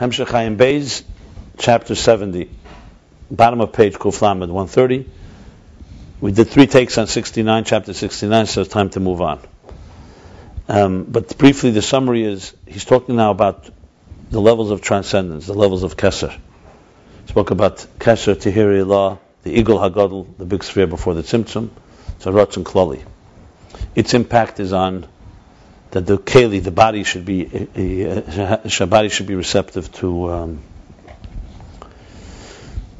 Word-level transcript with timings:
Hemshech 0.00 0.28
Ayin 0.28 0.56
Beis, 0.56 1.02
chapter 1.58 1.94
70, 1.94 2.50
bottom 3.30 3.60
of 3.60 3.74
page 3.74 3.96
Kuflamed 3.96 4.48
130. 4.48 5.04
We 6.22 6.32
did 6.32 6.48
three 6.48 6.66
takes 6.66 6.96
on 6.96 7.06
69, 7.06 7.64
chapter 7.64 7.92
69, 7.92 8.46
so 8.46 8.62
it's 8.62 8.70
time 8.70 8.88
to 8.90 9.00
move 9.00 9.20
on. 9.20 9.40
Um, 10.68 11.04
but 11.04 11.36
briefly, 11.36 11.72
the 11.72 11.82
summary 11.82 12.24
is 12.24 12.54
he's 12.64 12.86
talking 12.86 13.16
now 13.16 13.30
about 13.30 13.68
the 14.30 14.40
levels 14.40 14.70
of 14.70 14.80
transcendence, 14.80 15.44
the 15.44 15.52
levels 15.52 15.82
of 15.82 15.98
Kesser. 15.98 16.34
Spoke 17.26 17.50
about 17.50 17.86
Kesser, 17.98 18.34
Tehiri 18.34 18.86
law, 18.86 19.18
the 19.42 19.54
Igul 19.62 19.78
Hagadol, 19.86 20.34
the 20.38 20.46
big 20.46 20.64
sphere 20.64 20.86
before 20.86 21.12
the 21.12 21.22
Tzimtzum, 21.22 21.68
so 22.20 22.32
Ratzon 22.32 22.64
Klali. 22.64 23.04
Its 23.94 24.14
impact 24.14 24.60
is 24.60 24.72
on 24.72 25.06
that 25.90 26.06
the 26.06 26.18
keli, 26.18 26.62
the 26.62 26.70
body 26.70 27.04
should 27.04 27.24
be, 27.24 27.44
the 27.44 28.86
body 28.88 29.08
should 29.08 29.26
be 29.26 29.34
receptive 29.34 29.92
to 29.94 30.30
um, 30.30 30.62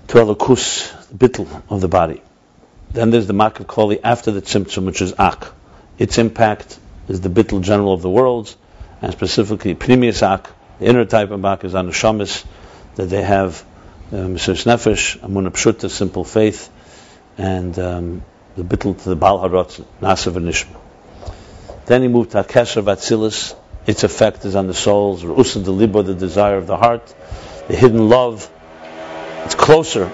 to 0.08 0.24
the 0.24 0.34
bittel 0.34 1.62
of 1.68 1.80
the 1.80 1.88
body. 1.88 2.20
Then 2.92 3.10
there's 3.10 3.28
the 3.28 3.32
mak 3.32 3.60
of 3.60 3.68
klali 3.68 4.00
after 4.02 4.32
the 4.32 4.42
tzimtzum, 4.42 4.84
which 4.86 5.02
is 5.02 5.14
ak. 5.18 5.52
Its 5.98 6.18
impact 6.18 6.78
is 7.08 7.20
the 7.20 7.28
bittel 7.28 7.62
general 7.62 7.92
of 7.92 8.02
the 8.02 8.10
worlds, 8.10 8.56
and 9.00 9.12
specifically 9.12 9.74
primius 9.76 10.22
ak. 10.22 10.50
The 10.80 10.86
inner 10.86 11.04
type 11.04 11.30
of 11.30 11.44
ak 11.44 11.64
is 11.64 11.74
on 11.76 11.86
the 11.86 12.44
that 12.96 13.06
they 13.06 13.22
have 13.22 13.64
Mesirus 14.10 14.66
um, 14.66 14.72
Nefesh, 14.72 15.18
Amunah 15.20 15.90
simple 15.90 16.24
faith, 16.24 16.68
and 17.38 17.78
um, 17.78 18.24
the 18.56 18.64
bittel 18.64 19.00
to 19.00 19.08
the 19.08 19.16
Bal 19.16 19.38
Harot, 19.38 19.84
Nasav 20.00 20.34
and 20.34 20.48
Nishma. 20.48 20.89
Then 21.90 22.02
he 22.02 22.08
moved 22.08 22.30
to 22.30 22.44
Akesha 22.44 22.84
Vatzilis. 22.84 23.56
Its 23.84 24.04
effect 24.04 24.44
is 24.44 24.54
on 24.54 24.68
the 24.68 24.74
souls. 24.74 25.24
Ru'usan 25.24 25.64
the 25.64 25.72
Libo, 25.72 26.02
the 26.02 26.14
desire 26.14 26.56
of 26.56 26.68
the 26.68 26.76
heart. 26.76 27.12
The 27.66 27.74
hidden 27.74 28.08
love. 28.08 28.48
It's 29.44 29.56
closer. 29.56 30.04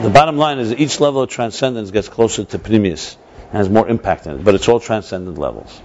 The 0.00 0.10
bottom 0.10 0.38
line 0.38 0.58
is 0.58 0.72
each 0.72 1.00
level 1.00 1.20
of 1.20 1.28
transcendence 1.28 1.90
gets 1.90 2.08
closer 2.08 2.44
to 2.44 2.58
Pnimius 2.58 3.18
and 3.50 3.58
has 3.58 3.68
more 3.68 3.86
impact 3.86 4.24
in 4.24 4.36
it, 4.36 4.42
but 4.42 4.54
it's 4.54 4.70
all 4.70 4.80
transcendent 4.80 5.36
levels. 5.36 5.78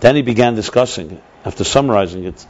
Then 0.00 0.16
he 0.16 0.22
began 0.22 0.56
discussing, 0.56 1.22
after 1.44 1.62
summarizing 1.62 2.24
it, 2.24 2.44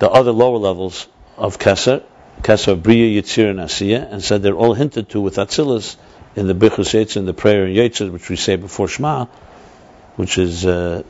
the 0.00 0.10
other 0.10 0.32
lower 0.32 0.58
levels 0.58 1.06
of 1.36 1.60
Keser, 1.60 2.02
Keser, 2.42 2.74
Briya, 2.74 3.22
Yitzir, 3.22 3.50
and 3.50 3.60
Asiya, 3.60 4.12
and 4.12 4.20
said 4.20 4.42
they're 4.42 4.56
all 4.56 4.74
hinted 4.74 5.10
to 5.10 5.20
with 5.20 5.36
Atzilus 5.36 5.94
in 6.36 6.46
the 6.46 6.54
Bichus 6.54 6.92
Yetzer, 6.94 7.18
in 7.18 7.26
the 7.26 7.34
prayer 7.34 7.66
in 7.66 7.74
Yetzer, 7.74 8.10
which 8.10 8.28
we 8.28 8.36
say 8.36 8.56
before 8.56 8.88
Shema, 8.88 9.26
which 10.16 10.38
is 10.38 10.66
uh, 10.66 11.02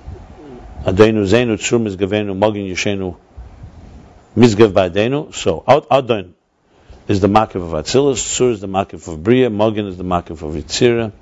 Adenu 0.84 1.25
Zenu 1.27 1.56
Tzur 1.56 1.81
Mizgavenu 1.83 2.36
Magin 2.36 2.66
Yeshenu 2.66 3.16
Mizgav 4.36 4.72
Ba'adenu. 4.72 5.34
So 5.34 5.64
Adon 5.66 6.34
is 7.08 7.20
the 7.20 7.28
Makif 7.28 7.56
of 7.56 7.72
Atzilus, 7.72 8.22
Tzur 8.22 8.53
is 8.53 8.61
the 8.61 8.69
Makif 8.69 9.08
of 9.08 9.22
Bria, 9.22 9.50
Magin 9.50 9.86
is 9.86 9.97
the 9.97 10.05
Makif 10.05 10.42
of 10.42 10.55
Yitzira, 10.55 11.12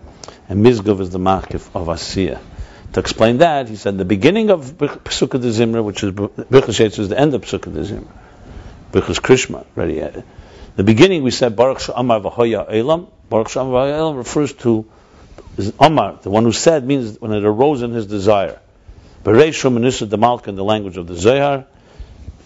and 0.48 0.64
Mizgav 0.64 1.00
is 1.00 1.10
the 1.10 1.18
Makif 1.18 1.68
of 1.74 1.86
Asiya. 1.86 2.40
To 2.94 3.00
explain 3.00 3.38
that, 3.38 3.68
he 3.68 3.76
said 3.76 3.96
the 3.96 4.04
beginning 4.04 4.50
of 4.50 4.76
Pesukei 4.76 5.40
de 5.40 5.48
Zimra, 5.48 5.82
which 5.82 6.02
is 6.02 6.12
Bichus 6.12 6.78
Yetzer, 6.78 6.98
is 7.00 7.08
the 7.08 7.18
end 7.18 7.34
of 7.34 7.42
Pesukei 7.42 7.72
de 7.72 7.84
Zimra. 7.84 8.12
Bichus 8.92 9.18
Krishma, 9.20 9.64
ready. 9.74 10.22
The 10.74 10.84
beginning 10.84 11.22
we 11.22 11.30
said 11.30 11.54
Baruch 11.54 11.78
Sha'amar 11.78 12.22
V'hoya 12.22 12.66
Elam, 12.72 13.08
Baruch 13.28 13.50
Shem 13.50 13.70
refers 14.16 14.54
to 14.54 14.86
Omar, 15.78 16.18
the 16.22 16.30
one 16.30 16.44
who 16.44 16.52
said 16.52 16.86
means 16.86 17.20
when 17.20 17.32
it 17.32 17.44
arose 17.44 17.82
in 17.82 17.90
his 17.92 18.06
desire. 18.06 18.58
Bereish 19.22 19.62
Manisa 19.70 20.08
the 20.08 20.16
Malka 20.16 20.48
in 20.48 20.56
the 20.56 20.64
language 20.64 20.96
of 20.96 21.06
the 21.06 21.14
Zohar. 21.14 21.66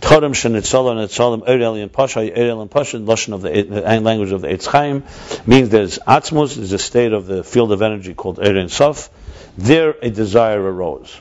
Torem 0.00 0.34
Shenitzala 0.34 0.90
and 0.90 1.00
Etzalim 1.08 1.48
Erel 1.48 1.80
and 1.80 1.92
Pasha, 1.92 2.20
Erel 2.20 2.60
and 2.60 2.70
Pasha, 2.70 2.98
Lashon 2.98 3.32
of 3.32 3.42
the, 3.42 4.00
language 4.00 4.32
of 4.32 4.42
the 4.42 4.48
Eitz 4.48 4.66
Chaim, 4.66 5.04
means 5.46 5.70
there's 5.70 5.98
Atzmus, 6.00 6.56
there's 6.56 6.72
a 6.72 6.78
state 6.78 7.12
of 7.12 7.26
the 7.26 7.42
field 7.42 7.72
of 7.72 7.80
energy 7.80 8.12
called 8.12 8.38
Eren 8.38 8.68
Sof. 8.68 9.08
There 9.56 9.94
a 10.02 10.10
desire 10.10 10.60
arose. 10.60 11.18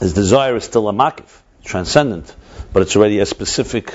His 0.00 0.14
desire 0.14 0.56
is 0.56 0.64
still 0.64 0.88
a 0.88 0.92
makif, 0.92 1.28
transcendent, 1.62 2.34
but 2.72 2.82
it's 2.82 2.96
already 2.96 3.18
a 3.18 3.26
specific 3.26 3.92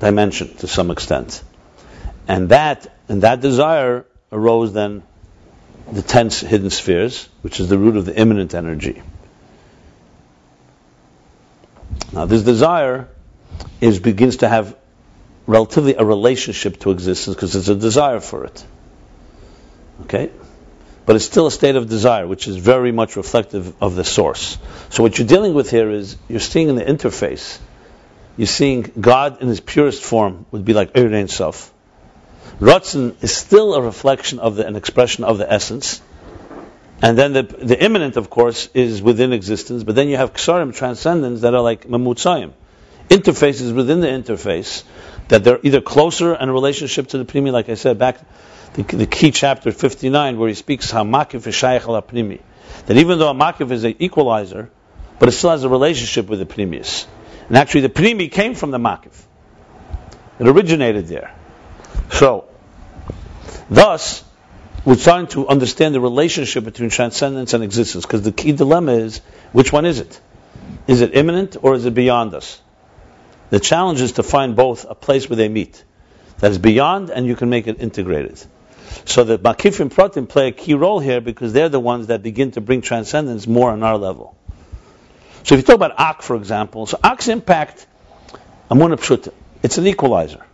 dimension 0.00 0.54
to 0.56 0.66
some 0.66 0.90
extent. 0.90 1.42
And 2.26 2.48
that, 2.48 2.92
and 3.08 3.22
that 3.22 3.40
desire 3.40 4.04
arose 4.32 4.72
then 4.72 5.02
the 5.92 6.02
ten 6.02 6.30
hidden 6.30 6.70
spheres, 6.70 7.28
which 7.42 7.60
is 7.60 7.68
the 7.68 7.78
root 7.78 7.96
of 7.96 8.04
the 8.04 8.18
immanent 8.18 8.54
energy. 8.54 9.02
Now, 12.12 12.26
this 12.26 12.42
desire 12.42 13.08
is 13.80 13.98
begins 13.98 14.38
to 14.38 14.48
have 14.48 14.76
relatively 15.46 15.94
a 15.94 16.04
relationship 16.04 16.78
to 16.80 16.90
existence 16.90 17.34
because 17.34 17.56
it's 17.56 17.68
a 17.68 17.74
desire 17.74 18.20
for 18.20 18.44
it. 18.44 18.64
Okay? 20.02 20.30
But 21.06 21.16
it's 21.16 21.24
still 21.24 21.46
a 21.46 21.50
state 21.50 21.76
of 21.76 21.88
desire, 21.88 22.26
which 22.26 22.46
is 22.46 22.56
very 22.56 22.92
much 22.92 23.16
reflective 23.16 23.74
of 23.82 23.96
the 23.96 24.04
source. 24.04 24.58
So, 24.90 25.02
what 25.02 25.18
you're 25.18 25.26
dealing 25.26 25.54
with 25.54 25.70
here 25.70 25.90
is 25.90 26.16
you're 26.28 26.40
seeing 26.40 26.68
in 26.68 26.76
the 26.76 26.84
interface, 26.84 27.58
you're 28.40 28.46
seeing 28.46 28.90
God 28.98 29.42
in 29.42 29.48
his 29.48 29.60
purest 29.60 30.02
form 30.02 30.46
would 30.50 30.64
be 30.64 30.72
like 30.72 30.94
Erein 30.94 31.28
Sof. 31.28 31.70
Ratzin 32.58 33.22
is 33.22 33.36
still 33.36 33.74
a 33.74 33.82
reflection 33.82 34.38
of 34.38 34.56
the, 34.56 34.66
an 34.66 34.76
expression 34.76 35.24
of 35.24 35.36
the 35.36 35.52
essence. 35.52 36.00
And 37.02 37.18
then 37.18 37.34
the, 37.34 37.42
the 37.42 37.84
immanent, 37.84 38.16
of 38.16 38.30
course, 38.30 38.70
is 38.72 39.02
within 39.02 39.34
existence, 39.34 39.84
but 39.84 39.94
then 39.94 40.08
you 40.08 40.16
have 40.16 40.32
ksarim, 40.32 40.74
transcendence, 40.74 41.42
that 41.42 41.52
are 41.52 41.60
like 41.60 41.86
mamutzayim. 41.86 42.52
Interfaces 43.10 43.74
within 43.74 44.00
the 44.00 44.06
interface, 44.06 44.84
that 45.28 45.44
they're 45.44 45.60
either 45.62 45.82
closer 45.82 46.34
in 46.34 46.50
relationship 46.50 47.08
to 47.08 47.18
the 47.18 47.26
primi, 47.26 47.50
like 47.50 47.68
I 47.68 47.74
said, 47.74 47.98
back 47.98 48.20
the, 48.72 48.84
the 48.84 49.06
key 49.06 49.32
chapter 49.32 49.70
59, 49.70 50.38
where 50.38 50.48
he 50.48 50.54
speaks 50.54 50.90
how 50.90 51.04
makif 51.04 51.46
is 51.46 51.54
shaykh 51.54 51.82
al 51.82 52.00
primi. 52.00 52.40
That 52.86 52.96
even 52.96 53.18
though 53.18 53.28
a 53.28 53.34
makif 53.34 53.70
is 53.70 53.84
an 53.84 53.96
equalizer, 53.98 54.70
but 55.18 55.28
it 55.28 55.32
still 55.32 55.50
has 55.50 55.62
a 55.62 55.68
relationship 55.68 56.26
with 56.26 56.38
the 56.38 56.46
primius. 56.46 57.06
And 57.50 57.58
actually 57.58 57.82
the 57.82 57.90
primi 57.90 58.28
came 58.28 58.54
from 58.54 58.70
the 58.70 58.78
makif. 58.78 59.12
It 60.38 60.48
originated 60.48 61.08
there. 61.08 61.34
So, 62.10 62.48
Thus, 63.70 64.24
we're 64.84 64.96
starting 64.96 65.28
to 65.28 65.46
understand 65.46 65.94
the 65.94 66.00
relationship 66.00 66.64
between 66.64 66.90
transcendence 66.90 67.54
and 67.54 67.62
existence, 67.62 68.04
because 68.04 68.22
the 68.22 68.32
key 68.32 68.50
dilemma 68.50 68.92
is 68.92 69.20
which 69.52 69.72
one 69.72 69.86
is 69.86 70.00
it? 70.00 70.20
Is 70.88 71.02
it 71.02 71.14
immanent 71.14 71.56
or 71.62 71.74
is 71.74 71.84
it 71.84 71.94
beyond 71.94 72.34
us? 72.34 72.60
The 73.50 73.60
challenge 73.60 74.00
is 74.00 74.12
to 74.12 74.24
find 74.24 74.56
both 74.56 74.86
a 74.88 74.94
place 74.96 75.28
where 75.28 75.36
they 75.36 75.48
meet. 75.48 75.84
That 76.38 76.50
is 76.50 76.58
beyond 76.58 77.10
and 77.10 77.26
you 77.26 77.36
can 77.36 77.48
make 77.48 77.68
it 77.68 77.80
integrated. 77.80 78.42
So 79.04 79.22
the 79.22 79.38
Makif 79.38 79.78
and 79.78 79.90
Pratim 79.90 80.28
play 80.28 80.48
a 80.48 80.52
key 80.52 80.74
role 80.74 80.98
here 80.98 81.20
because 81.20 81.52
they're 81.52 81.68
the 81.68 81.78
ones 81.78 82.08
that 82.08 82.22
begin 82.22 82.50
to 82.52 82.60
bring 82.60 82.80
transcendence 82.80 83.46
more 83.46 83.70
on 83.70 83.84
our 83.84 83.98
level. 83.98 84.36
So 85.44 85.54
if 85.54 85.60
you 85.60 85.62
talk 85.62 85.76
about 85.76 85.98
Ak, 85.98 86.22
for 86.22 86.36
example, 86.36 86.86
so 86.86 86.98
Ak's 87.02 87.28
impact, 87.28 87.86
Amunah 88.70 88.96
Pshuta, 88.96 89.32
it's 89.62 89.78
an 89.78 89.86
equalizer. 89.86 90.44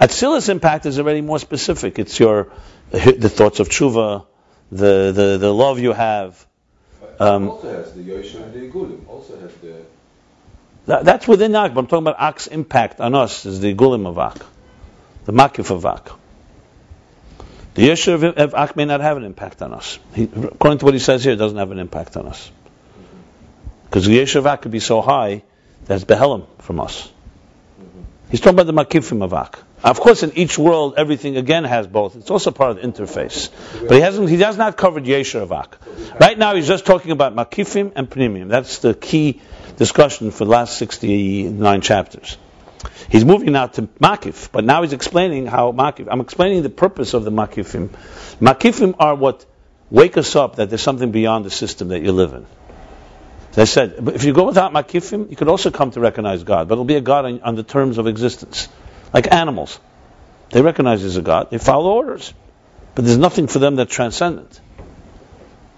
Atzilus 0.00 0.48
impact 0.48 0.86
is 0.86 0.98
already 0.98 1.20
more 1.20 1.38
specific. 1.38 1.98
It's 1.98 2.18
your 2.18 2.50
the 2.90 3.28
thoughts 3.28 3.60
of 3.60 3.68
tshuva, 3.68 4.26
the, 4.72 5.12
the, 5.12 5.38
the 5.38 5.54
love 5.54 5.78
you 5.78 5.92
have. 5.92 6.46
Um, 7.18 7.50
also 7.50 7.70
has 7.70 7.92
the 7.92 8.00
Yosha 8.00 8.42
and 8.42 8.54
the 8.54 8.60
Igulim. 8.60 9.06
Also 9.08 9.38
has 9.38 9.54
the. 9.56 9.82
That, 10.86 11.04
that's 11.04 11.28
within 11.28 11.54
Ak, 11.54 11.74
but 11.74 11.80
I'm 11.80 11.86
talking 11.86 12.04
about 12.04 12.18
Ak's 12.18 12.46
impact 12.46 13.00
on 13.00 13.14
us 13.14 13.44
is 13.44 13.60
the 13.60 13.74
Igulim 13.74 14.06
of 14.06 14.18
Ak, 14.18 14.38
the 15.26 15.32
Makif 15.32 15.70
of 15.70 15.84
Ak. 15.84 16.12
The 17.74 17.88
Yeshua 17.88 18.36
of 18.36 18.54
Ak 18.54 18.74
may 18.76 18.86
not 18.86 19.00
have 19.00 19.16
an 19.16 19.24
impact 19.24 19.62
on 19.62 19.74
us. 19.74 19.98
He, 20.14 20.24
according 20.24 20.78
to 20.78 20.86
what 20.86 20.94
he 20.94 21.00
says 21.00 21.22
here, 21.22 21.34
it 21.34 21.36
doesn't 21.36 21.58
have 21.58 21.70
an 21.70 21.78
impact 21.78 22.16
on 22.16 22.26
us. 22.26 22.50
Because 23.90 24.06
Yeshua 24.06 24.62
could 24.62 24.70
be 24.70 24.78
so 24.78 25.00
high 25.00 25.42
that 25.86 25.96
it's 25.96 26.04
Behelim 26.04 26.46
from 26.60 26.78
us. 26.78 27.08
Mm-hmm. 27.08 28.02
He's 28.30 28.40
talking 28.40 28.58
about 28.60 28.66
the 28.66 28.72
Makifim 28.72 29.24
of 29.24 29.34
Ak. 29.34 29.58
Of 29.82 29.98
course, 29.98 30.22
in 30.22 30.36
each 30.36 30.56
world, 30.56 30.94
everything 30.96 31.36
again 31.36 31.64
has 31.64 31.88
both. 31.88 32.14
It's 32.14 32.30
also 32.30 32.52
part 32.52 32.70
of 32.70 32.76
the 32.76 32.86
interface. 32.86 33.50
But 33.80 33.94
he 33.94 34.00
hasn't, 34.00 34.28
he 34.28 34.36
has 34.42 34.56
not 34.56 34.76
covered 34.76 35.04
Yesher 35.04 35.44
Avak. 35.44 36.20
Right 36.20 36.38
now, 36.38 36.54
he's 36.54 36.68
just 36.68 36.86
talking 36.86 37.10
about 37.10 37.34
Makifim 37.34 37.92
and 37.96 38.08
Pnimim. 38.08 38.48
That's 38.48 38.78
the 38.78 38.94
key 38.94 39.40
discussion 39.76 40.30
for 40.30 40.44
the 40.44 40.50
last 40.52 40.78
69 40.78 41.80
chapters. 41.80 42.36
He's 43.08 43.24
moving 43.24 43.52
now 43.52 43.66
to 43.66 43.82
Makif, 43.82 44.52
but 44.52 44.64
now 44.64 44.82
he's 44.82 44.92
explaining 44.92 45.46
how 45.46 45.72
Makif, 45.72 46.06
I'm 46.08 46.20
explaining 46.20 46.62
the 46.62 46.70
purpose 46.70 47.12
of 47.14 47.24
the 47.24 47.32
Makifim. 47.32 47.88
Makifim 48.40 48.94
are 49.00 49.16
what 49.16 49.44
wake 49.90 50.16
us 50.16 50.36
up 50.36 50.56
that 50.56 50.68
there's 50.68 50.82
something 50.82 51.10
beyond 51.10 51.44
the 51.44 51.50
system 51.50 51.88
that 51.88 52.02
you 52.02 52.12
live 52.12 52.34
in. 52.34 52.46
As 53.52 53.58
I 53.58 53.64
said, 53.64 53.94
if 54.14 54.24
you 54.24 54.32
go 54.32 54.46
without 54.46 54.72
Makifim, 54.72 55.30
you 55.30 55.36
could 55.36 55.48
also 55.48 55.70
come 55.70 55.90
to 55.92 56.00
recognize 56.00 56.44
God, 56.44 56.68
but 56.68 56.74
it'll 56.74 56.84
be 56.84 56.96
a 56.96 57.00
God 57.00 57.24
on, 57.24 57.40
on 57.42 57.54
the 57.56 57.64
terms 57.64 57.98
of 57.98 58.06
existence 58.06 58.68
like 59.12 59.32
animals. 59.32 59.80
They 60.50 60.62
recognize 60.62 61.00
there's 61.00 61.16
a 61.16 61.22
God, 61.22 61.50
they 61.50 61.58
follow 61.58 61.92
orders. 61.92 62.32
But 62.94 63.04
there's 63.04 63.18
nothing 63.18 63.46
for 63.46 63.60
them 63.60 63.76
that's 63.76 63.92
transcendent. 63.92 64.60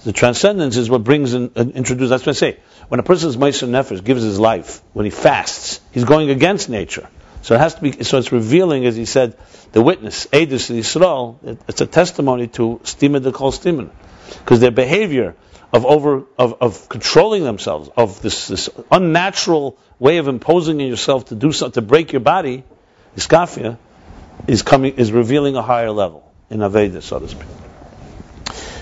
The 0.05 0.13
transcendence 0.13 0.77
is 0.77 0.91
what 0.91 1.05
brings 1.05 1.35
in, 1.35 1.53
uh, 1.55 1.61
introduces. 1.61 2.11
That's 2.11 2.27
what 2.27 2.37
I 2.37 2.39
say. 2.39 2.59
When 2.89 2.99
a 2.99 3.03
person's 3.03 3.37
Meiser 3.37 3.69
Nefesh 3.69 4.03
gives 4.03 4.23
his 4.23 4.41
life, 4.41 4.83
when 4.93 5.05
he 5.05 5.11
fasts, 5.11 5.81
he's 5.93 6.05
going 6.05 6.31
against 6.31 6.69
nature. 6.69 7.09
So 7.43 7.55
it 7.55 7.59
has 7.59 7.75
to 7.77 7.83
be. 7.83 8.03
So 8.03 8.19
it's 8.19 8.33
revealing, 8.33 8.87
as 8.87 8.97
he 8.97 9.05
said, 9.05 9.37
the 9.73 9.83
witness, 9.83 10.27
Edus 10.27 10.71
Yisrael. 10.71 11.37
It, 11.45 11.61
it's 11.69 11.81
a 11.81 11.87
testimony 11.87 12.49
to 12.49 12.81
Stima 12.85 13.23
de 13.23 13.31
Kol 13.31 13.53
Stimen, 13.53 13.91
because 14.39 14.61
their 14.61 14.71
behavior 14.71 15.37
of 15.73 15.87
over 15.87 16.25
of, 16.39 16.57
of 16.61 16.89
controlling 16.89 17.45
themselves, 17.45 17.89
of 17.97 18.21
this, 18.23 18.49
this 18.49 18.69
unnatural 18.91 19.79
way 19.99 20.19
of 20.19 20.29
imposing 20.29 20.81
on 20.81 20.87
yourself 20.87 21.27
to 21.27 21.35
do 21.35 21.53
something 21.53 21.83
to 21.83 21.87
break 21.87 22.13
your 22.13 22.21
body, 22.21 22.65
iskafia, 23.17 23.79
is 24.47 24.63
coming 24.63 24.95
is 24.97 25.13
revealing 25.13 25.57
a 25.57 25.63
higher 25.63 25.91
level 25.91 26.31
in 26.51 26.59
Aveda, 26.59 27.03
so 27.03 27.19
to 27.19 27.29
speak. 27.29 27.47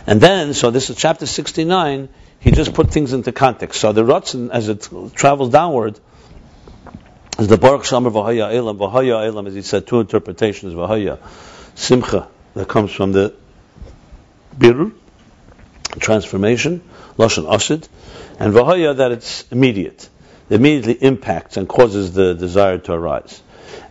And 0.06 0.20
then, 0.20 0.54
so 0.54 0.70
this 0.70 0.90
is 0.90 0.96
chapter 0.96 1.26
69, 1.26 2.08
he 2.40 2.50
just 2.50 2.74
put 2.74 2.90
things 2.90 3.12
into 3.12 3.32
context. 3.32 3.80
So 3.80 3.92
the 3.92 4.02
Ratzin, 4.02 4.50
as 4.50 4.68
it 4.68 4.88
travels 5.14 5.50
downward, 5.50 6.00
is 7.38 7.48
the 7.48 7.58
Baruch 7.58 7.82
Shamar 7.82 8.10
Vahaya 8.10 8.52
Elam. 8.52 8.78
Vahaya 8.78 9.26
Elam, 9.26 9.46
as 9.46 9.54
he 9.54 9.62
said, 9.62 9.86
two 9.86 10.00
interpretations, 10.00 10.74
Vahaya, 10.74 11.18
Simcha, 11.74 12.28
that 12.54 12.66
comes 12.66 12.90
from 12.90 13.12
the 13.12 13.34
Birur, 14.58 14.92
transformation, 15.98 16.82
Lashon 17.16 17.52
Asid, 17.52 17.88
and 18.38 18.54
Vahaya, 18.54 18.96
that 18.96 19.12
it's 19.12 19.44
immediate. 19.50 20.08
It 20.48 20.54
immediately 20.56 20.94
impacts 20.94 21.56
and 21.56 21.68
causes 21.68 22.12
the 22.12 22.34
desire 22.34 22.78
to 22.78 22.92
arise. 22.92 23.42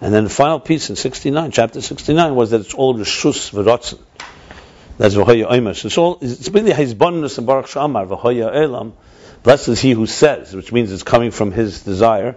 And 0.01 0.13
then 0.13 0.25
the 0.25 0.29
final 0.29 0.59
piece 0.59 0.89
in 0.89 0.95
69, 0.95 1.51
chapter 1.51 1.81
69, 1.81 2.35
was 2.35 2.51
that 2.51 2.61
it's 2.61 2.73
all 2.73 2.95
Rishus 2.95 3.51
V'Ratzin. 3.51 3.99
That's 4.97 5.15
v'hoya 5.15 5.49
oimer. 5.49 5.85
It's 5.85 5.97
all, 5.97 6.17
it's 6.21 6.49
really 6.49 6.71
hizbonus 6.71 7.37
and 7.37 7.47
baruch 7.47 7.67
shamar 7.67 8.05
v'hoya 8.05 8.53
elam. 8.53 8.93
Blessed 9.43 9.69
is 9.69 9.79
he 9.79 9.91
who 9.91 10.05
says, 10.05 10.53
which 10.53 10.73
means 10.73 10.91
it's 10.91 11.03
coming 11.03 11.31
from 11.31 11.53
his 11.53 11.83
desire. 11.83 12.35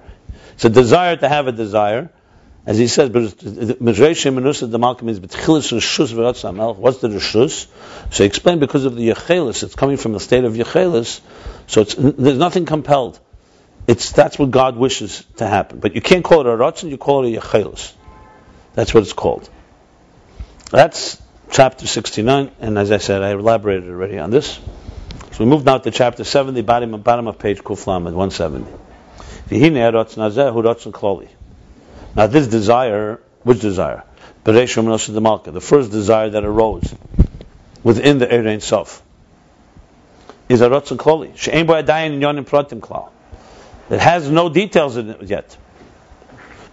It's 0.54 0.64
a 0.64 0.70
desire 0.70 1.16
to 1.16 1.28
have 1.28 1.48
a 1.48 1.52
desire. 1.52 2.10
As 2.64 2.78
he 2.78 2.86
says, 2.86 3.08
but 3.08 3.22
Mizreshim 3.22 4.38
Menusa 4.38 4.70
the 4.70 4.78
Malka 4.78 5.04
means 5.04 5.18
Betchilis 5.18 5.72
Rishus 5.72 6.12
Veratz 6.12 6.48
Amelch. 6.48 6.76
what's 6.76 6.98
the 6.98 7.08
rishus? 7.08 7.66
So 8.12 8.22
he 8.22 8.26
explained 8.26 8.60
because 8.60 8.84
of 8.84 8.94
the 8.94 9.08
yechelis, 9.08 9.64
it's 9.64 9.74
coming 9.74 9.96
from 9.96 10.12
the 10.12 10.20
state 10.20 10.44
of 10.44 10.52
yechelis, 10.52 11.20
so 11.66 11.82
there's 11.82 12.38
nothing 12.38 12.64
compelled. 12.64 13.18
It's 13.88 14.12
that's 14.12 14.38
what 14.38 14.52
God 14.52 14.76
wishes 14.76 15.24
to 15.38 15.46
happen. 15.46 15.80
But 15.80 15.96
you 15.96 16.00
can't 16.00 16.22
call 16.22 16.40
it 16.40 16.46
a 16.46 16.50
ratzon, 16.50 16.90
you 16.90 16.98
call 16.98 17.24
it 17.24 17.34
a 17.34 17.40
yechelis. 17.40 17.92
That's 18.74 18.94
what 18.94 19.02
it's 19.02 19.12
called. 19.12 19.50
That's 20.70 21.20
chapter 21.50 21.88
69, 21.88 22.52
and 22.60 22.78
as 22.78 22.92
I 22.92 22.98
said, 22.98 23.22
I 23.22 23.32
elaborated 23.32 23.90
already 23.90 24.18
on 24.18 24.30
this. 24.30 24.60
So 25.32 25.44
we 25.44 25.46
move 25.46 25.64
now 25.64 25.78
to 25.78 25.90
chapter 25.90 26.22
70, 26.22 26.62
bottom, 26.62 27.00
bottom 27.02 27.26
of 27.26 27.40
page 27.40 27.58
Kuflam 27.64 28.06
at 28.06 28.14
170. 28.14 28.70
Now 32.14 32.26
this 32.26 32.46
desire, 32.46 33.20
which 33.42 33.60
desire? 33.60 34.04
The 34.44 35.60
first 35.60 35.90
desire 35.90 36.30
that 36.30 36.44
arose 36.44 36.94
within 37.82 38.18
the 38.18 38.26
Erein 38.26 38.60
Sof 38.60 39.02
is 40.48 40.60
a 40.60 40.68
Ratzon 40.68 40.96
Kloli. 40.96 41.36
She'en 41.36 41.66
bo 41.66 41.74
adayin 41.74 42.20
yonim 42.20 42.44
pratim 42.44 42.80
klal. 42.80 43.10
It 43.88 44.00
has 44.00 44.28
no 44.28 44.48
details 44.48 44.96
in 44.96 45.10
it 45.10 45.22
yet. 45.22 45.56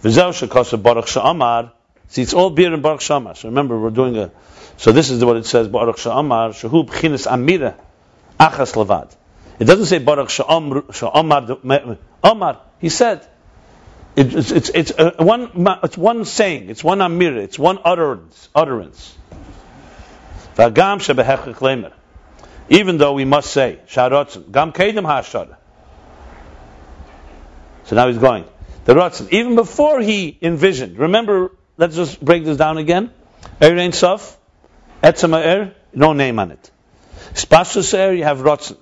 V'zeu 0.02 0.32
shekasa 0.32 0.82
baruch 0.82 1.08
she'amar. 1.08 1.72
See, 2.08 2.22
it's 2.22 2.34
all 2.34 2.50
beer 2.50 2.74
in 2.74 2.80
Baruch 2.80 2.98
Shamar. 3.00 3.36
So 3.36 3.48
remember, 3.48 3.78
we're 3.78 3.90
doing 3.90 4.18
a 4.18 4.32
so 4.80 4.92
this 4.92 5.10
is 5.10 5.22
what 5.22 5.36
it 5.36 5.44
says, 5.44 5.68
Baruch 5.68 5.96
Sha'amar, 5.96 6.52
Shahu 6.58 6.86
B'chinas 6.86 7.26
Amira, 7.26 7.74
Achas 8.38 8.72
Levad. 8.72 9.14
It 9.58 9.66
doesn't 9.66 9.84
say 9.84 9.98
Baruch 9.98 10.28
Sha'amar, 10.28 11.98
Amar, 12.24 12.60
he 12.78 12.88
said. 12.88 13.26
It, 14.20 14.34
it's 14.34 14.50
it's, 14.50 14.68
it's 14.68 14.92
uh, 14.92 15.12
one 15.18 15.50
it's 15.82 15.96
one 15.96 16.26
saying, 16.26 16.68
it's 16.68 16.84
one 16.84 17.00
amir, 17.00 17.38
it's 17.38 17.58
one 17.58 17.78
utterance. 17.82 18.48
utterance. 18.54 19.16
Even 22.68 22.98
though 22.98 23.14
we 23.14 23.24
must 23.24 23.50
say, 23.50 23.78
Gam. 23.94 24.72
So 27.84 27.96
now 27.96 28.08
he's 28.08 28.18
going. 28.18 28.44
The 28.84 28.94
Ratzin, 28.94 29.30
even 29.30 29.54
before 29.54 30.00
he 30.00 30.36
envisioned, 30.42 30.98
remember, 30.98 31.52
let's 31.78 31.96
just 31.96 32.22
break 32.22 32.44
this 32.44 32.58
down 32.58 32.76
again. 32.76 33.10
Erein 33.58 33.94
Sof, 33.94 34.36
Etzema 35.02 35.72
no 35.94 36.12
name 36.12 36.38
on 36.38 36.50
it. 36.50 36.70
Spasus 37.32 37.94
Er, 37.94 38.12
you 38.12 38.24
have 38.24 38.40
Rotzen. 38.40 38.76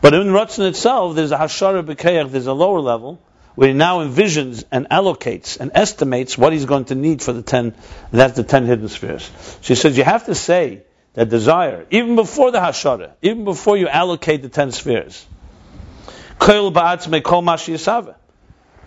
But 0.00 0.14
in 0.14 0.28
Rotzen 0.28 0.68
itself, 0.68 1.16
there's 1.16 1.32
a 1.32 1.36
Hashara 1.36 1.84
B'Keach, 1.84 2.30
there's 2.30 2.46
a 2.46 2.52
lower 2.52 2.80
level, 2.80 3.20
where 3.56 3.68
he 3.68 3.74
now 3.74 4.04
envisions 4.04 4.64
and 4.70 4.88
allocates 4.88 5.58
and 5.58 5.72
estimates 5.74 6.38
what 6.38 6.52
he's 6.52 6.66
going 6.66 6.84
to 6.84 6.94
need 6.94 7.22
for 7.22 7.32
the 7.32 7.42
ten, 7.42 7.74
that's 8.12 8.36
the 8.36 8.44
ten 8.44 8.66
hidden 8.66 8.88
spheres. 8.88 9.28
She 9.62 9.74
says 9.74 9.98
you 9.98 10.04
have 10.04 10.26
to 10.26 10.34
say 10.34 10.82
that 11.14 11.30
desire, 11.30 11.86
even 11.90 12.14
before 12.14 12.52
the 12.52 12.58
Hashara, 12.58 13.12
even 13.22 13.44
before 13.44 13.76
you 13.76 13.88
allocate 13.88 14.42
the 14.42 14.50
ten 14.50 14.70
spheres, 14.70 15.26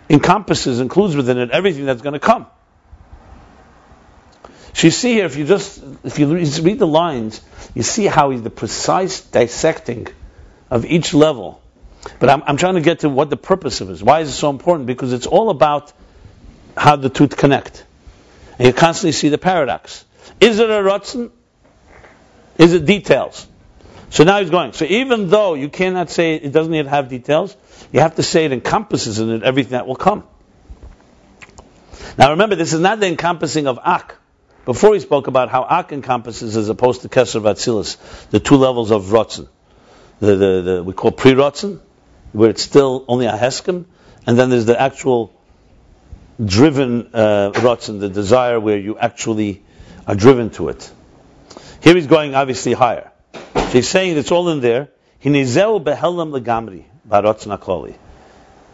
encompasses, 0.08 0.80
includes 0.80 1.16
within 1.16 1.38
it 1.38 1.50
everything 1.50 1.84
that's 1.84 2.02
going 2.02 2.14
to 2.14 2.20
come. 2.20 2.46
So 4.72 4.86
you 4.86 4.92
see 4.92 5.14
here, 5.14 5.26
if 5.26 5.36
you 5.36 5.46
just 5.46 5.82
if 6.04 6.20
you 6.20 6.32
read 6.32 6.78
the 6.78 6.86
lines, 6.86 7.40
you 7.74 7.82
see 7.82 8.06
how 8.06 8.30
he's 8.30 8.42
the 8.42 8.50
precise 8.50 9.20
dissecting 9.20 10.06
of 10.70 10.84
each 10.84 11.12
level. 11.12 11.59
But 12.18 12.30
I'm, 12.30 12.42
I'm 12.46 12.56
trying 12.56 12.74
to 12.74 12.80
get 12.80 13.00
to 13.00 13.08
what 13.08 13.30
the 13.30 13.36
purpose 13.36 13.80
of 13.80 13.90
it 13.90 13.94
is. 13.94 14.02
Why 14.02 14.20
is 14.20 14.28
it 14.30 14.32
so 14.32 14.50
important? 14.50 14.86
Because 14.86 15.12
it's 15.12 15.26
all 15.26 15.50
about 15.50 15.92
how 16.76 16.96
the 16.96 17.10
two 17.10 17.28
connect. 17.28 17.84
And 18.58 18.66
you 18.66 18.72
constantly 18.72 19.12
see 19.12 19.28
the 19.28 19.38
paradox. 19.38 20.04
Is 20.40 20.58
it 20.58 20.70
a 20.70 20.74
Ratzin? 20.74 21.30
Is 22.58 22.72
it 22.72 22.84
details? 22.84 23.46
So 24.10 24.24
now 24.24 24.40
he's 24.40 24.50
going. 24.50 24.72
So 24.72 24.84
even 24.84 25.28
though 25.28 25.54
you 25.54 25.68
cannot 25.68 26.10
say 26.10 26.34
it 26.34 26.52
doesn't 26.52 26.72
yet 26.72 26.86
have 26.86 27.08
details, 27.08 27.56
you 27.92 28.00
have 28.00 28.16
to 28.16 28.22
say 28.22 28.44
it 28.44 28.52
encompasses 28.52 29.18
in 29.18 29.30
it 29.30 29.42
everything 29.42 29.72
that 29.72 29.86
will 29.86 29.96
come. 29.96 30.24
Now 32.18 32.30
remember, 32.30 32.56
this 32.56 32.72
is 32.72 32.80
not 32.80 33.00
the 33.00 33.06
encompassing 33.06 33.66
of 33.66 33.78
Ak. 33.84 34.16
Before 34.64 34.94
he 34.94 35.00
spoke 35.00 35.26
about 35.26 35.48
how 35.48 35.62
Ak 35.62 35.92
encompasses 35.92 36.56
as 36.56 36.68
opposed 36.68 37.02
to 37.02 37.08
Kesser 37.08 37.40
Vatzilis, 37.40 37.96
the 38.30 38.40
two 38.40 38.56
levels 38.56 38.90
of 38.90 39.04
Rotzen. 39.04 39.48
The, 40.18 40.36
the, 40.36 40.62
the, 40.62 40.82
we 40.82 40.92
call 40.92 41.12
pre-Rotzen, 41.12 41.80
where 42.32 42.50
it's 42.50 42.62
still 42.62 43.04
only 43.08 43.26
a 43.26 43.32
Heskim, 43.32 43.86
and 44.26 44.38
then 44.38 44.50
there's 44.50 44.66
the 44.66 44.80
actual 44.80 45.32
driven 46.44 47.10
uh, 47.12 47.52
Rotzen, 47.54 48.00
the 48.00 48.08
desire 48.08 48.58
where 48.58 48.78
you 48.78 48.98
actually 48.98 49.62
are 50.06 50.14
driven 50.14 50.50
to 50.50 50.68
it. 50.68 50.90
Here 51.82 51.94
he's 51.94 52.06
going 52.06 52.34
obviously 52.34 52.72
higher. 52.72 53.10
So 53.54 53.68
he's 53.72 53.88
saying 53.88 54.16
it's 54.16 54.30
all 54.32 54.48
in 54.48 54.60
there. 54.60 54.88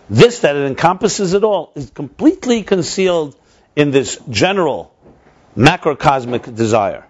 This 0.09 0.41
that 0.41 0.57
it 0.57 0.67
encompasses 0.67 1.35
it 1.35 1.43
all 1.43 1.73
is 1.75 1.91
completely 1.91 2.63
concealed 2.63 3.37
in 3.75 3.91
this 3.91 4.19
general 4.31 4.95
macrocosmic 5.57 6.55
desire. 6.55 7.07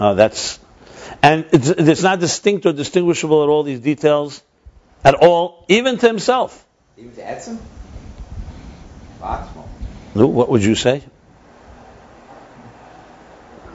Oh, 0.00 0.14
that's 0.14 0.58
and 1.22 1.46
it's, 1.52 1.68
it's, 1.68 2.02
not 2.02 2.20
distinct 2.20 2.66
or 2.66 2.72
distinguishable 2.72 3.42
at 3.42 3.48
all 3.48 3.62
these 3.62 3.80
details 3.80 4.42
at 5.04 5.14
all, 5.14 5.64
even 5.68 5.98
to 5.98 6.06
himself. 6.06 6.66
Even 6.96 7.14
to 7.14 7.20
Etzim? 7.22 7.58
No, 10.14 10.26
what 10.26 10.48
would 10.48 10.62
you 10.62 10.74
say? 10.74 11.02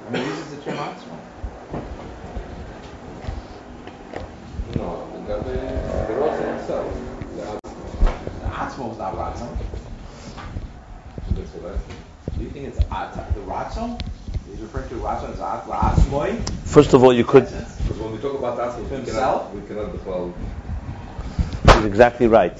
I 0.07 0.11
mean, 0.11 0.25
uses 0.25 0.55
the 0.55 0.61
term 0.61 0.77
Atzmo. 0.77 1.17
No, 4.75 5.07
the, 5.27 5.37
the, 5.37 5.53
the 6.07 6.13
Rosh 6.19 6.39
himself. 6.39 6.85
Atzmo 8.43 8.91
is 8.91 8.97
not 8.97 9.15
Ratzon. 9.15 9.57
That's 11.31 11.49
what 11.51 12.37
Do 12.37 12.43
you 12.43 12.49
think 12.51 12.67
it's 12.67 12.79
At- 12.91 13.33
the 13.33 13.41
Ratzon? 13.41 13.99
He's 14.49 14.59
referring 14.61 14.89
to 14.89 14.95
Ratzon 14.95 15.33
as 15.33 15.39
At- 15.39 15.65
Atzmoi? 15.65 16.49
First 16.65 16.93
of 16.93 17.03
all, 17.03 17.13
you 17.13 17.23
could. 17.23 17.45
Because 17.45 17.97
when 17.97 18.11
we 18.11 18.17
talk 18.17 18.37
about 18.37 18.57
that, 18.57 18.79
we 18.79 18.87
Himself? 18.87 19.51
cannot, 19.51 19.55
we 19.55 19.67
cannot 19.67 20.05
well. 20.05 20.33
He's 21.75 21.85
exactly 21.85 22.27
right. 22.27 22.57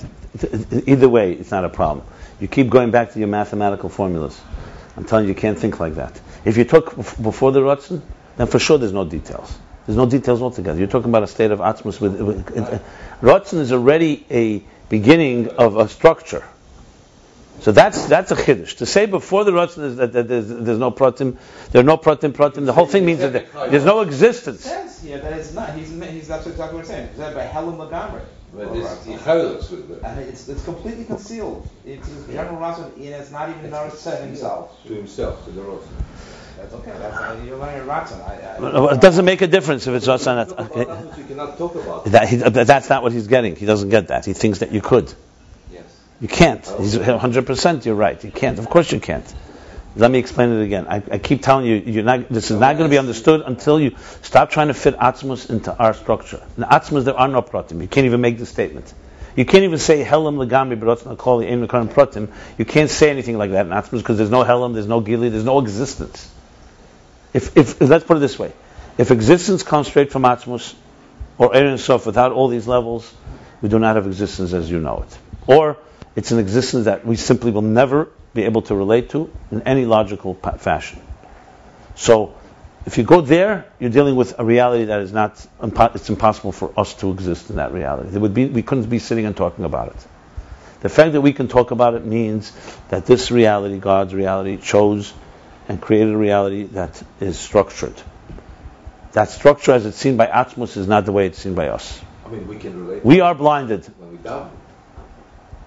Either 0.88 1.10
way, 1.10 1.34
it's 1.34 1.52
not 1.52 1.66
a 1.66 1.70
problem. 1.70 2.06
You 2.40 2.48
keep 2.48 2.70
going 2.70 2.92
back 2.92 3.12
to 3.14 3.20
your 3.20 3.28
mathematical 3.28 3.90
formulas. 3.90 4.40
I'm 4.96 5.06
telling 5.06 5.26
you, 5.26 5.30
you 5.30 5.36
can't 5.36 5.58
think 5.58 5.80
like 5.80 5.96
that. 5.96 6.20
If 6.46 6.58
you 6.58 6.64
took 6.64 6.96
before 6.96 7.52
the 7.52 7.62
Ratzin, 7.62 8.02
then 8.38 8.48
for 8.48 8.60
sure 8.60 8.78
there's 8.78 8.94
no 8.94 9.06
details. 9.06 9.58
There's 9.86 9.98
no 9.98 10.06
details 10.06 10.42
altogether. 10.42 10.78
You're 10.78 10.88
talking 10.88 11.10
about 11.10 11.24
a 11.24 11.28
state 11.28 11.52
of 11.52 11.60
Atzmus 11.60 12.00
with. 12.00 12.22
with 12.22 12.58
uh, 12.58 12.80
Ratzin 13.22 13.60
is 13.60 13.72
already 13.72 14.26
a 14.30 14.64
beginning 14.88 15.50
of 15.50 15.78
a 15.78 15.90
structure. 15.90 16.44
So 17.62 17.72
that's 17.72 18.06
that's 18.06 18.32
a 18.32 18.36
chiddush. 18.36 18.78
To 18.78 18.86
say 18.86 19.06
before 19.06 19.44
the 19.44 19.52
Ratzon 19.52 19.84
is 19.84 19.96
that, 19.98 20.14
that 20.14 20.28
there's, 20.28 20.48
there's 20.48 20.80
no 20.80 20.92
pratim, 20.92 21.38
there 21.72 21.82
are 21.82 21.84
no 21.86 21.98
pratim, 21.98 22.32
pratim, 22.32 22.66
the 22.66 22.74
whole 22.74 22.86
thing 22.86 23.06
means 23.06 23.20
that 23.20 23.34
there- 23.34 23.70
there's 23.70 23.86
no 23.86 24.02
It 24.02 24.08
existence. 24.08 24.62
says 24.62 25.02
here 25.02 25.18
that 25.20 25.34
it's 25.34 25.54
not. 25.54 25.74
He's 25.74 25.90
he's 25.90 26.28
that's 26.28 26.48
exactly 26.48 26.78
what 26.78 26.86
I'm 26.86 26.88
saying. 26.88 27.06
It's 27.08 27.18
said 27.18 27.36
by 27.36 27.44
Helen 27.44 27.78
Lagamri. 27.78 28.22
But 28.54 28.74
this 28.74 28.88
Yichaylos 29.06 29.70
with 29.70 30.04
And 30.04 30.20
it's 30.22 30.48
it's 30.50 30.64
completely 30.64 31.06
concealed. 31.06 31.68
It's 31.86 32.08
a 32.08 32.32
general 32.32 32.58
Ratzon, 32.58 32.96
and 32.96 33.04
it's 33.06 33.32
not 33.32 33.50
even 33.50 33.70
Norris 33.70 34.00
said 34.00 34.24
himself. 34.26 34.82
to 34.88 34.94
himself, 34.94 35.46
to 35.46 35.52
the 35.52 35.62
Rosh. 35.62 35.84
That's 36.58 36.74
okay. 36.74 36.92
That's 36.98 37.16
uh, 37.18 37.42
you're 37.46 37.58
learning 37.58 37.88
Ratzon. 37.88 38.22
I, 38.28 38.58
I, 38.90 38.94
It 38.96 39.02
doesn't 39.02 39.24
make 39.26 39.42
a 39.42 39.48
difference 39.48 39.86
if 39.88 39.94
it's 39.94 40.08
Ratzon. 40.08 40.48
Talk 40.50 40.60
Okay. 40.72 40.86
that 40.86 41.28
cannot 41.28 41.58
talk 41.58 41.76
about. 41.76 42.06
That, 42.06 42.28
he, 42.28 42.38
that's 42.38 42.90
not 42.90 43.04
what 43.04 43.12
he's 43.12 43.28
getting. 43.28 43.56
He 43.56 43.66
doesn't 43.66 43.90
get 43.90 44.08
that. 44.08 44.26
He 44.26 44.34
thinks 44.34 44.60
that 44.60 44.72
you 44.72 44.82
could. 44.82 45.14
You 46.22 46.28
can't. 46.28 46.66
He's 46.80 46.96
100% 46.96 47.86
you're 47.86 47.96
right. 47.96 48.22
You 48.24 48.32
can't. 48.32 48.60
Of 48.60 48.70
course 48.70 48.92
you 48.92 49.00
can't. 49.00 49.34
Let 49.96 50.12
me 50.12 50.20
explain 50.20 50.52
it 50.52 50.64
again. 50.64 50.86
I, 50.88 51.02
I 51.12 51.18
keep 51.18 51.42
telling 51.42 51.66
you, 51.66 51.76
you're 51.76 52.04
not, 52.04 52.30
this 52.30 52.52
is 52.52 52.60
not 52.60 52.78
going 52.78 52.90
to 52.90 52.94
be 52.94 52.98
understood 52.98 53.42
until 53.42 53.80
you 53.80 53.96
stop 54.22 54.52
trying 54.52 54.68
to 54.68 54.74
fit 54.74 54.96
Atzmus 54.96 55.50
into 55.50 55.76
our 55.76 55.94
structure. 55.94 56.46
In 56.58 56.64
Atzmus, 56.64 57.06
there 57.06 57.18
are 57.18 57.28
no 57.28 57.42
pratim. 57.42 57.82
You 57.82 57.88
can't 57.88 58.06
even 58.06 58.22
make 58.22 58.38
the 58.38 58.46
statement. 58.46 58.94
You 59.36 59.46
can't 59.46 59.64
even 59.64 59.80
say 59.80 60.04
Helam 60.04 60.36
Legami 60.46 60.80
B'Rotzna 60.80 61.18
Kol 61.18 61.42
Ein 61.42 61.66
Mekarim 61.66 61.88
Pratim. 61.88 62.30
You 62.58 62.66
can't 62.66 62.90
say 62.90 63.10
anything 63.10 63.38
like 63.38 63.52
that 63.52 63.66
in 63.66 63.72
Atzmus 63.72 64.00
because 64.00 64.18
there's 64.18 64.30
no 64.30 64.44
Helam, 64.44 64.74
there's 64.74 64.88
no 64.88 65.00
Gili, 65.00 65.30
there's 65.30 65.46
no 65.46 65.60
existence. 65.60 66.32
If, 67.34 67.56
if, 67.58 67.82
let's 67.82 68.04
put 68.04 68.18
it 68.18 68.20
this 68.20 68.38
way. 68.38 68.52
If 68.98 69.12
existence 69.12 69.64
comes 69.64 69.88
straight 69.88 70.12
from 70.12 70.24
Atzmus, 70.24 70.76
or 71.38 71.56
Ein 71.56 71.78
Sof 71.78 72.06
without 72.06 72.34
all 72.34 72.50
these 72.50 72.68
levels, 72.68 73.12
we 73.62 73.70
do 73.70 73.80
not 73.80 73.96
have 73.96 74.06
existence 74.06 74.54
as 74.54 74.70
you 74.70 74.80
know 74.80 75.06
it. 75.08 75.18
Or 75.48 75.78
it's 76.16 76.32
an 76.32 76.40
existence 76.40 76.86
that 76.86 77.06
we 77.06 77.16
simply 77.16 77.52
will 77.52 77.62
never 77.62 78.10
be 78.34 78.44
able 78.44 78.62
to 78.64 78.76
relate 78.76 79.10
to 79.12 79.32
in 79.52 79.64
any 79.64 79.86
logical 79.86 80.36
pa- 80.36 80.58
fashion. 80.58 81.02
So, 81.96 82.36
if 82.86 82.98
you 82.98 83.04
go 83.04 83.22
there, 83.22 83.72
you're 83.80 83.90
dealing 83.90 84.16
with 84.16 84.40
a 84.40 84.46
reality 84.46 84.86
that 84.86 85.02
is 85.02 85.12
not, 85.12 85.46
it's 85.62 86.10
impossible 86.10 86.52
for 86.52 86.72
us 86.80 86.94
to 86.96 87.12
exist 87.12 87.50
in 87.50 87.58
that 87.58 87.74
reality. 87.74 88.10
There 88.10 88.22
would 88.22 88.34
be, 88.34 88.46
we 88.46 88.64
couldn't 88.64 88.90
be 88.90 89.00
sitting 89.00 89.26
and 89.26 89.36
talking 89.36 89.66
about 89.66 89.90
it. 89.90 90.08
The 90.82 90.90
fact 90.90 91.12
that 91.12 91.22
we 91.22 91.34
can 91.34 91.50
talk 91.50 91.72
about 91.72 91.96
it 91.96 92.06
means 92.06 92.54
that 92.88 93.06
this 93.06 93.32
reality, 93.32 93.78
God's 93.80 94.14
reality, 94.14 94.58
chose 94.58 95.14
and 95.68 95.82
created 95.82 96.14
a 96.14 96.18
reality 96.18 96.64
that 96.64 97.04
is 97.20 97.38
structured. 97.38 98.02
That 99.12 99.30
structure, 99.30 99.74
as 99.74 99.86
it's 99.86 99.98
seen 99.98 100.16
by 100.18 100.28
Atmos, 100.28 100.78
is 100.78 100.88
not 100.88 101.06
the 101.06 101.12
way 101.12 101.28
it's 101.28 101.40
seen 101.40 101.54
by 101.54 101.68
us. 101.68 102.02
I 102.26 102.30
mean, 102.30 102.48
we 102.48 102.58
can 102.58 102.88
relate 102.88 103.04
We 103.04 103.22
are 103.22 103.36
blinded 103.36 103.86
when 104.00 104.12
we 104.12 104.18
daven. 104.18 104.50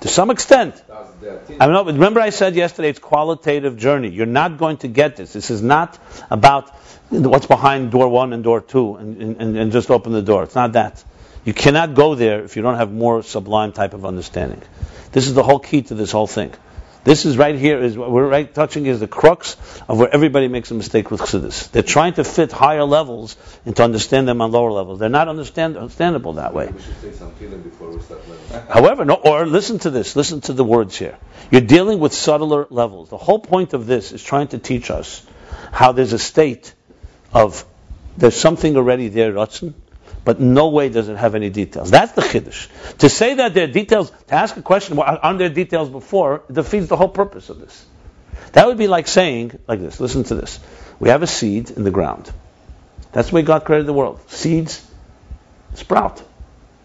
To 0.02 0.08
some 0.08 0.30
extent. 0.30 0.82
I 1.60 1.66
mean, 1.66 1.86
remember 1.86 2.20
I 2.20 2.30
said 2.30 2.54
yesterday 2.54 2.90
it's 2.90 2.98
qualitative 2.98 3.76
journey. 3.76 4.08
You're 4.08 4.26
not 4.26 4.58
going 4.58 4.78
to 4.78 4.88
get 4.88 5.16
this. 5.16 5.32
This 5.32 5.50
is 5.50 5.62
not 5.62 5.98
about 6.30 6.70
what's 7.08 7.46
behind 7.46 7.90
door 7.90 8.08
one 8.08 8.32
and 8.32 8.42
door 8.42 8.60
two 8.60 8.96
and, 8.96 9.40
and, 9.40 9.56
and 9.56 9.72
just 9.72 9.90
open 9.90 10.12
the 10.12 10.22
door. 10.22 10.42
It's 10.42 10.54
not 10.54 10.72
that. 10.72 11.02
You 11.44 11.54
cannot 11.54 11.94
go 11.94 12.14
there 12.14 12.44
if 12.44 12.56
you 12.56 12.62
don't 12.62 12.76
have 12.76 12.92
more 12.92 13.22
sublime 13.22 13.72
type 13.72 13.94
of 13.94 14.04
understanding. 14.04 14.62
This 15.12 15.26
is 15.26 15.34
the 15.34 15.42
whole 15.42 15.58
key 15.58 15.82
to 15.82 15.94
this 15.94 16.12
whole 16.12 16.26
thing. 16.26 16.52
This 17.04 17.26
is 17.26 17.36
right 17.36 17.56
here 17.56 17.82
is 17.82 17.98
what 17.98 18.12
we're 18.12 18.28
right 18.28 18.52
touching 18.52 18.86
is 18.86 19.00
the 19.00 19.08
crux 19.08 19.56
of 19.88 19.98
where 19.98 20.08
everybody 20.14 20.46
makes 20.46 20.70
a 20.70 20.74
mistake 20.74 21.10
with 21.10 21.20
Chassidus. 21.20 21.68
They're 21.72 21.82
trying 21.82 22.14
to 22.14 22.24
fit 22.24 22.52
higher 22.52 22.84
levels 22.84 23.36
and 23.66 23.74
to 23.76 23.82
understand 23.82 24.28
them 24.28 24.40
on 24.40 24.52
lower 24.52 24.70
levels. 24.70 25.00
They're 25.00 25.08
not 25.08 25.26
understand, 25.26 25.76
understandable 25.76 26.34
that 26.34 26.54
way. 26.54 26.68
We 26.68 26.80
should 26.80 27.00
say 27.00 27.12
some 27.12 27.32
before 27.62 27.90
we 27.90 28.00
start. 28.02 28.22
However, 28.68 29.04
no, 29.04 29.14
or 29.14 29.46
listen 29.46 29.80
to 29.80 29.90
this, 29.90 30.14
listen 30.14 30.42
to 30.42 30.52
the 30.52 30.64
words 30.64 30.96
here. 30.96 31.18
You're 31.50 31.60
dealing 31.60 31.98
with 31.98 32.12
subtler 32.12 32.68
levels. 32.70 33.08
The 33.10 33.18
whole 33.18 33.40
point 33.40 33.74
of 33.74 33.86
this 33.86 34.12
is 34.12 34.22
trying 34.22 34.48
to 34.48 34.58
teach 34.58 34.90
us 34.90 35.26
how 35.72 35.90
there's 35.90 36.12
a 36.12 36.18
state 36.20 36.72
of 37.32 37.64
there's 38.16 38.36
something 38.36 38.76
already 38.76 39.08
there, 39.08 39.32
Ratzon, 39.32 39.74
but 40.24 40.40
no 40.40 40.68
way 40.68 40.88
does 40.88 41.08
it 41.08 41.16
have 41.16 41.34
any 41.34 41.50
details. 41.50 41.90
That's 41.90 42.12
the 42.12 42.22
chiddush. 42.22 42.68
To 42.98 43.08
say 43.08 43.34
that 43.34 43.54
there 43.54 43.64
are 43.64 43.72
details, 43.72 44.10
to 44.28 44.34
ask 44.34 44.56
a 44.56 44.62
question, 44.62 44.96
well, 44.96 45.18
aren't 45.22 45.38
there 45.38 45.48
details 45.48 45.88
before, 45.88 46.42
defeats 46.50 46.86
the 46.86 46.96
whole 46.96 47.08
purpose 47.08 47.50
of 47.50 47.60
this. 47.60 47.84
That 48.52 48.66
would 48.66 48.78
be 48.78 48.86
like 48.86 49.08
saying, 49.08 49.58
like 49.66 49.80
this, 49.80 49.98
listen 49.98 50.24
to 50.24 50.34
this. 50.34 50.60
We 51.00 51.08
have 51.08 51.22
a 51.22 51.26
seed 51.26 51.70
in 51.70 51.84
the 51.84 51.90
ground. 51.90 52.30
That's 53.12 53.30
the 53.30 53.36
way 53.36 53.42
God 53.42 53.64
created 53.64 53.86
the 53.86 53.92
world. 53.92 54.20
Seeds 54.30 54.86
sprout. 55.74 56.22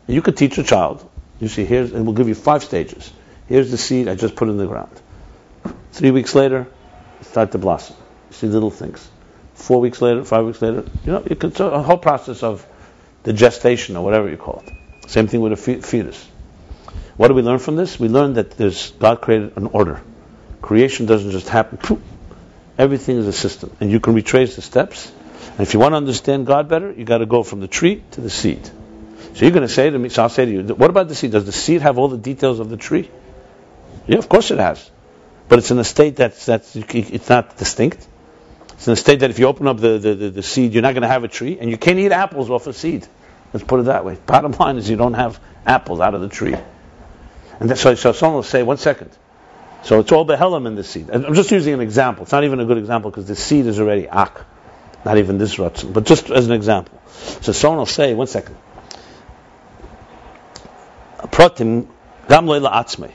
You 0.07 0.21
could 0.21 0.37
teach 0.37 0.57
a 0.57 0.63
child, 0.63 1.07
you 1.39 1.47
see, 1.47 1.65
here's, 1.65 1.91
and 1.91 2.05
we'll 2.05 2.15
give 2.15 2.29
you 2.29 2.35
five 2.35 2.63
stages. 2.63 3.11
Here's 3.47 3.71
the 3.71 3.77
seed 3.77 4.07
I 4.07 4.15
just 4.15 4.35
put 4.35 4.49
in 4.49 4.57
the 4.57 4.67
ground. 4.67 4.91
Three 5.91 6.11
weeks 6.11 6.33
later, 6.33 6.67
it 7.19 7.25
start 7.25 7.51
to 7.51 7.57
blossom. 7.57 7.95
You 8.29 8.35
see 8.35 8.47
little 8.47 8.71
things. 8.71 9.07
Four 9.53 9.81
weeks 9.81 10.01
later, 10.01 10.23
five 10.23 10.45
weeks 10.45 10.61
later, 10.61 10.85
you 11.05 11.11
know, 11.11 11.23
you 11.29 11.35
can, 11.35 11.53
so 11.53 11.69
a 11.69 11.81
whole 11.81 11.97
process 11.97 12.43
of 12.43 12.65
the 13.27 13.33
gestation 13.33 13.97
or 13.97 14.05
whatever 14.05 14.29
you 14.29 14.37
call 14.37 14.63
it. 14.65 15.09
Same 15.09 15.27
thing 15.27 15.41
with 15.41 15.51
a 15.51 15.57
fetus. 15.57 16.25
What 17.17 17.27
do 17.27 17.33
we 17.33 17.41
learn 17.41 17.59
from 17.59 17.75
this? 17.75 17.99
We 17.99 18.07
learn 18.07 18.35
that 18.35 18.51
there's 18.51 18.91
God 18.91 19.19
created 19.19 19.57
an 19.57 19.67
order. 19.67 20.01
Creation 20.61 21.07
doesn't 21.07 21.31
just 21.31 21.49
happen. 21.49 21.77
poof. 21.77 21.99
Everything 22.77 23.17
is 23.17 23.27
a 23.27 23.33
system, 23.33 23.75
and 23.81 23.91
you 23.91 23.99
can 23.99 24.13
retrace 24.13 24.55
the 24.55 24.61
steps. 24.61 25.11
And 25.51 25.59
if 25.59 25.73
you 25.73 25.79
want 25.81 25.91
to 25.91 25.97
understand 25.97 26.45
God 26.45 26.69
better, 26.69 26.89
you 26.89 27.03
got 27.03 27.17
to 27.17 27.25
go 27.25 27.43
from 27.43 27.59
the 27.59 27.67
tree 27.67 28.01
to 28.11 28.21
the 28.21 28.29
seed. 28.29 28.65
So 29.33 29.41
you're 29.41 29.51
going 29.51 29.67
to 29.67 29.73
say 29.73 29.89
to 29.89 29.99
me, 29.99 30.07
so 30.07 30.23
I'll 30.23 30.29
say 30.29 30.45
to 30.45 30.51
you, 30.51 30.63
what 30.75 30.89
about 30.89 31.09
the 31.09 31.15
seed? 31.15 31.31
Does 31.31 31.45
the 31.45 31.51
seed 31.51 31.81
have 31.81 31.97
all 31.97 32.07
the 32.07 32.17
details 32.17 32.61
of 32.61 32.69
the 32.69 32.77
tree? 32.77 33.09
Yeah, 34.07 34.19
of 34.19 34.29
course 34.29 34.51
it 34.51 34.59
has. 34.59 34.89
But 35.49 35.59
it's 35.59 35.69
in 35.69 35.79
a 35.79 35.83
state 35.83 36.15
that's, 36.15 36.45
that's 36.45 36.77
it's 36.77 37.27
not 37.27 37.57
distinct. 37.57 38.07
It's 38.75 38.87
in 38.87 38.93
a 38.93 38.95
state 38.95 39.19
that 39.19 39.31
if 39.31 39.39
you 39.39 39.47
open 39.47 39.67
up 39.67 39.79
the, 39.79 39.97
the, 39.97 40.15
the, 40.15 40.29
the 40.29 40.43
seed, 40.43 40.73
you're 40.73 40.83
not 40.83 40.93
going 40.93 41.01
to 41.01 41.09
have 41.09 41.25
a 41.25 41.27
tree, 41.27 41.57
and 41.59 41.69
you 41.69 41.77
can't 41.77 41.99
eat 41.99 42.13
apples 42.13 42.49
off 42.49 42.67
a 42.67 42.73
seed. 42.73 43.05
Let's 43.53 43.65
put 43.65 43.79
it 43.79 43.83
that 43.83 44.05
way. 44.05 44.17
Bottom 44.25 44.51
line 44.53 44.77
is 44.77 44.89
you 44.89 44.97
don't 44.97 45.13
have 45.13 45.39
apples 45.65 45.99
out 45.99 46.13
of 46.13 46.21
the 46.21 46.29
tree. 46.29 46.55
And 47.59 47.77
so, 47.77 47.95
so 47.95 48.11
someone 48.11 48.35
will 48.35 48.43
say, 48.43 48.63
one 48.63 48.77
second. 48.77 49.11
So 49.83 49.99
it's 49.99 50.11
all 50.11 50.25
behelim 50.25 50.67
in 50.67 50.75
the 50.75 50.83
seed. 50.83 51.09
I'm 51.09 51.33
just 51.33 51.51
using 51.51 51.73
an 51.73 51.81
example. 51.81 52.23
It's 52.23 52.31
not 52.31 52.43
even 52.43 52.59
a 52.59 52.65
good 52.65 52.77
example 52.77 53.09
because 53.09 53.27
the 53.27 53.35
seed 53.35 53.65
is 53.65 53.79
already 53.79 54.07
ak. 54.07 54.45
Not 55.05 55.17
even 55.17 55.37
this 55.37 55.55
rutzen, 55.55 55.93
but 55.93 56.05
just 56.05 56.29
as 56.29 56.47
an 56.47 56.51
example. 56.51 56.99
So 57.41 57.51
someone 57.51 57.79
will 57.79 57.85
say, 57.85 58.13
one 58.13 58.27
second. 58.27 58.57
Protim 61.17 61.87
gam 62.27 62.47
atzmei. 62.47 63.11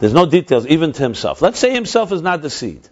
There's 0.00 0.14
no 0.14 0.26
details 0.26 0.66
even 0.66 0.92
to 0.92 1.02
himself. 1.02 1.42
Let's 1.42 1.58
say 1.58 1.72
himself 1.72 2.10
is 2.12 2.22
not 2.22 2.42
the 2.42 2.50
seed. 2.50 2.88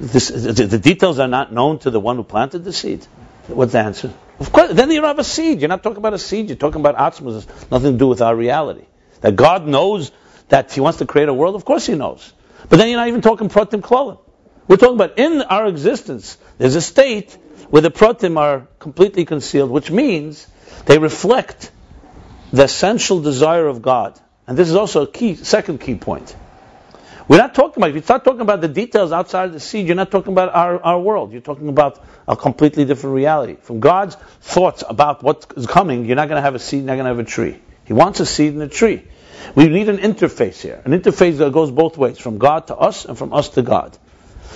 This, 0.00 0.28
the, 0.28 0.52
the 0.52 0.78
details 0.78 1.18
are 1.18 1.28
not 1.28 1.52
known 1.52 1.78
to 1.80 1.90
the 1.90 2.00
one 2.00 2.16
who 2.16 2.24
planted 2.24 2.64
the 2.64 2.72
seed. 2.72 3.04
What's 3.46 3.72
the 3.72 3.80
answer? 3.80 4.12
Of 4.40 4.52
course, 4.52 4.72
then 4.72 4.90
you 4.90 5.00
don't 5.00 5.08
have 5.08 5.18
a 5.18 5.24
seed. 5.24 5.60
You're 5.60 5.68
not 5.68 5.82
talking 5.82 5.98
about 5.98 6.14
a 6.14 6.18
seed. 6.18 6.48
You're 6.48 6.56
talking 6.56 6.80
about 6.80 6.96
atzmas. 6.96 7.38
It's 7.38 7.70
nothing 7.70 7.92
to 7.92 7.98
do 7.98 8.06
with 8.06 8.22
our 8.22 8.34
reality. 8.34 8.84
That 9.20 9.34
God 9.34 9.66
knows 9.66 10.12
that 10.48 10.72
He 10.72 10.80
wants 10.80 10.98
to 10.98 11.06
create 11.06 11.28
a 11.28 11.34
world. 11.34 11.56
Of 11.56 11.64
course 11.64 11.86
He 11.86 11.94
knows. 11.94 12.32
But 12.68 12.78
then 12.78 12.88
you're 12.88 12.98
not 12.98 13.08
even 13.08 13.20
talking 13.20 13.48
protim 13.48 13.80
klolim. 13.80 14.18
We're 14.68 14.76
talking 14.76 14.96
about 14.96 15.18
in 15.18 15.42
our 15.42 15.66
existence. 15.66 16.36
There's 16.58 16.74
a 16.74 16.80
state 16.80 17.36
where 17.70 17.82
the 17.82 17.90
protim 17.90 18.38
are 18.38 18.68
completely 18.78 19.24
concealed, 19.24 19.70
which 19.70 19.90
means 19.90 20.46
they 20.86 20.98
reflect 20.98 21.70
the 22.52 22.64
essential 22.64 23.20
desire 23.20 23.66
of 23.66 23.82
God. 23.82 24.18
And 24.46 24.56
this 24.56 24.68
is 24.68 24.76
also 24.76 25.02
a 25.02 25.06
key, 25.06 25.34
second 25.34 25.80
key 25.80 25.96
point. 25.96 26.34
We're 27.28 27.36
not 27.36 27.54
talking 27.54 27.82
about, 27.82 27.90
if 27.90 27.96
you 27.96 28.02
start 28.02 28.24
talking 28.24 28.40
about 28.40 28.62
the 28.62 28.68
details 28.68 29.12
outside 29.12 29.46
of 29.46 29.52
the 29.52 29.60
seed, 29.60 29.86
you're 29.86 29.96
not 29.96 30.10
talking 30.10 30.32
about 30.32 30.54
our, 30.54 30.82
our 30.82 30.98
world. 30.98 31.30
You're 31.32 31.42
talking 31.42 31.68
about 31.68 32.02
a 32.26 32.34
completely 32.34 32.86
different 32.86 33.14
reality. 33.16 33.56
From 33.60 33.80
God's 33.80 34.16
thoughts 34.40 34.82
about 34.88 35.22
what 35.22 35.52
is 35.54 35.66
coming, 35.66 36.06
you're 36.06 36.16
not 36.16 36.28
going 36.28 36.38
to 36.38 36.42
have 36.42 36.54
a 36.54 36.58
seed, 36.58 36.78
you're 36.78 36.86
not 36.86 36.94
going 36.94 37.04
to 37.04 37.10
have 37.10 37.18
a 37.18 37.24
tree. 37.24 37.60
He 37.84 37.92
wants 37.92 38.20
a 38.20 38.26
seed 38.26 38.54
and 38.54 38.62
a 38.62 38.68
tree. 38.68 39.04
We 39.54 39.68
need 39.68 39.90
an 39.90 39.98
interface 39.98 40.62
here, 40.62 40.80
an 40.86 40.92
interface 40.92 41.36
that 41.36 41.52
goes 41.52 41.70
both 41.70 41.98
ways, 41.98 42.18
from 42.18 42.38
God 42.38 42.68
to 42.68 42.76
us 42.76 43.04
and 43.04 43.16
from 43.16 43.34
us 43.34 43.50
to 43.50 43.62
God. 43.62 43.96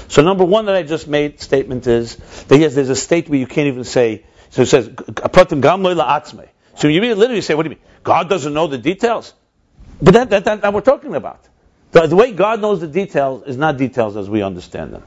So 0.08 0.22
number 0.22 0.44
one 0.44 0.64
that 0.66 0.74
I 0.74 0.82
just 0.82 1.06
made 1.06 1.40
statement 1.40 1.86
is 1.86 2.16
that 2.48 2.58
yes, 2.58 2.74
there's 2.74 2.90
a 2.90 2.96
state 2.96 3.28
where 3.28 3.38
you 3.38 3.46
can't 3.46 3.68
even 3.68 3.84
say, 3.84 4.24
so 4.48 4.62
it 4.62 4.66
says, 4.66 4.88
"Apratim 4.88 5.60
gam 5.60 5.82
lo 5.82 5.94
la'atzmei." 5.94 6.48
So 6.76 6.88
you 6.88 7.00
literally 7.14 7.42
say, 7.42 7.54
what 7.54 7.64
do 7.64 7.70
you 7.70 7.76
mean? 7.76 7.84
God 8.02 8.30
doesn't 8.30 8.52
know 8.52 8.66
the 8.66 8.78
details? 8.78 9.34
But 10.00 10.14
that, 10.14 10.30
that, 10.30 10.44
that, 10.46 10.62
that 10.62 10.72
we're 10.72 10.80
talking 10.80 11.14
about. 11.14 11.46
The, 11.92 12.06
the 12.06 12.16
way 12.16 12.32
God 12.32 12.60
knows 12.60 12.80
the 12.80 12.88
details 12.88 13.44
is 13.46 13.56
not 13.56 13.76
details 13.76 14.16
as 14.16 14.28
we 14.28 14.42
understand 14.42 14.92
them. 14.92 15.02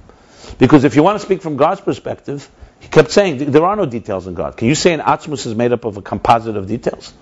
Because 0.58 0.84
if 0.84 0.96
you 0.96 1.04
want 1.04 1.20
to 1.20 1.25
speak 1.25 1.42
from 1.42 1.58
God's 1.58 1.82
perspective, 1.82 2.50
he 2.80 2.88
kept 2.88 3.12
saying 3.12 3.51
there 3.51 3.65
are 3.65 3.75
no 3.75 3.86
details 3.86 4.27
in 4.27 4.36
God. 4.36 4.58
Can 4.58 4.68
you 4.68 4.75
say 4.75 4.94
an 4.94 5.00
Atmos 5.00 5.46
is 5.46 5.56
made 5.56 5.72
up 5.74 5.86
of 5.86 5.98
a 5.98 6.01
composite 6.01 6.56
of 6.56 6.68
details? 6.68 7.13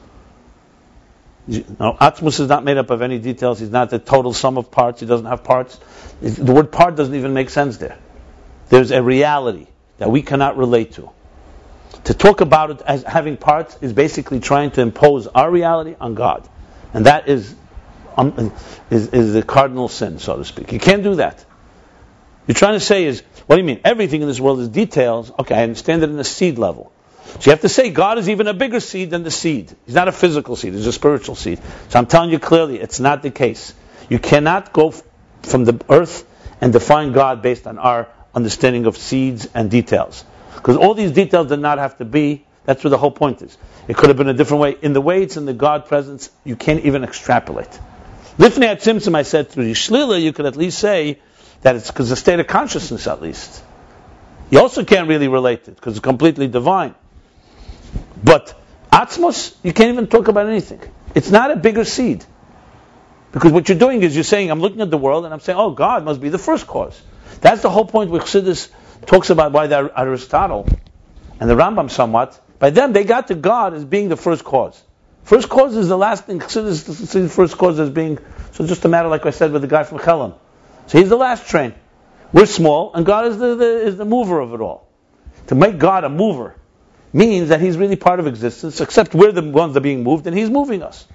No, 1.48 1.98
Atmos 2.00 2.40
is 2.40 2.48
not 2.48 2.64
made 2.64 2.78
up 2.78 2.90
of 2.90 3.02
any 3.02 3.20
details. 3.20 3.60
He's 3.60 3.70
not 3.70 3.90
the 3.90 4.00
total 4.00 4.34
sum 4.34 4.58
of 4.58 4.72
parts. 4.72 5.00
He 5.00 5.06
doesn't 5.06 5.26
have 5.26 5.44
parts. 5.44 5.80
The 6.22 6.52
word 6.52 6.72
part 6.72 6.96
doesn't 6.96 7.16
even 7.16 7.34
make 7.34 7.50
sense 7.50 7.78
there. 7.78 7.98
There's 8.70 8.92
a 8.92 9.02
reality 9.02 9.68
that 9.98 10.10
we 10.10 10.22
cannot 10.22 10.58
relate 10.58 10.94
to. 10.94 11.10
To 12.06 12.14
talk 12.14 12.42
about 12.42 12.72
it 12.72 12.82
as 12.82 13.04
having 13.04 13.38
parts 13.38 13.78
is 13.82 13.94
basically 13.94 14.42
trying 14.42 14.72
to 14.72 14.82
impose 14.82 15.28
our 15.28 15.50
reality 15.50 15.96
on 16.00 16.16
God. 16.16 16.48
And 16.94 17.06
that 17.06 17.30
is 17.30 17.56
um, 18.18 18.54
is, 18.90 19.08
is 19.10 19.34
the 19.34 19.44
cardinal 19.44 19.88
sin, 19.88 20.20
so 20.20 20.38
to 20.38 20.46
speak. 20.46 20.72
You 20.72 20.80
can't 20.80 21.04
do 21.04 21.16
that. 21.16 21.44
You're 22.48 22.56
trying 22.56 22.74
to 22.74 22.80
say 22.80 23.06
is, 23.06 23.22
what 23.48 23.56
do 23.56 23.62
you 23.62 23.66
mean? 23.66 23.82
Everything 23.84 24.22
in 24.22 24.28
this 24.28 24.40
world 24.40 24.60
is 24.60 24.70
details. 24.70 25.32
Okay, 25.40 25.56
I 25.56 25.64
understand 25.64 26.04
it 26.04 26.10
in 26.10 26.18
the 26.18 26.24
seed 26.24 26.58
level. 26.58 26.92
So 27.26 27.40
you 27.46 27.52
have 27.52 27.62
to 27.62 27.70
say 27.70 27.90
God 27.90 28.18
is 28.18 28.30
even 28.30 28.48
a 28.48 28.54
bigger 28.54 28.80
seed 28.80 29.10
than 29.10 29.24
the 29.24 29.32
seed. 29.32 29.74
He's 29.86 29.96
not 29.96 30.08
a 30.08 30.12
physical 30.12 30.56
seed, 30.56 30.74
he's 30.74 30.88
a 30.88 30.94
spiritual 30.94 31.36
seed. 31.36 31.60
So 31.90 32.00
I'm 32.00 32.06
telling 32.06 32.30
you 32.32 32.40
clearly, 32.40 32.80
it's 32.80 33.00
not 33.00 33.24
the 33.24 33.32
case. 33.32 33.74
You 34.10 34.20
cannot 34.20 34.74
go 34.74 34.90
f- 34.90 35.02
from 35.44 35.64
the 35.64 35.80
earth 35.90 36.26
and 36.62 36.74
define 36.74 37.14
God 37.14 37.42
based 37.42 37.66
on 37.66 37.78
our 37.80 38.10
understanding 38.36 38.86
of 38.86 38.98
seeds 38.98 39.48
and 39.54 39.72
details. 39.72 40.26
Because 40.56 40.78
all 40.78 40.94
these 40.94 41.12
details 41.12 41.48
did 41.48 41.60
not 41.60 41.78
have 41.78 41.98
to 41.98 42.06
be, 42.06 42.46
that's 42.66 42.84
where 42.84 42.92
the 42.92 42.98
whole 42.98 43.12
point 43.12 43.42
is. 43.42 43.58
It 43.88 43.98
could 43.98 44.10
have 44.10 44.18
been 44.18 44.30
a 44.30 44.34
different 44.34 44.62
way. 44.62 44.76
In 44.82 44.94
the 44.94 45.02
way 45.02 45.24
it's 45.24 45.36
in 45.36 45.46
the 45.46 45.54
God 45.54 45.88
presence, 45.88 46.30
you 46.46 46.56
can't 46.56 46.86
even 46.86 47.04
extrapolate. 47.04 47.80
Lifnei 48.38 48.66
at 48.66 49.16
I 49.16 49.22
said 49.22 49.50
through 49.50 49.72
Yishlila, 49.72 50.22
you 50.22 50.34
could 50.34 50.46
at 50.46 50.56
least 50.56 50.80
say 50.80 51.20
that 51.62 51.76
it's 51.76 51.90
because 51.90 52.10
the 52.10 52.16
state 52.16 52.40
of 52.40 52.48
consciousness 52.48 53.08
at 53.08 53.22
least. 53.22 53.64
You 54.50 54.60
also 54.60 54.84
can't 54.84 55.08
really 55.08 55.28
relate 55.28 55.68
it 55.68 55.76
because 55.76 55.98
it's 55.98 56.04
completely 56.04 56.48
divine. 56.48 56.96
But 58.24 58.60
Atzmos, 58.92 59.56
you 59.64 59.74
can't 59.74 59.92
even 59.94 60.08
talk 60.08 60.28
about 60.28 60.48
anything. 60.48 60.82
It's 61.16 61.32
not 61.32 61.52
a 61.52 61.56
bigger 61.56 61.86
seed. 61.86 62.26
Because 63.32 63.52
what 63.52 63.68
you're 63.68 63.78
doing 63.78 64.04
is 64.04 64.16
you're 64.16 64.24
saying, 64.24 64.52
I'm 64.52 64.60
looking 64.60 64.82
at 64.82 64.92
the 64.92 64.98
world 64.98 65.26
and 65.26 65.34
I'm 65.34 65.40
saying, 65.40 65.58
oh, 65.58 65.72
God 65.72 66.06
must 66.06 66.22
be 66.22 66.30
the 66.30 66.38
first 66.38 66.68
cause. 66.68 67.02
That's 67.42 67.62
the 67.62 67.70
whole 67.70 67.86
point 67.86 68.12
where 68.12 68.22
Chassidus 68.22 68.70
talks 69.06 69.30
about 69.32 69.52
why 69.52 69.68
Aristotle 69.68 70.68
and 71.40 71.50
the 71.50 71.56
Rambam 71.56 71.90
somewhat, 71.90 72.40
by 72.60 72.70
them 72.70 72.94
they 72.94 73.04
got 73.04 73.28
to 73.28 73.36
God 73.36 73.74
as 73.74 73.84
being 73.84 74.10
the 74.10 74.18
first 74.18 74.44
cause. 74.44 74.82
First 75.24 75.50
cause 75.50 75.76
is 75.76 75.88
the 75.88 75.98
last 75.98 76.26
thing. 76.26 76.40
Chassidus 76.40 77.32
first 77.32 77.58
cause 77.58 77.80
as 77.80 77.90
being, 77.90 78.20
so 78.52 78.66
just 78.66 78.84
a 78.86 78.90
matter 78.90 79.08
like 79.08 79.26
I 79.26 79.30
said 79.30 79.52
with 79.52 79.62
the 79.62 79.68
guy 79.68 79.84
from 79.84 80.00
Chelm. 80.00 80.34
So 80.88 81.00
he's 81.00 81.10
the 81.10 81.18
last 81.18 81.48
train. 81.48 81.74
We're 82.34 82.46
small, 82.48 82.94
and 82.94 83.06
God 83.06 83.28
is 83.28 83.38
the, 83.38 83.56
the, 83.56 83.86
is 83.86 83.96
the 83.96 84.06
mover 84.06 84.40
of 84.40 84.54
it 84.54 84.60
all. 84.60 84.88
To 85.48 85.56
make 85.56 85.78
God 85.78 86.04
a 86.04 86.10
mover 86.10 86.56
means 87.14 87.50
that 87.50 87.62
He's 87.62 87.78
really 87.78 87.96
part 87.96 88.20
of 88.20 88.28
existence, 88.28 88.82
except 88.82 89.14
we're 89.14 89.32
the 89.32 89.44
ones 89.44 89.74
that 89.74 89.80
are 89.80 89.84
being 89.84 90.04
moved, 90.04 90.26
and 90.26 90.36
He's 90.36 90.50
moving 90.50 90.82
us. 90.82 91.06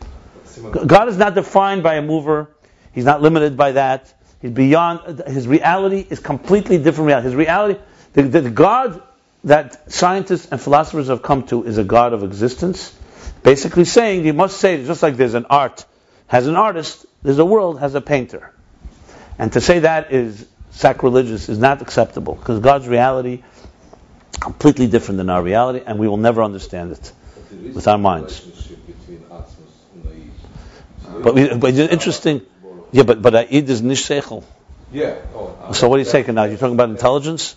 God 0.72 1.08
is 1.08 1.16
not 1.16 1.34
defined 1.34 1.82
by 1.82 1.96
a 1.96 2.02
mover. 2.02 2.50
He's 2.92 3.04
not 3.04 3.20
limited 3.20 3.56
by 3.56 3.72
that. 3.72 4.12
He's 4.40 4.52
beyond. 4.52 5.22
His 5.26 5.46
reality 5.46 6.06
is 6.08 6.20
completely 6.20 6.78
different 6.78 7.08
reality. 7.08 7.26
His 7.26 7.34
reality, 7.34 7.80
the, 8.12 8.22
the 8.22 8.50
God 8.50 9.02
that 9.44 9.92
scientists 9.92 10.48
and 10.50 10.60
philosophers 10.60 11.08
have 11.08 11.22
come 11.22 11.46
to 11.48 11.64
is 11.64 11.78
a 11.78 11.84
God 11.84 12.12
of 12.12 12.22
existence. 12.24 12.94
Basically 13.42 13.84
saying, 13.84 14.26
you 14.26 14.32
must 14.32 14.58
say, 14.58 14.84
just 14.84 15.02
like 15.02 15.16
there's 15.16 15.34
an 15.34 15.46
art, 15.48 15.84
has 16.26 16.46
an 16.46 16.56
artist, 16.56 17.06
there's 17.22 17.38
a 17.38 17.44
world, 17.44 17.80
has 17.80 17.94
a 17.94 18.00
painter. 18.00 18.52
And 19.38 19.52
to 19.52 19.60
say 19.60 19.80
that 19.80 20.12
is 20.12 20.46
sacrilegious, 20.70 21.48
is 21.48 21.58
not 21.58 21.80
acceptable, 21.82 22.34
because 22.34 22.60
God's 22.60 22.88
reality 22.88 23.42
is 23.42 24.38
completely 24.40 24.86
different 24.86 25.18
than 25.18 25.30
our 25.30 25.42
reality, 25.42 25.82
and 25.84 25.98
we 25.98 26.08
will 26.08 26.16
never 26.16 26.42
understand 26.42 26.92
it 26.92 27.12
with 27.74 27.86
our 27.88 27.98
minds. 27.98 28.40
But, 31.22 31.34
we, 31.34 31.54
but 31.54 31.70
it's 31.70 31.92
interesting. 31.92 32.42
Yeah, 32.92 33.02
but 33.02 33.20
but 33.20 33.34
uh, 33.34 33.44
Aid 33.48 33.68
is 33.68 33.82
nishsechel. 33.82 34.44
Yeah. 34.92 35.16
Oh, 35.34 35.56
uh, 35.60 35.72
So 35.72 35.88
what 35.88 35.96
are 35.96 35.98
you 35.98 36.04
saying 36.04 36.32
now? 36.34 36.44
You're 36.44 36.58
talking 36.58 36.74
about 36.74 36.90
intelligence? 36.90 37.56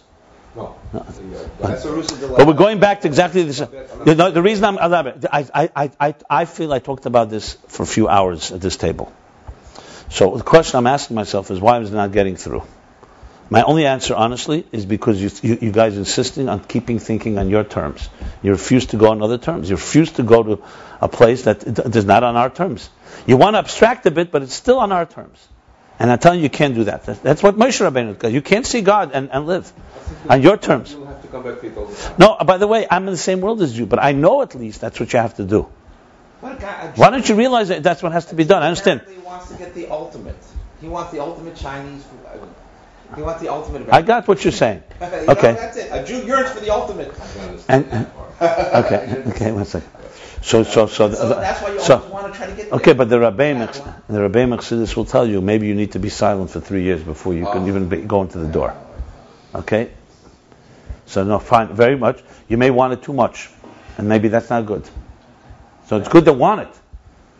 No. 0.55 0.75
But 0.91 2.47
we're 2.47 2.53
going 2.53 2.79
back 2.79 3.01
to 3.01 3.07
exactly 3.07 3.43
this. 3.43 3.59
You 4.05 4.15
know, 4.15 4.31
the 4.31 4.41
reason 4.41 4.65
I'm 4.65 4.77
I, 4.79 5.69
I, 5.75 5.91
I, 5.99 6.15
I 6.29 6.45
feel 6.45 6.73
I 6.73 6.79
talked 6.79 7.05
about 7.05 7.29
this 7.29 7.53
for 7.67 7.83
a 7.83 7.85
few 7.85 8.09
hours 8.09 8.51
at 8.51 8.59
this 8.59 8.75
table. 8.75 9.13
So 10.09 10.35
the 10.35 10.43
question 10.43 10.77
I'm 10.77 10.87
asking 10.87 11.15
myself 11.15 11.51
is 11.51 11.59
why 11.59 11.79
is 11.79 11.91
it 11.91 11.95
not 11.95 12.11
getting 12.11 12.35
through? 12.35 12.63
My 13.49 13.63
only 13.63 13.85
answer, 13.85 14.15
honestly, 14.15 14.65
is 14.71 14.85
because 14.85 15.21
you, 15.21 15.29
you, 15.41 15.57
you 15.61 15.71
guys 15.71 15.97
insisting 15.97 16.47
on 16.47 16.63
keeping 16.63 16.99
thinking 16.99 17.37
on 17.37 17.49
your 17.49 17.65
terms. 17.65 18.09
You 18.41 18.51
refuse 18.51 18.85
to 18.87 18.97
go 18.97 19.11
on 19.11 19.21
other 19.21 19.37
terms. 19.37 19.69
You 19.69 19.75
refuse 19.75 20.11
to 20.13 20.23
go 20.23 20.41
to 20.41 20.63
a 21.01 21.09
place 21.09 21.43
that 21.43 21.63
is 21.95 22.05
not 22.05 22.23
on 22.23 22.37
our 22.37 22.49
terms. 22.49 22.89
You 23.25 23.35
want 23.35 23.55
to 23.55 23.59
abstract 23.59 24.05
a 24.05 24.11
bit, 24.11 24.31
but 24.31 24.41
it's 24.41 24.53
still 24.53 24.79
on 24.79 24.93
our 24.93 25.05
terms. 25.05 25.45
And 26.01 26.11
I'm 26.11 26.17
telling 26.17 26.39
you, 26.39 26.45
you 26.45 26.49
can't 26.49 26.73
do 26.73 26.85
that. 26.85 27.03
That's 27.03 27.43
what 27.43 27.57
Moshe 27.57 27.79
Rabbeinu 27.79 28.17
does. 28.17 28.33
You 28.33 28.41
can't 28.41 28.65
see 28.65 28.81
God 28.81 29.11
and, 29.13 29.29
and 29.31 29.45
live 29.45 29.71
on 30.27 30.41
your 30.41 30.57
terms. 30.57 30.93
You 30.93 31.05
have 31.05 31.21
to 31.21 31.27
come 31.27 31.43
back 31.43 31.61
to 31.61 31.67
it 31.67 31.77
all 31.77 31.85
the 31.85 31.95
time. 31.95 32.15
No, 32.17 32.33
uh, 32.33 32.43
by 32.43 32.57
the 32.57 32.65
way, 32.65 32.87
I'm 32.89 33.03
in 33.07 33.11
the 33.11 33.17
same 33.17 33.39
world 33.39 33.61
as 33.61 33.77
you, 33.77 33.85
but 33.85 34.01
I 34.01 34.11
know 34.11 34.41
at 34.41 34.55
least 34.55 34.81
that's 34.81 34.99
what 34.99 35.13
you 35.13 35.19
have 35.19 35.35
to 35.35 35.43
do. 35.43 35.69
What 36.39 36.57
a 36.57 36.59
guy, 36.59 36.87
a 36.87 36.91
Why 36.93 37.11
don't 37.11 37.29
you 37.29 37.35
realize 37.35 37.67
that 37.67 37.83
that's 37.83 38.01
what 38.01 38.13
has 38.13 38.25
to 38.27 38.35
be 38.35 38.45
done? 38.45 38.63
I 38.63 38.69
understand. 38.69 39.01
He 39.07 39.19
wants 39.19 39.49
to 39.49 39.57
get 39.59 39.75
the 39.75 39.91
ultimate. 39.91 40.43
He 40.81 40.87
wants 40.87 41.11
the 41.11 41.19
ultimate 41.19 41.55
Chinese. 41.55 42.03
I 42.27 43.15
He 43.15 43.21
wants 43.21 43.41
the 43.43 43.49
ultimate. 43.49 43.87
I 43.93 44.01
got 44.01 44.27
what 44.27 44.43
you're 44.43 44.51
saying. 44.51 44.81
You 45.01 45.07
know, 45.07 45.33
Okay. 45.33 45.53
that's 45.53 45.77
it. 45.77 45.89
A 45.91 46.03
Jew 46.03 46.25
yearns 46.25 46.49
for 46.49 46.61
the 46.61 46.71
ultimate. 46.71 47.09
I 47.09 47.27
can 47.27 47.49
understand 47.49 47.85
And, 47.91 48.85
okay, 48.85 49.23
okay, 49.35 49.51
one 49.51 49.65
second. 49.65 50.00
So, 50.43 50.63
so, 50.63 50.87
so, 50.87 51.11
So 51.11 51.23
uh, 51.27 51.39
that's 51.39 51.61
why 51.61 51.73
you 51.73 51.79
so- 51.79 51.97
always 51.97 52.11
want 52.11 52.33
to 52.33 52.37
try 52.37 52.47
to 52.49 52.55
get 52.55 52.69
there. 52.69 52.79
okay, 52.79 52.93
but 52.93 53.09
the 53.09 53.17
Rabbeim, 53.17 53.59
the 54.07 54.19
Rabbeim 54.19 54.55
Chassidus 54.57 54.95
will 54.95 55.05
tell 55.05 55.25
you 55.27 55.39
maybe 55.41 55.67
you 55.67 55.75
need 55.75 55.91
to 55.91 55.99
be 55.99 56.09
silent 56.09 56.49
for 56.49 56.59
three 56.59 56.83
years 56.83 57.03
before 57.03 57.33
you 57.33 57.45
can 57.45 57.63
Oh. 57.63 57.67
even 57.67 57.87
be, 57.89 57.97
go 58.01 58.21
into 58.23 58.39
the 58.39 58.47
door. 58.47 58.73
Okay? 59.53 59.91
So 61.05 61.23
no, 61.23 61.39
fine, 61.39 61.67
very 61.75 61.95
much. 61.97 62.23
You 62.47 62.57
may 62.57 62.71
want 62.71 62.93
it 62.93 63.03
too 63.03 63.13
much, 63.13 63.49
and 63.97 64.07
maybe 64.09 64.29
that's 64.29 64.49
not 64.49 64.65
good. 64.65 64.83
So 65.87 65.97
it's 65.97 66.07
good 66.09 66.25
to 66.25 66.33
want 66.33 66.61
it, 66.61 66.73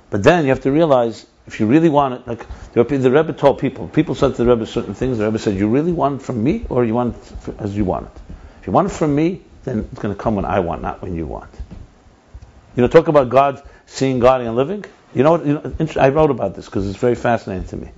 but 0.10 0.22
then 0.24 0.44
you 0.44 0.50
have 0.50 0.62
to 0.62 0.72
realize 0.72 1.26
if 1.48 1.60
you 1.60 1.66
really 1.66 1.90
want 1.90 2.14
it, 2.14 2.28
like 2.28 2.46
the 2.74 2.84
Rebbe 2.84 2.98
the 3.00 3.10
Rebbe 3.12 3.34
told 3.34 3.60
people, 3.60 3.88
people 3.88 4.14
said 4.14 4.36
to 4.36 4.44
the 4.44 4.50
Rebbe 4.50 4.66
certain 4.68 4.94
things. 4.94 5.18
The 5.18 5.26
Rebbe 5.26 5.40
said, 5.40 5.56
"You 5.56 5.70
really 5.70 5.92
want 5.92 6.22
it 6.22 6.24
from 6.24 6.44
me, 6.44 6.66
or 6.70 6.86
you 6.86 6.94
want 6.94 7.16
it 7.16 7.56
as 7.60 7.76
you 7.76 7.84
want 7.84 8.06
it? 8.08 8.22
If 8.62 8.68
you 8.68 8.74
want 8.74 8.88
it 8.90 8.92
from 8.94 9.16
me, 9.16 9.42
then 9.64 9.88
it's 9.92 10.00
going 10.02 10.14
to 10.14 10.20
come 10.22 10.36
when 10.36 10.46
I 10.46 10.60
want, 10.60 10.82
not 10.84 11.02
when 11.02 11.16
you 11.16 11.26
want." 11.26 11.50
You 12.76 12.82
know, 12.82 12.88
talk 12.88 13.08
about 13.08 13.30
God, 13.30 13.62
seeing 13.86 14.20
God 14.20 14.42
and 14.42 14.56
living. 14.56 14.86
You 15.14 15.24
know 15.24 15.32
what? 15.32 15.46
You 15.46 15.54
know, 15.54 15.74
I 15.98 16.10
wrote 16.10 16.32
about 16.32 16.56
this 16.56 16.66
because 16.66 16.88
it's 16.88 16.98
very 16.98 17.16
fascinating 17.16 17.68
to 17.68 17.78
me. 17.78 17.92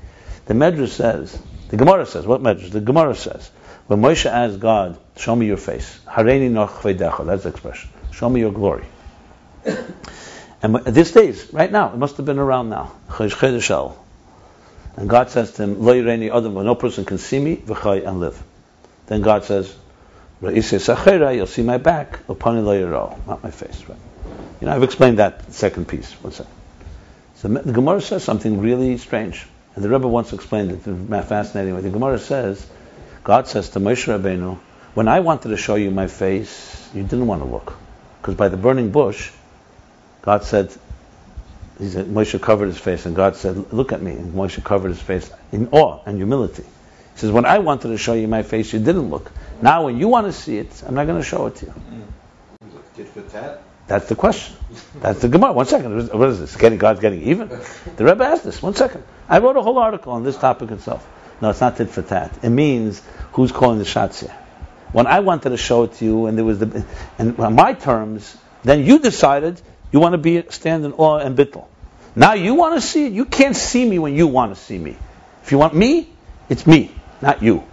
The 0.46 0.54
Medrash 0.54 0.90
says, 0.90 1.40
the 1.70 1.78
Gemara 1.78 2.06
says, 2.06 2.26
what 2.26 2.42
Medrash? 2.42 2.72
The 2.72 2.82
Gemara 2.82 3.16
says, 3.16 3.50
when 3.88 4.02
Moshe 4.02 4.26
asked 4.26 4.60
God, 4.60 4.98
"Show 5.18 5.36
me 5.36 5.46
your 5.46 5.58
face," 5.58 6.00
Hareini 6.08 7.26
that's 7.26 7.44
the 7.44 7.50
expression. 7.50 7.90
Show 8.12 8.30
me 8.30 8.40
your 8.40 8.52
glory. 8.52 8.86
and 10.62 10.76
these 10.86 11.12
days, 11.12 11.54
right 11.54 11.72
now, 11.72 11.92
it 11.94 11.98
must 11.98 12.18
have 12.18 12.26
been 12.26 12.40
around 12.40 12.70
now. 12.70 12.94
And 14.96 15.10
God 15.10 15.30
says 15.32 15.52
to 15.54 15.64
him, 15.64 15.82
"Lo 15.84 15.94
yireini 15.94 16.36
adam," 16.36 16.54
no 16.54 16.76
person 16.76 17.04
can 17.04 17.18
see 17.18 17.40
me, 17.40 17.58
v'chay 17.58 18.08
and 18.08 18.20
live. 18.22 18.42
Then 19.08 19.22
God 19.22 19.44
says, 19.44 19.76
you'll 20.42 21.48
see 21.48 21.64
my 21.64 21.78
back, 21.78 22.26
upani 22.28 22.64
lo 22.64 23.18
not 23.28 23.44
my 23.44 23.52
face. 23.52 23.84
Right? 23.88 23.98
You 24.62 24.68
know, 24.68 24.76
I've 24.76 24.84
explained 24.84 25.20
that 25.20 25.54
second 25.54 25.88
piece. 25.88 26.12
One 26.24 26.32
second. 26.32 26.54
So 27.36 27.48
the 27.50 27.74
Gemara 27.74 28.00
says 28.02 28.24
something 28.24 28.62
really 28.62 28.98
strange, 28.98 29.46
and 29.76 29.84
the 29.84 29.90
Rebbe 29.90 30.08
once 30.08 30.32
explained 30.32 30.72
it 30.72 30.82
fascinating 31.26 31.76
way. 31.76 31.82
The 31.82 31.90
Gemara 31.90 32.18
says, 32.20 32.66
God 33.24 33.48
says 33.48 33.70
to 33.70 33.80
Moshe 33.80 34.08
Rabbeinu, 34.08 34.58
"When 34.94 35.08
I 35.08 35.20
wanted 35.20 35.50
to 35.50 35.58
show 35.58 35.76
you 35.76 35.92
my 35.92 36.08
face, 36.08 36.90
you 36.94 37.04
didn't 37.04 37.28
want 37.28 37.42
to 37.42 37.48
look, 37.48 37.74
because 38.22 38.36
by 38.36 38.48
the 38.48 38.58
burning 38.58 38.92
bush, 38.92 39.32
God 40.22 40.44
said." 40.44 40.72
He 41.80 41.90
said, 41.90 42.06
Moshe 42.06 42.40
covered 42.40 42.68
his 42.68 42.78
face, 42.78 43.06
and 43.06 43.16
God 43.16 43.36
said, 43.36 43.74
"Look 43.74 43.92
at 43.92 44.02
me." 44.02 44.12
And 44.12 44.34
Moshe 44.34 44.64
covered 44.64 44.90
his 44.90 45.02
face 45.02 45.30
in 45.52 45.70
awe 45.72 46.00
and 46.06 46.18
humility. 46.18 46.64
He 46.64 47.20
says, 47.20 47.32
"When 47.32 47.46
I 47.46 47.60
wanted 47.60 47.90
to 47.90 47.98
show 47.98 48.14
you 48.14 48.28
my 48.28 48.44
face, 48.44 48.72
you 48.72 48.80
didn't 48.80 49.10
look. 49.10 49.32
Now, 49.62 49.86
when 49.86 49.98
you 49.98 50.08
want 50.08 50.28
to 50.28 50.34
see 50.34 50.58
it, 50.60 50.84
I'm 50.88 50.94
not 50.96 51.08
going 51.08 51.20
to 51.20 51.28
show 51.28 51.48
it 51.48 51.56
to 51.56 51.66
you." 51.66 51.74
That's 53.88 54.08
the 54.08 54.16
question. 54.16 54.56
That's 55.02 55.20
the 55.20 55.28
Gemara. 55.28 55.54
One 55.54 55.66
second. 55.66 56.10
What 56.10 56.30
is 56.30 56.40
this? 56.40 56.56
Getting 56.56 56.78
God's 56.78 57.00
getting 57.00 57.24
even? 57.24 57.50
The 57.50 58.06
Rebbe 58.06 58.24
asked 58.24 58.44
this. 58.44 58.62
One 58.62 58.76
second. 58.76 59.04
I 59.28 59.40
wrote 59.40 59.58
a 59.58 59.62
whole 59.62 59.78
article 59.78 60.14
on 60.14 60.24
this 60.24 60.38
topic 60.38 60.72
itself. 60.72 61.06
No, 61.42 61.50
it's 61.50 61.60
not 61.60 61.78
tit 61.78 61.90
for 61.90 62.02
tat. 62.02 62.38
It 62.42 62.50
means 62.50 63.02
who's 63.34 63.52
calling 63.52 63.80
the 63.80 63.86
shots 63.86 64.22
here. 64.22 64.36
When 64.94 65.08
I 65.08 65.20
wanted 65.20 65.50
to 65.50 65.58
show 65.58 65.84
it 65.84 65.94
to 65.96 66.06
you, 66.06 66.28
and 66.28 66.38
there 66.38 66.46
was 66.46 66.60
the, 66.60 66.86
and 67.18 67.38
on 67.40 67.56
my 67.56 67.74
terms, 67.74 68.38
then 68.64 68.86
you 68.86 69.00
decided 69.00 69.60
you 69.92 70.00
want 70.00 70.14
to 70.14 70.18
be 70.18 70.44
stand 70.50 70.86
in 70.86 70.94
awe 70.94 71.18
and 71.18 71.38
bittel. 71.38 71.66
Now 72.16 72.34
you 72.34 72.54
want 72.54 72.76
to 72.76 72.82
see 72.82 73.08
it. 73.08 73.14
You 73.14 73.26
can't 73.26 73.56
see 73.56 73.84
me 73.84 74.00
when 74.00 74.16
you 74.16 74.28
want 74.28 74.56
to 74.56 74.62
see 74.62 74.78
me. 74.78 74.96
If 75.44 75.52
you 75.52 75.58
want 75.58 75.76
me, 75.76 76.08
it's 76.48 76.66
me, 76.66 76.92
not 77.22 77.42
you. 77.42 77.64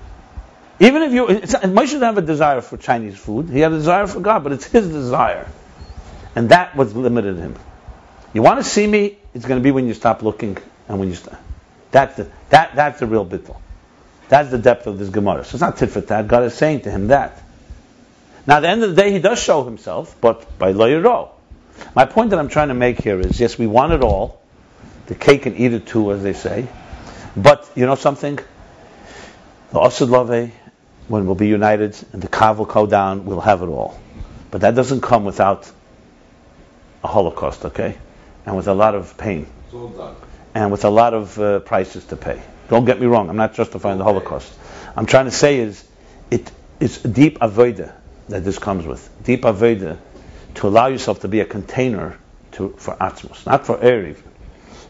Even 0.80 1.02
if 1.02 1.12
you, 1.12 1.26
Moshe 1.26 1.90
didn't 1.90 2.02
have 2.02 2.18
a 2.18 2.22
desire 2.22 2.62
for 2.62 2.78
Chinese 2.78 3.18
food. 3.18 3.50
He 3.50 3.60
had 3.60 3.70
a 3.70 3.76
desire 3.76 4.06
for 4.06 4.20
God, 4.20 4.42
but 4.42 4.52
it's 4.52 4.64
his 4.64 4.88
desire. 4.88 5.46
And 6.34 6.50
that 6.50 6.76
was 6.76 6.94
limited 6.94 7.36
him. 7.36 7.56
You 8.32 8.42
want 8.42 8.60
to 8.60 8.64
see 8.64 8.86
me, 8.86 9.18
it's 9.34 9.44
going 9.46 9.60
to 9.60 9.64
be 9.64 9.70
when 9.70 9.86
you 9.86 9.94
stop 9.94 10.22
looking 10.22 10.56
and 10.88 10.98
when 10.98 11.08
you 11.08 11.14
stop. 11.14 11.40
That's 11.90 12.16
the, 12.16 12.30
that, 12.50 12.76
that's 12.76 13.00
the 13.00 13.06
real 13.06 13.26
bittul. 13.26 13.56
That's 14.28 14.50
the 14.50 14.58
depth 14.58 14.86
of 14.86 14.98
this 14.98 15.08
Gemara. 15.08 15.44
So 15.44 15.56
it's 15.56 15.60
not 15.60 15.76
tit 15.76 15.90
for 15.90 16.00
tat. 16.00 16.28
God 16.28 16.44
is 16.44 16.54
saying 16.54 16.82
to 16.82 16.90
him 16.90 17.08
that. 17.08 17.42
Now, 18.46 18.58
at 18.58 18.60
the 18.60 18.68
end 18.68 18.84
of 18.84 18.94
the 18.94 19.02
day, 19.02 19.10
he 19.10 19.18
does 19.18 19.42
show 19.42 19.64
himself, 19.64 20.16
but 20.20 20.58
by 20.58 20.70
lo 20.70 20.88
yiro. 20.88 21.30
My 21.94 22.04
point 22.04 22.30
that 22.30 22.38
I'm 22.38 22.48
trying 22.48 22.68
to 22.68 22.74
make 22.74 23.02
here 23.02 23.18
is, 23.20 23.40
yes, 23.40 23.58
we 23.58 23.66
want 23.66 23.92
it 23.92 24.02
all. 24.02 24.40
the 25.10 25.16
cake 25.16 25.44
and 25.46 25.58
eat 25.58 25.72
it 25.72 25.86
too, 25.86 26.12
as 26.12 26.22
they 26.22 26.32
say. 26.32 26.68
But 27.36 27.68
you 27.74 27.84
know 27.84 27.96
something? 27.96 28.38
The 29.72 29.80
Asid 29.80 30.08
Lavo, 30.08 30.50
when 31.08 31.26
we'll 31.26 31.34
be 31.34 31.48
united 31.48 31.96
and 32.12 32.22
the 32.22 32.28
Kav 32.28 32.58
will 32.58 32.64
go 32.64 32.86
down, 32.86 33.24
we'll 33.24 33.40
have 33.40 33.62
it 33.62 33.66
all. 33.66 34.00
But 34.52 34.60
that 34.60 34.76
doesn't 34.76 35.00
come 35.00 35.24
without 35.24 35.70
a 37.02 37.08
Holocaust, 37.08 37.64
okay? 37.66 37.98
And 38.46 38.56
with 38.56 38.68
a 38.68 38.74
lot 38.74 38.94
of 38.94 39.16
pain. 39.16 39.46
It's. 39.72 40.16
And 40.54 40.72
with 40.72 40.84
a 40.84 40.90
lot 40.90 41.14
of 41.14 41.38
uh, 41.38 41.60
prices 41.60 42.04
to 42.06 42.16
pay. 42.16 42.42
Don't 42.68 42.84
get 42.84 43.00
me 43.00 43.06
wrong, 43.06 43.28
I'm 43.28 43.36
not 43.36 43.54
justifying 43.54 43.98
the 43.98 44.04
Holocaust. 44.04 44.52
I'm 44.96 45.06
trying 45.06 45.26
to 45.26 45.30
say 45.30 45.58
is, 45.58 45.84
it 46.30 46.50
is 46.78 47.04
a 47.04 47.08
deep 47.08 47.38
avodah 47.38 47.92
that 48.28 48.44
this 48.44 48.58
comes 48.58 48.86
with. 48.86 49.08
Deep 49.24 49.42
avodah 49.42 49.98
to 50.54 50.68
allow 50.68 50.88
yourself 50.88 51.20
to 51.20 51.28
be 51.28 51.40
a 51.40 51.44
container 51.44 52.18
to, 52.52 52.70
for 52.76 52.94
Atzmos, 52.96 53.46
not 53.46 53.66
for 53.66 53.76
Erev. 53.76 54.16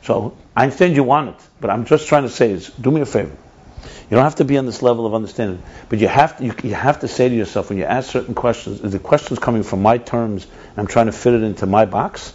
So 0.03 0.37
I 0.57 0.65
understand 0.65 0.97
you 0.97 1.05
want 1.05 1.31
it, 1.31 1.47
but 1.61 1.71
I'm 1.71 1.85
just 1.85 2.09
trying 2.09 2.23
to 2.23 2.31
say 2.31 2.51
is, 2.51 2.69
do 2.69 2.91
me 2.91 3.03
a 3.03 3.07
favor. 3.07 3.37
You 3.83 4.17
don't 4.17 4.25
have 4.25 4.37
to 4.37 4.45
be 4.45 4.59
on 4.59 4.67
this 4.67 4.83
level 4.83 5.07
of 5.07 5.15
understanding, 5.15 5.63
but 5.89 5.99
you 5.99 6.09
have 6.09 6.39
to, 6.39 6.45
you, 6.45 6.55
you 6.65 6.75
have 6.75 7.01
to 7.01 7.09
say 7.09 7.29
to 7.29 7.35
yourself 7.35 7.69
when 7.69 7.79
you 7.79 7.85
ask 7.85 8.11
certain 8.11 8.35
questions, 8.35 8.81
is 8.81 8.93
the 8.93 8.99
questions 8.99 9.39
coming 9.39 9.63
from 9.63 9.83
my 9.83 9.99
terms 9.99 10.45
and 10.45 10.79
I'm 10.79 10.87
trying 10.87 11.07
to 11.07 11.13
fit 11.13 11.35
it 11.35 11.43
into 11.43 11.67
my 11.67 11.85
box? 11.85 12.35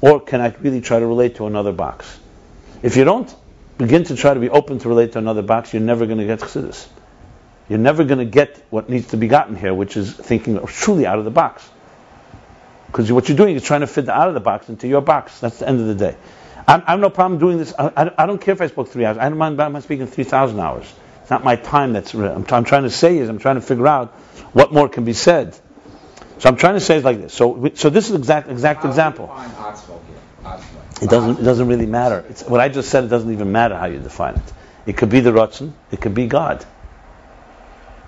Or 0.00 0.20
can 0.20 0.40
I 0.40 0.48
really 0.60 0.80
try 0.80 0.98
to 0.98 1.06
relate 1.06 1.36
to 1.36 1.46
another 1.46 1.72
box? 1.72 2.18
If 2.82 2.96
you 2.96 3.04
don't 3.04 3.32
begin 3.78 4.04
to 4.04 4.16
try 4.16 4.34
to 4.34 4.40
be 4.40 4.50
open 4.50 4.80
to 4.80 4.88
relate 4.88 5.12
to 5.12 5.18
another 5.18 5.42
box, 5.42 5.72
you're 5.72 5.82
never 5.82 6.06
going 6.06 6.18
to 6.18 6.26
get 6.26 6.40
chassidus. 6.40 6.88
You're 7.68 7.78
never 7.78 8.04
going 8.04 8.18
to 8.18 8.24
get 8.24 8.62
what 8.70 8.90
needs 8.90 9.08
to 9.08 9.16
be 9.16 9.28
gotten 9.28 9.56
here, 9.56 9.72
which 9.72 9.96
is 9.96 10.12
thinking 10.12 10.58
truly 10.66 11.06
out 11.06 11.18
of 11.18 11.24
the 11.24 11.30
box. 11.30 11.68
Because 12.86 13.10
what 13.10 13.28
you're 13.28 13.38
doing 13.38 13.56
is 13.56 13.62
trying 13.62 13.80
to 13.80 13.86
fit 13.86 14.06
the 14.06 14.12
out 14.12 14.28
of 14.28 14.34
the 14.34 14.40
box 14.40 14.68
into 14.68 14.88
your 14.88 15.00
box. 15.00 15.40
That's 15.40 15.60
the 15.60 15.68
end 15.68 15.80
of 15.80 15.86
the 15.86 15.94
day. 15.94 16.16
I'm, 16.66 16.82
I 16.86 16.92
have 16.92 17.00
no 17.00 17.10
problem 17.10 17.38
doing 17.40 17.58
this. 17.58 17.74
I, 17.78 17.92
I, 17.96 18.24
I 18.24 18.26
don't 18.26 18.40
care 18.40 18.54
if 18.54 18.60
I 18.60 18.66
spoke 18.68 18.88
three 18.88 19.04
hours. 19.04 19.18
I 19.18 19.28
don't 19.28 19.38
mind 19.38 19.54
about 19.60 19.82
speaking 19.82 20.06
3,000 20.06 20.58
hours. 20.60 20.92
It's 21.22 21.30
not 21.30 21.44
my 21.44 21.56
time 21.56 21.92
that's. 21.92 22.14
I'm, 22.14 22.44
I'm 22.50 22.64
trying 22.64 22.84
to 22.84 22.90
say 22.90 23.18
is 23.18 23.28
I'm 23.28 23.38
trying 23.38 23.56
to 23.56 23.60
figure 23.60 23.86
out 23.86 24.10
what 24.52 24.72
more 24.72 24.88
can 24.88 25.04
be 25.04 25.12
said. 25.12 25.54
So 26.38 26.48
I'm 26.48 26.56
trying 26.56 26.74
to 26.74 26.80
say 26.80 26.98
it 26.98 27.04
like 27.04 27.20
this. 27.20 27.32
So, 27.34 27.70
so 27.74 27.90
this 27.90 28.08
is 28.10 28.16
exact 28.16 28.50
exact 28.50 28.84
example. 28.84 29.28
How 29.28 29.36
do 29.36 29.42
you 29.42 29.48
define 29.48 29.74
Atzmo 29.74 30.06
here? 30.06 30.16
Atzmo. 30.44 31.02
It 31.02 31.10
doesn't. 31.10 31.40
It 31.40 31.44
doesn't 31.44 31.68
really 31.68 31.86
matter. 31.86 32.24
It's, 32.28 32.42
what 32.44 32.60
I 32.60 32.68
just 32.68 32.90
said. 32.90 33.04
It 33.04 33.08
doesn't 33.08 33.32
even 33.32 33.52
matter 33.52 33.76
how 33.76 33.86
you 33.86 33.98
define 34.00 34.36
it. 34.36 34.52
It 34.86 34.96
could 34.96 35.10
be 35.10 35.20
the 35.20 35.30
Ratzon. 35.30 35.72
It 35.92 36.00
could 36.00 36.14
be 36.14 36.26
God. 36.26 36.64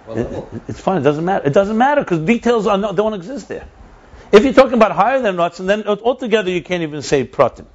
Well, 0.07 0.19
It- 0.19 0.33
it- 0.33 0.63
it's 0.69 0.81
fine. 0.81 0.99
It 1.01 1.05
doesn't 1.05 1.25
matter. 1.25 1.47
It 1.47 1.53
doesn't 1.53 1.79
matter 1.79 2.03
because 2.03 2.21
details 2.21 2.67
are 2.67 2.79
don't 2.95 3.15
exist 3.15 3.49
there. 3.49 3.67
If 4.33 4.45
you're 4.45 4.53
talking 4.55 4.75
about 4.75 4.93
higher 4.93 5.21
than 5.21 5.37
Ratzon, 5.37 5.67
then 5.67 5.85
altogether 5.87 6.51
you 6.51 6.63
can't 6.63 6.83
even 6.83 7.03
say 7.03 7.25
Pratim. 7.27 7.67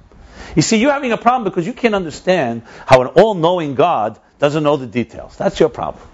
You 0.56 0.62
see, 0.62 0.78
you're 0.78 0.92
having 0.92 1.12
a 1.12 1.18
problem 1.18 1.44
because 1.44 1.66
you 1.66 1.72
can't 1.72 1.94
understand 1.94 2.62
how 2.86 3.02
an 3.02 3.08
all-knowing 3.08 3.74
God 3.74 4.18
doesn't 4.38 4.62
know 4.62 4.76
the 4.76 4.86
details. 4.86 5.36
That's 5.36 5.60
your 5.60 5.68
problem. 5.68 6.06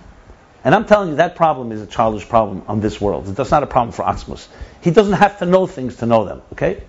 And 0.65 0.75
I'm 0.75 0.85
telling 0.85 1.11
you, 1.11 1.17
that 1.17 1.37
problem 1.37 1.71
is 1.71 1.81
a 1.81 1.87
childish 1.87 2.29
problem 2.29 2.65
on 2.67 2.81
this 2.81 3.01
world. 3.01 3.27
That's 3.27 3.53
not 3.53 3.63
a 3.63 3.69
problem 3.69 3.93
for 3.93 4.05
Atzmus. 4.05 4.49
He 4.81 4.91
doesn't 4.91 5.15
have 5.15 5.39
to 5.39 5.47
know 5.47 5.67
things 5.67 5.97
to 5.97 6.07
know 6.07 6.25
them. 6.25 6.43
Okay? 6.53 6.83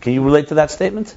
Can 0.00 0.12
you 0.12 0.22
relate 0.22 0.48
to 0.48 0.54
that 0.54 0.70
statement? 0.70 1.14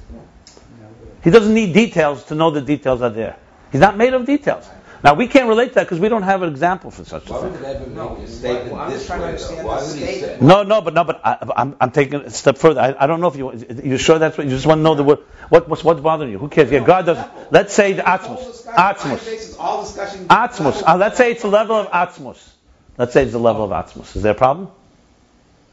He 1.24 1.30
doesn't 1.30 1.52
need 1.52 1.72
details 1.72 2.24
to 2.26 2.34
know 2.34 2.50
the 2.50 2.60
details 2.60 3.02
are 3.02 3.10
there. 3.10 3.36
He's 3.72 3.80
not 3.80 3.96
made 3.96 4.14
of 4.14 4.26
details. 4.26 4.68
Now 5.04 5.12
we 5.12 5.28
can't 5.28 5.48
relate 5.50 5.68
to 5.68 5.74
that 5.74 5.84
because 5.84 6.00
we 6.00 6.08
don't 6.08 6.22
have 6.22 6.40
an 6.40 6.48
example 6.48 6.90
for 6.90 7.04
such 7.04 7.28
a 7.28 7.32
why 7.34 7.40
thing. 7.42 7.52
would 7.52 7.60
it 7.60 7.66
ever 7.66 7.86
No, 7.90 8.08
a 8.08 8.14
why- 8.14 8.70
well, 8.70 8.80
I'm 8.80 8.90
just 8.90 9.06
trying 9.06 9.20
to 9.20 9.26
understand 9.26 9.66
Why 9.66 9.82
would 9.82 9.96
he 9.96 10.00
say? 10.02 10.38
No, 10.40 10.62
no, 10.62 10.80
but 10.80 10.94
no, 10.94 11.04
but 11.04 11.20
I, 11.22 11.36
I'm, 11.56 11.76
I'm 11.78 11.90
taking 11.90 12.20
it 12.20 12.26
a 12.26 12.30
step 12.30 12.56
further. 12.56 12.80
I, 12.80 12.94
I 12.98 13.06
don't 13.06 13.20
know 13.20 13.28
if 13.28 13.36
you 13.36 13.52
you 13.84 13.98
sure 13.98 14.18
that's 14.18 14.38
what 14.38 14.46
you 14.46 14.50
just 14.50 14.64
want 14.64 14.78
to 14.78 14.82
know 14.82 14.94
the 14.94 15.04
word. 15.04 15.18
What 15.50 15.68
what's 15.68 15.84
what's 15.84 16.00
bothering 16.00 16.30
you? 16.30 16.38
Who 16.38 16.48
cares? 16.48 16.70
Yeah, 16.70 16.80
God 16.80 17.04
does. 17.04 17.18
Let's 17.50 17.74
say 17.74 17.92
the 17.92 18.00
Atmos, 18.00 18.64
Atmos, 18.64 19.56
Atmos. 20.26 20.82
Uh, 20.86 20.96
let's 20.96 21.18
say 21.18 21.32
it's 21.32 21.42
the 21.42 21.48
level 21.48 21.76
of 21.76 21.88
Atmos. 21.90 22.42
Let's 22.96 23.12
say 23.12 23.24
it's 23.24 23.32
the 23.32 23.38
level 23.38 23.64
of 23.70 23.70
Atmos. 23.72 24.16
Is 24.16 24.22
there 24.22 24.32
a 24.32 24.34
problem? 24.34 24.70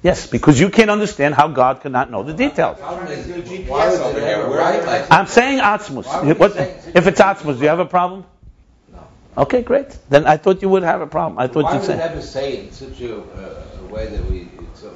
Yes, 0.03 0.27
because 0.27 0.59
you 0.59 0.69
can't 0.71 0.89
understand 0.89 1.35
how 1.35 1.47
God 1.47 1.79
cannot 1.79 2.11
know 2.11 2.23
the 2.23 2.33
details. 2.33 2.79
I'm 2.83 2.97
trying 3.05 3.23
to 3.23 3.33
do 3.33 3.41
GPS 3.43 3.97
over 3.99 4.19
here. 4.19 4.27
ever 4.29 4.49
Where 4.49 4.59
write 4.59 4.81
are 4.81 4.85
like 4.85 5.01
you? 5.03 5.07
I'm 5.15 5.27
saying 5.27 5.59
Atmos. 5.59 6.05
Why 6.05 6.19
would 6.19 6.27
you 6.27 6.35
What, 6.35 6.57
if 6.57 7.07
it's 7.07 7.21
Atmos, 7.21 7.55
do 7.57 7.61
you 7.61 7.69
have 7.69 7.79
a 7.79 7.85
problem? 7.85 8.25
Okay, 9.37 9.61
great. 9.61 9.97
Then 10.09 10.25
I 10.27 10.37
thought 10.37 10.61
you 10.61 10.69
would 10.69 10.83
have 10.83 11.01
a 11.01 11.07
problem. 11.07 11.39
I 11.39 11.47
thought 11.47 11.63
Why 11.65 11.73
you'd 11.73 11.79
would 11.79 11.87
say. 11.87 11.99
ever 12.01 12.21
say 12.21 12.53
it 12.53 12.65
in 12.65 12.71
such 12.71 12.99
a, 13.01 13.17
uh, 13.17 13.63
a 13.81 13.93
way 13.93 14.07
that 14.07 14.25
we 14.29 14.49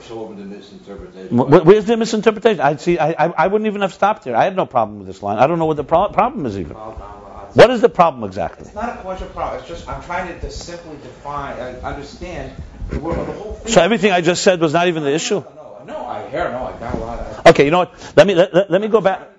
show 0.05 0.19
open 0.25 0.37
the 0.37 0.43
misinterpretation? 0.57 1.37
Wh- 1.37 1.47
wh- 1.47 1.65
Where's 1.65 1.85
the 1.85 1.95
misinterpretation? 1.95 2.59
I 2.59 2.75
see. 2.75 2.97
I, 2.99 3.11
I, 3.11 3.33
I 3.45 3.47
wouldn't 3.47 3.67
even 3.67 3.81
have 3.81 3.93
stopped 3.93 4.25
here. 4.25 4.35
I 4.35 4.43
had 4.43 4.55
no 4.55 4.65
problem 4.65 4.97
with 4.99 5.07
this 5.07 5.23
line. 5.23 5.37
I 5.37 5.47
don't 5.47 5.57
know 5.59 5.65
what 5.65 5.77
the 5.77 5.83
pro- 5.85 6.09
problem 6.09 6.45
is 6.45 6.57
even. 6.59 6.75
What 6.75 7.69
is 7.69 7.79
the 7.79 7.87
problem 7.89 8.25
exactly? 8.25 8.65
It's 8.65 8.75
not 8.75 8.99
a 8.99 9.01
question 9.01 9.29
problem. 9.29 9.59
It's 9.59 9.69
just 9.69 9.87
I'm 9.87 10.03
trying 10.03 10.37
to 10.39 10.51
simply 10.51 10.97
define, 10.97 11.57
uh, 11.57 11.79
understand 11.83 12.51
the, 12.89 12.99
word, 12.99 13.17
the 13.17 13.31
whole 13.31 13.53
thing. 13.53 13.71
So 13.71 13.81
everything 13.81 14.11
I 14.11 14.19
just 14.19 14.43
said 14.43 14.59
was 14.59 14.73
not 14.73 14.89
even 14.89 15.03
the 15.03 15.13
issue. 15.13 15.35
No, 15.39 15.83
no, 15.87 15.93
no, 15.93 16.05
I 16.05 16.29
hear. 16.29 16.51
No, 16.51 16.65
I 16.65 16.77
got 16.77 16.95
a 16.95 16.97
lot 16.97 17.19
of. 17.19 17.45
Okay, 17.47 17.63
you 17.63 17.71
know 17.71 17.79
what? 17.79 18.13
Let 18.17 18.27
me 18.27 18.35
let, 18.35 18.53
let, 18.53 18.69
let 18.71 18.81
me 18.81 18.89
go 18.89 18.99
back. 18.99 19.29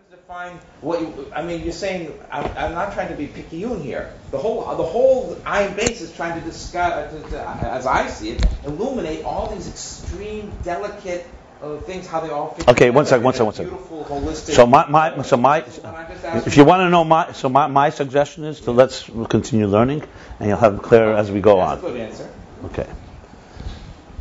I'm 0.87 1.03
trying 1.03 1.13
to 1.13 1.17
Define 1.17 1.17
what 1.17 1.19
you, 1.19 1.33
I 1.35 1.43
mean. 1.43 1.65
You're 1.65 1.73
saying 1.73 2.19
I'm, 2.31 2.45
I'm 2.57 2.73
not 2.73 2.93
trying 2.93 3.09
to 3.09 3.15
be 3.15 3.27
picayune 3.27 3.83
here. 3.83 4.13
The 4.31 4.39
whole 4.39 4.77
the 4.77 4.85
whole 4.85 5.35
Ayin 5.45 5.75
Beis 5.75 6.01
is 6.01 6.13
trying 6.15 6.39
to 6.41 6.47
discuss, 6.47 7.13
to, 7.13 7.31
to, 7.31 7.49
as 7.49 7.87
I 7.87 8.09
see 8.09 8.31
it, 8.31 8.45
illuminate 8.65 9.25
all 9.25 9.49
these 9.55 9.69
extreme, 9.69 10.53
delicate 10.63 11.27
uh, 11.63 11.79
things, 11.79 12.07
how 12.07 12.21
they 12.21 12.31
all 12.31 12.55
fit. 12.55 12.69
Okay, 12.69 12.91
one 12.91 13.07
second, 13.07 13.25
one 13.25 13.35
second, 13.35 13.47
one 13.47 13.55
second. 13.55 13.71
Beautiful, 13.71 14.05
holistic. 14.05 14.55
So 14.55 14.67
my, 14.67 14.89
my 14.89 15.23
so 15.23 15.37
my 15.37 15.61
Can 15.61 15.87
I 15.87 16.09
just 16.09 16.25
ask 16.25 16.47
if 16.47 16.57
you 16.57 16.65
want 16.65 16.81
to 16.81 16.91
know 16.91 17.05
my 17.05 17.33
so 17.33 17.49
my, 17.49 17.67
my 17.67 17.91
suggestion 17.91 18.45
is 18.45 18.61
to 18.63 18.73
let's 18.73 19.05
continue 19.29 19.67
learning 19.67 20.03
and 20.39 20.49
you'll 20.49 20.59
have 20.59 20.75
it 20.75 20.83
clear 20.83 21.13
as 21.13 21.31
we 21.31 21.41
go 21.41 21.61
on. 21.61 21.81
That's 21.81 21.83
a 21.83 21.87
on. 21.87 21.93
good 21.93 22.01
answer. 22.01 22.31
Okay. 22.65 22.87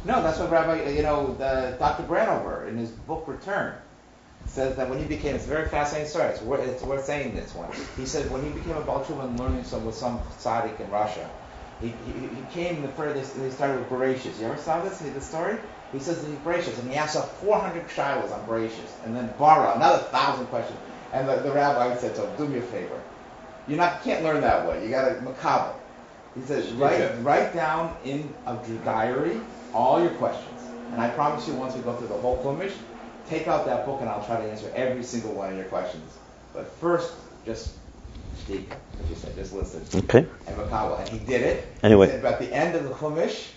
No, 0.06 0.21
that's 0.21 0.38
what 0.38 0.51
Rabbi, 0.51 0.89
you 0.89 1.01
know, 1.01 1.34
the, 1.34 1.75
Dr. 1.80 2.04
Branover 2.04 2.67
in 2.67 2.78
his 2.78 2.91
book 2.91 3.28
Return 3.28 3.75
says 4.55 4.75
that 4.77 4.89
when 4.89 4.97
he 4.99 5.05
became, 5.05 5.35
it's 5.35 5.45
a 5.45 5.49
very 5.49 5.67
fascinating 5.67 6.09
story. 6.09 6.29
It's 6.29 6.41
worth, 6.41 6.65
it's 6.67 6.81
worth 6.81 7.03
saying 7.05 7.35
this 7.35 7.53
one. 7.53 7.69
He 7.97 8.05
said 8.05 8.31
when 8.31 8.41
he 8.41 8.49
became 8.49 8.77
a 8.77 8.81
Balchuma 8.81 9.25
and 9.25 9.39
learning 9.39 9.65
some 9.65 9.85
with 9.85 9.95
some 9.95 10.19
tzaddik 10.39 10.79
in 10.79 10.89
Russia, 10.89 11.29
he, 11.81 11.89
he, 11.89 12.27
he 12.27 12.41
came 12.53 12.81
the 12.81 12.87
furthest. 12.87 13.35
and 13.35 13.43
He 13.45 13.51
started 13.51 13.79
with 13.79 13.89
Bereshit. 13.89 14.39
You 14.39 14.47
ever 14.47 14.57
saw 14.57 14.81
this? 14.81 14.99
The 14.99 15.19
story? 15.19 15.57
He 15.91 15.99
says 15.99 16.21
that 16.21 16.29
he's 16.29 16.39
Bereshit, 16.39 16.79
and 16.79 16.89
he 16.89 16.95
asked 16.95 17.17
up 17.17 17.29
400 17.41 17.85
shilas 17.89 18.31
on 18.31 18.47
Bereshit, 18.47 18.89
and 19.05 19.15
then 19.15 19.29
Bara 19.37 19.75
another 19.75 20.03
thousand 20.05 20.45
questions. 20.47 20.79
And 21.11 21.27
the, 21.27 21.35
the 21.37 21.51
rabbi 21.51 21.95
said 21.97 22.15
to 22.15 22.21
him, 22.25 22.37
"Do 22.37 22.47
me 22.47 22.59
a 22.59 22.61
favor. 22.61 22.99
You're 23.67 23.77
not 23.77 24.03
can't 24.03 24.23
learn 24.23 24.41
that 24.41 24.67
way. 24.67 24.83
You 24.85 24.89
got 24.89 25.09
to 25.09 25.15
makabel." 25.15 25.73
He 26.35 26.41
says, 26.41 26.71
write, 26.73 26.99
Yeah. 26.99 27.15
write 27.21 27.53
down 27.53 27.95
in 28.03 28.33
a 28.45 28.57
diary 28.83 29.39
all 29.73 30.01
your 30.01 30.11
questions. 30.11 30.61
And 30.91 31.01
I 31.01 31.09
promise 31.09 31.47
you, 31.47 31.53
once 31.55 31.75
we 31.75 31.81
go 31.81 31.95
through 31.95 32.09
the 32.09 32.17
whole 32.17 32.37
Chumash, 32.43 32.73
take 33.29 33.47
out 33.47 33.65
that 33.65 33.85
book 33.85 34.01
and 34.01 34.09
I'll 34.09 34.25
try 34.25 34.38
to 34.38 34.49
answer 34.49 34.71
every 34.75 35.03
single 35.03 35.33
one 35.33 35.51
of 35.51 35.57
your 35.57 35.65
questions. 35.65 36.11
But 36.53 36.67
first, 36.79 37.13
just 37.45 37.73
speak, 38.38 38.71
as 39.03 39.09
you 39.09 39.15
said, 39.15 39.35
just 39.35 39.53
listen. 39.53 39.81
Okay. 40.03 40.27
And 40.47 40.57
Makawa, 40.57 40.99
and 40.99 41.09
he 41.09 41.19
did 41.19 41.41
it. 41.41 41.67
Anyway. 41.83 42.07
He 42.07 42.11
said, 42.13 42.25
at 42.25 42.39
the 42.39 42.53
end 42.53 42.75
of 42.75 42.83
the 42.83 42.91
Chumash, 42.91 43.49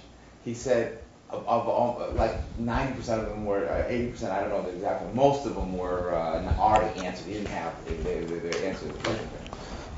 he 0.45 0.55
said, 0.55 0.99
of, 1.31 1.47
of, 1.47 1.69
of 1.69 2.15
like 2.17 2.33
90% 2.59 2.99
of 2.99 3.29
them 3.29 3.45
were, 3.45 3.69
uh, 3.69 3.91
80%, 3.91 4.31
I 4.31 4.41
don't 4.41 4.51
know 4.51 4.63
the 4.63 4.75
exact 4.75 5.03
one, 5.03 5.15
most 5.15 5.47
of 5.47 5.55
them 5.55 5.77
were 5.77 6.15
uh, 6.15 6.55
already 6.59 7.05
answered. 7.05 7.27
He 7.27 7.35
didn't 7.35 7.49
have 7.49 7.75
the, 7.87 7.95
the, 7.95 8.15
the, 8.25 8.49
the 8.49 8.67
answer 8.67 8.87
to 8.87 8.93
the 8.93 8.99
question. 9.01 9.29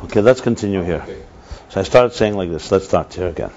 Okay, 0.04 0.20
let's 0.20 0.40
continue 0.40 0.82
here. 0.82 1.02
Okay. 1.02 1.22
So 1.68 1.80
I 1.80 1.84
started 1.84 2.14
saying 2.14 2.34
like 2.34 2.50
this. 2.50 2.72
Let's 2.72 2.86
start 2.86 3.14
here 3.14 3.28
again. 3.28 3.52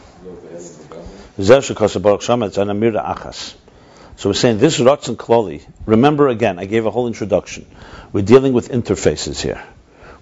So 4.15 4.30
we're 4.30 4.34
saying 4.34 4.60
this 4.60 4.80
Ratzon 4.80 5.15
Kloli. 5.15 5.65
Remember 5.86 6.28
again, 6.28 6.60
I 6.60 6.65
gave 6.65 6.86
a 6.86 6.91
whole 6.91 7.08
introduction. 7.08 7.65
We're 8.12 8.23
dealing 8.23 8.54
with 8.54 8.69
interfaces 8.69 9.41
here. 9.41 9.63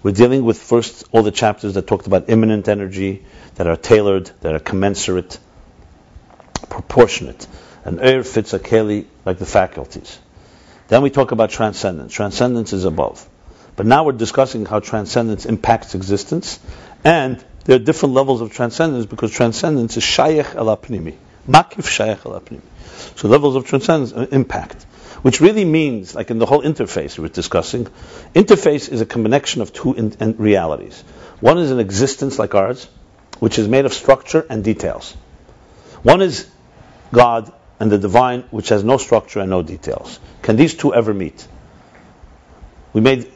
We're 0.02 0.12
dealing 0.12 0.44
with 0.44 0.60
first 0.60 1.04
all 1.12 1.22
the 1.22 1.30
chapters 1.30 1.74
that 1.74 1.86
talked 1.86 2.06
about 2.06 2.28
imminent 2.28 2.68
energy, 2.68 3.24
that 3.54 3.66
are 3.66 3.76
tailored, 3.76 4.30
that 4.40 4.54
are 4.54 4.58
commensurate, 4.58 5.38
proportionate. 6.68 7.46
An 7.84 8.00
air 8.00 8.24
fits 8.24 8.52
a 8.52 8.58
keli 8.58 9.06
like 9.24 9.38
the 9.38 9.46
faculties. 9.46 10.18
Then 10.88 11.02
we 11.02 11.10
talk 11.10 11.32
about 11.32 11.50
transcendence. 11.50 12.12
Transcendence 12.12 12.72
is 12.72 12.84
above. 12.84 13.28
But 13.76 13.86
now 13.86 14.04
we're 14.04 14.12
discussing 14.12 14.66
how 14.66 14.80
transcendence 14.80 15.46
impacts 15.46 15.94
existence, 15.94 16.58
and 17.04 17.42
there 17.64 17.76
are 17.76 17.78
different 17.78 18.14
levels 18.14 18.40
of 18.40 18.52
transcendence 18.52 19.06
because 19.06 19.32
transcendence 19.32 19.96
is 19.96 20.02
shayach 20.02 20.54
el 20.54 20.66
apnimi, 20.66 21.14
makif. 21.48 22.60
So 23.16 23.28
levels 23.28 23.56
of 23.56 23.66
transcendence 23.66 24.12
uh, 24.12 24.26
impact, 24.30 24.84
which 25.22 25.40
really 25.40 25.64
means, 25.64 26.14
like 26.14 26.30
in 26.30 26.38
the 26.38 26.46
whole 26.46 26.62
interface 26.62 27.18
we 27.18 27.22
were 27.22 27.28
discussing, 27.28 27.86
interface 28.34 28.88
is 28.90 29.00
a 29.00 29.06
connection 29.06 29.62
of 29.62 29.72
two 29.72 29.94
in, 29.94 30.12
in 30.20 30.36
realities. 30.36 31.02
One 31.40 31.58
is 31.58 31.70
an 31.70 31.80
existence 31.80 32.38
like 32.38 32.54
ours, 32.54 32.88
which 33.38 33.58
is 33.58 33.68
made 33.68 33.84
of 33.84 33.92
structure 33.92 34.46
and 34.48 34.62
details. 34.62 35.12
One 36.02 36.22
is 36.22 36.48
God 37.12 37.52
and 37.80 37.90
the 37.90 37.98
divine, 37.98 38.42
which 38.50 38.68
has 38.68 38.84
no 38.84 38.96
structure 38.96 39.40
and 39.40 39.50
no 39.50 39.62
details. 39.62 40.20
Can 40.42 40.56
these 40.56 40.74
two 40.74 40.94
ever 40.94 41.12
meet? 41.12 41.46
We 42.92 43.00
made 43.00 43.30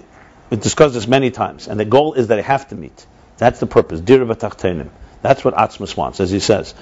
we 0.51 0.57
discussed 0.57 0.95
this 0.95 1.09
many 1.09 1.31
times, 1.31 1.67
and 1.67 1.81
the 1.81 1.85
goal 1.85 2.15
is 2.15 2.29
that 2.29 2.37
they 2.37 2.43
have 2.43 2.69
to 2.69 2.77
meet. 2.77 3.07
That's 3.39 3.59
the 3.59 3.67
purpose. 3.67 4.01
B'tachtenim. 4.01 4.91
That's 5.27 5.45
what 5.45 5.55
Atzmus 5.55 5.97
wants, 5.97 6.21
as 6.21 6.31
he 6.31 6.39
says. 6.39 6.73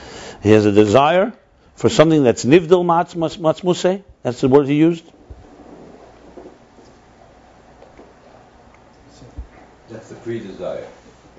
He 0.43 0.51
has 0.51 0.67
a 0.67 0.73
desire 0.73 1.33
for 1.77 1.89
something 1.89 2.25
that's 2.25 2.45
nivdil 2.45 2.85
matzmuse. 2.85 4.03
That's 4.23 4.41
the 4.43 4.49
word 4.49 4.67
he 4.69 4.75
used. 4.75 5.05
That's 9.89 10.11
the 10.11 10.15
pre-desire. 10.17 10.87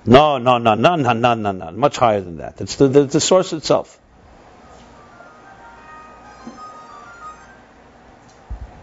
No, 0.04 0.38
no, 0.38 0.58
no, 0.58 0.74
no, 0.74 0.96
no, 0.96 1.12
no, 1.12 1.34
no, 1.34 1.52
no. 1.52 1.70
Much 1.70 1.96
higher 1.96 2.20
than 2.20 2.38
that. 2.38 2.60
It's 2.60 2.74
the, 2.74 2.88
the, 2.88 3.04
the 3.04 3.20
source 3.20 3.52
itself. 3.52 4.00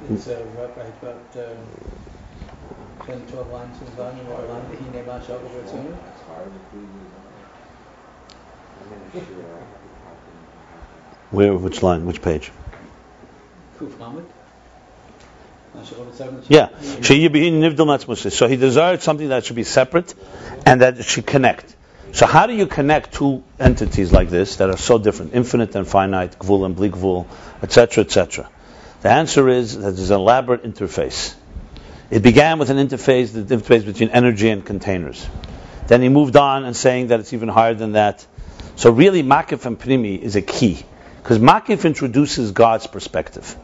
It's 0.09 0.27
uh, 0.29 0.45
right, 0.57 0.77
right 0.77 0.93
about 1.01 1.45
um, 1.45 1.57
10, 3.05 3.27
12 3.27 3.51
lines 3.51 3.81
in 3.81 3.87
Vanya 3.87 4.23
or 4.31 4.45
line 4.47 4.69
that 4.69 4.79
he 4.79 4.89
named 4.91 5.09
on 5.09 5.21
Shabbat 5.21 5.49
Ritzonu. 5.49 5.91
That's 5.91 6.21
hard 6.21 6.53
to 6.53 6.59
pre-desire. 6.71 7.12
Where? 11.31 11.53
Which 11.55 11.81
line? 11.83 12.05
Which 12.05 12.21
page? 12.21 12.51
Yeah. 16.47 16.69
So 17.01 17.13
he 18.47 18.55
desired 18.55 19.01
something 19.01 19.29
that 19.29 19.45
should 19.45 19.55
be 19.55 19.63
separate 19.63 20.13
and 20.65 20.81
that 20.81 20.99
it 20.99 21.05
should 21.05 21.25
connect. 21.25 21.75
So 22.11 22.27
how 22.27 22.45
do 22.45 22.53
you 22.53 22.67
connect 22.67 23.13
two 23.13 23.43
entities 23.59 24.11
like 24.11 24.29
this 24.29 24.57
that 24.57 24.69
are 24.69 24.77
so 24.77 24.99
different, 24.99 25.33
infinite 25.33 25.75
and 25.75 25.87
finite, 25.87 26.37
gvul 26.37 26.63
and 26.65 26.75
bli 26.75 26.91
gvul, 26.91 27.25
etc., 27.63 28.03
etc.? 28.03 28.49
The 29.01 29.09
answer 29.09 29.49
is 29.49 29.75
that 29.79 29.95
there's 29.95 30.11
an 30.11 30.19
elaborate 30.19 30.63
interface. 30.63 31.33
It 32.11 32.21
began 32.21 32.59
with 32.59 32.69
an 32.69 32.77
interface, 32.77 33.33
the 33.33 33.41
interface 33.41 33.83
between 33.83 34.09
energy 34.09 34.49
and 34.49 34.63
containers. 34.63 35.27
Then 35.87 36.03
he 36.03 36.09
moved 36.09 36.35
on 36.35 36.65
and 36.65 36.75
saying 36.75 37.07
that 37.07 37.19
it's 37.19 37.33
even 37.33 37.49
higher 37.49 37.73
than 37.73 37.93
that. 37.93 38.25
So 38.75 38.91
really, 38.91 39.23
Makif 39.23 39.65
and 39.65 39.79
Primi 39.79 40.15
is 40.15 40.35
a 40.35 40.41
key 40.41 40.83
because 41.21 41.39
Makif 41.39 41.85
introduces 41.85 42.51
God's 42.51 42.87
perspective. 42.87 43.55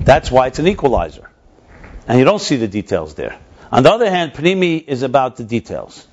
That's 0.00 0.30
why 0.30 0.48
it's 0.48 0.58
an 0.58 0.66
equalizer, 0.66 1.30
and 2.08 2.18
you 2.18 2.24
don't 2.24 2.40
see 2.40 2.56
the 2.56 2.68
details 2.68 3.14
there. 3.14 3.38
On 3.70 3.82
the 3.82 3.90
other 3.90 4.10
hand, 4.10 4.34
Primi 4.34 4.76
is 4.76 5.02
about 5.02 5.36
the 5.36 5.44
details. 5.44 6.06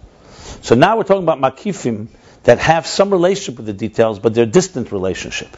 So 0.61 0.75
now 0.75 0.97
we're 0.97 1.03
talking 1.03 1.23
about 1.23 1.39
Makifim 1.39 2.07
that 2.43 2.59
have 2.59 2.87
some 2.87 3.09
relationship 3.09 3.57
with 3.57 3.65
the 3.65 3.73
details, 3.73 4.19
but 4.19 4.33
they're 4.33 4.45
distant 4.45 4.91
relationship. 4.91 5.55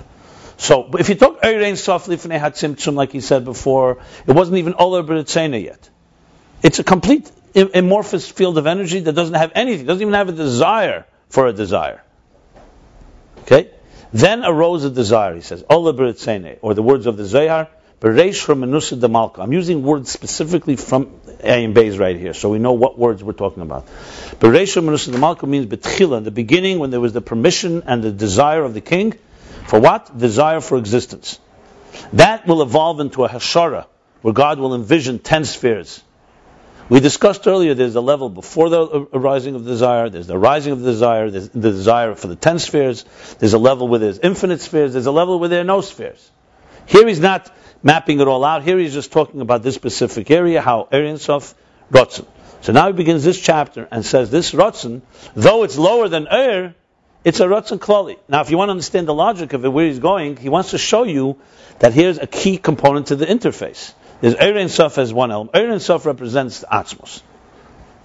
So 0.58 0.91
if 0.97 1.10
you 1.10 1.15
talk 1.15 1.41
Eirein 1.41 1.78
softly 1.78 2.17
Hatzimtzum, 2.17 2.93
like 2.93 3.12
he 3.12 3.21
said 3.21 3.45
before, 3.45 4.00
it 4.28 4.32
wasn't 4.32 4.58
even 4.58 4.74
Oler 4.74 5.06
B'Ritzena 5.06 5.62
yet. 5.62 5.89
It's 6.62 6.80
a 6.80 6.84
complete 6.84 7.32
amorphous 7.56 8.30
field 8.30 8.58
of 8.58 8.67
energy 8.67 9.00
that 9.00 9.13
doesn't 9.13 9.36
have 9.36 9.52
anything, 9.56 9.86
doesn't 9.86 10.02
even 10.02 10.13
have 10.13 10.30
a 10.30 10.34
desire 10.34 11.06
for 11.30 11.47
a 11.47 11.54
desire. 11.54 12.02
Okay? 13.41 13.71
Then 14.13 14.43
arose 14.43 14.84
a 14.84 14.89
desire, 14.89 15.36
he 15.36 15.41
says, 15.41 15.63
or 15.69 15.93
the 15.93 16.84
words 16.84 17.06
of 17.06 17.17
the 17.17 17.25
Zohar, 17.25 17.69
I'm 18.04 19.54
using 19.54 19.84
words 19.84 20.12
specifically 20.12 20.75
from 20.75 21.06
Ayin 21.43 21.73
Beis 21.75 21.99
right 21.99 22.17
here, 22.17 22.34
so 22.34 22.49
we 22.49 22.58
know 22.58 22.73
what 22.73 22.97
words 22.97 23.23
we're 23.23 23.34
talking 23.34 23.62
about. 23.62 23.86
Bereish 24.39 24.73
from 24.73 24.88
Menusa 24.88 25.17
Malka 25.19 25.45
means 25.45 25.67
Betchila, 25.67 26.17
in 26.17 26.23
the 26.23 26.32
beginning 26.32 26.80
when 26.80 26.89
there 26.89 26.99
was 26.99 27.13
the 27.13 27.21
permission 27.21 27.84
and 27.86 28.04
the 28.04 28.12
desire 28.12 28.63
of 28.63 28.73
the 28.73 28.82
king, 28.82 29.13
for 29.67 29.80
what? 29.80 30.17
Desire 30.17 30.62
for 30.62 30.80
existence. 30.80 31.39
That 32.13 32.47
will 32.47 32.63
evolve 32.63 32.99
into 33.01 33.23
a 33.23 33.30
hashara, 33.30 33.86
where 34.23 34.34
God 34.34 34.58
will 34.58 34.73
envision 34.73 35.19
ten 35.19 35.45
spheres. 35.45 36.01
We 36.91 36.99
discussed 36.99 37.47
earlier 37.47 37.73
there's 37.73 37.95
a 37.95 38.01
level 38.01 38.27
before 38.27 38.69
the 38.69 39.08
arising 39.13 39.56
of 39.56 39.63
desire, 39.63 40.10
there's 40.10 40.27
the 40.27 40.38
rising 40.38 40.73
of 40.73 40.82
the 40.82 40.91
desire, 40.91 41.30
there's 41.30 41.47
the 41.47 41.71
desire 41.71 42.15
for 42.15 42.27
the 42.27 42.36
ten 42.36 42.60
spheres, 42.60 43.06
there's 43.39 43.54
a 43.54 43.58
level 43.58 43.88
where 43.88 43.99
there's 43.99 44.19
infinite 44.19 44.60
spheres, 44.60 44.91
there's 44.91 45.06
a 45.06 45.12
level 45.13 45.39
where 45.39 45.47
there 45.47 45.62
are 45.62 45.63
no 45.63 45.80
spheres. 45.80 46.30
Here 46.88 47.08
he's 47.08 47.21
not 47.21 47.49
mapping 47.82 48.19
it 48.19 48.27
all 48.27 48.43
out, 48.43 48.63
here 48.63 48.77
he's 48.77 48.93
just 48.93 49.13
talking 49.13 49.39
about 49.39 49.63
this 49.63 49.73
specific 49.73 50.30
area, 50.30 50.60
how 50.60 50.89
Sof 51.15 51.56
Rotzen. 51.93 52.25
So 52.60 52.73
now 52.73 52.88
he 52.88 52.91
begins 52.91 53.23
this 53.23 53.39
chapter 53.39 53.88
and 53.89 54.06
says 54.06 54.30
this 54.30 54.51
Rotzen, 54.51 55.01
though 55.34 55.63
it's 55.63 55.77
lower 55.77 56.10
than 56.10 56.27
Er, 56.30 56.75
it's 57.23 57.39
a 57.39 57.45
Ratzon 57.45 57.80
Klali. 57.80 58.17
Now, 58.27 58.41
if 58.41 58.51
you 58.51 58.58
want 58.58 58.67
to 58.67 58.71
understand 58.71 59.08
the 59.08 59.13
logic 59.13 59.54
of 59.54 59.63
it, 59.63 59.69
where 59.69 59.86
he's 59.86 59.99
going, 59.99 60.36
he 60.36 60.49
wants 60.49 60.71
to 60.71 60.77
show 60.77 61.04
you 61.04 61.39
that 61.80 61.93
here's 61.93 62.17
a 62.17 62.27
key 62.27 62.58
component 62.58 63.08
to 63.08 63.15
the 63.15 63.27
interface. 63.27 63.93
There's 64.21 64.36
Erein 64.36 64.69
Sof 64.69 64.99
as 64.99 65.12
one 65.12 65.31
element. 65.31 65.55
Erein 65.55 65.81
Sof 65.81 66.05
represents 66.05 66.60
the 66.60 66.67
Atzmos, 66.67 67.21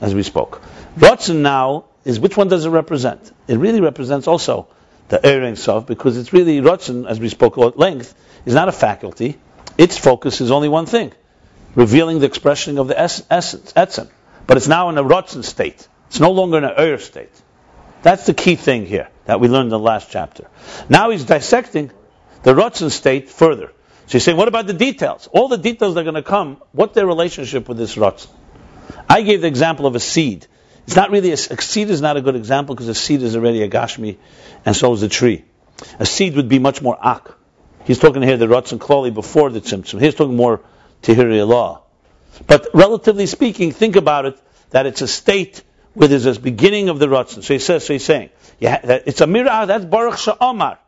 as 0.01 0.15
we 0.15 0.23
spoke. 0.23 0.63
Ratzon 0.99 1.37
now 1.37 1.85
is 2.05 2.19
which 2.19 2.39
one 2.39 2.49
does 2.49 2.65
it 2.65 2.71
represent? 2.71 3.31
It 3.47 3.59
really 3.59 3.83
represents 3.83 4.27
also 4.27 4.67
the 5.09 5.19
Erein 5.19 5.59
Sof 5.59 5.87
because 5.87 6.17
it's 6.17 6.33
really 6.33 6.63
Ratzon, 6.63 7.07
as 7.07 7.21
we 7.21 7.29
spoke 7.29 7.59
at 7.59 7.79
length, 7.79 8.15
is 8.47 8.55
not 8.55 8.69
a 8.69 8.73
faculty. 8.73 9.39
Its 9.77 9.99
focus 9.99 10.41
is 10.41 10.51
only 10.51 10.71
one 10.71 10.87
thing, 10.87 11.13
revealing 11.75 12.21
the 12.21 12.27
expression 12.27 12.79
of 12.79 12.89
the 12.89 12.99
essence, 12.99 13.75
etzem. 13.75 14.09
But 14.47 14.57
it's 14.57 14.69
now 14.69 14.89
in 14.89 14.97
a 14.97 15.05
Ratzon 15.05 15.45
state. 15.45 15.87
It's 16.09 16.21
no 16.21 16.31
longer 16.31 16.57
in 16.57 16.65
an 16.65 16.75
Er 16.79 16.97
state. 16.97 17.43
That's 18.03 18.25
the 18.25 18.33
key 18.33 18.57
thing 18.57 18.87
here 18.87 19.09
that 19.27 19.39
we 19.41 19.49
learned 19.49 19.67
in 19.67 19.71
the 19.71 19.79
last 19.79 20.11
chapter. 20.11 20.49
Now 20.89 21.11
he's 21.11 21.25
dissecting 21.25 21.91
the 22.43 22.55
Ratzon 22.55 22.91
state 22.91 23.29
further. 23.29 23.73
So 24.07 24.13
he's 24.13 24.25
saying, 24.25 24.37
what 24.37 24.49
about 24.49 24.67
the 24.67 24.73
details? 24.73 25.29
All 25.33 25.49
the 25.49 25.59
details 25.59 25.95
that 25.95 26.01
are 26.01 26.05
going 26.05 26.15
to 26.15 26.23
come, 26.23 26.63
what's 26.73 26.95
their 26.95 27.07
relationship 27.07 27.69
with 27.69 27.77
this 27.77 27.97
Ratzon? 27.97 28.29
I 29.09 29.23
gave 29.23 29.41
the 29.41 29.49
example 29.49 29.87
of 29.87 29.97
a 29.97 30.01
seed. 30.01 30.47
It's 30.87 30.95
not 30.95 31.11
really 31.11 31.31
a, 31.31 31.35
a 31.35 31.37
seed 31.37 31.91
is 31.91 32.01
not 32.01 32.17
a 32.17 32.21
good 32.21 32.37
example 32.37 32.75
because 32.75 32.89
a 32.89 32.95
seed 32.95 33.23
is 33.23 33.35
already 33.35 33.63
a 33.63 33.69
gashmi, 33.69 34.17
and 34.65 34.77
so 34.77 34.93
is 34.93 35.03
a 35.03 35.09
tree. 35.09 35.45
A 35.99 36.07
seed 36.07 36.37
would 36.37 36.49
be 36.49 36.61
much 36.61 36.81
more 36.81 36.97
ak. 37.05 37.37
He's 37.85 37.99
talking 37.99 38.23
here 38.23 38.37
the 38.37 38.47
Ratzon 38.47 38.79
Klali 38.79 39.13
before 39.13 39.51
the 39.51 39.61
Tzimtzum. 39.61 40.01
He's 40.01 40.15
talking 40.15 40.37
more 40.37 40.61
Tehiri 41.03 41.47
law. 41.47 41.83
But 42.47 42.69
relatively 42.75 43.27
speaking, 43.27 43.73
think 43.73 43.97
about 43.97 44.27
it 44.27 44.41
that 44.71 44.87
it's 44.87 45.03
a 45.03 45.09
state 45.09 45.63
where 45.95 46.09
there's 46.09 46.25
this 46.25 46.39
beginning 46.39 46.89
of 46.89 46.99
the 46.99 47.07
Ratzon. 47.07 47.43
So 47.43 47.55
he 47.55 47.59
says, 47.59 47.85
so 47.85 47.93
he's 47.93 48.05
saying, 48.05 48.31
yeah, 48.59 49.01
it's 49.07 49.21
a 49.21 49.27
mirah, 49.27 49.67
that's 49.67 49.85
Baruch 49.85 50.15
Sha'omar. 50.15 50.79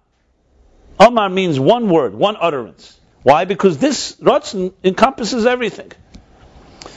Omar 1.01 1.29
means 1.29 1.59
one 1.61 1.89
word, 1.89 2.15
one 2.15 2.37
utterance. 2.39 2.98
Why? 3.23 3.45
Because 3.45 3.79
this 3.79 4.17
Ratzon 4.17 4.73
encompasses 4.85 5.47
everything. 5.47 5.93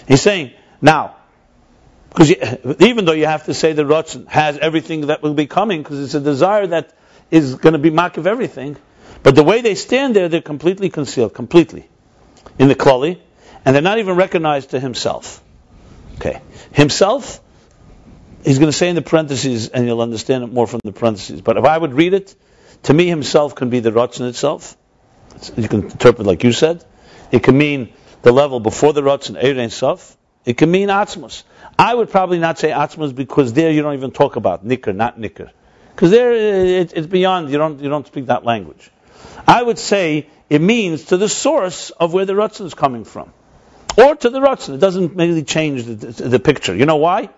He's 0.07 0.21
saying, 0.21 0.51
now, 0.81 1.15
because 2.09 2.31
even 2.79 3.05
though 3.05 3.13
you 3.13 3.25
have 3.25 3.45
to 3.45 3.53
say 3.53 3.73
the 3.73 3.83
Ratzon 3.83 4.27
has 4.27 4.57
everything 4.57 5.07
that 5.07 5.23
will 5.23 5.33
be 5.33 5.47
coming, 5.47 5.81
because 5.81 5.99
it's 5.99 6.13
a 6.13 6.19
desire 6.19 6.67
that 6.67 6.93
is 7.29 7.55
going 7.55 7.73
to 7.73 7.79
be 7.79 7.89
mark 7.89 8.17
of 8.17 8.27
everything, 8.27 8.77
but 9.23 9.35
the 9.35 9.43
way 9.43 9.61
they 9.61 9.75
stand 9.75 10.15
there, 10.15 10.29
they're 10.29 10.41
completely 10.41 10.89
concealed, 10.89 11.33
completely, 11.33 11.87
in 12.57 12.67
the 12.67 12.75
Klali, 12.75 13.19
and 13.63 13.75
they're 13.75 13.83
not 13.83 13.99
even 13.99 14.15
recognized 14.15 14.71
to 14.71 14.79
himself. 14.79 15.43
Okay. 16.15 16.41
Himself 16.71 17.41
he's 18.43 18.59
going 18.59 18.71
to 18.71 18.77
say 18.77 18.89
in 18.89 18.95
the 18.95 19.01
parentheses, 19.01 19.69
and 19.69 19.85
you'll 19.85 20.01
understand 20.01 20.43
it 20.43 20.51
more 20.51 20.67
from 20.67 20.79
the 20.83 20.91
parentheses. 20.91 21.41
But 21.41 21.57
if 21.57 21.65
I 21.65 21.77
would 21.77 21.93
read 21.93 22.13
it, 22.13 22.35
to 22.83 22.93
me 22.93 23.07
himself 23.07 23.55
can 23.55 23.69
be 23.69 23.79
the 23.79 23.91
Ratzon 23.91 24.27
itself. 24.27 24.77
You 25.55 25.67
can 25.67 25.83
interpret 25.83 26.27
like 26.27 26.43
you 26.43 26.51
said. 26.51 26.83
It 27.31 27.43
can 27.43 27.57
mean 27.57 27.93
the 28.21 28.31
level 28.31 28.59
before 28.59 28.93
the 28.93 29.01
Ratzon, 29.01 29.41
Erein 29.41 29.71
Sof. 29.71 30.17
It 30.45 30.57
can 30.57 30.71
mean 30.71 30.89
Atzmos. 30.89 31.43
I 31.77 31.93
would 31.93 32.09
probably 32.09 32.39
not 32.39 32.57
say 32.57 32.69
Atzmos 32.71 33.13
because 33.13 33.53
there 33.53 33.71
you 33.71 33.81
don't 33.81 33.93
even 33.93 34.11
talk 34.11 34.35
about 34.35 34.65
Nicker, 34.65 34.93
not 34.93 35.19
Nicker. 35.19 35.51
Because 35.95 36.11
there 36.11 36.31
it, 36.33 36.93
it's 36.95 37.07
beyond, 37.07 37.49
you 37.49 37.57
don't, 37.57 37.79
you 37.79 37.89
don't 37.89 38.07
speak 38.07 38.27
that 38.27 38.43
language. 38.43 38.91
I 39.47 39.61
would 39.61 39.77
say 39.77 40.27
it 40.49 40.61
means 40.61 41.05
to 41.05 41.17
the 41.17 41.29
source 41.29 41.91
of 41.91 42.13
where 42.13 42.25
the 42.25 42.33
Ratzon 42.33 42.65
is 42.65 42.73
coming 42.73 43.05
from. 43.05 43.31
Or 43.97 44.15
to 44.15 44.29
the 44.29 44.39
Ratzon. 44.39 44.75
It 44.75 44.79
doesn't 44.79 45.15
really 45.15 45.43
change 45.43 45.83
the, 45.83 45.95
the, 45.95 46.29
the 46.29 46.39
picture. 46.39 46.75
You 46.75 46.85
know 46.85 46.97
why? 46.97 47.29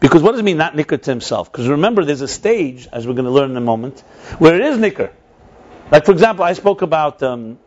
Because 0.00 0.22
what 0.22 0.32
does 0.32 0.40
it 0.40 0.44
mean 0.44 0.58
not 0.58 0.76
nicker 0.76 0.96
to 0.96 1.10
himself? 1.10 1.50
Because 1.50 1.68
remember, 1.68 2.04
there's 2.04 2.20
a 2.20 2.28
stage, 2.28 2.88
as 2.92 3.06
we're 3.06 3.14
going 3.14 3.24
to 3.24 3.30
learn 3.30 3.50
in 3.50 3.56
a 3.56 3.62
moment, 3.62 4.00
where 4.38 4.54
it 4.54 4.60
is 4.60 4.78
nicker. 4.78 5.12
Like 5.90 6.04
for 6.04 6.12
example, 6.12 6.44
I 6.44 6.52
spoke 6.52 6.82
about, 6.82 7.22
um, 7.22 7.58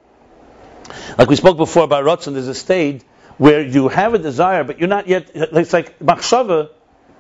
like 1.18 1.30
we 1.30 1.36
spoke 1.36 1.58
before 1.58 1.84
about 1.84 2.04
Ratzon, 2.04 2.34
there's 2.34 2.48
a 2.48 2.56
stage 2.56 3.02
where 3.38 3.62
you 3.62 3.88
have 3.88 4.14
a 4.14 4.20
desire, 4.20 4.64
but 4.64 4.80
you're 4.80 4.90
not 4.90 5.08
yet, 5.08 5.32
it's 5.34 5.74
like 5.74 5.98
Machshava 6.00 6.70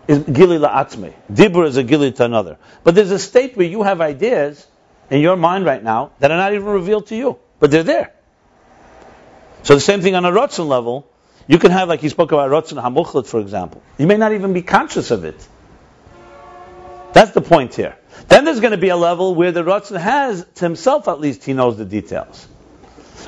is 0.08 0.20
gili 0.20 0.58
la'atzme. 0.58 1.14
Dibur 1.32 1.66
is 1.66 1.78
a 1.78 1.84
gili 1.84 2.12
to 2.12 2.26
another. 2.26 2.58
But 2.84 2.96
there's 2.96 3.12
a 3.12 3.20
state 3.20 3.58
where 3.58 3.68
you 3.68 3.84
have 3.84 4.02
ideas 4.02 4.68
in 5.10 5.22
your 5.22 5.36
mind 5.36 5.66
right 5.66 5.84
now 5.84 6.12
that 6.20 6.32
are 6.32 6.38
not 6.38 6.54
even 6.54 6.68
revealed 6.68 7.08
to 7.08 7.16
you, 7.16 7.40
but 7.60 7.72
they're 7.72 7.84
there. 7.84 8.14
So 9.64 9.76
the 9.76 9.82
same 9.82 10.02
thing 10.02 10.16
on 10.16 10.26
a 10.26 10.32
Ratzon 10.32 10.68
level, 10.68 11.08
you 11.48 11.60
can 11.60 11.72
have, 11.72 11.90
like 11.90 12.02
he 12.02 12.10
spoke 12.10 12.32
about 12.32 12.50
Ratzon 12.50 12.82
Hamuchlet, 12.82 13.26
for 13.26 13.40
example. 13.40 13.82
You 13.98 14.08
may 14.08 14.18
not 14.18 14.34
even 14.34 14.54
be 14.54 14.62
conscious 14.62 15.12
of 15.12 15.24
it. 15.24 15.48
That's 17.14 17.32
the 17.32 17.42
point 17.42 17.76
here. 17.76 17.98
Then 18.28 18.46
there's 18.46 18.60
going 18.60 18.72
to 18.72 18.78
be 18.78 18.90
a 18.90 18.98
level 18.98 19.36
where 19.36 19.52
the 19.52 19.64
Ratzon 19.64 20.00
has, 20.00 20.46
to 20.56 20.66
himself 20.66 21.08
at 21.08 21.20
least, 21.20 21.44
he 21.44 21.54
knows 21.54 21.78
the 21.78 21.86
details. 21.86 22.48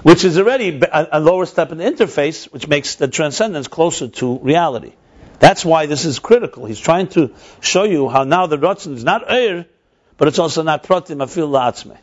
Which 0.01 0.23
is 0.23 0.37
already 0.37 0.79
a, 0.81 1.07
a 1.13 1.19
lower 1.19 1.45
step 1.45 1.71
in 1.71 1.77
the 1.77 1.85
interface, 1.85 2.45
which 2.51 2.67
makes 2.67 2.95
the 2.95 3.07
transcendence 3.07 3.67
closer 3.67 4.07
to 4.07 4.39
reality. 4.39 4.93
That's 5.39 5.63
why 5.63 5.85
this 5.85 6.05
is 6.05 6.19
critical. 6.19 6.65
He's 6.65 6.79
trying 6.79 7.07
to 7.09 7.33
show 7.61 7.83
you 7.83 8.09
how 8.09 8.23
now 8.23 8.47
the 8.47 8.57
Ratzon 8.57 8.93
is 8.95 9.03
not 9.03 9.27
Eir, 9.27 9.65
but 10.17 10.27
it's 10.27 10.39
also 10.39 10.63
not 10.63 10.83
Pratim 10.83 11.17
Afil 11.17 11.49
La'atzme. 11.49 11.97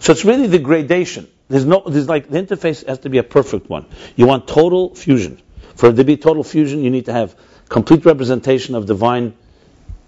So 0.00 0.12
it's 0.12 0.24
really 0.24 0.46
the 0.46 0.58
gradation. 0.58 1.28
There's 1.48 1.64
no, 1.64 1.82
there's 1.86 2.08
like, 2.08 2.28
the 2.28 2.42
interface 2.42 2.86
has 2.86 2.98
to 3.00 3.08
be 3.08 3.18
a 3.18 3.22
perfect 3.22 3.70
one. 3.70 3.86
You 4.16 4.26
want 4.26 4.46
total 4.46 4.94
fusion. 4.94 5.40
For 5.76 5.90
it 5.90 5.94
to 5.94 6.04
be 6.04 6.16
total 6.16 6.44
fusion, 6.44 6.82
you 6.82 6.90
need 6.90 7.06
to 7.06 7.12
have 7.12 7.34
complete 7.68 8.04
representation 8.04 8.74
of 8.74 8.86
divine 8.86 9.34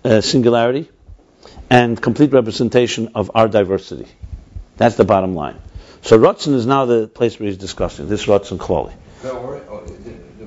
uh, 0.04 0.20
singularity 0.20 0.90
and 1.70 2.00
complete 2.00 2.32
representation 2.32 3.12
of 3.14 3.30
our 3.34 3.48
diversity. 3.48 4.06
That's 4.76 4.96
the 4.96 5.04
bottom 5.04 5.34
line. 5.34 5.56
So 6.02 6.18
Ratzon 6.18 6.54
is 6.54 6.66
now 6.66 6.86
the 6.86 7.06
place 7.06 7.38
where 7.38 7.48
he's 7.48 7.58
discussing 7.58 8.08
this 8.08 8.26
Ratzon 8.26 8.58
Kloli. 8.58 8.92
The, 9.22 9.30
or, 9.30 9.60
the, 9.60 9.92
the, 9.92 10.10
the, 10.40 10.46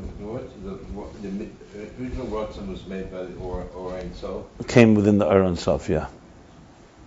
the, 0.61 1.29
the, 1.29 1.47
the 1.73 2.03
original 2.03 2.27
Ratzon 2.27 2.67
was 2.67 2.85
made 2.85 3.11
by 3.11 3.23
the 3.23 3.35
Or, 3.35 3.63
or 3.75 4.01
Sof. 4.15 4.45
Came 4.67 4.95
within 4.95 5.17
the 5.17 5.27
Aaron 5.27 5.55
Sof, 5.55 5.89
yeah. 5.89 6.07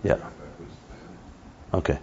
Yeah. 0.02 0.18
Okay. 1.74 1.98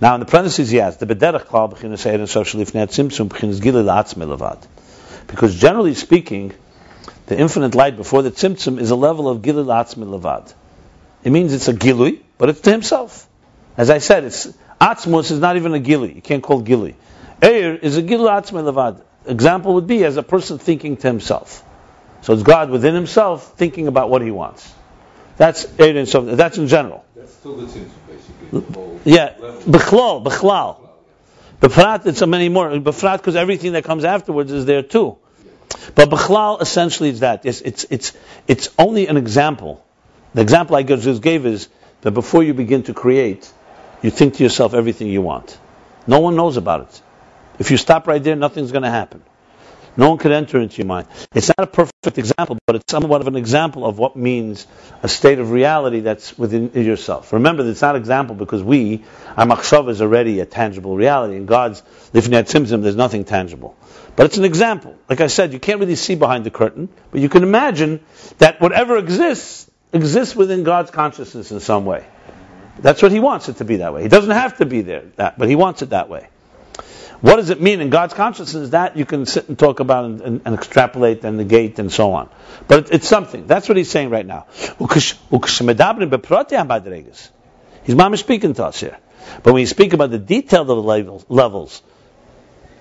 Now 0.00 0.14
in 0.14 0.20
the 0.20 0.26
parentheses 0.26 0.70
he 0.70 0.78
has 0.78 0.96
the 0.96 1.06
bederach 1.06 1.46
klal 1.46 1.72
b'chinas 1.72 2.04
Aaron 2.06 2.26
Sof 2.26 2.48
shalifnei 2.48 2.86
tzimtzum 2.86 3.28
b'chinas 3.28 3.60
gili 3.60 3.82
la'atzme 3.82 4.26
levad. 4.26 4.66
Because 5.28 5.54
generally 5.54 5.94
speaking, 5.94 6.52
the 7.26 7.38
infinite 7.38 7.74
light 7.74 7.96
before 7.96 8.22
the 8.22 8.30
tzimtzum 8.30 8.80
is 8.80 8.90
a 8.90 8.96
level 8.96 9.28
of 9.28 9.42
gili 9.42 9.62
la'atzme 9.62 10.04
levad. 10.06 10.52
It 11.24 11.32
means 11.32 11.52
it's 11.52 11.68
a 11.68 11.74
gilui, 11.74 12.20
but 12.38 12.50
it's 12.50 12.60
to 12.60 12.70
himself. 12.70 13.26
As 13.76 13.90
I 13.90 13.98
said, 13.98 14.24
it's 14.24 14.46
atzmus 14.80 15.30
is 15.30 15.40
not 15.40 15.56
even 15.56 15.74
a 15.74 15.80
gilui. 15.80 16.14
You 16.14 16.22
can't 16.22 16.42
call 16.42 16.62
gilui. 16.62 16.66
gili. 16.66 16.96
Eir 17.40 17.82
is 17.82 17.96
a 17.96 18.02
gilu 18.02 18.28
atzme 18.28 18.62
levad. 18.62 19.02
Example 19.26 19.74
would 19.74 19.86
be 19.86 20.04
as 20.04 20.18
a 20.18 20.22
person 20.22 20.58
thinking 20.58 20.98
to 20.98 21.06
himself. 21.06 21.64
So 22.20 22.34
it's 22.34 22.42
God 22.42 22.70
within 22.70 22.94
himself 22.94 23.54
thinking 23.56 23.88
about 23.88 24.10
what 24.10 24.22
he 24.22 24.30
wants. 24.30 24.72
That's 25.36 25.66
Eir 25.66 25.96
and 25.96 26.08
so 26.08 26.20
that's 26.22 26.58
in 26.58 26.68
general. 26.68 27.04
That's 27.16 27.32
still 27.32 27.56
the 27.56 27.66
Tzimtzum, 27.66 27.88
basically. 28.06 29.00
Yeah, 29.04 29.34
level. 29.38 29.60
b'chlal, 29.62 30.24
b'chlal. 30.24 30.80
B'frat, 31.60 32.06
it's 32.06 32.22
a 32.22 32.26
many 32.26 32.48
more. 32.48 32.68
B'frat, 32.68 33.18
because 33.18 33.36
everything 33.36 33.72
that 33.72 33.84
comes 33.84 34.04
afterwards 34.04 34.52
is 34.52 34.66
there 34.66 34.82
too. 34.82 35.16
But 35.94 36.10
b'chlal, 36.10 36.60
essentially, 36.60 37.08
is 37.08 37.20
that. 37.20 37.46
It's, 37.46 37.60
it's, 37.62 37.84
it's, 37.90 38.12
it's 38.46 38.68
only 38.78 39.06
an 39.08 39.16
example. 39.16 39.84
The 40.34 40.42
example 40.42 40.76
I 40.76 40.82
just 40.82 41.22
gave 41.22 41.46
is 41.46 41.68
that 42.02 42.10
before 42.10 42.42
you 42.42 42.54
begin 42.54 42.82
to 42.84 42.94
create, 42.94 43.50
you 44.02 44.10
think 44.10 44.34
to 44.34 44.42
yourself 44.42 44.74
everything 44.74 45.08
you 45.08 45.22
want. 45.22 45.58
No 46.06 46.20
one 46.20 46.36
knows 46.36 46.56
about 46.56 46.82
it. 46.82 47.02
If 47.58 47.70
you 47.70 47.76
stop 47.76 48.06
right 48.06 48.22
there, 48.22 48.36
nothing's 48.36 48.72
going 48.72 48.82
to 48.82 48.90
happen. 48.90 49.22
No 49.96 50.08
one 50.08 50.18
could 50.18 50.32
enter 50.32 50.60
into 50.60 50.78
your 50.78 50.86
mind. 50.86 51.06
It's 51.34 51.48
not 51.48 51.60
a 51.60 51.66
perfect 51.68 52.18
example, 52.18 52.58
but 52.66 52.74
it's 52.74 52.90
somewhat 52.90 53.20
of 53.20 53.28
an 53.28 53.36
example 53.36 53.86
of 53.86 53.96
what 53.96 54.16
means 54.16 54.66
a 55.04 55.08
state 55.08 55.38
of 55.38 55.52
reality 55.52 56.00
that's 56.00 56.36
within 56.36 56.72
yourself. 56.74 57.32
Remember, 57.32 57.68
it's 57.68 57.80
not 57.80 57.94
an 57.94 58.00
example 58.02 58.34
because 58.34 58.60
we, 58.60 59.04
our 59.36 59.46
machshav 59.46 59.88
is 59.88 60.02
already 60.02 60.40
a 60.40 60.46
tangible 60.46 60.96
reality. 60.96 61.36
In 61.36 61.46
God's 61.46 61.82
lifnei 62.12 62.42
tzimtzum, 62.42 62.82
there's 62.82 62.96
nothing 62.96 63.24
tangible. 63.24 63.76
But 64.16 64.26
it's 64.26 64.36
an 64.36 64.44
example. 64.44 64.96
Like 65.08 65.20
I 65.20 65.28
said, 65.28 65.52
you 65.52 65.60
can't 65.60 65.78
really 65.78 65.94
see 65.94 66.16
behind 66.16 66.44
the 66.44 66.50
curtain, 66.50 66.88
but 67.12 67.20
you 67.20 67.28
can 67.28 67.44
imagine 67.44 68.00
that 68.38 68.60
whatever 68.60 68.96
exists, 68.96 69.70
exists 69.94 70.36
within 70.36 70.64
God's 70.64 70.90
consciousness 70.90 71.50
in 71.50 71.60
some 71.60 71.86
way. 71.86 72.04
That's 72.80 73.00
what 73.00 73.12
He 73.12 73.20
wants 73.20 73.48
it 73.48 73.56
to 73.58 73.64
be 73.64 73.76
that 73.76 73.94
way. 73.94 74.02
He 74.02 74.08
doesn't 74.08 74.30
have 74.30 74.58
to 74.58 74.66
be 74.66 74.82
there, 74.82 75.04
that, 75.16 75.38
but 75.38 75.48
He 75.48 75.56
wants 75.56 75.80
it 75.82 75.90
that 75.90 76.08
way. 76.08 76.28
What 77.20 77.36
does 77.36 77.48
it 77.48 77.60
mean 77.60 77.80
in 77.80 77.88
God's 77.88 78.12
consciousness? 78.12 78.70
That 78.70 78.96
you 78.98 79.06
can 79.06 79.24
sit 79.24 79.48
and 79.48 79.58
talk 79.58 79.80
about 79.80 80.04
and, 80.04 80.20
and, 80.20 80.42
and 80.44 80.54
extrapolate 80.54 81.24
and 81.24 81.38
negate 81.38 81.78
and 81.78 81.90
so 81.90 82.12
on. 82.12 82.28
But 82.68 82.80
it, 82.80 82.96
it's 82.96 83.08
something. 83.08 83.46
That's 83.46 83.66
what 83.66 83.78
he's 83.78 83.90
saying 83.90 84.10
right 84.10 84.26
now. 84.26 84.46
He's 84.58 85.14
mamish 87.94 88.18
speaking 88.18 88.54
to 88.54 88.64
us 88.66 88.80
here. 88.80 88.98
But 89.42 89.54
when 89.54 89.60
you 89.60 89.66
speak 89.66 89.94
about 89.94 90.10
the 90.10 90.18
detail 90.18 90.62
of 90.62 90.66
the 90.66 91.24
levels, 91.28 91.82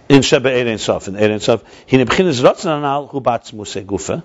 in 0.10 0.22
Sheba 0.22 0.50
Erein 0.50 0.80
Sof, 0.80 1.08
in 1.08 1.14
Erein 1.14 1.42
Sof, 1.42 1.64
hine 1.90 2.06
b'chinas 2.06 2.42
rotzen 2.44 2.78
anal 2.78 3.08
hu 3.08 3.22
b'atzmuse 3.22 3.86
gufa. 3.86 4.24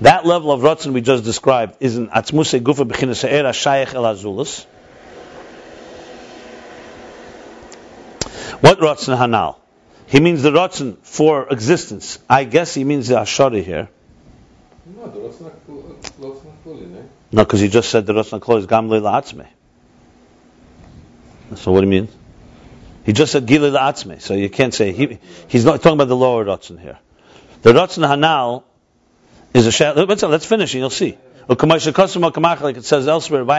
That 0.00 0.26
level 0.26 0.52
of 0.52 0.60
rotzen 0.60 0.92
we 0.92 1.00
just 1.00 1.24
described 1.24 1.76
is 1.80 1.96
in 1.96 2.08
atzmuse 2.08 2.60
gufa 2.60 2.88
b'chinas 2.88 3.24
era 3.28 3.50
shayach 3.50 3.94
el 3.94 4.02
azulas. 4.02 4.64
What 8.60 8.78
rotzen 8.78 9.16
hanal? 9.16 9.56
He 10.06 10.20
means 10.20 10.42
the 10.42 10.50
rotzen 10.50 10.98
for 11.02 11.48
existence. 11.48 12.18
I 12.28 12.44
guess 12.44 12.74
he 12.74 12.84
means 12.84 13.08
the 13.08 13.14
ashari 13.16 13.64
here. 13.64 13.88
No, 14.84 15.08
the 15.08 15.20
Ratzon 15.20 15.50
Ratzon 16.20 17.08
no? 17.32 17.44
Because 17.44 17.60
he 17.60 17.68
just 17.68 17.90
said 17.90 18.04
the 18.06 18.12
rotzen 18.12 18.40
kol 18.40 18.58
is 18.58 18.66
gam 18.66 18.88
leila. 18.88 19.24
So 21.56 21.72
what 21.72 21.80
do 21.80 21.86
you 21.86 21.90
mean? 21.90 22.08
He 23.04 23.12
just 23.12 23.32
said 23.32 23.46
gile 23.46 23.70
atzme. 23.70 24.20
So 24.20 24.34
you 24.34 24.50
can't 24.50 24.74
say 24.74 24.92
he, 24.92 25.18
he's 25.48 25.64
not 25.64 25.82
talking 25.82 25.94
about 25.94 26.08
the 26.08 26.16
lower 26.16 26.44
rotzen 26.44 26.80
here. 26.80 26.98
The 27.62 27.72
rotzen 27.72 28.06
hanal 28.06 28.64
is 29.54 29.66
a 29.66 29.72
shal. 29.72 29.94
Let's, 29.94 30.22
let's 30.22 30.46
finish 30.46 30.74
and 30.74 30.80
you'll 30.80 30.90
see. 30.90 31.18
Like 31.48 31.62
it 32.76 32.84
says 32.84 33.08
elsewhere. 33.08 33.44
What 33.44 33.56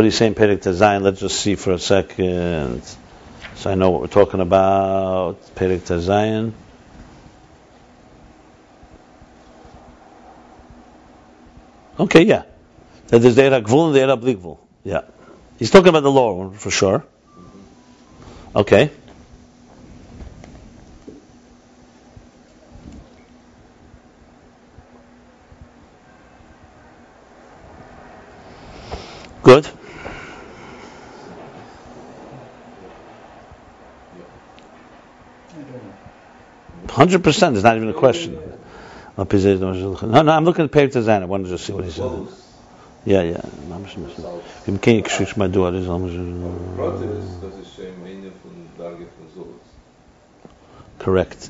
are 0.00 0.04
you 0.04 0.10
saying, 0.10 0.34
pedik 0.34 0.62
tazayin? 0.62 1.02
Let's 1.02 1.20
just 1.20 1.38
see 1.38 1.54
for 1.54 1.72
a 1.72 1.78
second, 1.78 2.82
so 3.56 3.70
I 3.70 3.74
know 3.74 3.90
what 3.90 4.00
we're 4.00 4.06
talking 4.06 4.40
about. 4.40 5.54
Pedik 5.54 5.80
tazayin. 5.80 6.52
Okay, 12.00 12.22
yeah. 12.22 12.44
That 13.08 13.18
there's 13.18 13.36
the 13.36 13.42
Gvul 13.42 13.88
and 13.88 13.94
the 13.94 14.00
Era 14.00 14.16
Bli 14.16 14.38
Yeah. 14.82 15.02
He's 15.58 15.70
talking 15.70 15.88
about 15.88 16.02
the 16.02 16.10
lower 16.10 16.32
one 16.32 16.52
for 16.54 16.70
sure. 16.70 17.04
Okay. 18.56 18.90
Good. 29.42 29.66
I 29.66 29.70
don't 35.54 35.72
know. 35.72 36.92
Hundred 36.92 37.24
percent. 37.24 37.54
There's 37.54 37.64
not 37.64 37.76
even 37.76 37.88
a 37.88 37.94
question. 37.94 38.38
No, 39.16 39.24
no, 40.22 40.32
I'm 40.32 40.44
looking 40.44 40.64
at 40.64 40.70
Perik 40.70 40.92
Tazan. 40.92 41.22
I 41.22 41.24
wanted 41.26 41.44
to 41.44 41.50
just 41.50 41.66
see 41.66 41.72
what 41.72 41.84
he 41.84 41.90
said. 41.90 42.26
Yeah, 43.04 43.22
yeah. 43.22 43.44
Im 44.64 44.78
ken 44.78 44.96
ik 44.96 45.08
schrik 45.08 45.36
maar 45.36 45.50
door, 45.50 45.70
dus 45.70 45.88
anders. 45.88 46.12
Pratim 50.98 51.48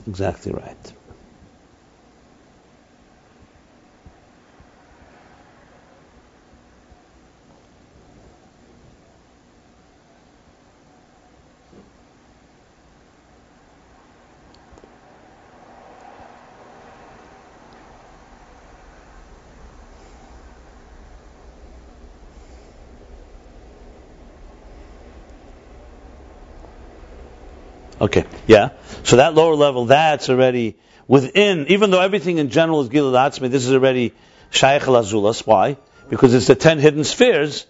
Okay, 28.03 28.25
yeah. 28.49 28.71
So 29.05 29.17
that 29.17 29.35
lower 29.35 29.55
level, 29.55 29.87
that's 29.87 30.29
already 30.29 30.77
within, 31.07 31.69
even 31.69 31.93
though 31.93 32.01
everything 32.01 32.39
in 32.39 32.51
general 32.51 32.81
is 32.81 32.89
Gilad 32.89 33.15
Atzmi, 33.15 33.49
this 33.49 33.65
is 33.65 33.73
already 33.73 34.13
Shaykh 34.51 34.83
al 34.89 34.95
Azulas. 34.95 35.47
Why? 35.47 35.77
Because 36.11 36.35
it's 36.35 36.49
the 36.49 36.57
ten 36.57 36.81
hidden 36.81 37.05
spheres 37.05 37.65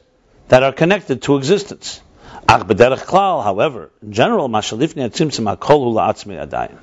that 0.49 0.63
are 0.63 0.73
connected 0.73 1.21
to 1.23 1.37
existence. 1.37 2.01
Ach 2.49 2.63
klal, 2.63 3.45
however, 3.45 3.91
in 4.01 4.13
general, 4.13 4.49
mashalifni 4.49 5.07
atzimtzim 5.11 5.55
hakol 5.55 5.85
hu 5.85 5.95
la'atzmi 5.99 6.49
adayin. 6.49 6.79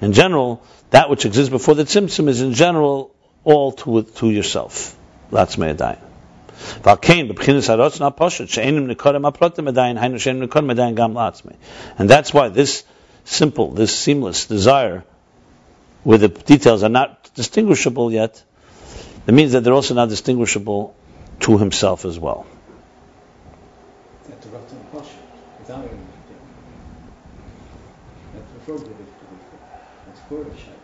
In 0.00 0.12
general, 0.12 0.60
that 0.90 1.08
which 1.08 1.24
exists 1.26 1.50
before 1.50 1.76
the 1.76 1.84
tzimtzum 1.84 2.28
is 2.28 2.40
in 2.40 2.54
general 2.54 3.14
all 3.44 3.70
to, 3.72 4.02
to 4.02 4.28
yourself. 4.28 4.96
La'atzmi 5.30 5.72
adayin. 5.76 6.09
And 11.98 12.10
that's 12.10 12.34
why 12.34 12.48
this 12.48 12.84
simple, 13.24 13.70
this 13.70 13.96
seamless 13.96 14.46
desire, 14.46 15.04
where 16.04 16.18
the 16.18 16.28
details 16.28 16.82
are 16.82 16.88
not 16.88 17.30
distinguishable 17.34 18.12
yet, 18.12 18.42
it 19.26 19.32
means 19.32 19.52
that 19.52 19.64
they're 19.64 19.74
also 19.74 19.94
not 19.94 20.08
distinguishable 20.08 20.94
to 21.40 21.58
himself 21.58 22.04
as 22.04 22.18
well. 22.18 22.46
That's 24.28 24.46
a 24.46 24.48
rotten 24.48 24.78
posh. 24.92 25.08
Without 25.58 25.84
any 25.84 25.88
That's 28.34 28.52
the 28.52 28.58
problem 28.60 28.88
with 28.88 29.00
it. 29.00 29.12
It's 30.10 30.20
Kurdish. 30.28 30.66
I- 30.68 30.80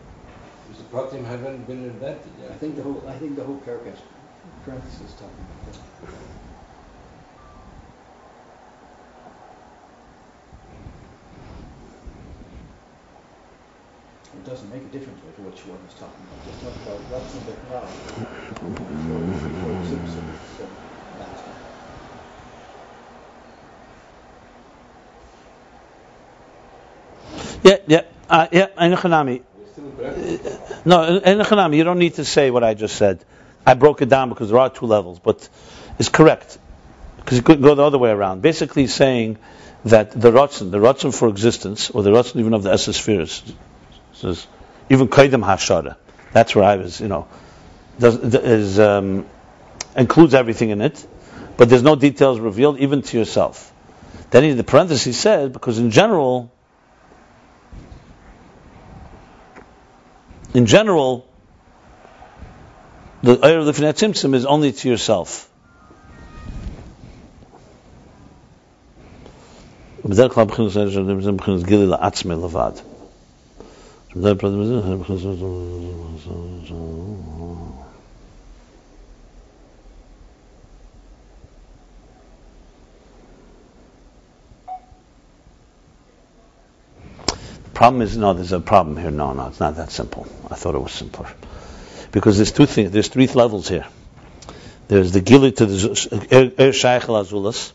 Because 0.67 0.83
the 0.83 0.89
protein 0.89 1.23
haven't 1.25 1.65
been 1.67 1.83
invented 1.85 2.31
I 2.49 2.53
think 2.55 2.75
the 2.75 2.83
whole, 2.83 3.03
I 3.07 3.17
think 3.17 3.35
the 3.35 3.43
whole 3.43 3.57
paragraph, 3.57 4.01
parenthesis 4.67 5.13
talking 5.13 5.31
about 5.47 5.71
that. 5.71 5.79
It 14.35 14.43
doesn't 14.45 14.69
make 14.69 14.81
a 14.83 14.91
difference 14.91 15.19
which 15.23 15.39
which 15.39 15.65
one 15.67 15.79
is 15.87 15.93
talking 15.95 16.19
about. 16.27 16.43
Just 16.45 16.59
talk 16.61 16.75
about 16.83 16.99
what's 17.07 17.33
in 17.33 17.45
the 17.47 17.55
cloud. 17.63 17.87
Before 19.47 19.79
Tzimtzum, 19.87 20.27
so 20.57 20.67
that's 21.19 21.41
fine. 21.47 21.63
Yeah, 27.63 27.77
yeah, 27.87 28.03
uh, 28.29 28.47
yeah. 28.51 28.67
Ein 28.77 28.95
Chanami. 28.97 29.41
We're 29.55 29.67
still 29.71 29.85
in 29.85 29.91
practice. 29.93 30.85
No, 30.85 31.21
Ein 31.23 31.39
Chanami. 31.39 31.77
You 31.77 31.85
don't 31.85 31.99
need 31.99 32.15
to 32.15 32.25
say 32.25 32.51
what 32.51 32.63
I 32.65 32.73
just 32.73 32.97
said. 32.97 33.23
I 33.67 33.73
broke 33.73 34.01
it 34.01 34.07
down 34.07 34.29
because 34.29 34.49
there 34.49 34.59
are 34.59 34.69
two 34.69 34.85
levels, 34.85 35.19
but 35.19 35.49
it's 35.99 36.07
correct 36.07 36.57
because 37.17 37.39
it 37.39 37.43
could 37.43 37.61
go 37.61 37.75
the 37.75 37.83
other 37.83 37.97
way 37.97 38.09
around. 38.09 38.41
Basically, 38.41 38.87
saying 38.87 39.37
that 39.83 40.11
the 40.11 40.31
Ratzon, 40.31 40.71
the 40.71 40.77
Ratzon 40.77 41.13
for 41.13 41.27
existence, 41.27 41.89
or 41.89 42.01
the 42.01 42.11
Ratzon 42.11 42.37
even 42.37 42.53
of 42.53 42.63
the 42.63 42.71
Esses 42.71 42.95
spheres, 42.95 43.43
says 44.13 44.47
even 44.89 45.09
Kaidem 45.09 45.43
Hashara. 45.43 45.97
That's 46.31 46.55
where 46.55 46.63
I 46.63 46.77
was, 46.77 47.01
you 47.01 47.09
know, 47.09 47.27
does, 47.99 48.15
is 48.15 48.79
um, 48.79 49.25
includes 49.97 50.33
everything 50.33 50.69
in 50.69 50.79
it, 50.79 51.05
but 51.57 51.67
there's 51.67 51.83
no 51.83 51.97
details 51.97 52.39
revealed 52.39 52.79
even 52.79 53.01
to 53.01 53.17
yourself. 53.17 53.73
Then 54.29 54.45
in 54.45 54.55
the 54.55 54.63
parentheses 54.63 55.19
says 55.19 55.49
because 55.51 55.77
in 55.77 55.91
general, 55.91 56.53
in 60.53 60.67
general, 60.67 61.26
the 63.22 63.36
Eir 63.36 63.58
of 63.58 63.66
the 63.66 63.72
Finat 63.72 63.94
Tzimtzum 63.94 64.34
is 64.34 64.44
only 64.44 64.72
to 64.72 64.88
yourself. 64.88 65.48
בדרך 70.04 70.34
כלל 70.34 70.42
הבחינות 70.42 70.76
האלה 70.76 70.90
של 70.90 71.20
זה 71.22 71.32
מבחינת 71.32 71.62
גילי 71.62 71.86
לעצמי 71.86 72.34
לבד. 72.34 72.72
שמדי 74.12 74.34
פרטים 74.38 74.62
בזה, 74.62 74.80
זה 74.80 74.94
מבחינת- 74.94 75.18
The 87.64 87.78
problem 87.78 88.02
is, 88.02 88.16
no, 88.16 88.32
there's 88.34 88.52
a 88.52 88.60
problem 88.60 88.96
here. 88.96 89.10
No, 89.10 89.32
no, 89.32 89.48
it's 89.48 89.58
not 89.58 89.76
that 89.76 89.90
simple. 89.90 90.26
I 90.50 90.54
thought 90.54 90.74
it 90.74 90.82
was 90.82 90.92
simpler. 90.92 91.28
Because 92.11 92.37
there's 92.37 92.51
two 92.51 92.65
things, 92.65 92.91
there's 92.91 93.09
three 93.09 93.27
levels 93.27 93.67
here. 93.67 93.85
There's 94.87 95.11
the 95.11 95.21
gili 95.21 95.51
to 95.51 95.65
the 95.65 96.27
Er 96.31 96.67
Er 96.67 96.71
Shaykh 96.71 97.03
Azulas, 97.03 97.73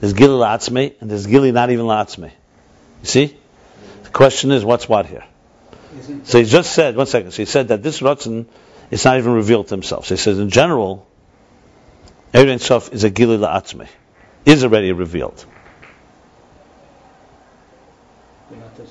there's 0.00 0.14
gili 0.14 0.38
la'atzmi, 0.38 0.94
and 1.00 1.10
there's 1.10 1.26
gili 1.26 1.52
not 1.52 1.70
even 1.70 1.86
la'atzmi. 1.86 2.30
You 3.02 3.06
see? 3.06 3.36
The 4.04 4.10
question 4.10 4.50
is, 4.50 4.64
what's 4.64 4.88
what 4.88 5.06
here? 5.06 5.24
So 6.24 6.38
he 6.38 6.44
just 6.44 6.72
said, 6.72 6.96
one 6.96 7.06
second, 7.06 7.30
so 7.32 7.36
he 7.36 7.44
said 7.46 7.68
that 7.68 7.82
this 7.82 8.00
Ratzin 8.00 8.46
is 8.90 9.04
not 9.04 9.18
even 9.18 9.32
revealed 9.32 9.68
to 9.68 9.74
himself. 9.74 10.06
So 10.06 10.14
he 10.14 10.20
says, 10.20 10.38
in 10.38 10.50
general, 10.50 11.06
Er 12.34 12.48
Ein 12.48 12.58
Sof 12.58 12.92
is 12.92 13.04
a 13.04 13.10
gili 13.10 13.38
la'atzmi, 13.38 13.88
is 14.44 14.64
already 14.64 14.92
revealed. 14.92 15.44
but 18.50 18.58
not 18.58 18.76
this 18.76 18.90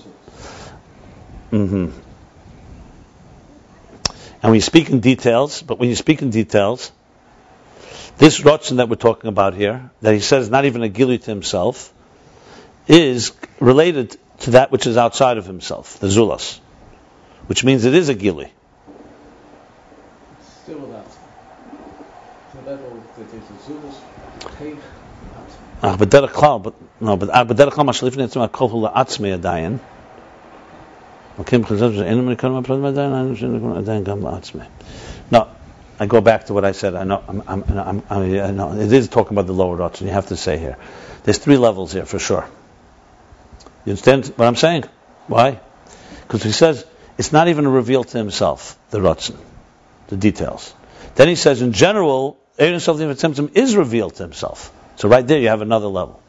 one. 1.52 1.68
hmm 1.68 1.90
and 4.44 4.52
when 4.52 4.56
you 4.56 4.62
speak 4.62 4.90
in 4.90 5.00
details, 5.00 5.62
but 5.62 5.80
when 5.80 5.88
you 5.88 5.96
speak 5.96 6.22
in 6.22 6.30
details, 6.30 6.92
this 8.18 8.42
Rotson 8.42 8.78
that 8.78 8.90
we're 8.90 8.98
talking 8.98 9.30
about 9.30 9.54
here, 9.54 9.90
that 10.02 10.14
he 10.14 10.20
says 10.20 10.50
not 10.50 10.66
even 10.66 10.84
a 10.84 10.90
Gili 10.90 11.18
to 11.18 11.32
himself, 11.32 11.94
is 12.86 13.32
related 13.62 14.18
to 14.40 14.52
that 14.52 14.70
which 14.70 14.86
is 14.86 14.98
outside 14.98 15.38
of 15.38 15.46
himself, 15.46 15.98
the 16.00 16.08
Zulas, 16.08 16.60
which 17.48 17.64
means 17.64 17.86
it 17.86 17.94
is 17.94 18.10
a 18.10 18.14
Gili. 18.14 18.52
Ah, 25.82 25.96
but 25.98 26.10
derech 26.10 26.30
klal, 26.30 26.62
but 26.62 26.74
no, 27.00 27.16
but 27.16 27.30
ah, 27.32 27.46
derech 27.46 27.72
klal, 27.72 27.86
mashalifnei 27.86 28.28
tzimah 28.28 28.52
kol 28.52 28.68
hu 28.68 28.82
la'atzmei 28.82 29.40
adayin. 29.40 29.80
לעצמי 31.39 31.57
עדיין. 31.57 31.65
לוקחים 31.65 31.67
חז"ל 31.67 31.97
שאין 31.97 32.27
מקום 32.27 32.57
הפרט 32.57 32.85
עדיין, 32.85 33.13
אני 33.13 33.35
חושב 33.35 33.47
שאין 33.47 33.73
עדיין 33.77 34.05
גם 34.05 34.23
לעצמי. 34.23 34.63
No, 35.33 35.45
I 35.99 36.07
go 36.07 36.21
back 36.21 36.47
to 36.47 36.55
what 36.55 36.65
I 36.65 36.73
said. 36.73 36.95
I 36.95 37.05
know, 37.05 37.23
I'm, 37.29 37.43
I'm, 37.47 37.65
I'm, 37.69 38.03
I'm, 38.11 38.23
I 38.41 38.51
know 38.51 38.73
it 38.73 38.93
is 38.93 39.09
talking 39.09 39.37
about 39.37 39.47
the 39.47 39.53
lower 39.53 39.77
rots, 39.77 40.01
and 40.01 40.09
you 40.09 40.15
have 40.15 40.29
to 40.29 40.37
say 40.37 40.59
here. 40.59 40.77
There's 41.25 41.39
three 41.39 41.57
levels 41.57 41.93
here 41.93 42.07
for 42.07 42.19
sure. 42.19 42.45
You 43.85 43.93
understand 43.93 44.27
what 44.37 44.47
I'm 44.47 44.57
saying? 44.57 44.85
Why? 45.27 45.61
Because 46.23 46.43
he 46.43 46.53
says 46.53 46.85
it's 47.19 47.33
not 47.33 47.49
even 47.49 47.67
revealed 47.67 48.09
to 48.09 48.19
himself, 48.19 48.79
the 48.91 48.99
Ratzin, 48.99 49.37
the 50.09 50.17
details. 50.17 50.75
Then 51.15 51.29
he 51.29 51.35
says, 51.35 51.63
in 51.63 51.73
general, 51.73 52.39
Aaron 52.59 52.79
Tzimtzum 52.79 53.57
is 53.57 53.77
revealed 53.77 54.15
to 54.17 54.23
himself. 54.23 54.73
So 54.97 55.09
right 55.09 55.27
there 55.27 55.39
you 55.39 55.49
have 55.49 55.63
another 55.63 55.89
level. 55.89 56.21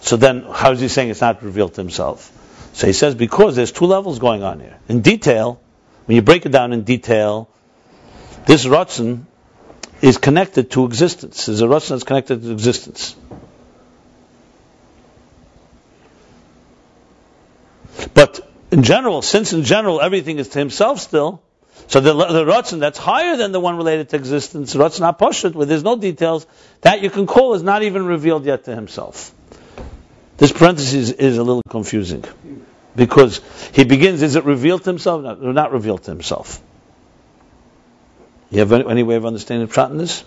So 0.00 0.16
then, 0.16 0.42
how 0.42 0.72
is 0.72 0.80
he 0.80 0.88
saying 0.88 1.08
it's 1.10 1.22
not 1.22 1.42
revealed 1.42 1.74
to 1.74 1.80
himself? 1.80 2.30
So 2.73 2.87
he 2.87 2.93
says 2.93 3.15
because 3.15 3.55
there's 3.55 3.71
two 3.71 3.85
levels 3.85 4.19
going 4.19 4.43
on 4.43 4.59
here. 4.59 4.77
In 4.87 5.01
detail, 5.01 5.59
when 6.05 6.15
you 6.15 6.21
break 6.21 6.45
it 6.45 6.49
down 6.49 6.73
in 6.73 6.83
detail, 6.83 7.49
this 8.45 8.65
Ratzin 8.65 9.25
is 10.01 10.17
connected 10.17 10.71
to 10.71 10.85
existence. 10.85 11.45
There's 11.45 11.61
a 11.61 11.67
Ratzin 11.67 11.89
that's 11.89 12.03
connected 12.03 12.41
to 12.41 12.51
existence. 12.51 13.15
But 18.13 18.39
in 18.71 18.83
general, 18.83 19.21
since 19.21 19.53
in 19.53 19.63
general 19.63 20.01
everything 20.01 20.39
is 20.39 20.49
to 20.49 20.59
himself 20.59 20.99
still, 20.99 21.41
so 21.87 21.99
the, 22.01 22.13
the 22.13 22.77
that's 22.77 22.99
higher 22.99 23.35
than 23.35 23.51
the 23.51 23.59
one 23.59 23.77
related 23.77 24.09
to 24.09 24.15
existence, 24.15 24.75
Ratzin 24.75 25.11
HaPoshet, 25.11 25.53
where 25.53 25.65
there's 25.65 25.83
no 25.83 25.97
details, 25.97 26.45
that 26.81 27.01
you 27.01 27.09
can 27.09 27.25
call 27.25 27.55
is 27.55 27.63
not 27.63 27.83
even 27.83 28.05
revealed 28.05 28.45
yet 28.45 28.65
to 28.65 28.75
himself. 28.75 29.33
This 30.39 30.53
parenthesis 30.53 31.11
is 31.11 31.37
a 31.37 31.43
little 31.43 31.61
confusing. 31.69 32.23
Because 32.95 33.41
he 33.73 33.83
begins, 33.83 34.21
is 34.21 34.37
it 34.37 34.45
revealed 34.45 34.83
to 34.85 34.89
himself? 34.89 35.21
No, 35.21 35.51
not 35.51 35.73
revealed 35.73 36.03
to 36.03 36.11
himself. 36.11 36.61
You 38.49 38.59
have 38.59 38.71
any, 38.71 38.89
any 38.89 39.03
way 39.03 39.15
of 39.15 39.25
understanding 39.25 39.67
pshat 39.67 39.97
this? 39.97 40.23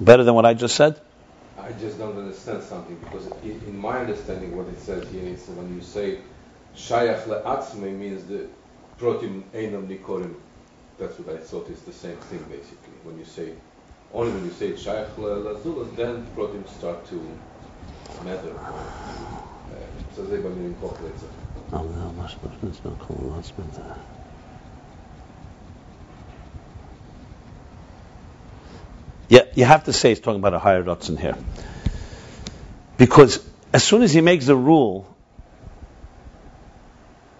Better 0.00 0.24
than 0.24 0.34
what 0.34 0.44
I 0.44 0.54
just 0.54 0.74
said? 0.74 1.00
I 1.56 1.70
just 1.72 1.98
don't 1.98 2.18
understand 2.18 2.64
something 2.64 2.96
because 2.96 3.26
in, 3.44 3.62
in 3.68 3.78
my 3.78 4.00
understanding, 4.00 4.56
what 4.56 4.66
it 4.66 4.80
says 4.80 5.08
here 5.12 5.22
is 5.22 5.46
when 5.48 5.72
you 5.72 5.82
say 5.82 6.18
shayach 6.76 7.24
le'atzme 7.24 7.96
means 7.96 8.24
the 8.24 8.48
protim 8.98 9.44
einam 9.54 9.86
nikorim. 9.86 10.34
That's 10.98 11.16
what 11.20 11.36
I 11.36 11.38
thought 11.38 11.70
is 11.70 11.80
the 11.82 11.92
same 11.92 12.16
thing 12.16 12.44
basically. 12.50 12.94
When 13.04 13.18
you 13.18 13.24
say 13.24 13.52
only 14.12 14.32
when 14.32 14.44
you 14.44 14.50
say 14.50 14.72
shayach 14.72 15.14
le'azulas, 15.14 15.94
then 15.94 16.26
protim 16.36 16.68
start 16.68 17.06
to 17.06 17.38
matter. 18.24 18.54
So 20.16 20.22
they 20.24 20.38
when 20.38 20.56
you 20.62 20.68
incorporate 20.68 21.14
it. 21.14 21.72
No, 21.72 21.84
no, 21.84 22.12
must- 22.12 22.36
not 22.84 22.98
called 22.98 23.20
announcement. 23.20 23.72
Yeah, 29.28 29.44
you 29.54 29.64
have 29.64 29.84
to 29.84 29.92
say 29.94 30.10
he's 30.10 30.20
talking 30.20 30.40
about 30.40 30.52
a 30.52 30.58
higher 30.58 30.82
Ratzin 30.82 31.18
here. 31.18 31.36
Because 32.98 33.42
as 33.72 33.82
soon 33.82 34.02
as 34.02 34.12
he 34.12 34.20
makes 34.20 34.44
the 34.44 34.54
rule, 34.54 35.16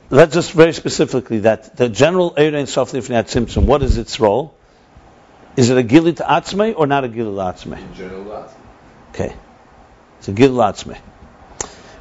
let's 0.09 0.33
just 0.33 0.53
very 0.53 0.73
specifically 0.73 1.41
that 1.41 1.77
the 1.77 1.91
general 1.91 2.35
Erein 2.35 2.67
Sof 2.67 2.93
Lifnei 2.93 3.23
Tzimtzum, 3.25 3.67
what 3.67 3.83
is 3.83 3.99
its 3.99 4.19
role? 4.21 4.55
Is 5.55 5.69
it 5.69 5.77
a 5.77 5.83
Gili 5.83 6.15
to 6.15 6.23
Atzmei 6.23 6.75
or 6.75 6.87
not 6.87 7.05
a 7.05 7.09
Gili 7.09 7.37
to 7.37 7.43
Atzmei? 7.43 7.79
In 7.79 7.95
general, 7.95 8.25
that's 8.25 8.55
Okay. 9.11 9.35
It's 10.23 10.29
a 10.29 10.33
Gili 10.33 10.55
Atzmei. 10.55 11.01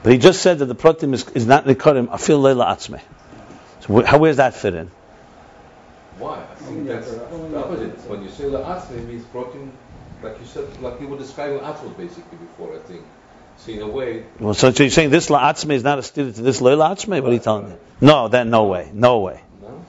But 0.04 0.12
he 0.12 0.20
just 0.20 0.44
said 0.44 0.60
that 0.60 0.66
the 0.66 0.76
Protim 0.76 1.16
is, 1.16 1.28
is 1.30 1.48
not 1.48 1.66
Nikorim, 1.66 2.08
Afil 2.08 2.40
Leila 2.40 2.66
Atzmei. 2.68 3.02
So 3.80 4.06
how, 4.06 4.20
where's 4.20 4.38
that 4.38 4.54
fit 4.54 4.76
in? 4.76 4.92
why. 6.20 6.44
I 6.44 6.56
think 6.56 6.88
that's 6.88 7.10
the 7.10 7.58
opposite. 7.58 7.98
When 8.08 8.22
you 8.22 8.30
say 8.30 8.44
le'atzme, 8.44 8.92
it 8.92 9.08
means 9.08 9.24
protim, 9.26 9.72
like 10.22 10.40
you 10.40 10.46
said, 10.46 10.80
like 10.84 11.02
you 11.02 11.08
were 11.08 11.18
describing 11.18 11.62
atzmos 11.62 11.98
basically 11.98 12.38
before. 12.38 12.76
I 12.76 12.80
think. 12.80 13.02
So 13.58 13.72
in 13.72 13.82
a 13.82 13.88
way, 13.88 14.24
Well, 14.40 14.54
so, 14.54 14.72
so 14.72 14.84
you're 14.84 14.92
saying 14.92 15.10
this 15.10 15.30
la'atzme 15.30 15.74
is 15.74 15.84
not 15.84 15.98
a 15.98 16.04
student 16.04 16.36
to 16.36 16.44
this 16.44 16.62
la'atzme? 16.62 17.22
What 17.22 17.32
are 17.32 17.34
you 17.34 17.40
telling 17.40 17.70
me? 17.70 17.76
No, 18.02 18.28
then 18.28 18.52
no 18.52 18.66
way, 18.66 18.92
no 18.94 19.20
way. 19.22 19.42
no. 19.64 19.84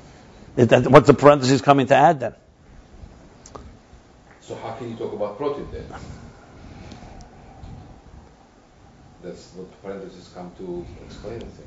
It, 0.57 0.70
that, 0.70 0.87
what's 0.87 1.07
the 1.07 1.14
parentheses 1.14 1.61
coming 1.61 1.87
to 1.89 1.95
add 1.95 2.20
then? 2.20 2.35
So 4.41 4.55
how 4.57 4.72
can 4.72 4.91
you 4.91 4.97
talk 4.97 5.12
about 5.12 5.39
protim 5.39 5.70
then? 5.70 5.85
That's 9.22 9.52
what 9.54 9.82
parentheses 9.82 10.30
come 10.34 10.50
to 10.58 10.84
explain 11.06 11.38
the 11.38 11.46
thing. 11.46 11.66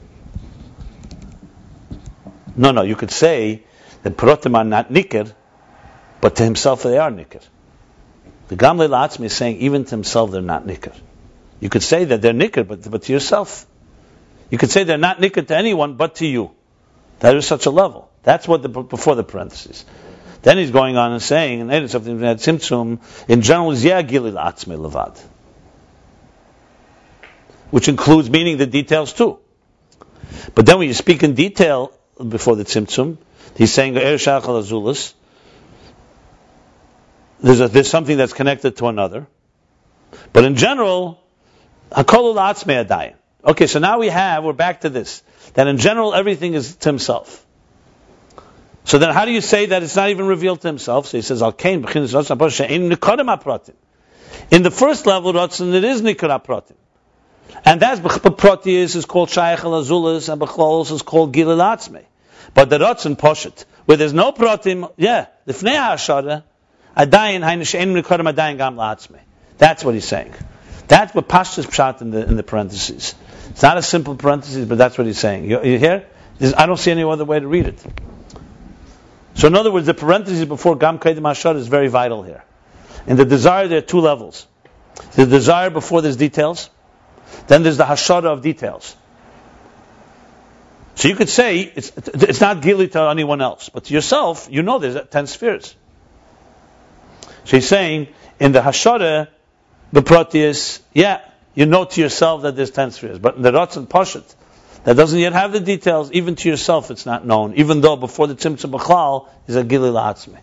No, 2.58 2.72
no, 2.72 2.82
you 2.84 2.96
could 2.96 3.12
say 3.12 3.64
that 4.04 4.18
Protim 4.18 4.58
are 4.58 4.64
not 4.64 4.92
Nikr, 4.92 5.34
but 6.20 6.36
to 6.38 6.44
himself 6.44 6.84
they 6.84 6.98
are 6.98 7.12
Nikr. 7.12 7.42
The 8.50 8.58
Gamle 8.58 8.90
La'atzmi 8.90 9.26
is 9.26 9.34
saying 9.34 9.58
even 9.58 9.86
to 9.86 9.92
himself 9.92 10.32
they're 10.32 10.42
not 10.42 10.66
Nikr. 10.66 10.94
You 11.60 11.70
could 11.70 11.84
say 11.84 12.04
that 12.06 12.22
they're 12.22 12.34
Nikr, 12.34 12.68
but, 12.68 12.90
but 12.90 13.04
to 13.04 13.14
yourself. 13.14 13.66
You 14.50 14.58
could 14.58 14.70
say 14.70 14.84
they're 14.84 14.98
not 14.98 15.20
Nikr 15.20 15.48
to 15.48 15.56
anyone 15.56 15.96
but 15.96 16.16
to 16.16 16.28
you. 16.28 16.52
That 17.20 17.36
is 17.36 17.48
such 17.48 17.66
a 17.66 17.72
level. 17.72 18.12
That's 18.24 18.48
what 18.48 18.62
the, 18.62 18.70
before 18.70 19.16
the 19.16 19.24
parentheses. 19.24 19.86
Then 20.42 20.58
he's 20.58 20.72
going 20.72 20.98
on 20.98 21.14
and 21.14 21.22
saying, 21.22 21.62
and 21.62 21.70
then 21.70 21.88
something 21.88 22.22
in 22.22 23.42
general, 23.42 23.72
is 23.72 23.84
yeah, 23.84 24.02
Gilil 24.04 24.34
Atzme 24.34 24.78
Levad. 24.78 25.20
Which 27.72 27.88
includes 27.88 28.30
meaning 28.30 28.58
the 28.58 28.68
details 28.68 29.14
too. 29.14 29.40
But 30.54 30.66
then 30.66 30.80
when 30.80 30.88
you 30.88 30.94
speak 30.94 31.24
in 31.24 31.34
detail 31.34 31.92
before 32.18 32.56
the 32.56 32.64
Tzimtzum, 32.64 33.18
he's 33.56 33.74
saying, 33.74 33.98
Er 33.98 34.16
Azulis, 34.16 35.14
there's, 37.40 37.60
a, 37.60 37.68
there's 37.68 37.90
something 37.90 38.18
that's 38.18 38.34
connected 38.34 38.78
to 38.78 38.88
another. 38.88 39.28
But 40.34 40.46
in 40.46 40.56
general, 40.56 41.22
Hakolu 41.92 42.36
Atzme 42.36 42.86
Adayin. 42.86 43.16
Okay, 43.44 43.68
so 43.68 43.80
now 43.80 44.00
we 44.00 44.08
have, 44.08 44.44
we're 44.44 44.54
back 44.54 44.82
to 44.82 44.90
this, 44.90 45.22
that 45.54 45.68
in 45.68 45.78
general 45.78 46.16
everything 46.16 46.56
is 46.56 46.76
to 46.78 46.90
himself. 46.90 47.46
So 48.86 48.98
then 48.98 49.14
how 49.14 49.26
do 49.26 49.32
you 49.32 49.42
say 49.42 49.68
that 49.68 49.84
it's 49.84 49.96
not 49.96 50.10
even 50.10 50.26
revealed 50.26 50.62
to 50.62 50.68
himself? 50.68 51.06
So 51.08 51.18
he 51.18 51.22
says, 51.22 51.42
In 51.42 51.50
the 51.50 52.98
first 54.72 55.06
level, 55.06 55.34
Ratzin, 55.34 55.74
it 55.74 55.84
is 55.84 56.02
Nikra 56.02 56.44
Pratim. 56.44 56.76
And 57.64 57.82
that's 57.82 58.00
Pratis 58.00 58.96
is 58.96 59.06
called 59.06 59.30
Shaykh 59.30 59.64
al 59.64 59.72
Azulis, 59.82 60.32
and 60.32 60.42
Bechlolos 60.42 60.92
is 60.92 61.02
called 61.02 61.34
Gilil 61.34 61.58
Atzme. 61.58 62.04
But 62.54 62.70
the 62.70 62.78
Ratzin 62.78 63.18
Poshet, 63.18 63.66
where 63.86 63.98
there's 63.98 64.14
no 64.14 64.32
Pratim, 64.32 64.92
yeah, 64.98 65.28
the 65.46 65.54
Fnei 65.54 65.76
HaShara, 65.76 66.44
Adayin, 66.96 67.42
Hainu 67.42 67.66
She'en 67.66 67.94
Nikodim 67.94 68.32
Adayin 68.32 68.58
Gam 68.58 68.76
La'atzme. 68.76 69.20
That's 69.58 69.84
what 69.84 69.94
he's 69.94 70.06
saying. 70.06 70.34
That's 70.88 71.14
what 71.16 71.28
Pashtas 71.28 71.66
Pshat 71.66 72.02
in 72.02 72.12
the, 72.12 72.26
in 72.26 72.36
the 72.36 72.44
parentheses. 72.44 73.16
It's 73.50 73.62
not 73.64 73.78
a 73.78 73.82
simple 73.82 74.16
parenthesis, 74.16 74.66
but 74.66 74.78
that's 74.78 74.98
what 74.98 75.08
he's 75.08 75.18
saying. 75.18 75.50
You, 75.50 75.64
you 75.64 75.80
hear? 75.80 76.06
I 76.58 76.66
don't 76.66 76.78
see 76.78 76.92
any 76.92 77.04
other 77.04 77.26
way 77.26 77.40
to 77.40 77.48
read 77.48 77.68
it. 77.68 77.84
So 79.36 79.48
in 79.48 79.56
other 79.56 79.72
words, 79.72 79.86
the 79.86 79.94
parenthesis 79.94 80.46
before 80.46 80.76
Gam 80.76 81.00
Kedim 81.00 81.22
Hashar 81.22 81.56
is 81.56 81.68
very 81.68 81.88
vital 81.88 82.24
here. 82.24 82.44
In 83.08 83.18
the 83.18 83.26
desire, 83.26 83.68
there 83.68 83.80
are 83.80 83.82
two 83.82 84.00
levels. 84.00 84.48
The 85.14 85.26
desire 85.26 85.70
before 85.70 86.02
there's 86.02 86.18
details, 86.18 86.70
then 87.48 87.64
there's 87.64 87.78
the 87.78 87.84
Hashara 87.84 88.26
of 88.26 88.42
details. 88.42 88.96
So 90.96 91.10
you 91.10 91.16
could 91.16 91.30
say 91.30 91.60
it's, 91.60 91.92
it's 91.96 92.40
not 92.40 92.62
gili 92.62 92.88
to 92.90 93.02
anyone 93.02 93.42
else, 93.42 93.70
but 93.70 93.86
to 93.86 93.94
yourself, 93.94 94.48
you 94.50 94.62
know 94.62 94.80
there's 94.80 94.98
ten 95.10 95.28
spheres. 95.28 95.76
So 97.44 97.58
he's 97.58 97.68
saying 97.68 98.08
in 98.40 98.54
the 98.54 98.62
Hashara, 98.62 99.28
the 99.92 100.02
Proteus, 100.02 100.82
yeah, 100.94 101.22
you 101.54 101.66
know 101.66 101.86
to 101.86 102.02
yourself 102.02 102.44
that 102.44 102.56
there's 102.56 102.72
ten 102.72 102.92
spheres, 102.92 103.20
but 103.20 103.36
in 103.36 103.42
the 103.42 103.52
Ratzon 103.52 103.88
Poshet, 103.88 104.24
that 104.86 104.96
doesn't 104.96 105.20
yet 105.20 105.34
have 105.34 105.52
the 105.52 105.60
details, 105.60 106.12
even 106.12 106.36
to 106.36 106.50
yourself 106.50 106.92
it's 106.92 107.06
not 107.06 107.26
known, 107.26 107.56
even 107.56 107.82
though 107.82 107.98
before 107.98 108.28
the 108.28 108.36
Tzimtzum 108.36 108.72
B'chlal 108.72 109.28
is 109.48 109.56
a 109.56 109.64
Gili 109.64 109.90
La'atzmi. 109.90 110.38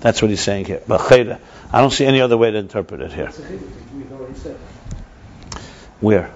That's 0.00 0.20
what 0.20 0.30
he's 0.30 0.40
saying 0.40 0.64
here. 0.64 0.82
I 0.88 1.80
don't 1.80 1.92
see 1.92 2.06
any 2.06 2.20
other 2.20 2.36
way 2.36 2.50
to 2.50 2.58
interpret 2.58 3.00
it 3.00 3.12
here. 3.12 3.30
Where? 6.04 6.30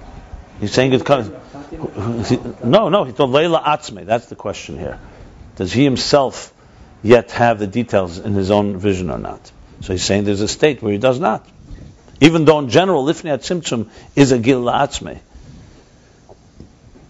He's 0.60 0.72
saying 0.72 0.94
it 0.94 1.04
comes. 1.04 1.30
No, 2.64 2.88
no, 2.88 3.04
he 3.04 3.12
told 3.12 3.30
Leila 3.30 3.60
Atzme. 3.60 4.06
That's 4.06 4.26
the 4.26 4.34
question 4.34 4.78
here. 4.78 4.98
Does 5.56 5.72
he 5.72 5.84
himself 5.84 6.54
yet 7.02 7.32
have 7.32 7.58
the 7.58 7.66
details 7.66 8.18
in 8.18 8.32
his 8.32 8.50
own 8.50 8.78
vision 8.78 9.10
or 9.10 9.18
not? 9.18 9.52
So 9.82 9.92
he's 9.92 10.02
saying 10.02 10.24
there's 10.24 10.40
a 10.40 10.48
state 10.48 10.82
where 10.82 10.92
he 10.92 10.98
does 10.98 11.20
not. 11.20 11.46
Even 12.20 12.46
though 12.46 12.58
in 12.60 12.70
general, 12.70 13.04
Lifnei 13.04 13.36
Tzimtzum 13.38 13.90
is 14.16 14.32
a 14.32 14.38
Gil 14.38 14.62
La'atzme. 14.62 15.20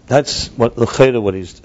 That's 0.07 0.47
what 0.49 0.75
the 0.75 1.21
what 1.21 1.33
he's. 1.33 1.61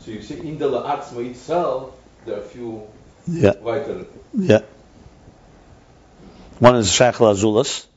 So 0.00 0.10
you 0.10 0.22
see, 0.22 0.40
in 0.40 0.58
the 0.58 0.68
Atzme 0.68 1.30
itself, 1.30 1.94
there 2.26 2.38
are 2.38 2.40
a 2.40 2.44
few 2.44 2.82
yeah. 3.28 3.52
vital. 3.62 4.06
Yeah. 4.34 4.62
One 6.58 6.76
is 6.76 6.92
Shaykh 6.92 7.14
Azulas. 7.14 7.87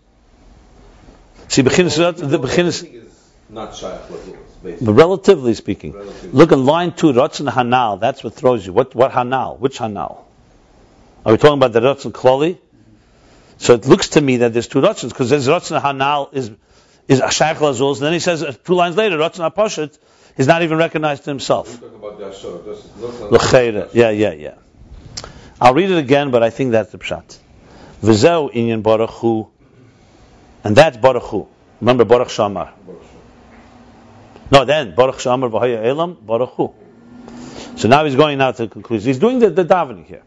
See, 1.51 1.63
beginnes, 1.63 1.97
the 1.97 2.39
beginnes. 2.39 2.85
Not 3.49 3.75
Shaykh 3.75 3.99
But 4.63 4.93
relatively 4.93 5.53
speaking, 5.53 5.91
relatively. 5.91 6.29
look 6.31 6.53
in 6.53 6.65
line 6.65 6.93
two, 6.93 7.11
Ratzin 7.11 7.51
Hanal. 7.51 7.99
That's 7.99 8.23
what 8.23 8.35
throws 8.35 8.65
you. 8.65 8.71
What 8.71 8.95
what 8.95 9.11
Hanal? 9.11 9.59
Which 9.59 9.77
Hanal? 9.79 10.19
Are 11.25 11.33
we 11.33 11.37
talking 11.37 11.57
about 11.57 11.73
the 11.73 11.81
Ratzin 11.81 12.13
Kloli? 12.13 12.57
So 13.57 13.73
it 13.73 13.85
looks 13.85 14.07
to 14.15 14.21
me 14.21 14.37
that 14.37 14.53
there's 14.53 14.69
two 14.69 14.79
Ratzins 14.79 15.09
because 15.09 15.29
there's 15.29 15.49
Ratzin 15.49 15.81
Hanal 15.81 16.33
is 16.33 16.51
is 17.09 17.19
Ashayach 17.19 17.55
Lazuz, 17.55 17.95
and 17.95 18.03
then 18.03 18.13
he 18.13 18.19
says 18.19 18.43
uh, 18.43 18.53
two 18.63 18.75
lines 18.75 18.95
later, 18.95 19.17
Ratzon 19.17 19.51
HaPoshet 19.51 19.97
is 20.37 20.47
not 20.47 20.61
even 20.61 20.77
recognized 20.77 21.25
to 21.25 21.31
himself. 21.31 21.81
Yeah, 23.93 24.09
yeah, 24.09 24.31
yeah. 24.31 24.55
I'll 25.59 25.73
read 25.73 25.91
it 25.91 25.97
again, 25.97 26.31
but 26.31 26.43
I 26.43 26.49
think 26.49 26.71
that's 26.71 26.93
the 26.93 26.97
pshat. 26.97 27.37
V'zeu 28.01 28.53
inyan 28.53 28.81
Baruch 28.83 29.51
and 30.63 30.75
that's 30.75 30.97
Baruch 30.97 31.23
Hu. 31.23 31.47
Remember 31.79 32.05
Baruch 32.05 32.27
Shamar. 32.29 32.71
No, 34.51 34.65
then 34.65 34.95
Baruch 34.95 35.15
Shamar 35.15 35.49
v'haya 35.49 35.85
elam 35.85 36.17
Baruch 36.21 36.53
Hu. 36.55 36.73
So 37.77 37.87
now 37.87 38.05
he's 38.05 38.15
going 38.15 38.37
now 38.37 38.51
to 38.51 38.67
conclusion. 38.67 39.07
He's 39.07 39.19
doing 39.19 39.39
the, 39.39 39.49
the 39.49 39.65
davening 39.65 40.05
here. 40.05 40.23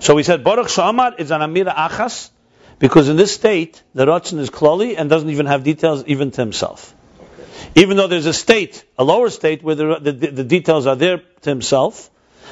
So 0.00 0.14
we 0.14 0.22
said 0.22 0.44
Baruch 0.44 0.68
Shamar 0.68 1.18
is 1.18 1.30
an 1.30 1.40
Amira 1.40 1.74
Achas, 1.74 2.30
because 2.78 3.08
in 3.08 3.16
this 3.16 3.34
state, 3.34 3.82
the 3.94 4.06
Ratzin 4.06 4.38
is 4.38 4.50
klali 4.50 4.94
and 4.96 5.10
doesn't 5.10 5.28
even 5.30 5.46
have 5.46 5.64
details 5.64 6.04
even 6.06 6.30
to 6.30 6.40
himself. 6.40 6.94
Okay. 7.20 7.82
Even 7.82 7.96
though 7.96 8.06
there's 8.06 8.26
a 8.26 8.32
state, 8.32 8.84
a 8.96 9.04
lower 9.04 9.30
state, 9.30 9.62
where 9.62 9.74
the, 9.74 9.98
the, 10.00 10.12
the, 10.12 10.44
details 10.44 10.86
are 10.86 10.96
there 10.96 11.22
to 11.42 11.50
himself, 11.50 12.08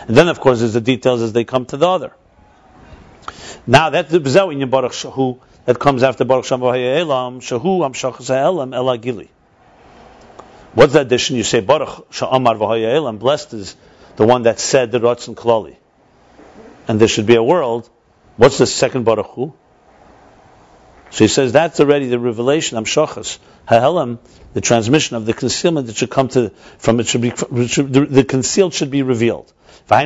and 0.08 0.16
then 0.16 0.28
of 0.28 0.40
course 0.40 0.58
there's 0.58 0.74
the 0.74 0.80
details 0.80 1.22
as 1.22 1.32
they 1.32 1.44
come 1.44 1.64
to 1.66 1.76
the 1.76 1.88
other. 1.88 2.12
Now 3.66 3.90
that's 3.90 4.10
the 4.10 4.20
B'zeu 4.20 4.60
in 4.60 4.68
Baruch 4.68 4.92
Shahu 4.92 5.40
that 5.66 5.78
comes 5.78 6.02
after 6.02 6.24
Baruch 6.24 6.46
Shamu 6.46 7.00
Elam, 7.00 7.40
Shahu 7.40 7.84
Am 7.84 8.36
Elam 8.36 8.72
Ela 8.72 8.98
Gili. 8.98 9.30
What's 10.74 10.92
the 10.92 11.00
addition? 11.00 11.36
You 11.36 11.42
say 11.42 11.60
Baruch 11.60 12.10
Sha'amar 12.10 12.58
Elam, 12.94 13.18
blessed 13.18 13.54
is 13.54 13.76
the 14.16 14.26
one 14.26 14.42
that 14.42 14.60
said 14.60 14.92
the 14.92 15.00
Ratzin 15.00 15.34
Klali. 15.34 15.76
And 16.88 17.00
there 17.00 17.08
should 17.08 17.26
be 17.26 17.34
a 17.34 17.42
world. 17.42 17.90
What's 18.36 18.58
the 18.58 18.66
second 18.66 19.04
Baruch 19.04 19.26
Hu? 19.28 19.54
So 21.10 21.24
he 21.24 21.28
says 21.28 21.52
that's 21.52 21.80
already 21.80 22.08
the 22.08 22.18
revelation. 22.18 22.76
Amshachas 22.78 23.38
hahelam, 23.68 24.18
the 24.52 24.60
transmission 24.60 25.16
of 25.16 25.24
the 25.24 25.32
concealment 25.32 25.86
that 25.86 25.96
should 25.96 26.10
come 26.10 26.28
to 26.28 26.50
from 26.78 27.00
it 27.00 27.06
should 27.06 27.22
be 27.22 27.30
the, 27.30 28.06
the 28.08 28.24
concealed 28.24 28.74
should 28.74 28.90
be 28.90 29.02
revealed. 29.02 29.52
Ah, 29.88 29.96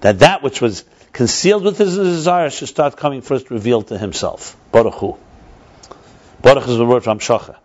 that 0.00 0.18
that 0.18 0.42
which 0.42 0.60
was 0.60 0.84
concealed 1.12 1.64
with 1.64 1.78
his 1.78 1.96
desire 1.96 2.50
should 2.50 2.68
start 2.68 2.96
coming 2.96 3.20
first 3.20 3.50
revealed 3.50 3.88
to 3.88 3.98
himself. 3.98 4.56
Baruch 4.72 4.94
Hu. 4.94 5.18
Baruch 6.40 6.68
is 6.68 6.76
the 6.76 6.86
word 6.86 7.04
from 7.04 7.18
Shacha. 7.18 7.56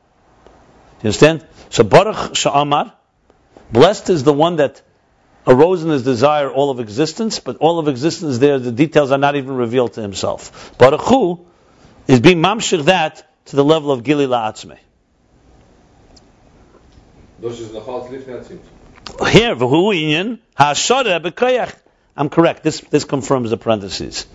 You 1.01 1.09
understand? 1.09 1.45
So 1.69 1.83
Baruch 1.83 2.33
Sha'amar, 2.33 2.93
blessed 3.71 4.09
is 4.09 4.23
the 4.23 4.33
one 4.33 4.57
that 4.57 4.81
arose 5.45 5.83
in 5.83 5.89
his 5.89 6.03
desire 6.03 6.51
all 6.51 6.69
of 6.69 6.79
existence, 6.79 7.39
but 7.39 7.57
all 7.57 7.79
of 7.79 7.87
existence 7.87 8.37
there, 8.37 8.59
the 8.59 8.71
details 8.71 9.11
are 9.11 9.17
not 9.17 9.35
even 9.35 9.55
revealed 9.55 9.93
to 9.93 10.01
himself. 10.01 10.77
Baruch 10.77 11.01
Hu 11.01 11.45
is 12.07 12.19
being 12.19 12.39
mamshir 12.39 12.83
that 12.85 13.23
to 13.45 13.55
the 13.55 13.63
level 13.63 13.91
of 13.91 14.03
Gili 14.03 14.27
La'atzme. 14.27 14.77
Here, 19.31 19.55
v'hu 19.55 19.93
inyan 19.95 20.39
ha'ashara 20.55 21.21
b'koyach. 21.21 21.73
I'm 22.17 22.29
correct. 22.29 22.63
This 22.63 22.81
this 22.81 23.03
confirms 23.03 23.51
the 23.51 23.57
parentheses. 23.57 24.25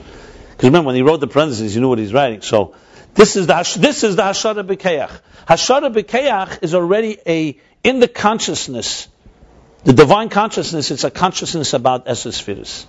Because 0.51 0.69
remember, 0.69 0.89
when 0.89 0.97
he 0.97 1.03
wrote 1.03 1.21
the 1.21 1.27
parentheses, 1.27 1.75
you 1.75 1.81
knew 1.81 1.89
what 1.89 1.99
he's 1.99 2.13
writing. 2.13 2.43
So 2.43 2.75
this 3.15 3.37
is 3.37 3.47
the 3.47 3.79
this 3.79 4.05
is 4.05 4.17
the 4.17 4.23
hashara 4.23 4.67
b'keach. 4.67 5.21
Hashara 5.49 5.93
b'keach 5.93 6.63
is 6.63 6.75
already 6.75 7.19
a 7.27 7.59
in 7.83 8.01
the 8.01 8.09
consciousness 8.09 9.09
the 9.85 9.93
divine 9.93 10.29
consciousness 10.29 10.93
is 10.93 11.03
a 11.03 11.11
consciousness 11.11 11.73
about 11.73 12.07
Esesphiris. 12.07 12.85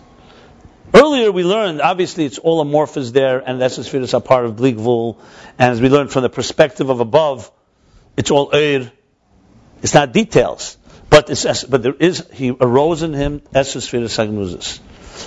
Earlier 0.94 1.32
we 1.32 1.44
learned, 1.44 1.82
obviously 1.82 2.26
it's 2.26 2.38
all 2.38 2.62
amorphous 2.62 3.10
there, 3.10 3.40
and 3.40 3.60
the 3.60 4.14
are 4.14 4.22
part 4.22 4.46
of 4.46 4.56
Bligvul, 4.56 5.18
and 5.58 5.72
as 5.72 5.82
we 5.82 5.90
learned 5.90 6.12
from 6.12 6.22
the 6.22 6.30
perspective 6.30 6.92
of 6.92 7.00
above, 7.00 7.52
it's 8.16 8.30
all 8.30 8.52
Eir. 8.52 8.92
It's 9.82 9.96
not 9.96 10.14
details, 10.14 10.78
but, 11.14 11.30
it's, 11.30 11.64
but 11.66 11.84
there 11.84 11.94
is, 11.94 12.28
he 12.34 12.50
arose 12.50 13.04
in 13.04 13.14
him 13.14 13.42
Esesphiris 13.54 14.18
Agnuzis. 14.18 14.80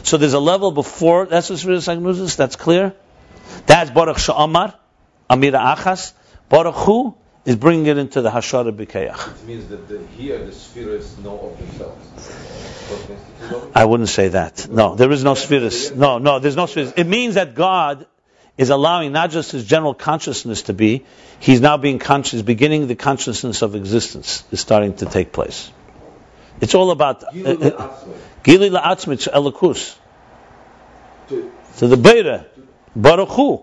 So 0.05 0.17
there's 0.17 0.33
a 0.33 0.41
level 0.41 0.73
before 0.73 1.27
Esesphiris 1.27 1.87
Agnuzis, 1.87 2.37
that's 2.37 2.57
clear. 2.57 2.93
That's 3.67 3.93
Baruch 3.93 4.17
Sha'amar, 4.17 4.75
Amira 5.31 5.77
Achas. 5.77 6.13
Baruch 6.49 6.75
Hu 6.75 7.15
is 7.45 7.55
bringing 7.55 7.87
it 7.87 7.99
into 7.99 8.21
the 8.21 8.31
Hashara 8.31 8.77
B'Keach. 8.77 9.43
It 9.43 9.47
means 9.47 9.69
that 9.69 9.87
the, 9.87 10.05
here 10.19 10.45
the 10.45 10.51
spheres 10.51 11.17
know 11.19 11.39
of 11.39 11.59
themselves. 11.59 12.05
What 12.91 13.09
means 13.09 13.21
it 13.21 13.45
is 13.45 13.53
of 13.53 13.77
I 13.77 13.85
wouldn't 13.85 14.09
say 14.09 14.29
that. 14.29 14.69
No, 14.69 14.97
there 14.97 15.13
is 15.13 15.23
no 15.23 15.35
spheres. 15.35 15.93
No, 15.93 16.19
no, 16.19 16.41
there's 16.41 16.57
no 16.57 16.67
spheres. 16.67 16.95
It 16.97 17.07
means 17.07 17.37
that 17.37 17.55
God 17.55 18.07
is 18.59 18.71
allowing 18.71 19.13
not 19.13 19.31
just 19.31 19.53
his 19.53 19.65
general 19.65 19.95
consciousness 19.95 20.63
to 20.63 20.73
be, 20.73 21.05
he's 21.41 21.61
now 21.61 21.77
being 21.77 21.99
conscious, 21.99 22.43
beginning 22.43 22.87
the 22.87 22.95
consciousness 22.95 23.63
of 23.63 23.75
existence 23.75 24.45
is 24.51 24.61
starting 24.61 24.95
to 24.97 25.07
take 25.07 25.33
place. 25.33 25.71
It's 26.61 26.75
all 26.75 26.91
about 26.91 27.23
uh. 27.25 27.93
Gili 28.43 28.71
la'atzmit 28.71 29.29
elokus. 29.33 29.97
To- 31.29 31.51
To 31.79 31.89
the 31.89 31.97
Beta, 31.99 32.47
Baruch 32.95 33.29
Hu. 33.29 33.63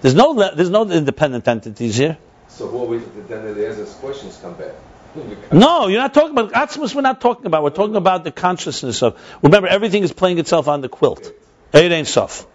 There's 0.00 0.14
no, 0.14 0.34
there's 0.34 0.70
no 0.70 0.90
independent 0.90 1.46
entities 1.46 1.96
here. 1.96 2.18
So 2.48 2.66
what 2.66 2.88
we, 2.88 2.98
then 3.28 3.46
Eliezer's 3.46 3.94
questions 3.94 4.38
come 4.42 4.54
back. 4.54 4.72
No, 5.52 5.88
you're 5.88 6.00
not 6.00 6.14
talking 6.14 6.30
about 6.30 6.52
Atzmus. 6.52 6.94
We're 6.94 7.02
not 7.02 7.20
talking 7.20 7.44
about. 7.46 7.62
We're 7.62 7.70
talking 7.70 7.96
about 7.96 8.24
the 8.24 8.32
consciousness 8.32 9.02
of. 9.02 9.20
Remember, 9.42 9.68
everything 9.68 10.02
is 10.02 10.12
playing 10.12 10.38
itself 10.38 10.68
on 10.68 10.80
the 10.80 10.88
quilt. 10.88 11.30
Eid 11.74 11.92
Ein 11.92 12.06
Sof. 12.06 12.46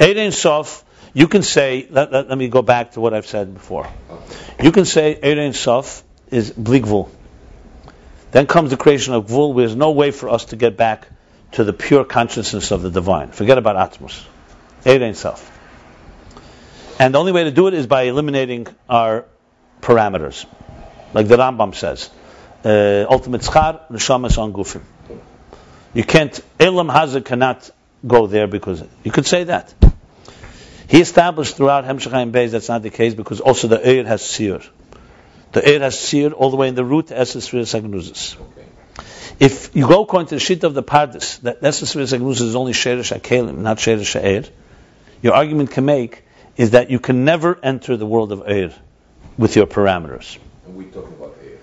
Eid 0.00 0.32
Sof. 0.32 0.84
You 1.12 1.28
can 1.28 1.42
say. 1.42 1.86
Let, 1.90 2.12
let, 2.12 2.28
let 2.28 2.38
me 2.38 2.48
go 2.48 2.62
back 2.62 2.92
to 2.92 3.00
what 3.00 3.14
I've 3.14 3.26
said 3.26 3.54
before. 3.54 3.88
You 4.62 4.72
can 4.72 4.84
say 4.84 5.18
Eid 5.22 5.54
Sof 5.54 6.02
is 6.30 6.50
Bligvul. 6.50 7.08
Then 8.32 8.46
comes 8.46 8.70
the 8.70 8.76
creation 8.76 9.14
of 9.14 9.26
Gvul. 9.26 9.54
Where 9.54 9.66
there's 9.66 9.76
no 9.76 9.92
way 9.92 10.10
for 10.10 10.28
us 10.28 10.46
to 10.46 10.56
get 10.56 10.76
back 10.76 11.08
to 11.52 11.64
the 11.64 11.72
pure 11.72 12.04
consciousness 12.04 12.70
of 12.70 12.82
the 12.82 12.90
divine. 12.90 13.30
Forget 13.30 13.58
about 13.58 13.76
Atmos. 13.76 14.24
Eid 14.84 15.16
Sof. 15.16 15.50
And 16.98 17.14
the 17.14 17.18
only 17.18 17.32
way 17.32 17.44
to 17.44 17.50
do 17.50 17.66
it 17.68 17.74
is 17.74 17.86
by 17.86 18.02
eliminating 18.02 18.66
our 18.88 19.26
parameters 19.80 20.46
like 21.14 21.28
the 21.28 21.36
Rambam 21.36 21.74
says. 21.74 22.10
Uh, 22.64 23.06
ultimate 23.08 23.42
schar, 23.42 23.80
neshamas 23.90 24.36
on 24.36 24.52
gufim. 24.52 24.82
You 25.94 26.02
can't, 26.02 26.38
Elam 26.58 26.88
Hazah 26.88 27.24
cannot 27.24 27.70
go 28.06 28.26
there 28.26 28.46
because, 28.46 28.82
you 29.02 29.10
could 29.10 29.26
say 29.26 29.44
that. 29.44 29.74
He 30.88 31.00
established 31.00 31.56
throughout 31.56 31.84
Hemshech 31.84 32.12
Ayin 32.12 32.30
Beis 32.30 32.50
that's 32.50 32.68
not 32.68 32.82
the 32.82 32.90
case 32.90 33.14
because 33.14 33.40
also 33.40 33.68
the 33.68 33.78
Eir 33.78 34.04
has 34.06 34.22
seer. 34.22 34.60
The 35.52 35.60
Eir 35.60 35.80
has 35.80 35.98
seer 35.98 36.32
all 36.32 36.50
the 36.50 36.56
way 36.56 36.68
in 36.68 36.74
the 36.74 36.84
root, 36.84 37.06
Eses 37.06 37.48
Sagnuzis. 37.48 38.36
Okay. 38.38 38.66
If 39.40 39.74
you 39.74 39.88
go 39.88 40.02
according 40.02 40.28
to 40.28 40.34
the 40.36 40.40
sheet 40.40 40.62
of 40.64 40.74
the 40.74 40.82
Pardes, 40.82 41.40
that 41.40 41.62
Eses 41.62 41.94
Sagnuzis 41.94 42.42
is 42.42 42.56
only 42.56 42.72
Sheresh 42.72 43.18
HaKelim, 43.18 43.58
not 43.58 43.78
Sheresh 43.78 44.20
HaEir, 44.20 44.50
your 45.22 45.34
argument 45.34 45.70
can 45.70 45.84
make 45.84 46.24
is 46.56 46.72
that 46.72 46.90
you 46.90 46.98
can 46.98 47.24
never 47.24 47.58
enter 47.62 47.96
the 47.96 48.06
world 48.06 48.30
of 48.30 48.40
Eir 48.40 48.74
with 49.36 49.56
your 49.56 49.66
parameters. 49.66 50.38
And 50.66 50.76
we're 50.76 50.90
talking 50.90 51.14
about 51.14 51.36
air. 51.42 51.58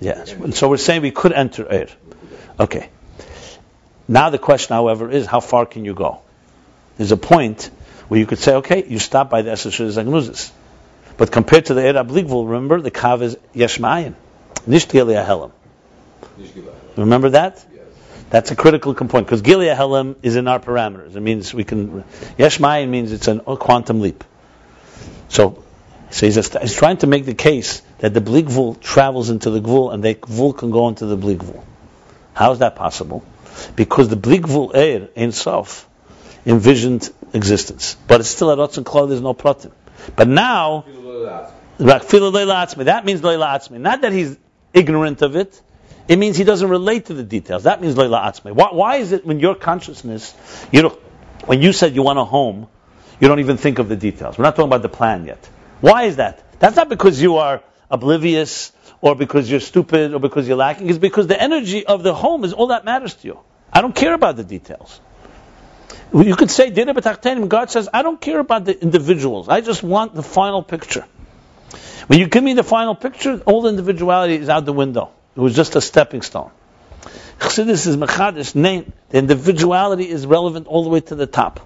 Yes. 0.00 0.32
And 0.32 0.54
so 0.54 0.68
we're 0.68 0.76
saying 0.76 1.02
we 1.02 1.10
could 1.10 1.32
enter 1.32 1.66
air. 1.70 1.88
Okay. 2.60 2.90
Now 4.08 4.30
the 4.30 4.38
question, 4.38 4.74
however, 4.74 5.10
is 5.10 5.26
how 5.26 5.40
far 5.40 5.66
can 5.66 5.84
you 5.84 5.94
go? 5.94 6.20
There's 6.96 7.12
a 7.12 7.16
point 7.16 7.70
where 8.08 8.18
you 8.18 8.26
could 8.26 8.38
say, 8.38 8.54
okay, 8.56 8.84
you 8.88 8.98
stop 8.98 9.28
by 9.28 9.42
the 9.42 9.50
Esesher 9.50 9.86
Zagnuzis. 9.92 10.50
But 11.18 11.30
compared 11.30 11.66
to 11.66 11.74
the 11.74 11.82
Eir 11.82 12.02
Abligvul, 12.02 12.46
remember, 12.46 12.80
the 12.80 12.90
Kav 12.90 13.22
is 13.22 13.36
Yeshmayin. 13.54 14.14
Nisht 14.66 14.90
Gilead 14.90 15.16
Helam. 15.16 15.50
Remember 16.96 17.30
that? 17.30 17.64
Yes. 17.72 17.84
That's 18.30 18.50
a 18.50 18.56
critical 18.56 18.94
component 18.94 19.26
because 19.26 19.42
Gilead 19.42 19.76
Helam 19.76 20.16
is 20.22 20.36
in 20.36 20.48
our 20.48 20.58
parameters. 20.58 21.14
It 21.16 21.20
means 21.20 21.52
we 21.52 21.64
can. 21.64 22.04
Yeshmayin 22.38 22.88
means 22.88 23.12
it's 23.12 23.28
an- 23.28 23.42
a 23.46 23.56
quantum 23.56 24.00
leap. 24.00 24.24
So, 25.28 25.62
so 26.10 26.26
he's, 26.26 26.34
just, 26.34 26.56
he's 26.58 26.74
trying 26.74 26.96
to 26.98 27.06
make 27.06 27.26
the 27.26 27.34
case 27.34 27.82
that 27.98 28.14
the 28.14 28.20
Bligvul 28.20 28.80
travels 28.80 29.28
into 29.28 29.50
the 29.50 29.60
Gvul 29.60 29.92
and 29.92 30.02
the 30.02 30.14
Gvul 30.14 30.56
can 30.56 30.70
go 30.70 30.88
into 30.88 31.04
the 31.06 31.16
Bligvul. 31.16 31.62
How 32.32 32.52
is 32.52 32.60
that 32.60 32.76
possible? 32.76 33.24
Because 33.76 34.08
the 34.08 34.16
Bligvul 34.16 34.72
Eir, 34.74 35.10
Ein 35.16 35.32
Sof, 35.32 35.88
envisioned 36.46 37.10
existence. 37.32 37.96
But 38.06 38.20
it's 38.20 38.28
still 38.30 38.50
a 38.50 38.56
Rotz 38.56 38.76
and 38.76 38.86
Klal, 38.86 39.08
there's 39.08 39.20
no 39.20 39.34
Pratim. 39.34 39.72
But 40.16 40.28
now. 40.28 40.84
That 41.78 42.02
means 43.04 43.22
Leila 43.22 43.46
Atzmi. 43.46 43.80
Not 43.80 44.00
that 44.00 44.12
he's 44.12 44.36
ignorant 44.72 45.22
of 45.22 45.36
it. 45.36 45.60
It 46.08 46.18
means 46.18 46.36
he 46.36 46.44
doesn't 46.44 46.68
relate 46.68 47.06
to 47.06 47.14
the 47.14 47.22
details. 47.22 47.64
That 47.64 47.80
means 47.82 47.96
Leila 47.96 48.20
Atzmi. 48.20 48.52
Why, 48.52 48.68
why 48.72 48.96
is 48.96 49.12
it 49.12 49.26
when 49.26 49.40
your 49.40 49.54
consciousness, 49.54 50.34
you 50.72 50.82
know, 50.82 50.98
when 51.44 51.60
you 51.62 51.72
said 51.72 51.94
you 51.94 52.02
want 52.02 52.18
a 52.18 52.24
home, 52.24 52.68
you 53.20 53.28
don't 53.28 53.40
even 53.40 53.56
think 53.56 53.78
of 53.78 53.88
the 53.88 53.96
details. 53.96 54.38
We're 54.38 54.44
not 54.44 54.56
talking 54.56 54.68
about 54.68 54.82
the 54.82 54.88
plan 54.88 55.24
yet. 55.26 55.48
Why 55.80 56.04
is 56.04 56.16
that? 56.16 56.42
That's 56.60 56.76
not 56.76 56.88
because 56.88 57.20
you 57.20 57.36
are 57.36 57.62
oblivious 57.90 58.72
or 59.00 59.14
because 59.14 59.50
you're 59.50 59.60
stupid 59.60 60.14
or 60.14 60.20
because 60.20 60.48
you're 60.48 60.56
lacking. 60.56 60.88
It's 60.88 60.98
because 60.98 61.26
the 61.26 61.40
energy 61.40 61.86
of 61.86 62.02
the 62.02 62.14
home 62.14 62.44
is 62.44 62.52
all 62.52 62.68
that 62.68 62.84
matters 62.84 63.14
to 63.14 63.26
you. 63.28 63.40
I 63.72 63.80
don't 63.80 63.94
care 63.94 64.14
about 64.14 64.36
the 64.36 64.44
details. 64.44 65.00
You 66.14 66.36
could 66.36 66.50
say, 66.50 66.70
Dina 66.70 66.94
b'tachtenim, 66.94 67.48
God 67.48 67.70
says, 67.70 67.88
I 67.92 68.02
don't 68.02 68.20
care 68.20 68.38
about 68.40 68.64
the 68.64 68.80
individuals. 68.80 69.48
I 69.48 69.60
just 69.60 69.82
want 69.82 70.14
the 70.14 70.22
final 70.22 70.62
picture. 70.62 71.04
When 72.06 72.18
you 72.18 72.26
give 72.28 72.42
me 72.42 72.54
the 72.54 72.64
final 72.64 72.94
picture, 72.94 73.42
all 73.44 73.66
individuality 73.66 74.36
is 74.36 74.48
out 74.48 74.64
the 74.64 74.72
window. 74.72 75.10
It 75.36 75.40
was 75.40 75.54
just 75.54 75.76
a 75.76 75.80
stepping 75.82 76.22
stone. 76.22 76.50
Chassidus 77.38 77.86
is 77.86 77.96
Mechadish 77.96 78.54
name. 78.54 78.92
The 79.10 79.18
individuality 79.18 80.08
is 80.08 80.26
relevant 80.26 80.66
all 80.66 80.82
the 80.82 80.88
way 80.88 81.00
to 81.00 81.14
the 81.14 81.26
top. 81.26 81.60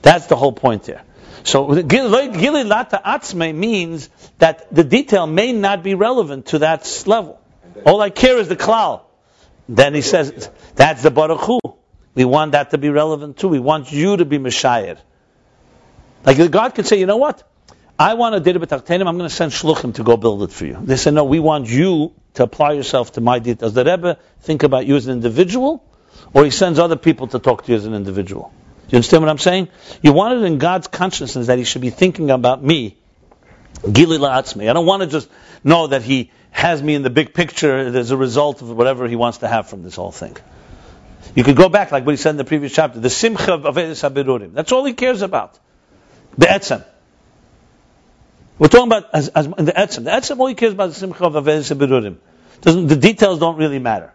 That's 0.00 0.26
the 0.26 0.36
whole 0.36 0.52
point 0.52 0.86
here. 0.86 1.02
So 1.44 1.82
Gili 1.82 2.64
Lata 2.64 3.00
Atzme 3.04 3.54
means 3.54 4.08
that 4.38 4.72
the 4.74 4.84
detail 4.84 5.26
may 5.26 5.52
not 5.52 5.82
be 5.82 5.94
relevant 5.94 6.46
to 6.46 6.60
that 6.60 7.04
level. 7.06 7.40
All 7.84 8.00
I 8.00 8.10
care 8.10 8.38
is 8.38 8.48
the 8.48 8.56
klal. 8.56 9.02
Then 9.68 9.94
he 9.94 10.02
says, 10.02 10.50
that's 10.74 11.02
the 11.02 11.10
Baruch 11.10 11.40
Hu. 11.40 11.58
We 12.14 12.24
want 12.24 12.52
that 12.52 12.70
to 12.70 12.78
be 12.78 12.90
relevant 12.90 13.38
too. 13.38 13.48
We 13.48 13.58
want 13.58 13.90
you 13.90 14.16
to 14.16 14.24
be 14.24 14.38
Messiah. 14.38 14.98
Like 16.24 16.50
God 16.50 16.74
could 16.74 16.86
say, 16.86 16.98
you 16.98 17.06
know 17.06 17.16
what? 17.16 17.42
I 17.98 18.14
want 18.14 18.34
a 18.34 18.40
data 18.40 18.58
b'tachtenim, 18.58 19.06
I'm 19.06 19.16
going 19.18 19.28
to 19.28 19.34
send 19.34 19.52
shluchim 19.52 19.94
to 19.94 20.02
go 20.02 20.16
build 20.16 20.42
it 20.42 20.50
for 20.50 20.66
you. 20.66 20.78
They 20.82 20.96
said, 20.96 21.14
no, 21.14 21.24
we 21.24 21.40
want 21.40 21.68
you 21.68 22.12
to 22.34 22.42
apply 22.42 22.72
yourself 22.72 23.12
to 23.12 23.20
my 23.20 23.38
details. 23.38 23.74
Does 23.74 23.84
the 23.84 23.84
Rebbe 23.84 24.18
think 24.40 24.62
about 24.62 24.86
you 24.86 24.96
as 24.96 25.06
an 25.06 25.12
individual, 25.12 25.84
or 26.32 26.44
he 26.44 26.50
sends 26.50 26.78
other 26.78 26.96
people 26.96 27.28
to 27.28 27.38
talk 27.38 27.64
to 27.64 27.72
you 27.72 27.76
as 27.76 27.84
an 27.84 27.94
individual? 27.94 28.52
You 28.88 28.96
understand 28.96 29.22
what 29.22 29.30
I'm 29.30 29.38
saying? 29.38 29.68
You 30.02 30.12
want 30.12 30.38
it 30.38 30.44
in 30.44 30.58
God's 30.58 30.86
consciousness 30.86 31.46
that 31.46 31.58
he 31.58 31.64
should 31.64 31.82
be 31.82 31.90
thinking 31.90 32.30
about 32.30 32.62
me, 32.62 32.98
Gili 33.90 34.18
la'atzmi. 34.18 34.68
I 34.68 34.72
don't 34.72 34.86
want 34.86 35.02
to 35.02 35.08
just 35.08 35.28
know 35.64 35.86
that 35.86 36.02
he 36.02 36.30
has 36.50 36.82
me 36.82 36.94
in 36.94 37.02
the 37.02 37.10
big 37.10 37.32
picture 37.32 37.78
as 37.78 38.10
a 38.10 38.16
result 38.16 38.60
of 38.60 38.70
whatever 38.70 39.08
he 39.08 39.16
wants 39.16 39.38
to 39.38 39.48
have 39.48 39.68
from 39.68 39.82
this 39.82 39.96
whole 39.96 40.12
thing. 40.12 40.36
You 41.34 41.44
could 41.44 41.56
go 41.56 41.68
back, 41.68 41.92
like 41.92 42.04
what 42.04 42.12
he 42.12 42.16
said 42.16 42.30
in 42.30 42.36
the 42.36 42.44
previous 42.44 42.74
chapter, 42.74 43.00
the 43.00 43.10
simcha 43.10 43.54
of 43.54 43.62
Avedis 43.62 44.08
HaBerurim. 44.08 44.52
That's 44.52 44.70
all 44.72 44.84
he 44.84 44.92
cares 44.92 45.22
about. 45.22 45.58
The 46.36 46.46
etzem. 46.46 46.84
We're 48.58 48.68
talking 48.68 48.88
about 48.88 49.06
as, 49.14 49.28
as 49.28 49.46
the 49.46 49.72
etzem. 49.72 50.04
The 50.04 50.10
etzem, 50.10 50.38
all 50.38 50.46
he 50.46 50.54
cares 50.54 50.74
about 50.74 50.88
the 50.88 50.94
simcha 50.94 51.24
of 51.24 51.32
Avedis 51.32 51.74
HaBerurim. 51.74 52.18
Doesn't, 52.60 52.86
the 52.86 52.96
details 52.96 53.38
don't 53.38 53.56
really 53.56 53.78
matter. 53.78 54.12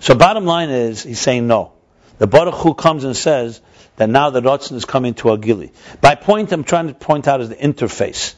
So 0.00 0.14
bottom 0.14 0.44
line 0.44 0.70
is, 0.70 1.02
he's 1.02 1.20
saying 1.20 1.46
no. 1.46 1.72
The 2.18 2.26
Baruch 2.26 2.54
Hu 2.54 2.74
comes 2.74 3.04
and 3.04 3.16
says 3.16 3.60
that 3.96 4.08
now 4.08 4.30
the 4.30 4.40
Ratzin 4.40 4.72
is 4.72 4.84
coming 4.84 5.14
to 5.14 5.28
Agili. 5.28 5.70
By 6.00 6.14
point, 6.14 6.52
I'm 6.52 6.64
trying 6.64 6.88
to 6.88 6.94
point 6.94 7.28
out 7.28 7.40
is 7.40 7.48
the 7.48 7.56
interface. 7.56 8.34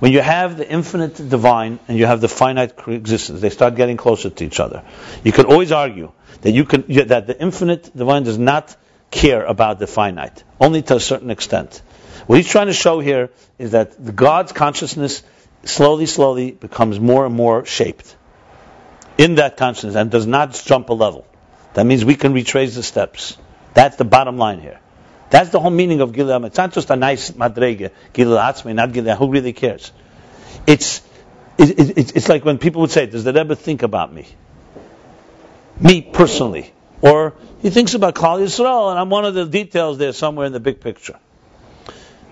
When 0.00 0.12
you 0.12 0.20
have 0.20 0.56
the 0.56 0.68
infinite 0.68 1.14
divine 1.28 1.78
and 1.86 1.96
you 1.96 2.06
have 2.06 2.20
the 2.20 2.28
finite 2.28 2.72
existence, 2.88 3.40
they 3.40 3.50
start 3.50 3.76
getting 3.76 3.96
closer 3.96 4.30
to 4.30 4.44
each 4.44 4.58
other. 4.58 4.82
You 5.22 5.32
could 5.32 5.46
always 5.46 5.70
argue 5.70 6.12
that 6.40 6.50
you 6.50 6.64
can 6.64 6.84
that 7.06 7.26
the 7.26 7.40
infinite 7.40 7.96
divine 7.96 8.24
does 8.24 8.38
not 8.38 8.76
care 9.10 9.44
about 9.44 9.78
the 9.78 9.86
finite, 9.86 10.42
only 10.60 10.82
to 10.82 10.96
a 10.96 11.00
certain 11.00 11.30
extent. 11.30 11.82
What 12.26 12.36
he's 12.36 12.48
trying 12.48 12.66
to 12.66 12.72
show 12.72 13.00
here 13.00 13.30
is 13.58 13.72
that 13.72 14.04
the 14.04 14.12
God's 14.12 14.52
consciousness 14.52 15.22
slowly, 15.64 16.06
slowly 16.06 16.50
becomes 16.50 16.98
more 16.98 17.26
and 17.26 17.34
more 17.34 17.64
shaped 17.64 18.16
in 19.18 19.36
that 19.36 19.56
consciousness 19.56 19.94
and 19.94 20.10
does 20.10 20.26
not 20.26 20.60
jump 20.64 20.88
a 20.88 20.94
level. 20.94 21.26
That 21.74 21.86
means 21.86 22.04
we 22.04 22.16
can 22.16 22.32
retrace 22.32 22.74
the 22.74 22.82
steps. 22.82 23.36
That's 23.74 23.96
the 23.96 24.04
bottom 24.04 24.36
line 24.36 24.60
here. 24.60 24.80
That's 25.30 25.48
the 25.48 25.60
whole 25.60 25.70
meaning 25.70 26.00
of 26.02 26.12
Gilead. 26.12 26.44
It's 26.44 26.58
not 26.58 26.72
just 26.72 26.90
a 26.90 26.96
nice 26.96 27.30
madrege, 27.30 27.90
Gilead 28.12 28.38
Atzmi, 28.38 28.74
not 28.74 28.92
Gilead. 28.92 29.16
Who 29.16 29.30
really 29.30 29.54
cares? 29.54 29.90
It's, 30.66 31.00
it, 31.56 31.70
it, 31.78 31.98
it's, 31.98 32.12
it's 32.12 32.28
like 32.28 32.44
when 32.44 32.58
people 32.58 32.82
would 32.82 32.90
say, 32.90 33.06
does 33.06 33.24
the 33.24 33.32
Rebbe 33.32 33.56
think 33.56 33.82
about 33.82 34.12
me? 34.12 34.26
Me 35.80 36.02
personally. 36.02 36.72
Or 37.00 37.34
he 37.62 37.70
thinks 37.70 37.94
about 37.94 38.14
Klal 38.14 38.40
Yisrael, 38.40 38.90
and 38.90 38.98
I'm 38.98 39.08
one 39.08 39.24
of 39.24 39.34
the 39.34 39.46
details 39.46 39.96
there 39.96 40.12
somewhere 40.12 40.46
in 40.46 40.52
the 40.52 40.60
big 40.60 40.80
picture. 40.80 41.18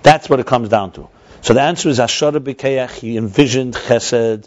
That's 0.02 0.28
what 0.28 0.40
it 0.40 0.46
comes 0.46 0.68
down 0.68 0.92
to. 0.92 1.08
So 1.40 1.54
the 1.54 1.62
answer 1.62 1.88
is 1.88 1.98
Ashara 1.98 2.38
B'Keach, 2.38 2.90
he 2.90 3.16
envisioned 3.16 3.74
Chesed, 3.74 4.46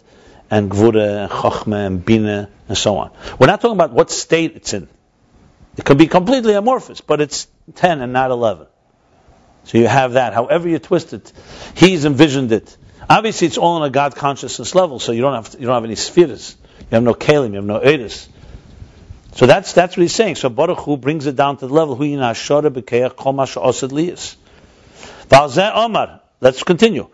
and 0.50 0.70
Gvura, 0.70 1.24
and 1.24 1.30
Chochmah, 1.30 1.86
and 1.86 2.04
Bina, 2.04 2.48
and 2.68 2.78
so 2.78 2.98
on. 2.98 3.10
We're 3.38 3.48
not 3.48 3.60
talking 3.60 3.76
about 3.76 3.90
what 3.90 4.10
state 4.10 4.54
it's 4.54 4.72
in. 4.72 4.88
It 5.76 5.84
could 5.84 5.98
be 5.98 6.06
completely 6.06 6.54
amorphous, 6.54 7.00
but 7.00 7.20
it's 7.20 7.48
10 7.74 8.00
and 8.00 8.12
not 8.12 8.30
11. 8.30 8.66
So 9.64 9.78
you 9.78 9.86
have 9.86 10.12
that. 10.12 10.34
However 10.34 10.68
you 10.68 10.78
twist 10.78 11.12
it, 11.12 11.32
he's 11.74 12.04
envisioned 12.04 12.52
it. 12.52 12.76
Obviously, 13.08 13.46
it's 13.46 13.58
all 13.58 13.76
on 13.76 13.82
a 13.82 13.90
God 13.90 14.14
consciousness 14.14 14.74
level, 14.74 14.98
so 14.98 15.12
you 15.12 15.20
don't 15.20 15.34
have 15.34 15.54
you 15.58 15.66
don't 15.66 15.74
have 15.74 15.84
any 15.84 15.94
spheres. 15.94 16.56
You 16.80 16.86
have 16.92 17.02
no 17.02 17.14
kalim, 17.14 17.50
you 17.50 17.56
have 17.56 17.64
no 17.64 17.80
edis. 17.80 18.28
So 19.32 19.46
that's 19.46 19.72
that's 19.72 19.96
what 19.96 20.02
he's 20.02 20.14
saying. 20.14 20.36
So 20.36 20.48
Baruch 20.48 20.78
Hu 20.80 20.96
brings 20.96 21.26
it 21.26 21.36
down 21.36 21.56
to 21.58 21.66
the 21.66 21.74
level 21.74 21.96
Omar. 25.74 26.20
Let's 26.40 26.62
continue. 26.62 27.08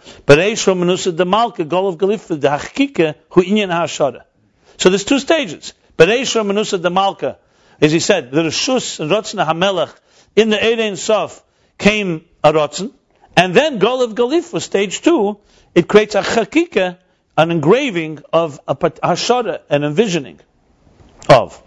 So 4.77 4.89
there's 4.91 5.05
two 5.05 5.19
stages. 5.19 5.75
As 7.81 7.93
he 7.93 8.01
said, 8.01 8.31
the 8.31 8.43
Rishus 8.43 9.01
and 9.01 9.11
Rotzna 9.11 9.47
Hamelech 9.47 9.95
in 10.37 10.51
the 10.51 10.57
Erein 10.57 10.97
Sof 10.97 11.43
came 11.79 12.25
a 12.45 12.53
Rotzen, 12.53 12.93
and 13.37 13.55
then 13.55 13.79
Gol 13.79 14.03
of 14.03 14.15
Galif 14.15 14.53
was 14.53 14.65
stage 14.65 15.01
two. 15.01 15.39
It 15.75 15.89
creates 15.89 16.15
a 16.15 16.23
Chakike, 16.23 16.99
an 17.37 17.51
engraving 17.51 18.23
of 18.33 18.61
a 18.69 18.75
hashara, 18.75 19.61
an 19.71 19.85
envisioning 19.85 20.41
of. 21.29 21.61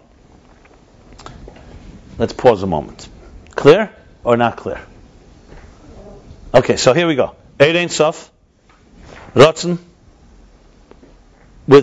Let's 2.18 2.32
pause 2.32 2.62
a 2.62 2.66
moment. 2.66 3.08
Clear 3.56 3.90
or 4.22 4.36
not 4.36 4.56
clear? 4.56 4.80
Okay, 6.52 6.76
so 6.76 6.92
here 6.92 7.08
we 7.08 7.16
go. 7.16 7.34
Eid 7.58 7.90
Sof, 7.90 8.30
with 9.34 9.80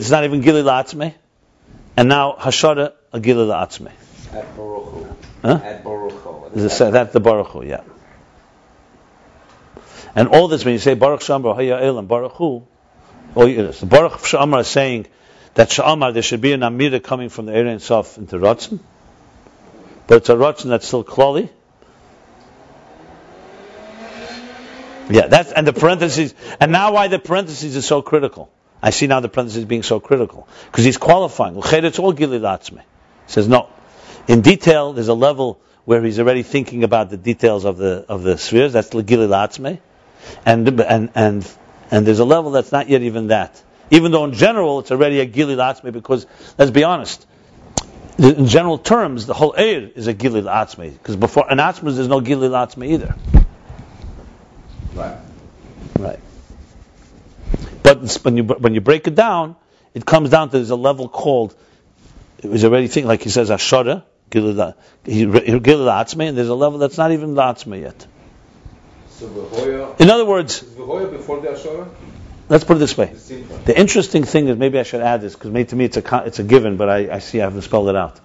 it's 0.01 0.09
not 0.09 0.23
even 0.23 0.41
Gili 0.41 0.61
La'atzme, 0.61 1.13
and 1.97 2.07
now 2.07 2.37
Hashara, 2.39 2.93
a 3.11 3.19
Gili 3.19 3.45
La'atzme. 3.45 3.91
At 4.33 4.55
Baruch 4.55 4.85
Hu. 4.85 5.07
Huh? 5.41 5.59
At 5.63 5.83
Baruch 5.83 6.11
Hu. 6.13 6.59
Is 6.59 6.81
it- 6.81 6.91
That's 6.91 7.13
the 7.13 7.19
Baruch 7.19 7.65
yeah. 7.65 7.81
And 10.15 10.27
all 10.27 10.47
this, 10.47 10.65
when 10.65 10.73
you 10.73 10.79
say 10.79 10.93
Baruch 10.93 11.21
Shamar, 11.21 11.55
Haya 11.55 11.79
Elam, 11.81 12.07
Baruch 12.07 12.33
Hu, 12.33 12.63
all 13.35 13.47
you, 13.47 13.71
the 13.71 13.85
Baruch 13.85 14.13
Shamar 14.19 14.61
is 14.61 14.67
saying 14.67 15.07
that 15.53 15.69
Shamar, 15.69 16.13
there 16.13 16.21
should 16.21 16.41
be 16.41 16.53
an 16.53 16.63
Amida 16.63 16.99
coming 16.99 17.29
from 17.29 17.45
the 17.45 17.57
Eid 17.57 17.67
Ein 17.67 17.79
Sof 17.79 18.17
into 18.17 18.37
Rotzen, 18.37 18.79
but 20.07 20.17
it's 20.17 20.29
a 20.29 20.35
Rotzen 20.35 20.69
that's 20.69 20.87
still 20.87 21.03
Klali. 21.03 21.49
Yeah, 25.09 25.27
that's 25.27 25.51
and 25.51 25.67
the 25.67 25.73
parentheses, 25.73 26.33
and 26.59 26.71
now 26.71 26.93
why 26.93 27.07
the 27.09 27.19
parentheses 27.19 27.75
is 27.75 27.85
so 27.85 28.01
critical. 28.01 28.49
I 28.81 28.91
see 28.91 29.07
now 29.07 29.19
the 29.19 29.29
parentheses 29.29 29.65
being 29.65 29.83
so 29.83 29.99
critical 29.99 30.47
because 30.71 30.85
he's 30.85 30.97
qualifying. 30.97 31.57
L'ched, 31.57 31.83
It's 31.83 31.99
all 31.99 32.13
Gili 32.13 32.39
Latzme. 32.39 32.79
He 32.79 32.83
says 33.27 33.47
no. 33.47 33.67
In 34.31 34.39
detail, 34.39 34.93
there's 34.93 35.09
a 35.09 35.13
level 35.13 35.59
where 35.83 36.01
he's 36.01 36.17
already 36.17 36.41
thinking 36.41 36.85
about 36.85 37.09
the 37.09 37.17
details 37.17 37.65
of 37.65 37.75
the 37.75 38.05
of 38.07 38.23
the 38.23 38.37
spheres. 38.37 38.71
That's 38.71 38.87
the 38.87 39.03
Gili 39.03 39.27
Latzme, 39.27 39.79
and 40.45 40.79
and 40.79 41.09
and 41.15 41.55
and 41.91 42.07
there's 42.07 42.19
a 42.19 42.23
level 42.23 42.51
that's 42.51 42.71
not 42.71 42.87
yet 42.87 43.01
even 43.01 43.27
that. 43.27 43.61
Even 43.89 44.13
though 44.13 44.23
in 44.23 44.31
general 44.31 44.79
it's 44.79 44.89
already 44.89 45.19
a 45.19 45.25
Gili 45.25 45.57
Latzme 45.57 45.91
because 45.91 46.25
let's 46.57 46.71
be 46.71 46.85
honest. 46.85 47.27
In 48.17 48.47
general 48.47 48.77
terms, 48.77 49.25
the 49.25 49.33
whole 49.33 49.51
Eir 49.51 49.91
is 49.97 50.07
a 50.07 50.13
Gili 50.13 50.41
Latzme 50.43 50.93
because 50.93 51.17
before 51.17 51.51
an 51.51 51.57
Atzmas 51.57 51.95
there's 51.95 52.07
no 52.07 52.21
Gili 52.21 52.47
Latzme 52.47 52.87
either. 52.87 53.15
Right. 54.93 55.17
Right. 55.99 56.19
But 57.83 58.13
when 58.23 58.37
you 58.37 58.43
when 58.43 58.75
you 58.75 58.79
break 58.79 59.07
it 59.07 59.15
down, 59.15 59.57
it 59.93 60.05
comes 60.05 60.29
down 60.29 60.51
to 60.51 60.57
there's 60.57 60.69
a 60.69 60.77
level 60.77 61.09
called. 61.09 61.53
It 62.41 62.49
was 62.49 62.63
already 62.63 62.87
thinking 62.87 63.09
like 63.09 63.23
he 63.23 63.29
says 63.29 63.49
Ashara, 63.49 64.03
Gilad 64.31 64.75
Atzme, 65.05 66.29
and 66.29 66.37
there's 66.37 66.47
a 66.49 66.55
level 66.55 66.79
that's 66.79 66.97
not 66.97 67.11
even 67.11 67.35
the 67.35 67.41
Atzme 67.41 67.81
yet. 67.81 68.07
So 69.09 69.95
In 69.99 70.09
other 70.09 70.25
words, 70.25 70.63
is 70.63 70.69
V'hoya 70.73 71.11
before 71.11 71.41
the 71.41 71.49
Ashara? 71.49 71.87
let's 72.49 72.63
put 72.63 72.77
it 72.77 72.79
this 72.79 72.97
way: 72.97 73.07
The 73.07 73.43
the 73.65 73.79
interesting 73.79 74.23
thing 74.23 74.47
is 74.47 74.57
maybe 74.57 74.79
I 74.79 74.83
should 74.83 75.01
add 75.01 75.21
this 75.21 75.33
because 75.35 75.69
to 75.69 75.75
me 75.75 75.85
it's 75.85 75.97
a 75.97 76.23
it's 76.25 76.39
a 76.39 76.43
given, 76.43 76.77
but 76.77 76.89
I, 76.89 77.15
I 77.15 77.19
see 77.19 77.39
I 77.39 77.43
haven't 77.43 77.61
spelled 77.61 77.89
it 77.89 77.95
out. 77.95 78.19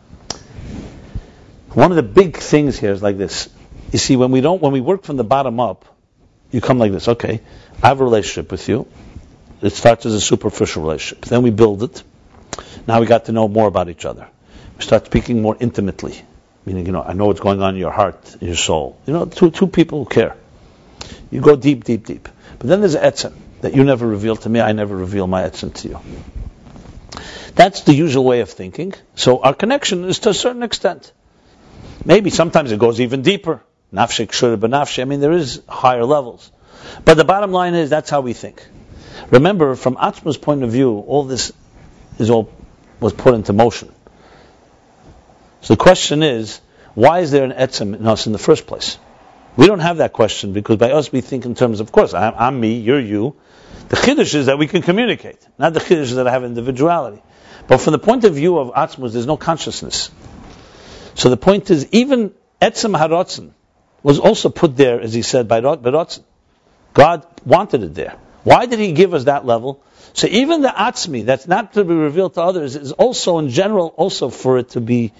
One 1.70 1.90
of 1.90 1.96
the 1.96 2.02
big 2.02 2.38
things 2.38 2.78
here 2.78 2.92
is 2.92 3.02
like 3.02 3.18
this. 3.18 3.50
You 3.92 3.98
see, 3.98 4.16
when 4.16 4.30
we 4.30 4.40
don't 4.40 4.62
when 4.62 4.72
we 4.72 4.80
work 4.80 5.02
from 5.04 5.16
the 5.16 5.24
bottom 5.24 5.60
up, 5.60 5.84
you 6.50 6.60
come 6.60 6.78
like 6.78 6.92
this. 6.92 7.08
Okay, 7.08 7.40
I 7.82 7.88
have 7.88 8.00
a 8.00 8.04
relationship 8.04 8.50
with 8.50 8.68
you. 8.68 8.86
It 9.62 9.72
starts 9.72 10.06
as 10.06 10.14
a 10.14 10.20
superficial 10.20 10.82
relationship. 10.82 11.24
Then 11.26 11.42
we 11.42 11.50
build 11.50 11.82
it. 11.82 12.02
Now 12.86 13.00
we 13.00 13.06
got 13.06 13.26
to 13.26 13.32
know 13.32 13.48
more 13.48 13.68
about 13.68 13.88
each 13.88 14.04
other. 14.04 14.28
We 14.76 14.84
start 14.84 15.06
speaking 15.06 15.42
more 15.42 15.56
intimately. 15.58 16.22
Meaning, 16.64 16.86
you 16.86 16.92
know, 16.92 17.02
I 17.02 17.12
know 17.12 17.26
what's 17.26 17.40
going 17.40 17.62
on 17.62 17.74
in 17.74 17.80
your 17.80 17.92
heart, 17.92 18.36
in 18.40 18.48
your 18.48 18.56
soul. 18.56 18.98
You 19.06 19.12
know, 19.12 19.24
two 19.24 19.50
two 19.50 19.68
people 19.68 20.00
who 20.00 20.10
care. 20.10 20.36
You 21.30 21.40
go 21.40 21.56
deep, 21.56 21.84
deep, 21.84 22.06
deep. 22.06 22.28
But 22.58 22.68
then 22.68 22.80
there's 22.80 22.96
etzem 22.96 23.34
that 23.60 23.74
you 23.74 23.84
never 23.84 24.06
reveal 24.06 24.36
to 24.36 24.48
me. 24.48 24.60
I 24.60 24.72
never 24.72 24.96
reveal 24.96 25.26
my 25.26 25.42
etzem 25.42 25.72
to 25.74 25.88
you. 25.88 26.00
That's 27.54 27.82
the 27.82 27.94
usual 27.94 28.24
way 28.24 28.40
of 28.40 28.50
thinking. 28.50 28.94
So 29.14 29.40
our 29.42 29.54
connection 29.54 30.04
is 30.04 30.18
to 30.20 30.30
a 30.30 30.34
certain 30.34 30.62
extent. 30.62 31.12
Maybe 32.04 32.30
sometimes 32.30 32.72
it 32.72 32.78
goes 32.78 33.00
even 33.00 33.22
deeper. 33.22 33.62
Nafshik 33.92 34.32
shur 34.32 34.56
benafshi. 34.56 35.02
I 35.02 35.04
mean, 35.04 35.20
there 35.20 35.32
is 35.32 35.62
higher 35.68 36.04
levels. 36.04 36.50
But 37.04 37.16
the 37.16 37.24
bottom 37.24 37.52
line 37.52 37.74
is 37.74 37.90
that's 37.90 38.10
how 38.10 38.20
we 38.20 38.32
think. 38.32 38.64
Remember, 39.30 39.74
from 39.74 39.96
Atma's 39.96 40.36
point 40.36 40.62
of 40.62 40.70
view, 40.70 40.98
all 40.98 41.24
this 41.24 41.52
is 42.18 42.30
all 42.30 42.52
was 43.00 43.12
put 43.12 43.34
into 43.34 43.52
motion. 43.52 43.92
So 45.66 45.74
the 45.74 45.78
question 45.78 46.22
is, 46.22 46.60
why 46.94 47.18
is 47.18 47.32
there 47.32 47.42
an 47.42 47.50
etzem 47.50 47.98
in 47.98 48.06
us 48.06 48.26
in 48.26 48.32
the 48.32 48.38
first 48.38 48.68
place? 48.68 48.98
We 49.56 49.66
don't 49.66 49.80
have 49.80 49.96
that 49.96 50.12
question 50.12 50.52
because 50.52 50.76
by 50.76 50.92
us 50.92 51.10
we 51.10 51.22
think 51.22 51.44
in 51.44 51.56
terms 51.56 51.80
of, 51.80 51.88
of 51.88 51.92
course, 51.92 52.14
I'm, 52.14 52.34
I'm 52.38 52.60
me, 52.60 52.78
you're 52.78 53.00
you. 53.00 53.34
The 53.88 53.96
chiddush 53.96 54.36
is 54.36 54.46
that 54.46 54.58
we 54.58 54.68
can 54.68 54.82
communicate, 54.82 55.44
not 55.58 55.74
the 55.74 55.80
chiddush 55.80 56.14
that 56.14 56.28
I 56.28 56.30
have 56.30 56.44
individuality. 56.44 57.20
But 57.66 57.78
from 57.78 57.94
the 57.94 57.98
point 57.98 58.22
of 58.22 58.36
view 58.36 58.58
of 58.58 58.74
Atzmus, 58.74 59.12
there's 59.12 59.26
no 59.26 59.36
consciousness. 59.36 60.12
So 61.14 61.30
the 61.30 61.36
point 61.36 61.68
is, 61.68 61.88
even 61.90 62.32
etzem 62.62 62.96
harotzen 62.96 63.50
was 64.04 64.20
also 64.20 64.50
put 64.50 64.76
there, 64.76 65.00
as 65.00 65.14
he 65.14 65.22
said, 65.22 65.48
by 65.48 65.60
Rotzen. 65.62 66.22
God 66.94 67.26
wanted 67.44 67.82
it 67.82 67.92
there. 67.92 68.14
Why 68.44 68.66
did 68.66 68.78
He 68.78 68.92
give 68.92 69.14
us 69.14 69.24
that 69.24 69.44
level? 69.44 69.82
So 70.12 70.28
even 70.28 70.62
the 70.62 70.68
atzmi, 70.68 71.24
that's 71.24 71.48
not 71.48 71.72
to 71.72 71.82
be 71.82 71.92
revealed 71.92 72.34
to 72.34 72.42
others, 72.42 72.76
is 72.76 72.92
also 72.92 73.38
in 73.38 73.48
general 73.48 73.88
also 73.96 74.28
for 74.28 74.58
it 74.58 74.68
to 74.70 74.80
be 74.80 75.12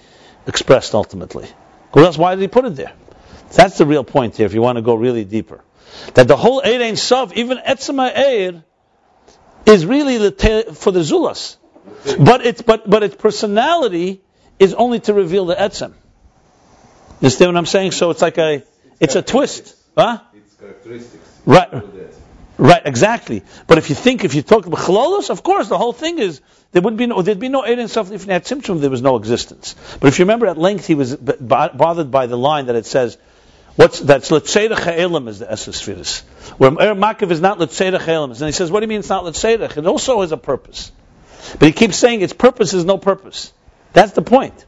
expressed 0.47 0.95
ultimately. 0.95 1.47
Because 1.91 2.05
else, 2.05 2.17
why 2.17 2.35
did 2.35 2.41
He 2.41 2.47
put 2.47 2.65
it 2.65 2.75
there? 2.75 2.93
That's 3.53 3.77
the 3.77 3.85
real 3.85 4.03
point 4.03 4.37
here. 4.37 4.45
If 4.45 4.53
you 4.53 4.61
want 4.61 4.77
to 4.77 4.81
go 4.81 4.95
really 4.95 5.23
deeper, 5.23 5.63
that 6.15 6.27
the 6.27 6.37
whole 6.37 6.61
Eid 6.63 6.81
Ein 6.81 6.95
Sof, 6.95 7.33
even 7.33 7.57
etzema 7.57 8.15
Eid, 8.15 8.63
is 9.65 9.85
really 9.85 10.17
the 10.17 10.71
for 10.73 10.91
the 10.91 11.01
zulas, 11.01 11.57
but 12.19 12.45
its 12.45 12.61
but 12.61 12.89
but 12.89 13.03
its 13.03 13.15
personality 13.15 14.21
is 14.59 14.73
only 14.73 14.99
to 15.01 15.13
reveal 15.13 15.45
the 15.45 15.55
etzem. 15.55 15.89
You 15.89 17.25
understand 17.25 17.53
what 17.53 17.57
I'm 17.57 17.65
saying? 17.65 17.91
So 17.91 18.09
it's 18.11 18.21
like 18.21 18.37
a 18.37 18.63
it's 18.99 19.15
a 19.15 19.21
twist, 19.21 19.75
huh? 19.97 20.19
Its 20.33 20.53
characteristics. 20.55 21.41
Right. 21.45 21.69
Right, 22.57 22.81
exactly. 22.85 23.43
But 23.67 23.77
if 23.77 23.89
you 23.89 23.95
think, 23.95 24.23
if 24.23 24.33
you 24.33 24.41
talk 24.41 24.65
about 24.65 24.79
chalolos, 24.79 25.29
of 25.29 25.43
course, 25.43 25.69
the 25.69 25.77
whole 25.77 25.93
thing 25.93 26.17
is 26.17 26.41
there 26.71 26.81
would 26.81 26.97
be 26.97 27.05
no, 27.05 27.21
there'd 27.21 27.39
be 27.39 27.49
no 27.49 27.61
Eid 27.61 27.77
and 27.79 27.89
Sof 27.89 28.11
if 28.11 28.25
had 28.25 28.45
Tzimtzum, 28.45 28.81
there 28.81 28.89
was 28.89 29.01
no 29.01 29.15
existence. 29.15 29.75
But 29.99 30.07
if 30.07 30.17
you 30.17 30.25
remember 30.25 30.47
at 30.47 30.57
length, 30.57 30.87
he 30.87 30.95
was 30.95 31.15
b- 31.15 31.33
bothered 31.39 32.09
by 32.09 32.25
the 32.25 32.37
line 32.37 32.65
that 32.65 32.75
it 32.75 32.87
says, 32.87 33.17
what's 33.75 33.99
that's 33.99 34.31
Letzedach 34.31 34.79
Ha'elam 34.79 35.27
is 35.27 35.39
the 35.39 35.45
Esesphiris. 35.45 36.21
Where 36.57 36.71
Er 36.71 36.95
Makiv 36.95 37.29
is 37.29 37.41
not 37.41 37.59
Letzedach 37.59 38.01
Ha'elam. 38.01 38.31
And 38.31 38.41
he 38.41 38.51
says, 38.51 38.71
what 38.71 38.79
do 38.79 38.85
you 38.85 38.89
mean 38.89 38.99
it's 38.99 39.09
not 39.09 39.23
Letzedach? 39.23 39.77
It 39.77 39.85
also 39.85 40.21
has 40.21 40.31
a 40.31 40.37
purpose. 40.37 40.91
But 41.59 41.67
he 41.67 41.71
keeps 41.71 41.95
saying 41.95 42.21
its 42.21 42.33
purpose 42.33 42.73
is 42.73 42.85
no 42.85 42.97
purpose. 42.97 43.53
That's 43.93 44.13
the 44.13 44.23
point. 44.23 44.65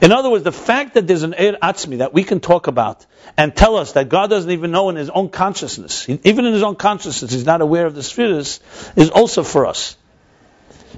In 0.00 0.12
other 0.12 0.30
words, 0.30 0.44
the 0.44 0.52
fact 0.52 0.94
that 0.94 1.06
there's 1.06 1.22
an 1.22 1.32
Eir 1.32 1.58
Atzmi 1.58 1.98
that 1.98 2.12
we 2.12 2.24
can 2.24 2.40
talk 2.40 2.66
about 2.66 3.04
and 3.36 3.54
tell 3.54 3.76
us 3.76 3.92
that 3.92 4.08
God 4.08 4.30
doesn't 4.30 4.50
even 4.50 4.70
know 4.70 4.88
in 4.90 4.96
his 4.96 5.10
own 5.10 5.28
consciousness, 5.28 6.08
even 6.08 6.46
in 6.46 6.52
his 6.52 6.62
own 6.62 6.76
consciousness, 6.76 7.32
he's 7.32 7.44
not 7.44 7.60
aware 7.60 7.86
of 7.86 7.94
the 7.94 8.02
spheres, 8.02 8.60
is 8.96 9.10
also 9.10 9.42
for 9.42 9.66
us. 9.66 9.96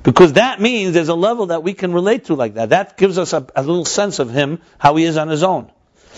Because 0.03 0.35
that 0.35 0.61
means 0.61 0.95
there's 0.95 1.09
a 1.09 1.15
level 1.15 1.47
that 1.47 1.63
we 1.63 1.75
can 1.75 1.93
relate 1.93 2.27
to 2.27 2.35
like 2.35 2.55
that. 2.55 2.71
That 2.71 2.97
gives 2.97 3.19
us 3.19 3.33
a, 3.33 3.47
a 3.57 3.63
little 3.63 3.85
sense 3.85 4.21
of 4.21 4.31
him, 4.31 4.61
how 4.79 4.95
he 4.97 5.05
is 5.05 5.17
on 5.17 5.29
his 5.29 5.43
own. 5.43 5.71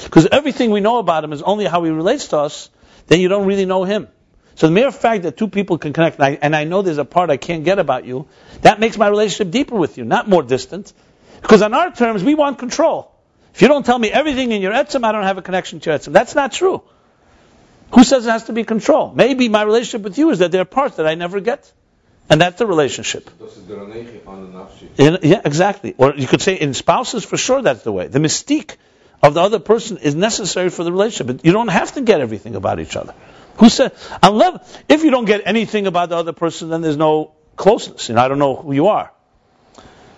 Because 0.04 0.26
everything 0.26 0.70
we 0.70 0.80
know 0.80 0.98
about 0.98 1.24
him 1.24 1.32
is 1.32 1.42
only 1.42 1.64
how 1.64 1.82
he 1.84 1.90
relates 1.90 2.28
to 2.28 2.38
us, 2.38 2.70
then 3.06 3.20
you 3.20 3.28
don't 3.28 3.46
really 3.46 3.64
know 3.64 3.84
him. 3.84 4.08
So 4.54 4.66
the 4.66 4.72
mere 4.72 4.90
fact 4.90 5.22
that 5.22 5.38
two 5.38 5.48
people 5.48 5.78
can 5.78 5.92
connect, 5.92 6.16
and 6.16 6.24
I, 6.24 6.38
and 6.42 6.54
I 6.54 6.64
know 6.64 6.82
there's 6.82 6.98
a 6.98 7.04
part 7.04 7.30
I 7.30 7.38
can't 7.38 7.64
get 7.64 7.78
about 7.78 8.04
you, 8.04 8.28
that 8.62 8.78
makes 8.78 8.98
my 8.98 9.08
relationship 9.08 9.50
deeper 9.50 9.74
with 9.74 9.96
you, 9.96 10.04
not 10.04 10.28
more 10.28 10.42
distant. 10.42 10.92
Because 11.42 11.62
on 11.62 11.74
our 11.74 11.90
terms, 11.90 12.22
we 12.22 12.34
want 12.34 12.58
control. 12.58 13.12
If 13.54 13.62
you 13.62 13.68
don't 13.68 13.84
tell 13.84 13.98
me 13.98 14.10
everything 14.10 14.52
in 14.52 14.62
your 14.62 14.72
etzem, 14.72 15.04
I 15.04 15.12
don't 15.12 15.24
have 15.24 15.38
a 15.38 15.42
connection 15.42 15.80
to 15.80 15.90
your 15.90 15.98
etzem. 15.98 16.12
That's 16.12 16.34
not 16.34 16.52
true. 16.52 16.82
Who 17.92 18.04
says 18.04 18.26
it 18.26 18.30
has 18.30 18.44
to 18.44 18.52
be 18.52 18.64
control? 18.64 19.12
Maybe 19.12 19.48
my 19.48 19.62
relationship 19.62 20.02
with 20.02 20.18
you 20.18 20.30
is 20.30 20.38
that 20.38 20.52
there 20.52 20.60
are 20.60 20.72
parts 20.76 20.96
that 20.96 21.06
I 21.06 21.14
never 21.14 21.40
get. 21.40 21.72
And 22.28 22.40
that's 22.40 22.58
the 22.58 22.66
relationship. 22.66 23.28
Dat 23.38 23.48
is 23.48 23.62
de 23.66 23.74
Ranechi 23.74 24.20
aan 24.24 24.46
de 24.46 24.56
nafshi. 24.56 24.88
In, 24.96 25.18
yeah, 25.28 25.40
exactly. 25.44 25.94
Or 25.98 26.14
you 26.14 26.28
could 26.28 26.40
say 26.40 26.54
in 26.54 26.74
spouses, 26.74 27.24
for 27.24 27.36
sure 27.36 27.60
that's 27.60 27.82
the 27.82 27.90
way. 27.90 28.06
The 28.06 28.20
mystique 28.20 28.76
of 29.20 29.34
the 29.34 29.40
other 29.40 29.58
person 29.58 29.96
is 29.98 30.14
necessary 30.14 30.70
for 30.70 30.84
the 30.84 30.92
relationship. 30.92 31.26
But 31.26 31.44
You 31.44 31.52
don't 31.52 31.68
have 31.68 31.92
to 31.94 32.02
get 32.02 32.20
everything 32.20 32.54
about 32.54 32.78
each 32.78 32.94
other. 32.94 33.14
Who 33.56 33.68
said, 33.68 33.92
unless, 34.22 34.78
if 34.88 35.02
you 35.02 35.10
don't 35.10 35.24
get 35.24 35.42
anything 35.44 35.88
about 35.88 36.08
the 36.10 36.16
other 36.16 36.32
person, 36.32 36.68
then 36.68 36.82
there's 36.82 36.96
no 36.96 37.32
closeness. 37.56 38.08
You 38.08 38.14
know, 38.14 38.22
I 38.22 38.28
don't 38.28 38.38
know 38.38 38.54
who 38.54 38.72
you 38.72 38.86
are. 38.86 39.12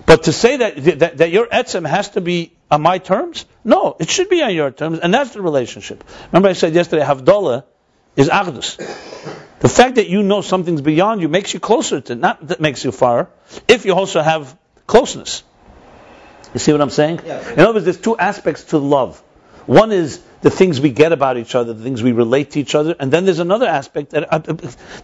But 0.07 0.25
to 0.25 0.33
say 0.33 0.57
that, 0.59 0.77
that, 0.99 1.17
that 1.19 1.31
your 1.31 1.47
etzem 1.47 1.87
has 1.87 2.11
to 2.11 2.21
be 2.21 2.53
on 2.71 2.83
my 2.83 2.99
terms, 2.99 3.45
no, 3.65 3.97
it 3.99 4.11
should 4.11 4.29
be 4.29 4.43
on 4.43 4.55
your 4.55 4.71
terms, 4.71 4.99
and 4.99 5.13
that's 5.13 5.33
the 5.33 5.43
relationship. 5.43 6.05
Remember 6.33 6.49
I 6.49 6.55
said 6.55 6.75
yesterday, 6.75 7.05
Havdalah 7.05 7.65
is 8.17 8.29
Agdus. 8.29 8.77
The 9.61 9.69
fact 9.69 9.95
that 9.97 10.09
you 10.09 10.23
know 10.23 10.41
something's 10.41 10.81
beyond 10.81 11.21
you 11.21 11.29
makes 11.29 11.55
you 11.55 11.61
closer 11.61 12.01
to, 12.01 12.15
not 12.15 12.47
that 12.49 12.61
makes 12.61 12.85
you 12.85 12.91
far, 12.91 13.31
if 13.69 13.85
you 13.85 13.95
also 13.95 14.21
have 14.21 14.57
closeness. 14.87 15.45
You 16.53 16.61
see 16.61 16.73
what 16.73 16.81
I'm 16.81 16.91
saying? 16.91 17.21
Yeah. 17.25 17.53
In 17.53 17.61
other 17.61 17.75
words, 17.75 17.85
there's 17.85 18.01
two 18.01 18.17
aspects 18.17 18.65
to 18.65 18.79
love. 18.79 19.23
One 19.67 19.93
is 19.93 20.21
the 20.41 20.51
things 20.51 20.81
we 20.81 20.91
get 20.91 21.13
about 21.13 21.37
each 21.37 21.55
other, 21.55 21.73
the 21.73 21.83
things 21.83 22.03
we 22.03 22.13
relate 22.13 22.51
to 22.53 22.61
each 22.61 22.75
other, 22.75 22.97
and 22.99 23.13
then 23.13 23.25
there's 23.25 23.39
another 23.39 23.67
aspect 23.67 24.11
that 24.11 24.33
uh, 24.33 24.41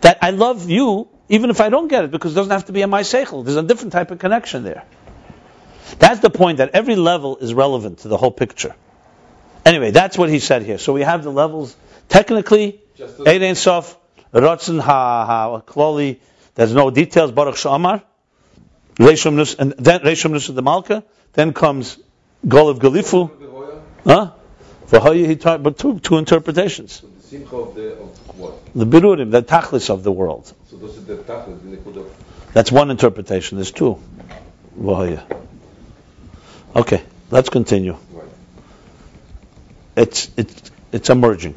that 0.01 0.19
I 0.23 0.31
love 0.31 0.69
you 0.69 1.09
even 1.29 1.51
if 1.51 1.61
I 1.61 1.68
don't 1.68 1.89
get 1.89 2.05
it 2.05 2.11
because 2.11 2.33
it 2.33 2.35
doesn't 2.37 2.51
have 2.51 2.66
to 2.66 2.72
be 2.72 2.83
a 2.83 2.87
my 2.87 3.03
seichel. 3.03 3.45
There's 3.45 3.57
a 3.57 3.62
different 3.62 3.93
type 3.93 4.11
of 4.11 4.18
connection 4.18 4.64
there. 4.64 4.85
That's 5.99 6.20
the 6.20 6.31
point 6.31 6.59
that 6.59 6.70
every 6.74 6.97
level 6.97 7.39
is 7.39 7.55
relevant 7.55 8.01
to 8.01 8.09
the 8.09 8.16
whole 8.16 8.31
picture. 8.31 8.74
Anyway, 9.64 9.91
that's 9.91 10.16
what 10.16 10.31
he 10.31 10.39
said 10.39 10.62
here. 10.62 10.79
So 10.79 10.93
we 10.93 11.03
have 11.03 11.22
the 11.22 11.31
levels. 11.31 11.76
Technically, 12.09 12.81
Eid 13.26 13.43
Ein 13.43 13.55
Sof, 13.55 13.99
Rotzen 14.33 14.81
Ha 14.81 15.26
Ha 15.26 15.61
Kloli. 15.61 16.20
There's 16.55 16.74
no 16.74 16.91
details. 16.91 17.33
Baruch 17.33 17.57
Shamar, 17.57 18.03
Reishum 18.97 19.35
Nus, 19.35 19.55
and 19.55 19.72
then 19.72 20.01
Reishum 20.01 20.33
Nus 20.33 20.49
of 20.49 20.55
the 20.55 20.62
Malka. 20.62 21.05
Then 21.35 21.53
comes 21.53 21.99
Gol 22.47 22.68
of 22.68 22.79
Galifu. 22.79 23.31
Huh? 24.05 24.33
For 24.87 25.01
how 25.01 25.12
he 25.12 25.37
taught, 25.37 25.62
but 25.62 25.79
two, 25.79 25.99
two 26.01 26.16
interpretations. 26.16 27.03
Simcha 27.29 27.57
of 27.57 27.74
the 27.74 27.93
of 27.93 28.39
what? 28.39 28.74
The 28.74 28.87
Birurim, 28.87 29.31
the 29.31 29.43
Tachlis 29.43 29.91
of 29.91 30.03
the 30.03 30.12
world. 30.12 30.53
So 30.70 30.76
those 30.76 30.97
are 30.97 31.03
the 31.03 31.16
tachlis, 31.16 31.62
the 31.62 31.76
nikud 31.76 32.11
That's 32.53 32.72
one 32.72 32.91
interpretation. 32.91 33.59
There's 33.59 33.72
two. 33.72 33.99
Okay, 36.76 37.03
let's 37.31 37.49
continue. 37.49 37.97
right. 38.12 38.24
It's 39.97 40.31
it's 40.37 40.70
it's 40.93 41.11
emerging. 41.11 41.57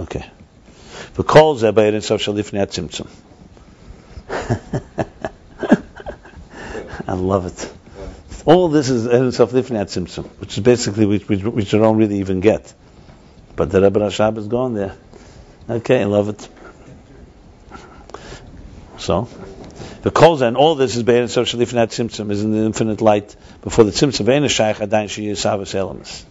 Okay. 0.00 0.24
The 1.14 1.22
calls 1.22 1.62
Zebayrin 1.62 2.02
Sof 2.02 2.20
Shalifni 2.20 2.66
Tzimtzum. 2.66 3.08
I 7.08 7.12
love 7.12 7.46
it. 7.46 7.72
All 8.44 8.68
this 8.68 8.90
is 8.90 9.06
Erin 9.06 9.32
Sof 9.32 9.52
Lifni 9.52 9.82
Tzimtzum, 9.84 10.26
which 10.40 10.58
is 10.58 10.62
basically 10.62 11.06
which, 11.06 11.28
which, 11.28 11.42
which 11.42 11.72
you 11.72 11.78
don't 11.78 11.96
really 11.96 12.20
even 12.20 12.40
get. 12.40 12.72
But 13.56 13.70
the 13.70 13.80
Rebbe 13.80 13.98
Rashab 13.98 14.36
is 14.38 14.48
gone 14.48 14.74
there. 14.74 14.94
Okay, 15.68 16.02
I 16.02 16.04
love 16.04 16.28
it. 16.28 16.48
So, 18.98 19.28
the 20.02 20.10
calls 20.10 20.42
and 20.42 20.56
all 20.56 20.74
this 20.74 20.94
is 20.94 21.02
Be'erin 21.02 21.28
Sof 21.28 21.48
Shalifni 21.48 21.86
Tzimtzum 21.86 22.30
is 22.30 22.42
in 22.42 22.52
the 22.52 22.64
infinite 22.64 23.00
light 23.00 23.34
before 23.62 23.84
the 23.84 23.90
Tzimtzum. 23.90 24.26
Ve'en 24.26 24.48
Shaykh 24.48 24.76
Adain 24.76 25.08
Shi 25.08 25.26
Yisavas. 25.26 26.24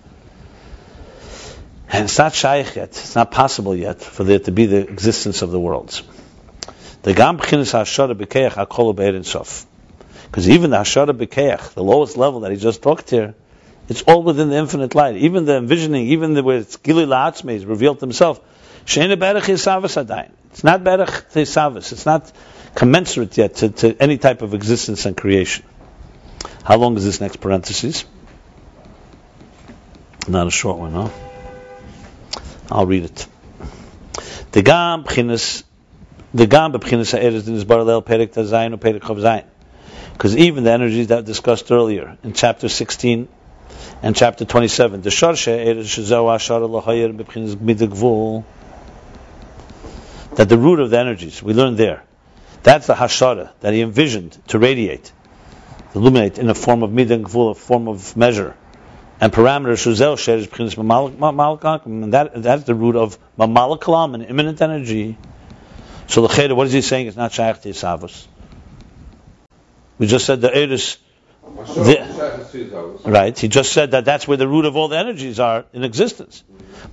And 1.89 2.05
it's 2.05 2.17
not 2.17 2.33
shaykh 2.33 2.75
yet. 2.75 2.89
It's 2.89 3.15
not 3.15 3.31
possible 3.31 3.75
yet 3.75 4.01
for 4.01 4.23
there 4.23 4.39
to 4.39 4.51
be 4.51 4.65
the 4.65 4.87
existence 4.87 5.41
of 5.41 5.51
the 5.51 5.59
worlds. 5.59 6.03
The 7.03 7.13
gam 7.13 7.37
b'chinas 7.37 7.73
hashara 7.73 8.15
b'keach 8.15 8.51
hakol 8.51 8.95
be'erin 8.95 9.23
sof. 9.23 9.65
Because 10.25 10.49
even 10.49 10.71
the 10.71 10.77
hashara 10.77 11.13
b'keach, 11.13 11.73
the 11.73 11.83
lowest 11.83 12.17
level 12.17 12.41
that 12.41 12.51
he 12.51 12.57
just 12.57 12.81
talked 12.81 13.09
here, 13.11 13.35
it's 13.87 14.01
all 14.03 14.23
within 14.23 14.49
the 14.49 14.55
infinite 14.55 14.95
light. 14.95 15.15
Even 15.17 15.45
the 15.45 15.57
envisioning, 15.57 16.07
even 16.07 16.33
the 16.33 16.43
where 16.43 16.57
it's 16.57 16.77
gili 16.77 17.05
la'atzme, 17.05 17.51
he's 17.51 17.65
revealed 17.65 17.99
himself. 17.99 18.41
Yisavas 18.85 20.03
adayin. 20.03 20.31
It's 20.51 20.63
not 20.63 20.83
berach 20.83 21.31
yisavas. 21.33 21.91
It's 21.91 22.05
not 22.05 22.31
commensurate 22.73 23.37
yet 23.37 23.55
to, 23.55 23.69
to 23.69 23.95
any 23.99 24.17
type 24.17 24.41
of 24.41 24.53
existence 24.53 25.05
and 25.05 25.15
creation. 25.15 25.65
How 26.63 26.77
long 26.77 26.97
is 26.97 27.05
this 27.05 27.21
next 27.21 27.37
parenthesis? 27.37 28.05
Not 30.27 30.47
a 30.47 30.51
short 30.51 30.79
one, 30.79 30.93
huh? 30.93 31.09
I'll 32.71 32.87
read 32.87 33.03
it. 33.03 33.27
The 34.51 34.63
gam 34.63 35.03
b'chinas, 35.03 35.63
the 36.33 36.47
gam 36.47 36.73
b'chinas 36.73 37.11
ha'eres 37.11 37.45
din 37.45 37.55
is 37.55 37.65
baralel 37.65 38.03
perek 38.03 38.33
tazayin 38.33 38.73
or 38.73 38.77
perek 38.77 39.01
chav. 39.01 39.45
Because 40.13 40.35
even 40.37 40.63
the 40.63 40.71
energies 40.71 41.07
that 41.07 41.25
discussed 41.25 41.71
earlier 41.71 42.17
in 42.23 42.33
chapter 42.33 42.69
16 42.69 43.27
and 44.01 44.15
chapter 44.15 44.45
27, 44.45 45.01
the 45.01 45.09
that 50.35 50.49
the 50.49 50.57
root 50.57 50.79
of 50.79 50.89
the 50.89 50.99
energies 50.99 51.41
we 51.41 51.53
learned 51.53 51.77
there, 51.77 52.03
that's 52.63 52.87
the 52.87 52.93
hashara 52.93 53.51
that 53.61 53.73
he 53.73 53.81
envisioned 53.81 54.37
to 54.47 54.59
radiate, 54.59 55.11
illuminate 55.93 56.37
in 56.37 56.49
a 56.49 56.55
form 56.55 56.83
of 56.83 56.91
midah 56.91 57.23
gvul, 57.23 57.51
a 57.51 57.55
form 57.55 57.87
of 57.87 58.17
measure 58.17 58.55
and 59.19 59.31
parameter 59.31 59.73
shuzel 59.73 60.17
sher 60.17 60.37
is 60.37 60.47
b'chinas 60.47 60.75
mamalak 60.75 61.85
and 61.85 62.13
that 62.13 62.41
that's 62.41 62.63
the 62.63 62.75
root 62.75 62.95
of 62.95 63.17
mamalak 63.37 63.79
kalam, 63.79 64.13
an 64.13 64.23
imminent 64.23 64.61
energy. 64.61 65.17
So 66.07 66.21
the 66.21 66.27
cheder, 66.27 66.53
what 66.53 66.67
is 66.67 66.73
he 66.73 66.81
saying? 66.81 67.07
It's 67.07 67.17
not 67.17 67.31
shaykh 67.31 67.61
to. 67.61 68.27
We 69.97 70.07
just 70.07 70.25
said 70.25 70.41
the 70.41 70.55
eris, 70.55 70.97
The- 71.45 71.63
Shaykh 71.65 72.39
is 72.39 72.51
his 72.51 72.73
house. 72.73 73.05
right? 73.05 73.37
He 73.37 73.47
just 73.47 73.71
said 73.71 73.91
that 73.91 74.05
that's 74.05 74.27
where 74.27 74.37
the 74.37 74.47
root 74.47 74.65
of 74.65 74.75
all 74.75 74.87
the 74.87 74.97
energies 74.97 75.39
are 75.39 75.65
in 75.73 75.83
existence. 75.83 76.43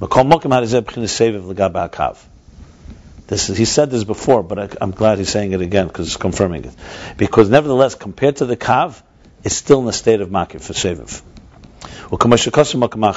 Makom 0.01 0.31
mokim 0.31 0.51
harizeh 0.51 0.83
b'chinas 0.83 1.13
seviv 1.13 1.47
l'gab 1.47 1.73
ha'kav. 1.73 2.19
This 3.27 3.49
is, 3.49 3.57
he 3.57 3.65
said 3.65 3.91
this 3.91 4.05
before, 4.05 4.43
but 4.43 4.59
I, 4.59 4.69
I'm 4.81 4.91
glad 4.91 5.19
he's 5.19 5.31
saying 5.31 5.53
it 5.53 5.61
again 5.63 5.87
because 5.87 6.09
it's 6.09 6.17
confirming 6.17 6.65
it. 6.65 6.75
Because 7.17 7.49
nevertheless, 7.49 7.95
compared 7.95 8.37
to 8.37 8.47
the 8.47 8.57
kav, 8.57 9.03
it's 9.43 9.55
still 9.55 9.81
in 9.81 9.87
the 9.87 9.93
state 9.93 10.21
of 10.21 10.29
makir 10.29 10.61
for 10.61 10.75
seviv. 10.75 11.23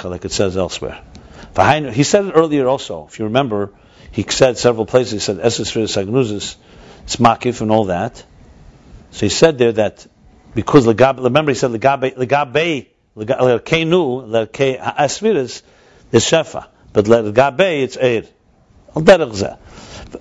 like 0.09 0.25
it 0.25 0.31
says 0.31 0.57
elsewhere. 0.57 1.01
He 1.93 2.03
said 2.03 2.25
it 2.25 2.31
earlier 2.31 2.67
also. 2.67 3.07
If 3.07 3.19
you 3.19 3.25
remember, 3.25 3.71
he 4.11 4.23
said 4.23 4.57
several 4.57 4.85
places. 4.85 5.11
He 5.11 5.19
said 5.19 5.37
sagnuzis, 5.37 6.55
it's 7.03 7.15
makif 7.17 7.61
and 7.61 7.71
all 7.71 7.85
that. 7.85 8.23
So 9.11 9.25
he 9.25 9.29
said 9.29 9.57
there 9.57 9.73
that 9.73 10.05
because 10.55 10.87
legab, 10.87 11.23
remember 11.23 11.51
he 11.51 11.55
said 11.55 11.71
legabe 11.71 12.15
legabe 12.15 12.87
lekenu 13.15 14.27
leke 14.27 14.81
asviris 14.81 15.61
is 16.11 16.23
shefa, 16.25 16.67
but 16.93 17.05
legabe 17.05 17.83
it's 17.83 17.97
zeh. 17.97 19.57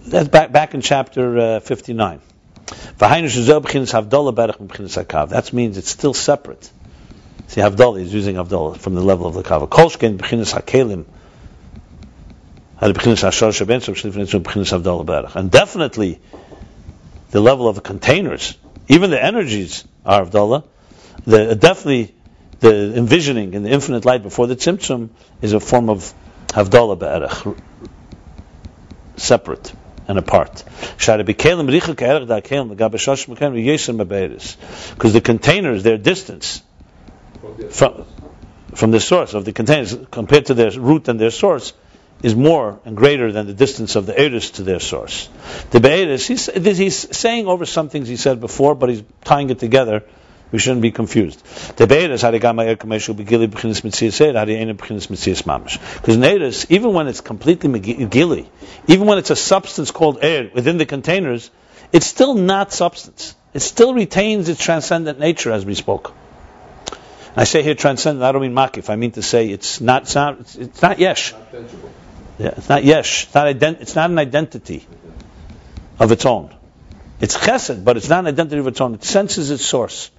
That's 0.06 0.28
back 0.28 0.52
back 0.52 0.74
in 0.74 0.80
chapter 0.82 1.38
uh, 1.38 1.60
59. 1.60 2.20
V'hainu 2.98 3.24
shezel 3.24 3.62
b'chinas 3.62 3.92
havdalah 3.92 4.34
berach 4.34 4.58
b'chinas 4.58 5.02
hakav. 5.02 5.30
That 5.30 5.52
means 5.52 5.78
it's 5.78 5.90
still 5.90 6.12
separate. 6.12 6.70
See, 7.48 7.60
Havdalah, 7.60 8.00
is 8.00 8.12
using 8.12 8.36
Havdalah 8.36 8.78
from 8.78 8.94
the 8.94 9.02
level 9.02 9.26
of 9.26 9.34
the 9.34 9.42
Kava. 9.42 9.66
Kolshken, 9.66 10.16
B'chinas 10.16 10.58
HaKelim. 10.58 11.04
And 15.36 15.50
definitely, 15.50 16.20
the 17.30 17.40
level 17.40 17.68
of 17.68 17.74
the 17.76 17.80
containers, 17.80 18.58
even 18.88 19.10
the 19.10 19.22
energies 19.22 19.84
are 20.04 20.24
Havdalah, 20.24 20.64
the, 21.26 21.54
definitely, 21.54 22.14
the 22.60 22.94
envisioning 22.96 23.54
in 23.54 23.62
the 23.62 23.70
infinite 23.70 24.04
light 24.04 24.22
before 24.22 24.46
the 24.46 24.56
Tzimtzum 24.56 25.10
is 25.42 25.52
a 25.52 25.60
form 25.60 25.88
of 25.88 26.12
Havdalah 26.48 26.98
Berach, 26.98 27.56
separate 29.16 29.72
and 30.06 30.18
apart. 30.18 30.64
Because 34.94 35.12
the 35.12 35.20
containers, 35.22 35.82
their 35.82 35.98
distance, 35.98 36.62
from, 37.70 38.04
from 38.74 38.90
the 38.90 39.00
source 39.00 39.34
of 39.34 39.44
the 39.44 39.52
containers 39.52 39.96
compared 40.10 40.46
to 40.46 40.54
their 40.54 40.70
root 40.72 41.08
and 41.08 41.20
their 41.20 41.30
source 41.30 41.72
is 42.22 42.34
more 42.34 42.80
and 42.84 42.96
greater 42.96 43.32
than 43.32 43.46
the 43.46 43.52
distance 43.52 43.96
of 43.96 44.06
the 44.06 44.18
Eris 44.18 44.52
to 44.52 44.62
their 44.62 44.80
source. 44.80 45.28
The 45.70 45.80
Be'eris, 45.80 46.26
he's, 46.26 46.46
he's 46.46 47.16
saying 47.16 47.46
over 47.46 47.66
some 47.66 47.88
things 47.88 48.08
he 48.08 48.16
said 48.16 48.40
before, 48.40 48.74
but 48.74 48.88
he's 48.88 49.02
tying 49.24 49.50
it 49.50 49.58
together. 49.58 50.04
We 50.50 50.58
shouldn't 50.58 50.82
be 50.82 50.92
confused. 50.92 51.44
The 51.76 51.86
Be'eris, 51.86 52.22
because 55.94 56.16
in 56.16 56.24
Eris, 56.24 56.66
even 56.70 56.92
when 56.92 57.08
it's 57.08 57.20
completely 57.20 57.80
gili, 57.80 58.50
even 58.86 59.06
when 59.06 59.18
it's 59.18 59.30
a 59.30 59.36
substance 59.36 59.90
called 59.90 60.18
air 60.22 60.50
within 60.54 60.78
the 60.78 60.86
containers, 60.86 61.50
it's 61.92 62.06
still 62.06 62.34
not 62.34 62.72
substance. 62.72 63.34
It 63.52 63.60
still 63.60 63.94
retains 63.94 64.48
its 64.48 64.60
transcendent 64.60 65.18
nature, 65.18 65.52
as 65.52 65.66
we 65.66 65.74
spoke. 65.74 66.14
I 67.36 67.44
say 67.44 67.62
here 67.62 67.74
transcendent. 67.74 68.24
I 68.24 68.32
don't 68.32 68.42
mean 68.42 68.52
makif. 68.52 68.90
I 68.90 68.96
mean 68.96 69.12
to 69.12 69.22
say 69.22 69.48
it's 69.48 69.80
not. 69.80 70.02
It's 70.02 70.14
not, 70.14 70.38
it's, 70.56 70.82
not 70.82 70.98
yesh. 70.98 71.32
Not. 71.52 71.64
Yeah, 72.38 72.54
it's 72.56 72.68
not 72.68 72.84
yesh. 72.84 73.24
It's 73.24 73.34
not, 73.34 73.46
ident- 73.46 73.80
it's 73.80 73.94
not 73.94 74.10
an 74.10 74.18
identity 74.18 74.86
of 75.98 76.10
its 76.12 76.26
own. 76.26 76.54
It's 77.20 77.36
chesed, 77.36 77.84
but 77.84 77.96
it's 77.96 78.08
not 78.08 78.20
an 78.20 78.26
identity 78.26 78.58
of 78.58 78.66
its 78.66 78.80
own. 78.80 78.94
It 78.94 79.04
senses 79.04 79.50
its 79.50 79.64
source, 79.64 80.10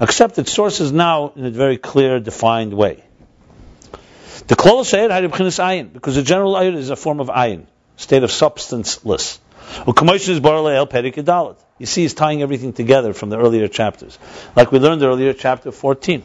except 0.00 0.38
its 0.38 0.52
source 0.52 0.80
is 0.80 0.90
now 0.92 1.32
in 1.36 1.44
a 1.44 1.50
very 1.50 1.78
clear, 1.78 2.18
defined 2.18 2.74
way. 2.74 3.04
The 4.48 4.56
klol 4.56 4.84
sayed 4.84 5.10
had 5.10 5.24
b'chinas 5.30 5.62
ayin 5.62 5.92
because 5.92 6.16
the 6.16 6.22
general 6.22 6.54
ayin 6.54 6.74
is 6.74 6.90
a 6.90 6.96
form 6.96 7.20
of 7.20 7.28
ayin. 7.28 7.66
state 7.96 8.24
of 8.24 8.32
substanceless. 8.32 9.38
You 11.78 11.86
see, 11.86 12.02
he's 12.02 12.14
tying 12.14 12.42
everything 12.42 12.72
together 12.72 13.12
from 13.12 13.30
the 13.30 13.38
earlier 13.38 13.68
chapters, 13.68 14.18
like 14.56 14.72
we 14.72 14.78
learned 14.80 15.00
the 15.00 15.06
earlier, 15.06 15.32
chapter 15.32 15.70
14. 15.72 16.22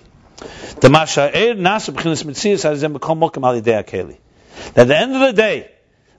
At 4.76 4.88
the 4.88 4.97
end 4.97 5.16
of 5.16 5.22
the 5.22 5.34
day, 5.34 5.72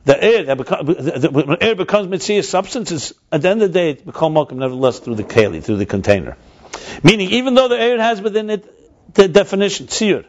the 0.05 0.23
air 0.23 0.45
that 0.45 0.57
becomes, 0.57 0.97
the 0.97 1.59
air 1.61 1.75
becomes 1.75 2.09
mitzvah 2.09 2.43
substances. 2.43 3.13
At 3.31 3.43
the 3.43 3.51
end 3.51 3.63
of 3.63 3.73
the 3.73 3.79
day, 3.79 3.91
it 3.91 4.07
becomes 4.07 4.37
mokum 4.37 4.57
nevertheless 4.57 5.01
through 5.01 5.17
the 5.17 5.25
keli, 5.25 5.63
through 5.63 5.77
the 5.77 5.87
container. 5.87 6.37
Meaning, 7.03 7.31
even 7.31 7.55
though 7.55 7.69
the 7.69 7.79
air 7.79 8.01
has 8.01 8.21
within 8.21 8.51
it 8.51 9.15
the 9.15 9.29
definition 9.29 9.87
tzir, 9.87 10.25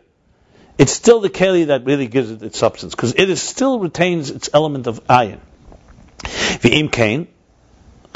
it's 0.78 0.91
still 0.91 1.20
the 1.20 1.30
keli 1.30 1.68
that 1.68 1.86
really 1.86 2.07
gives 2.07 2.32
it 2.32 2.41
its 2.41 2.57
substance 2.57 2.95
because 2.95 3.14
it 3.16 3.30
is 3.30 3.41
still 3.41 3.80
retains 3.80 4.30
its 4.32 4.49
element 4.53 4.88
of 4.88 5.05
ayin. 5.07 5.39
V'im 6.20 6.91
kain. 6.91 7.28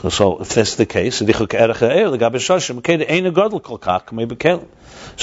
So 0.10 0.42
if 0.42 0.50
that's 0.50 0.76
the 0.76 0.86
case, 0.86 1.16
so 1.16 1.26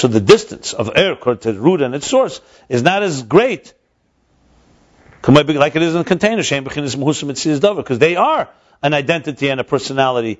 the 0.07 0.19
distance 0.19 0.73
of 0.73 0.91
air 0.95 1.15
to 1.15 1.35
the 1.35 1.59
root 1.59 1.81
and 1.81 1.93
its 1.93 2.07
source 2.07 2.41
is 2.67 2.81
not 2.81 3.03
as 3.03 3.21
great 3.21 3.73
like 5.27 5.75
it 5.75 5.81
is 5.81 5.93
in 5.93 5.99
the 5.99 6.03
container, 6.03 6.43
because 7.75 7.99
they 7.99 8.15
are 8.15 8.49
an 8.81 8.93
identity 8.93 9.49
and 9.49 9.59
a 9.59 9.63
personality 9.63 10.39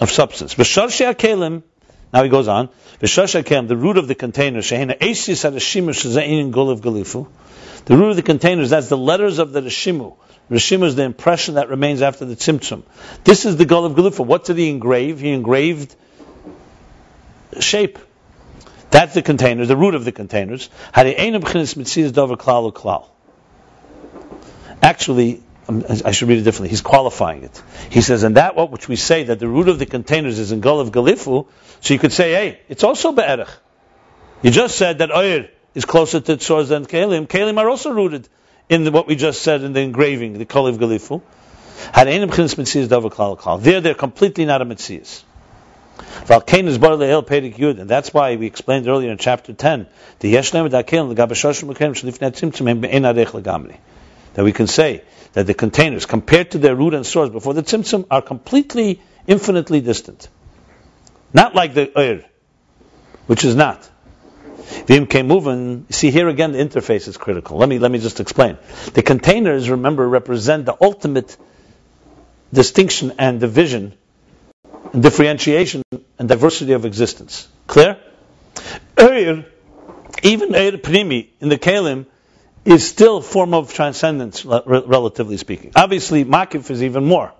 of 0.00 0.10
substance. 0.10 0.56
Now 2.12 2.22
he 2.22 2.28
goes 2.28 2.48
on. 2.48 2.68
The 3.00 3.76
root 3.76 3.98
of 3.98 4.08
the 4.08 4.14
container, 4.14 4.60
the 4.60 4.96
root 7.96 8.10
of 8.10 8.16
the 8.16 8.22
containers, 8.22 8.70
that's 8.70 8.88
the 8.88 8.96
letters 8.96 9.38
of 9.38 9.52
the 9.52 9.60
Rishimu. 9.60 10.16
Rishimu 10.50 10.84
is 10.84 10.94
the 10.94 11.02
impression 11.02 11.54
that 11.54 11.68
remains 11.68 12.02
after 12.02 12.24
the 12.24 12.36
Tzimtzum. 12.36 12.84
This 13.24 13.44
is 13.44 13.56
the 13.56 13.64
goal 13.64 13.84
of 13.84 13.94
Galufa. 13.94 14.24
What 14.24 14.44
did 14.44 14.58
he 14.58 14.70
engrave? 14.70 15.20
He 15.20 15.30
engraved 15.30 15.94
shape. 17.58 17.98
That's 18.90 19.14
the 19.14 19.22
containers, 19.22 19.68
the 19.68 19.76
root 19.76 19.94
of 19.94 20.04
the 20.04 20.12
containers. 20.12 20.70
Actually, 24.82 25.42
um, 25.68 25.84
I 26.04 26.12
should 26.12 26.28
read 26.28 26.38
it 26.38 26.42
differently. 26.42 26.68
He's 26.68 26.80
qualifying 26.80 27.42
it. 27.42 27.62
He 27.90 28.00
says, 28.00 28.22
and 28.22 28.36
that 28.36 28.54
what 28.54 28.70
which 28.70 28.88
we 28.88 28.96
say 28.96 29.24
that 29.24 29.40
the 29.40 29.48
root 29.48 29.68
of 29.68 29.78
the 29.78 29.86
containers 29.86 30.38
is 30.38 30.52
in 30.52 30.60
Gol 30.60 30.80
of 30.80 30.90
Galifu, 30.92 31.46
so 31.80 31.94
you 31.94 31.98
could 31.98 32.12
say, 32.12 32.32
hey, 32.32 32.60
it's 32.68 32.84
also 32.84 33.12
Be'erech. 33.12 33.50
You 34.42 34.50
just 34.50 34.76
said 34.76 34.98
that 34.98 35.10
Oyer 35.10 35.48
is 35.74 35.84
closer 35.84 36.20
to 36.20 36.36
Tzor 36.36 36.68
than 36.68 36.86
Kalim. 36.86 37.26
Kalim 37.26 37.58
are 37.58 37.68
also 37.68 37.90
rooted 37.90 38.28
in 38.68 38.84
the, 38.84 38.90
what 38.92 39.06
we 39.06 39.16
just 39.16 39.42
said 39.42 39.62
in 39.62 39.72
the 39.72 39.80
engraving, 39.80 40.38
the 40.38 40.44
Kol 40.44 40.66
of 40.66 40.76
Galifu. 40.76 41.22
There, 43.62 43.80
they're 43.80 43.94
completely 43.94 44.44
not 44.44 44.62
a 44.62 44.64
Metzias. 44.64 45.22
And 46.28 47.88
that's 47.88 48.14
why 48.14 48.36
we 48.36 48.46
explained 48.46 48.88
earlier 48.88 49.10
in 49.10 49.18
chapter 49.18 49.52
10, 49.52 49.86
the 50.20 50.36
that 54.36 54.44
we 54.44 54.52
can 54.52 54.66
say 54.66 55.02
that 55.32 55.46
the 55.46 55.54
containers, 55.54 56.04
compared 56.04 56.50
to 56.50 56.58
their 56.58 56.76
root 56.76 56.92
and 56.92 57.06
source 57.06 57.30
before 57.30 57.54
the 57.54 57.62
tzimtzum, 57.62 58.06
are 58.10 58.20
completely, 58.20 59.00
infinitely 59.26 59.80
distant. 59.80 60.28
Not 61.32 61.54
like 61.54 61.72
the 61.72 61.90
Ur, 61.98 62.22
which 63.26 63.46
is 63.46 63.56
not. 63.56 63.88
Vim 64.86 65.08
moving. 65.26 65.86
See 65.88 66.10
here 66.10 66.28
again, 66.28 66.52
the 66.52 66.58
interface 66.58 67.08
is 67.08 67.16
critical. 67.16 67.56
Let 67.56 67.68
me 67.70 67.78
let 67.78 67.90
me 67.90 67.98
just 67.98 68.20
explain. 68.20 68.58
The 68.92 69.02
containers, 69.02 69.70
remember, 69.70 70.06
represent 70.06 70.66
the 70.66 70.76
ultimate 70.82 71.34
distinction 72.52 73.14
and 73.18 73.40
division, 73.40 73.94
and 74.92 75.02
differentiation 75.02 75.82
and 76.18 76.28
diversity 76.28 76.72
of 76.72 76.84
existence. 76.84 77.48
Clear? 77.66 77.96
Ur, 79.00 79.46
even 80.22 80.54
Ur 80.54 80.76
Primi 80.76 81.32
in 81.40 81.48
the 81.48 81.58
Kalim 81.58 82.04
is 82.66 82.86
still 82.86 83.18
a 83.18 83.22
form 83.22 83.54
of 83.54 83.72
transcendence, 83.72 84.44
relatively 84.44 85.36
speaking. 85.36 85.72
Obviously, 85.76 86.24
Makif 86.24 86.70
is 86.70 86.82
even 86.82 87.04
more. 87.04 87.32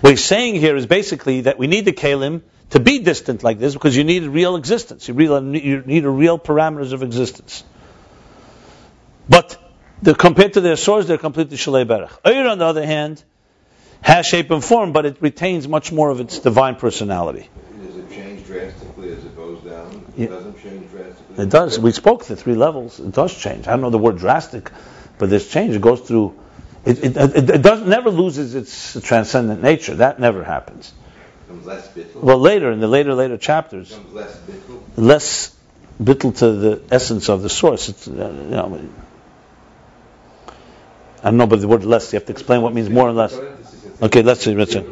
What 0.00 0.10
he's 0.10 0.24
saying 0.24 0.54
here 0.54 0.76
is 0.76 0.86
basically 0.86 1.42
that 1.42 1.58
we 1.58 1.66
need 1.66 1.84
the 1.84 1.92
Kalim 1.92 2.42
to 2.70 2.80
be 2.80 3.00
distant 3.00 3.42
like 3.42 3.58
this 3.58 3.74
because 3.74 3.96
you 3.96 4.04
need 4.04 4.22
a 4.22 4.30
real 4.30 4.54
existence. 4.54 5.08
You, 5.08 5.14
real, 5.14 5.54
you 5.54 5.82
need 5.84 6.04
a 6.04 6.10
real 6.10 6.38
parameters 6.38 6.92
of 6.92 7.02
existence. 7.02 7.64
But 9.28 9.58
compared 10.18 10.52
to 10.52 10.60
their 10.60 10.76
source, 10.76 11.06
they're 11.06 11.18
completely 11.18 11.56
Shalei 11.56 11.86
Berach. 11.86 12.20
On 12.24 12.58
the 12.58 12.64
other 12.64 12.86
hand, 12.86 13.22
has 14.00 14.26
shape 14.26 14.52
and 14.52 14.64
form, 14.64 14.92
but 14.92 15.06
it 15.06 15.16
retains 15.20 15.66
much 15.66 15.90
more 15.90 16.10
of 16.10 16.20
its 16.20 16.38
divine 16.38 16.76
personality. 16.76 17.48
It 17.82 18.10
change 18.10 18.46
drastically 18.46 19.10
as 19.10 19.24
it 19.24 19.34
goes 19.34 19.60
down? 19.64 20.05
It 20.16 20.28
doesn't 20.28 20.62
change 20.62 20.90
drastically? 20.90 21.44
It 21.44 21.50
does. 21.50 21.78
We 21.78 21.92
spoke 21.92 22.24
the 22.24 22.36
three 22.36 22.54
levels. 22.54 23.00
It 23.00 23.12
does 23.12 23.36
change. 23.36 23.66
I 23.68 23.72
don't 23.72 23.82
know 23.82 23.90
the 23.90 23.98
word 23.98 24.18
drastic, 24.18 24.70
but 25.18 25.28
there's 25.30 25.48
change. 25.48 25.74
It 25.74 25.82
goes 25.82 26.00
through. 26.00 26.38
It, 26.84 27.04
it, 27.04 27.16
it, 27.16 27.50
it 27.50 27.62
does, 27.62 27.86
never 27.86 28.10
loses 28.10 28.54
its 28.54 29.00
transcendent 29.02 29.62
nature. 29.62 29.96
That 29.96 30.18
never 30.20 30.44
happens. 30.44 30.92
less. 31.64 31.88
Well, 32.14 32.38
later 32.38 32.70
in 32.70 32.80
the 32.80 32.88
later 32.88 33.14
later 33.14 33.36
chapters, 33.36 33.98
less 34.12 34.38
bittul. 34.38 34.80
Less 34.96 35.56
bittul 36.02 36.38
to 36.38 36.52
the 36.52 36.82
essence 36.90 37.28
of 37.28 37.42
the 37.42 37.50
source. 37.50 37.88
It's, 37.88 38.08
uh, 38.08 38.12
you 38.12 38.50
know, 38.50 38.88
I 41.22 41.30
don't 41.30 41.38
know, 41.38 41.46
but 41.46 41.60
the 41.60 41.68
word 41.68 41.84
less. 41.84 42.12
You 42.12 42.18
have 42.18 42.26
to 42.26 42.32
explain 42.32 42.62
what 42.62 42.72
means 42.72 42.88
more 42.88 43.08
and 43.08 43.16
less. 43.16 43.34
Okay, 44.00 44.22
let's 44.22 44.42
see. 44.42 44.54
Let's 44.54 44.72
see. 44.72 44.84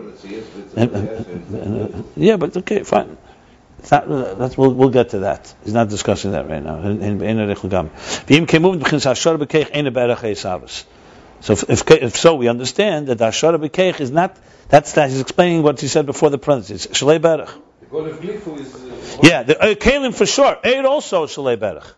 Yeah, 2.16 2.36
but 2.36 2.56
okay, 2.56 2.82
fine. 2.82 3.16
Not, 3.90 4.38
that's, 4.38 4.56
we'll, 4.56 4.72
we'll, 4.72 4.90
get 4.90 5.10
to 5.10 5.20
that. 5.20 5.54
He's 5.62 5.74
not 5.74 5.88
discussing 5.88 6.32
that 6.32 6.48
right 6.48 6.62
now. 6.62 6.80
So 11.40 11.52
if, 11.52 11.68
if, 11.68 11.90
if, 11.90 12.16
so, 12.16 12.36
we 12.36 12.48
understand 12.48 13.08
that 13.08 13.18
the 13.18 13.26
Ashara 13.26 13.58
B'keich 13.58 14.00
is 14.00 14.10
not, 14.10 14.36
that's 14.68 14.94
that, 14.94 15.10
he's 15.10 15.20
explaining 15.20 15.62
what 15.62 15.78
he 15.78 15.88
said 15.88 16.06
before 16.06 16.30
the 16.30 16.38
parentheses. 16.38 16.86
Shalei 16.86 17.18
Berach. 17.18 17.50
Yeah, 19.22 19.42
the 19.42 19.60
uh, 19.60 19.74
Kalim 19.74 20.14
for 20.14 20.24
sure. 20.24 20.58
Eid 20.64 20.86
also 20.86 21.26
Shalei 21.26 21.58
Berach. 21.58 21.92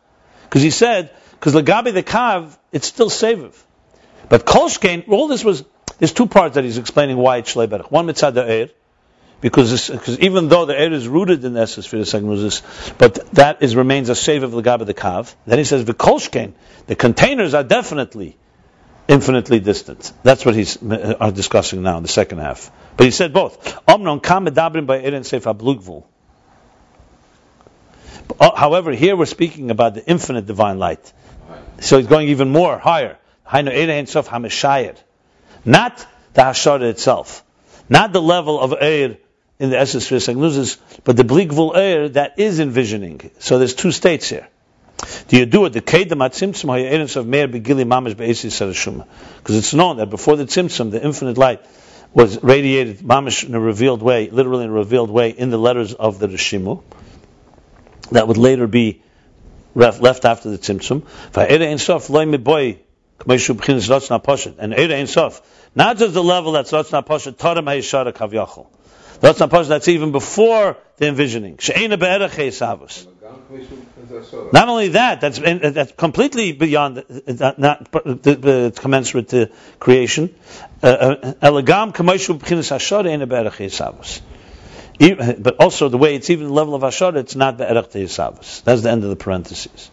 Because 0.44 0.62
he 0.62 0.70
said, 0.70 1.10
because 1.30 1.54
Lagabi 1.54 1.94
the 1.94 2.02
Kav, 2.02 2.58
it's 2.72 2.88
still 2.88 3.08
Seviv. 3.08 3.54
But 4.28 4.44
Kolshkein, 4.44 5.08
all 5.08 5.28
this 5.28 5.44
was, 5.44 5.64
there's 5.98 6.12
two 6.12 6.26
parts 6.26 6.56
that 6.56 6.64
he's 6.64 6.78
explaining 6.78 7.16
why 7.16 7.36
it's 7.36 7.54
Shalei 7.54 7.68
Berach. 7.68 7.90
One 7.90 8.06
mitzvah 8.06 8.32
the 8.32 8.42
Eid, 8.42 8.72
because 9.40 9.90
because 9.90 10.18
even 10.20 10.48
though 10.48 10.64
the 10.64 10.78
air 10.78 10.92
is 10.92 11.06
rooted 11.06 11.44
in 11.44 11.54
the 11.54 11.60
essence 11.60 11.86
for 11.86 11.98
the 11.98 12.06
second 12.06 12.28
but 12.98 13.14
that 13.32 13.62
is 13.62 13.76
remains 13.76 14.08
a 14.08 14.14
save 14.14 14.42
of 14.42 14.52
the 14.52 14.62
gab 14.62 14.80
of 14.80 14.86
the 14.86 14.94
kav. 14.94 15.34
Then 15.46 15.58
he 15.58 15.64
says 15.64 15.84
the 15.84 15.94
kolshkein, 15.94 16.52
the 16.86 16.96
containers 16.96 17.54
are 17.54 17.64
definitely 17.64 18.36
infinitely 19.08 19.60
distant. 19.60 20.12
That's 20.22 20.44
what 20.44 20.54
he's 20.54 20.82
uh, 20.82 21.16
are 21.20 21.32
discussing 21.32 21.82
now 21.82 21.98
in 21.98 22.02
the 22.02 22.08
second 22.08 22.38
half. 22.38 22.70
But 22.96 23.04
he 23.04 23.10
said 23.10 23.32
both. 23.32 23.78
Uh, 28.38 28.56
however, 28.56 28.92
here 28.92 29.16
we're 29.16 29.26
speaking 29.26 29.70
about 29.70 29.94
the 29.94 30.04
infinite 30.04 30.46
divine 30.46 30.78
light. 30.78 31.12
So 31.80 31.98
he's 31.98 32.06
going 32.06 32.28
even 32.28 32.50
more 32.50 32.78
higher. 32.78 33.18
Not 33.52 33.66
the 36.34 36.42
hashara 36.42 36.90
itself. 36.90 37.44
Not 37.88 38.12
the 38.12 38.20
level 38.20 38.60
of 38.60 38.74
air 38.80 39.16
in 39.58 39.70
the 39.70 39.78
essence 39.78 40.06
for 40.06 40.16
Sagnuzis, 40.16 40.78
but 41.04 41.16
the 41.16 41.22
bligvul 41.24 41.76
air 41.76 42.08
that 42.10 42.38
is 42.38 42.60
envisioning. 42.60 43.30
So 43.38 43.58
there's 43.58 43.74
two 43.74 43.92
states 43.92 44.28
here. 44.28 44.48
Do 45.28 45.36
you 45.36 45.46
do 45.46 45.64
it? 45.66 45.70
The 45.70 45.80
kedem 45.80 46.24
atzimtzum 46.26 46.68
ha'yerenus 46.68 47.16
of 47.16 47.26
meir 47.26 47.48
begili 47.48 47.84
mamish 47.84 48.16
be'esi 48.16 48.50
sarashuma. 48.50 49.06
Because 49.38 49.56
it's 49.56 49.74
known 49.74 49.98
that 49.98 50.10
before 50.10 50.36
the 50.36 50.44
tzimtzum, 50.44 50.90
the 50.90 51.02
infinite 51.02 51.36
light 51.36 51.64
was 52.12 52.42
radiated 52.42 52.98
mamish 52.98 53.46
in 53.46 53.54
a 53.54 53.60
revealed 53.60 54.02
way, 54.02 54.30
literally 54.30 54.64
in 54.64 54.70
a 54.70 54.72
revealed 54.72 55.10
way, 55.10 55.30
in 55.30 55.50
the 55.50 55.58
letters 55.58 55.92
of 55.92 56.18
the 56.18 56.28
Rishimu. 56.28 56.82
That 58.12 58.28
would 58.28 58.38
later 58.38 58.66
be 58.66 59.02
left 59.74 60.24
after 60.24 60.50
the 60.50 60.58
tzimtzum. 60.58 61.02
Va'ere 61.32 61.70
ein 61.70 61.78
sof 61.78 62.08
loy 62.08 62.24
miboy 62.24 62.78
k'meishu 63.18 63.54
b'chinis 63.54 63.88
lotzna 63.88 64.22
poshet. 64.22 64.54
And 64.58 64.72
ere 64.72 64.94
ein 64.94 65.06
sof, 65.06 65.42
not 65.74 65.98
just 65.98 66.14
the 66.14 66.22
level 66.22 66.52
that's 66.52 66.72
lotzna 66.72 67.06
poshet, 67.06 67.36
tarim 67.36 67.64
ha'yishara 67.64 68.12
kavyachol. 68.12 68.66
That's 69.20 69.40
not 69.40 69.50
possible. 69.50 69.70
That's 69.70 69.88
even 69.88 70.12
before 70.12 70.76
the 70.96 71.08
envisioning. 71.08 71.58
Not 74.52 74.68
only 74.68 74.88
that, 74.88 75.20
that's 75.20 75.38
that's 75.38 75.92
completely 75.92 76.52
beyond, 76.52 77.04
not, 77.26 77.58
not 77.58 77.92
commensurate 77.92 79.28
to 79.30 79.50
creation. 79.78 80.34
Uh, 80.82 80.86
uh, 80.86 81.32
But 84.98 85.56
also 85.60 85.88
the 85.88 85.98
way 85.98 86.14
it's 86.14 86.30
even 86.30 86.46
the 86.46 86.52
level 86.52 86.74
of 86.74 86.82
ashara, 86.82 87.16
it's 87.16 87.36
not 87.36 87.58
the 87.58 87.70
erech 87.70 87.92
That's 87.92 88.82
the 88.82 88.90
end 88.90 89.04
of 89.04 89.10
the 89.10 89.16
parentheses. 89.16 89.90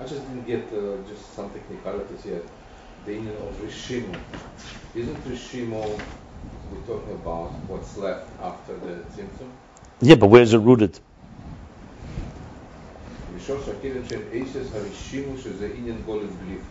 I 0.00 0.06
just 0.06 0.20
didn't 0.28 0.46
get 0.46 0.66
uh, 0.72 0.98
just 1.08 1.34
some 1.34 1.50
technicalities 1.50 2.22
here 2.22 2.42
being 3.06 3.28
of 3.28 3.60
Rishimo. 3.60 4.18
Isn't 4.94 5.24
Rishimo, 5.28 6.00
we're 6.72 6.80
talking 6.86 7.12
about 7.14 7.50
what's 7.68 7.96
left 7.96 8.28
after 8.40 8.76
the 8.76 9.02
Tzimtzum? 9.16 9.50
Yeah, 10.00 10.14
but 10.14 10.28
where's 10.28 10.54
it 10.54 10.58
rooted? 10.58 10.98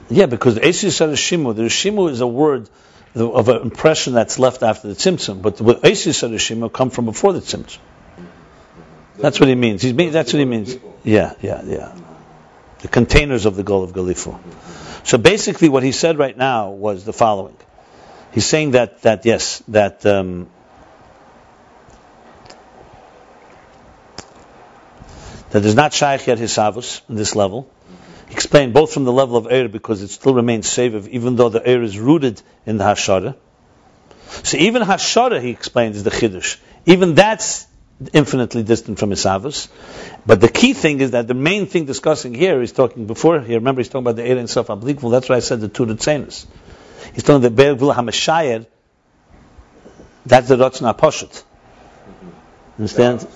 Yeah, 0.10 0.26
because 0.26 0.58
Asis 0.58 1.00
Harishimu, 1.00 1.56
the 1.56 1.64
Rishimu 1.64 2.10
is 2.10 2.22
a 2.22 2.28
word 2.28 2.70
of 3.16 3.50
an 3.50 3.62
impression 3.62 4.14
that's 4.14 4.40
left 4.40 4.64
after 4.64 4.88
the 4.88 4.96
Tzimtzum, 4.96 5.42
but 5.42 5.58
the 5.58 5.64
Asis 5.84 6.22
Harishimu 6.22 6.74
come 6.74 6.90
from 6.90 7.06
before 7.06 7.34
the 7.34 7.42
Tzimtzum. 7.42 7.78
Mm-hmm. 7.78 9.22
That's 9.22 9.40
what 9.40 9.50
he 9.50 9.56
means. 9.56 9.84
He's 9.84 9.94
mean, 9.94 10.12
that's 10.12 10.34
what 10.34 10.40
he 10.40 10.46
means. 10.46 10.76
Yeah, 11.04 11.34
yeah, 11.42 11.62
yeah. 11.64 11.96
The 12.80 12.88
containers 12.88 13.46
of 13.46 13.56
the 13.56 13.64
Gol 13.64 13.84
of 13.84 13.92
Galifu. 13.92 14.32
Mm-hmm. 14.32 14.93
So 15.04 15.18
basically, 15.18 15.70
what 15.70 15.84
he 15.84 15.92
said 15.92 16.18
right 16.18 16.36
now 16.36 16.72
was 16.72 17.04
the 17.04 17.14
following. 17.14 17.58
He's 18.32 18.46
saying 18.46 18.72
that 18.72 19.02
that 19.02 19.26
yes, 19.26 19.62
that 19.68 20.06
um, 20.06 20.50
that 25.52 25.60
there's 25.60 25.76
not 25.76 25.94
shaykh 25.94 26.26
yet 26.26 26.40
hisavus 26.40 27.02
in 27.10 27.16
this 27.16 27.36
level. 27.36 27.70
He 28.28 28.34
explained 28.34 28.74
both 28.74 28.94
from 28.94 29.04
the 29.04 29.12
level 29.12 29.38
of 29.38 29.48
air 29.52 29.68
because 29.68 30.02
it 30.02 30.10
still 30.10 30.34
remains 30.34 30.68
saviv, 30.68 31.08
even 31.10 31.36
though 31.36 31.50
the 31.50 31.66
air 31.66 31.84
is 31.84 32.00
rooted 32.00 32.42
in 32.66 32.78
the 32.78 32.84
hashara. 32.84 33.36
So 34.44 34.58
even 34.58 34.82
hashara, 34.82 35.42
he 35.42 35.52
explains, 35.52 35.98
is 35.98 36.04
the 36.04 36.10
chiddush. 36.10 36.58
Even 36.86 37.14
that's 37.14 37.68
infinitely 38.14 38.64
distant 38.64 39.00
from 39.00 39.12
hisavus. 39.12 39.68
But 40.26 40.42
the 40.42 40.50
key 40.50 40.74
thing 40.74 41.02
is 41.02 41.12
that 41.12 41.28
the 41.28 41.34
main 41.34 41.66
thing 41.68 41.86
discussing 41.86 42.34
here 42.34 42.62
is 42.62 42.72
talking 42.72 43.06
before 43.08 43.40
here. 43.40 43.58
Remember, 43.60 43.80
he's 43.82 43.90
talking 43.90 44.04
about 44.04 44.16
the 44.16 44.24
air 44.24 44.38
and 44.38 44.50
self 44.50 44.68
obliqual. 44.68 45.12
That's 45.12 45.30
why 45.30 45.38
I 45.38 45.40
said 45.40 45.62
the 45.62 45.68
two 45.68 45.86
tzenis. 45.86 46.46
He's 47.14 47.24
talking 47.24 47.42
the 47.42 47.52
be'er 47.52 47.76
hamashayir. 47.76 48.66
That's 50.26 50.48
the 50.48 50.56
rotzna 50.56 50.98
poshet. 50.98 51.44
Understand? 52.78 53.28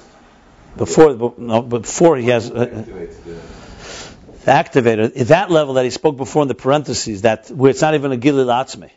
Before, 0.78 1.34
no, 1.38 1.62
before 1.62 2.18
he 2.18 2.28
has. 2.28 2.50
Uh, 2.50 2.66
the 4.48 4.54
activator, 4.54 5.14
that 5.28 5.52
level 5.52 5.74
that 5.74 5.84
he 5.84 5.90
spoke 5.90 6.16
before 6.16 6.44
in 6.44 6.48
the 6.48 6.56
parentheses, 6.56 7.24
that 7.24 7.52
where 7.52 7.72
it's 7.72 7.82
not 7.82 7.96
even 7.96 8.14
a 8.14 8.18
gilil. 8.18 8.90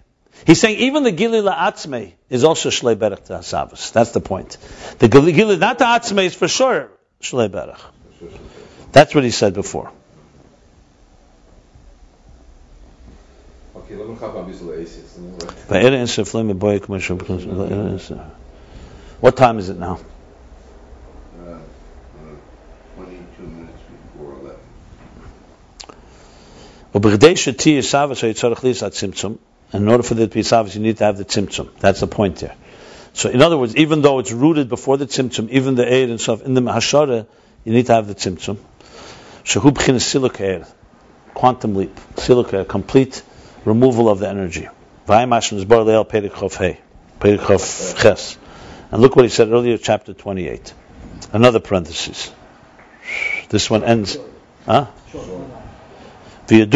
He's 0.46 0.60
saying 0.60 0.78
even 0.78 1.02
the 1.02 1.12
gilil 1.12 1.52
atzme 1.54 2.12
is 2.28 2.44
also 2.44 2.70
shlei 2.70 2.96
berach 2.96 3.24
to 3.26 3.34
hasavos. 3.34 3.92
That's 3.92 4.12
the 4.12 4.20
point. 4.20 4.56
The 4.98 5.08
gilil, 5.08 5.58
not 5.58 5.78
the 5.78 5.84
atzme, 5.84 6.24
is 6.24 6.34
for 6.34 6.48
sure 6.48 6.90
shlei 7.20 7.48
berach. 7.48 7.80
That's 8.92 9.14
what 9.14 9.24
he 9.24 9.30
said 9.30 9.54
before. 9.54 9.92
Okay, 13.76 13.96
let 13.96 14.08
me 14.08 14.14
have 14.16 14.34
a 14.34 14.42
bisschen 14.44 14.80
Aces. 14.80 15.18
What 19.20 19.36
time 19.36 19.58
is 19.58 19.68
it 19.68 19.78
now? 19.78 19.98
Uh, 21.38 21.50
uh, 21.50 21.58
22 22.96 23.42
minutes 23.42 23.78
before 24.14 24.56
11. 29.72 29.82
In 29.82 29.88
order 29.88 30.02
for 30.02 30.14
there 30.14 30.26
to 30.26 30.34
be 30.34 30.42
you 30.74 30.80
need 30.80 30.96
to 30.98 31.04
have 31.04 31.16
the 31.16 31.24
tzimtzum. 31.24 31.70
That's 31.78 32.00
the 32.00 32.06
point 32.06 32.36
there. 32.36 32.54
So, 33.12 33.28
in 33.28 33.42
other 33.42 33.58
words, 33.58 33.76
even 33.76 34.02
though 34.02 34.18
it's 34.18 34.32
rooted 34.32 34.68
before 34.68 34.96
the 34.96 35.06
tzimtzum, 35.06 35.50
even 35.50 35.74
the 35.74 35.88
air 35.88 36.08
and 36.08 36.20
stuff, 36.20 36.42
in 36.42 36.54
the 36.54 36.60
hashara, 36.60 37.26
you 37.64 37.72
need 37.72 37.86
to 37.86 37.94
have 37.94 38.06
the 38.06 38.14
tzimtzum. 38.14 38.58
Shehub 39.44 40.00
silicate, 40.00 40.64
quantum 41.34 41.74
leap, 41.74 41.98
silicate, 42.16 42.68
complete 42.68 43.22
removal 43.64 44.08
of 44.08 44.18
the 44.20 44.28
energy. 44.28 44.68
And 48.92 49.02
look 49.02 49.16
what 49.16 49.24
he 49.24 49.28
said 49.28 49.48
earlier, 49.48 49.78
chapter 49.78 50.12
28. 50.14 50.74
Another 51.32 51.60
parenthesis. 51.60 52.32
This 53.48 53.68
one 53.70 53.84
ends. 53.84 54.18
Huh? 54.66 54.86
And 56.50 56.74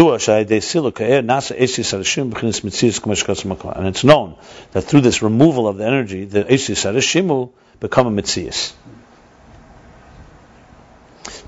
it's 3.88 4.04
known 4.04 4.36
that 4.72 4.82
through 4.82 5.00
this 5.00 5.22
removal 5.22 5.66
of 5.66 5.78
the 5.78 5.84
energy, 5.84 6.26
the 6.26 6.44
Esis 6.44 6.84
Harishimu 6.84 7.50
become 7.80 8.06
a 8.06 8.22
Mitzias. 8.22 8.72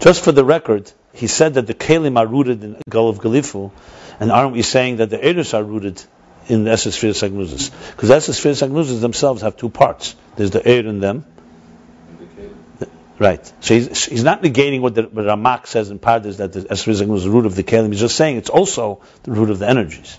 Just 0.01 0.25
for 0.25 0.33
the 0.33 0.45
record, 0.45 0.91
he 1.13 1.29
said 1.29 1.55
that 1.55 1.69
the 1.69 1.75
Kalim 1.75 2.19
are 2.19 2.27
rooted 2.27 2.65
in 2.65 2.73
the 2.73 2.83
Gulf 2.89 3.17
of 3.17 3.23
Galifu, 3.23 3.71
and 4.19 4.33
aren't 4.33 4.55
we 4.55 4.63
saying 4.63 4.97
that 4.97 5.11
the 5.11 5.25
Eris 5.25 5.55
are 5.55 5.63
rooted 5.63 6.03
in 6.49 6.65
the 6.65 6.71
Esesphere 6.71 7.15
Sagnuzis? 7.15 7.71
Because 7.93 8.11
Esesphere 8.11 8.55
Sagnuzis 8.55 9.01
themselves 9.01 9.43
have 9.43 9.57
two 9.57 9.69
parts. 9.69 10.17
There's 10.37 10.51
the 10.51 10.67
air 10.67 10.85
in 10.85 10.99
them. 11.01 11.25
Right. 13.19 13.53
So 13.61 13.75
he's, 13.75 14.05
he's 14.05 14.25
not 14.25 14.43
negating 14.43 14.81
what 14.81 14.95
the 14.95 15.05
what 15.05 15.25
Ramak 15.25 15.67
says 15.67 15.91
in 15.91 15.99
Pardes 15.99 16.37
that 16.37 16.53
the 16.53 16.61
Sagnuzis 16.63 17.15
is 17.17 17.25
the 17.25 17.31
root 17.31 17.47
of 17.47 17.55
the 17.55 17.63
Kalim. 17.63 17.91
He's 17.91 18.01
just 18.01 18.17
saying 18.17 18.37
it's 18.37 18.51
also 18.51 19.03
the 19.23 19.33
root 19.33 19.51
of 19.51 19.59
the 19.59 19.69
energies. 19.69 20.19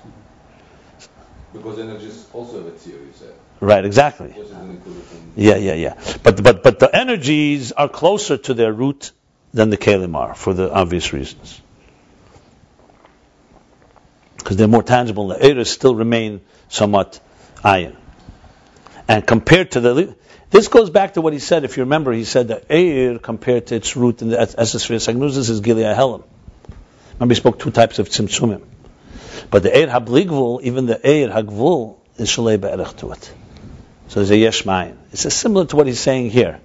Because 1.54 1.80
energies 1.80 2.26
also 2.34 2.58
have 2.58 2.68
a 2.68 2.72
Tzio, 2.72 2.94
you 2.94 3.14
said. 3.14 3.34
Right, 3.60 3.86
exactly. 3.86 4.30
Which 4.30 4.48
isn't 4.48 4.70
included 4.70 5.04
in- 5.12 5.44
Yeah, 5.44 5.56
yeah, 5.58 5.74
yeah. 5.74 5.94
But 6.24 6.42
but 6.42 6.64
but 6.64 6.80
the 6.80 6.96
energies 6.96 7.72
are 7.72 7.90
closer 7.90 8.38
to 8.38 8.54
their 8.54 8.74
root 8.74 9.12
than 9.54 9.70
the 9.70 9.78
kalim 9.78 10.16
are 10.16 10.34
for 10.34 10.54
the 10.54 10.72
obvious 10.72 11.14
reasons. 11.14 11.62
Because 14.38 14.58
they're 14.58 14.68
more 14.68 14.84
tangible. 14.84 15.28
The 15.28 15.46
eras 15.46 15.70
still 15.70 15.94
remain 15.94 16.42
somewhat 16.70 17.20
iron. 17.64 17.98
And 19.08 19.26
compared 19.26 19.72
to 19.72 19.80
the 19.80 20.16
this 20.50 20.68
goes 20.68 20.90
back 20.90 21.14
to 21.16 21.22
what 21.22 21.34
he 21.34 21.40
said. 21.40 21.64
If 21.64 21.78
you 21.78 21.84
remember, 21.84 22.12
he 22.14 22.24
said 22.24 22.50
that 22.50 22.66
air 22.70 23.20
compared 23.20 23.68
to 23.68 23.76
its 23.76 23.96
root 23.96 24.22
in 24.22 24.30
the 24.30 24.38
Esesphere 24.38 24.98
Sagnuzis 24.98 25.50
is 25.50 25.60
Gilead 25.62 25.96
Helam. 25.96 26.24
Remember, 27.14 27.34
he 27.34 27.40
spoke 27.40 27.60
two 27.60 27.72
types 27.72 28.00
of 28.00 28.10
tzimtzumim. 28.10 28.64
But 29.50 29.64
the 29.64 29.76
air 29.76 29.88
habligvul, 29.88 30.62
even 30.62 30.86
the 30.86 31.06
air 31.06 31.30
hagvul, 31.30 31.98
is 32.18 32.30
shalei 32.30 32.60
be'erech 32.60 32.98
to 32.98 33.12
it. 33.12 33.34
So 34.08 34.20
there's 34.20 34.32
a 34.32 34.38
yesh 34.38 34.64
mayin. 34.64 34.98
It's 35.12 35.34
similar 35.34 35.66
to 35.66 35.76
what 35.76 35.88
he's 35.88 36.00
saying 36.00 36.30
here. 36.30 36.60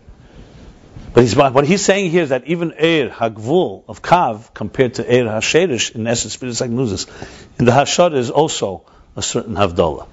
But 1.14 1.22
he's, 1.22 1.36
what 1.36 1.66
he's 1.66 1.84
saying 1.84 2.10
here 2.10 2.22
is 2.22 2.30
that 2.30 2.46
even 2.46 2.70
Eir 2.70 3.10
Hagvul 3.10 3.84
of 3.86 4.00
Kav 4.00 4.54
compared 4.54 4.94
to 4.94 5.04
Eir 5.04 5.26
Hasherish 5.26 5.94
in 5.94 6.06
essence 6.06 6.32
Spirit 6.32 6.54
Sagnuzis, 6.54 7.06
in 7.58 7.66
the 7.66 7.72
Hashad 7.72 8.14
is 8.14 8.30
also 8.30 8.84
a 9.14 9.22
certain 9.22 9.54
Havdalah. 9.54 10.08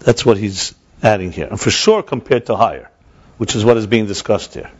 That's 0.00 0.26
what 0.26 0.36
he's 0.36 0.74
adding 1.02 1.32
here. 1.32 1.46
And 1.46 1.58
for 1.58 1.70
sure 1.70 2.02
compared 2.02 2.46
to 2.46 2.56
higher, 2.56 2.90
which 3.36 3.54
is 3.56 3.64
what 3.64 3.76
is 3.76 3.86
being 3.86 4.06
discussed 4.06 4.54
here. 4.54 4.70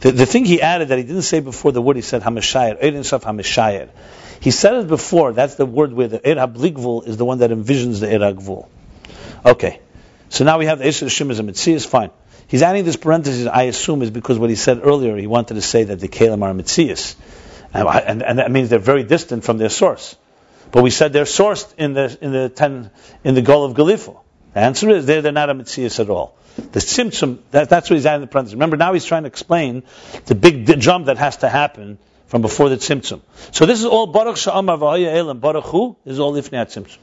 The, 0.00 0.12
the 0.12 0.26
thing 0.26 0.44
he 0.44 0.60
added 0.60 0.88
that 0.88 0.98
he 0.98 1.04
didn't 1.04 1.22
say 1.22 1.40
before 1.40 1.72
the 1.72 1.80
word, 1.80 1.96
he 1.96 2.02
said 2.02 2.22
Hamashayir, 2.22 2.82
Eir 2.82 2.92
Insaf 2.92 3.22
Hamashayir. 3.22 3.88
He 4.40 4.50
said 4.50 4.74
it 4.74 4.88
before, 4.88 5.32
that's 5.32 5.54
the 5.54 5.64
word 5.64 5.92
where 5.92 6.08
the 6.08 6.18
Eir 6.18 6.36
Habligvul 6.36 7.06
is 7.06 7.16
the 7.16 7.24
one 7.24 7.38
that 7.38 7.50
envisions 7.50 8.00
the 8.00 8.06
Eir 8.06 8.34
Hagvul. 8.34 8.68
Okay. 9.44 9.80
So 10.28 10.44
now 10.44 10.58
we 10.58 10.66
have 10.66 10.78
the 10.78 10.84
Eir 10.84 11.06
Shim 11.06 11.30
as 11.30 11.38
a 11.38 11.42
Mitzvah, 11.42 11.80
fine. 11.80 12.10
He's 12.46 12.62
adding 12.62 12.84
this 12.84 12.96
parenthesis, 12.96 13.46
I 13.46 13.62
assume, 13.64 14.02
is 14.02 14.10
because 14.10 14.38
what 14.38 14.50
he 14.50 14.56
said 14.56 14.80
earlier, 14.82 15.16
he 15.16 15.26
wanted 15.26 15.54
to 15.54 15.62
say 15.62 15.84
that 15.84 16.00
the 16.00 16.08
Kalim 16.08 16.42
are 16.42 16.52
Mitzias. 16.52 17.14
And, 17.72 17.88
and, 17.88 18.22
and, 18.22 18.38
that 18.38 18.50
means 18.50 18.68
they're 18.68 18.78
very 18.78 19.02
distant 19.02 19.44
from 19.44 19.58
their 19.58 19.68
source. 19.68 20.16
But 20.70 20.82
we 20.82 20.90
said 20.90 21.12
they're 21.12 21.24
sourced 21.24 21.72
in 21.78 21.94
the 21.94 22.16
in 22.20 22.32
the 22.32 22.48
ten 22.48 22.90
in 23.22 23.34
the 23.34 23.42
goal 23.42 23.64
of 23.64 23.74
Galifo. 23.74 24.20
The 24.54 24.60
answer 24.60 24.88
is 24.90 25.04
they're, 25.06 25.20
they're 25.20 25.32
not 25.32 25.50
a 25.50 25.54
Mitzias 25.54 25.98
at 25.98 26.08
all. 26.08 26.36
The 26.56 26.78
Tzimtzum, 26.78 27.38
that, 27.50 27.68
that's 27.68 27.90
what 27.90 27.96
he's 27.96 28.06
adding 28.06 28.22
in 28.22 28.28
the 28.28 28.28
parenthesis. 28.28 28.54
Remember, 28.54 28.76
now 28.76 28.92
he's 28.92 29.04
trying 29.04 29.24
to 29.24 29.26
explain 29.26 29.82
the 30.26 30.36
big 30.36 30.66
the 30.66 30.76
jump 30.76 31.06
that 31.06 31.18
has 31.18 31.38
to 31.38 31.48
happen 31.48 31.98
from 32.28 32.42
before 32.42 32.68
the 32.68 32.76
Tzimtzum. 32.76 33.20
So 33.50 33.66
this 33.66 33.80
is 33.80 33.86
all 33.86 34.06
Baruch 34.06 34.36
Sha'amar 34.36 34.78
V'haya 34.78 35.16
Elam. 35.16 35.40
Baruch 35.40 35.64
Hu 35.64 35.96
is 36.04 36.20
all 36.20 36.34
Ifnei. 36.34 36.98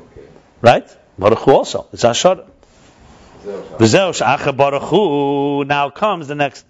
Okay. 0.00 0.28
Right? 0.62 0.96
Baruch 1.18 1.40
Hu 1.40 1.52
also. 1.52 1.86
It's 1.92 2.02
Ashara. 2.02 2.46
V'zeu 3.44 4.14
sh'acha 4.18 4.56
Baruch 4.56 5.66
Now 5.66 5.90
comes 5.90 6.28
the 6.28 6.34
next. 6.34 6.64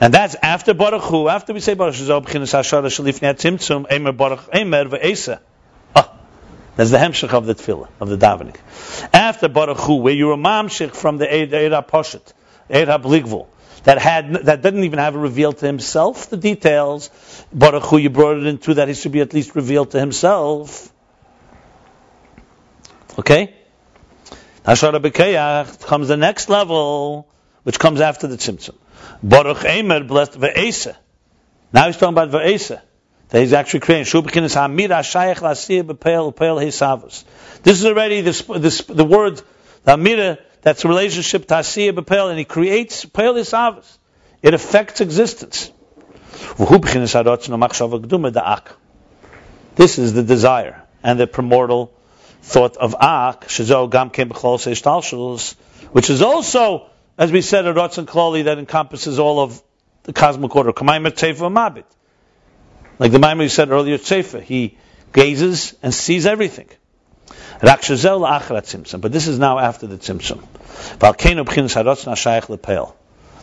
And 0.00 0.14
that's 0.14 0.34
after 0.36 0.72
Baruch 0.72 1.02
Hu, 1.02 1.28
after 1.28 1.52
we 1.52 1.60
say 1.60 1.74
Baruch 1.74 1.96
Hu, 1.96 2.06
that's 6.76 6.90
the 6.90 6.98
hemshech 6.98 7.32
of 7.32 7.46
the 7.46 7.54
tefillah, 7.54 7.88
of 8.00 8.08
the 8.10 8.18
davening. 8.18 8.56
After 9.12 9.48
Baruch 9.48 9.78
Hu, 9.78 9.96
where 9.96 10.12
you're 10.12 10.32
a 10.32 10.36
mamshech 10.36 10.94
from 10.94 11.16
the 11.16 11.26
Eid 11.26 11.50
HaPoshet, 11.50 12.32
Eid 12.70 12.88
HaBligvul, 12.88 13.46
that 13.84 13.98
had, 13.98 14.32
that 14.44 14.62
didn't 14.62 14.84
even 14.84 14.98
have 14.98 15.14
it 15.14 15.18
revealed 15.18 15.58
to 15.58 15.66
himself, 15.66 16.28
the 16.28 16.36
details, 16.36 17.10
Baruch 17.52 17.84
Hu, 17.84 17.96
you 17.96 18.10
brought 18.10 18.36
it 18.36 18.46
into 18.46 18.74
that 18.74 18.88
he 18.88 18.94
should 18.94 19.12
be 19.12 19.22
at 19.22 19.32
least 19.32 19.54
revealed 19.56 19.92
to 19.92 20.00
himself. 20.00 20.92
Okay? 23.18 23.54
Hashara 24.64 25.00
B'Keyach 25.00 25.86
comes 25.86 26.08
the 26.08 26.16
next 26.16 26.50
level, 26.50 27.26
which 27.62 27.78
comes 27.78 28.00
after 28.00 28.26
the 28.26 28.36
Tzimtzum. 28.36 28.74
Baruch 29.22 29.58
Eimer 29.58 30.06
blessed 30.06 30.32
Ve'esa. 30.32 30.96
Now 31.72 31.86
he's 31.86 31.96
talking 31.96 32.12
about 32.14 32.30
Va'esa. 32.30 32.82
That 33.28 33.40
he's 33.40 33.52
actually 33.52 33.80
creating. 33.80 34.04
This 34.04 34.14
is 37.78 37.86
already 37.86 38.20
the, 38.20 38.84
the, 38.88 39.04
word, 39.04 39.42
the 39.84 39.96
amira, 39.96 40.38
that's 40.62 40.84
a 40.84 40.88
relationship 40.88 41.46
to 41.48 41.54
asiyah 41.54 41.92
b'peil, 41.92 42.30
and 42.30 42.38
he 42.38 42.44
creates 42.44 43.04
peil 43.04 43.34
hisavos. 43.34 43.98
It 44.42 44.54
affects 44.54 45.00
existence. 45.00 45.72
This 49.76 49.98
is 49.98 50.14
the 50.14 50.22
desire 50.22 50.82
and 51.02 51.20
the 51.20 51.26
primordial 51.26 51.92
thought 52.42 52.76
of 52.76 52.94
ak, 53.00 53.44
which 55.92 56.10
is 56.10 56.22
also, 56.22 56.86
as 57.18 57.32
we 57.32 57.42
said, 57.42 57.66
a 57.66 57.72
rotzen 57.72 58.06
kloli 58.06 58.44
that 58.44 58.58
encompasses 58.58 59.18
all 59.18 59.40
of 59.40 59.60
the 60.04 60.12
cosmic 60.12 60.54
order. 60.54 60.72
Like 62.98 63.12
the 63.12 63.18
Maimon 63.18 63.48
said 63.48 63.70
earlier, 63.70 63.98
teifa, 63.98 64.42
he 64.42 64.78
gazes 65.12 65.74
and 65.82 65.92
sees 65.94 66.26
everything. 66.26 66.68
But 67.60 67.78
this 67.78 67.90
is 67.90 68.04
now 68.04 69.58
after 69.58 69.86
the 69.86 69.96
tzimtzum. 69.96 70.46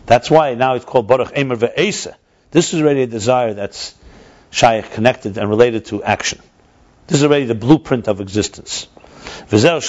That's 0.06 0.30
why 0.30 0.54
now 0.54 0.74
it's 0.74 0.84
called 0.84 1.08
Baruch 1.08 1.36
Emer 1.36 1.56
Ve'esa. 1.56 2.14
This 2.50 2.74
is 2.74 2.80
already 2.80 3.02
a 3.02 3.06
desire 3.06 3.54
that's 3.54 3.94
shaykh 4.50 4.90
connected 4.92 5.38
and 5.38 5.48
related 5.50 5.86
to 5.86 6.02
action. 6.02 6.40
This 7.06 7.18
is 7.18 7.24
already 7.24 7.46
the 7.46 7.54
blueprint 7.54 8.06
of 8.08 8.20
existence. 8.20 8.86
This 9.48 9.64
is 9.64 9.80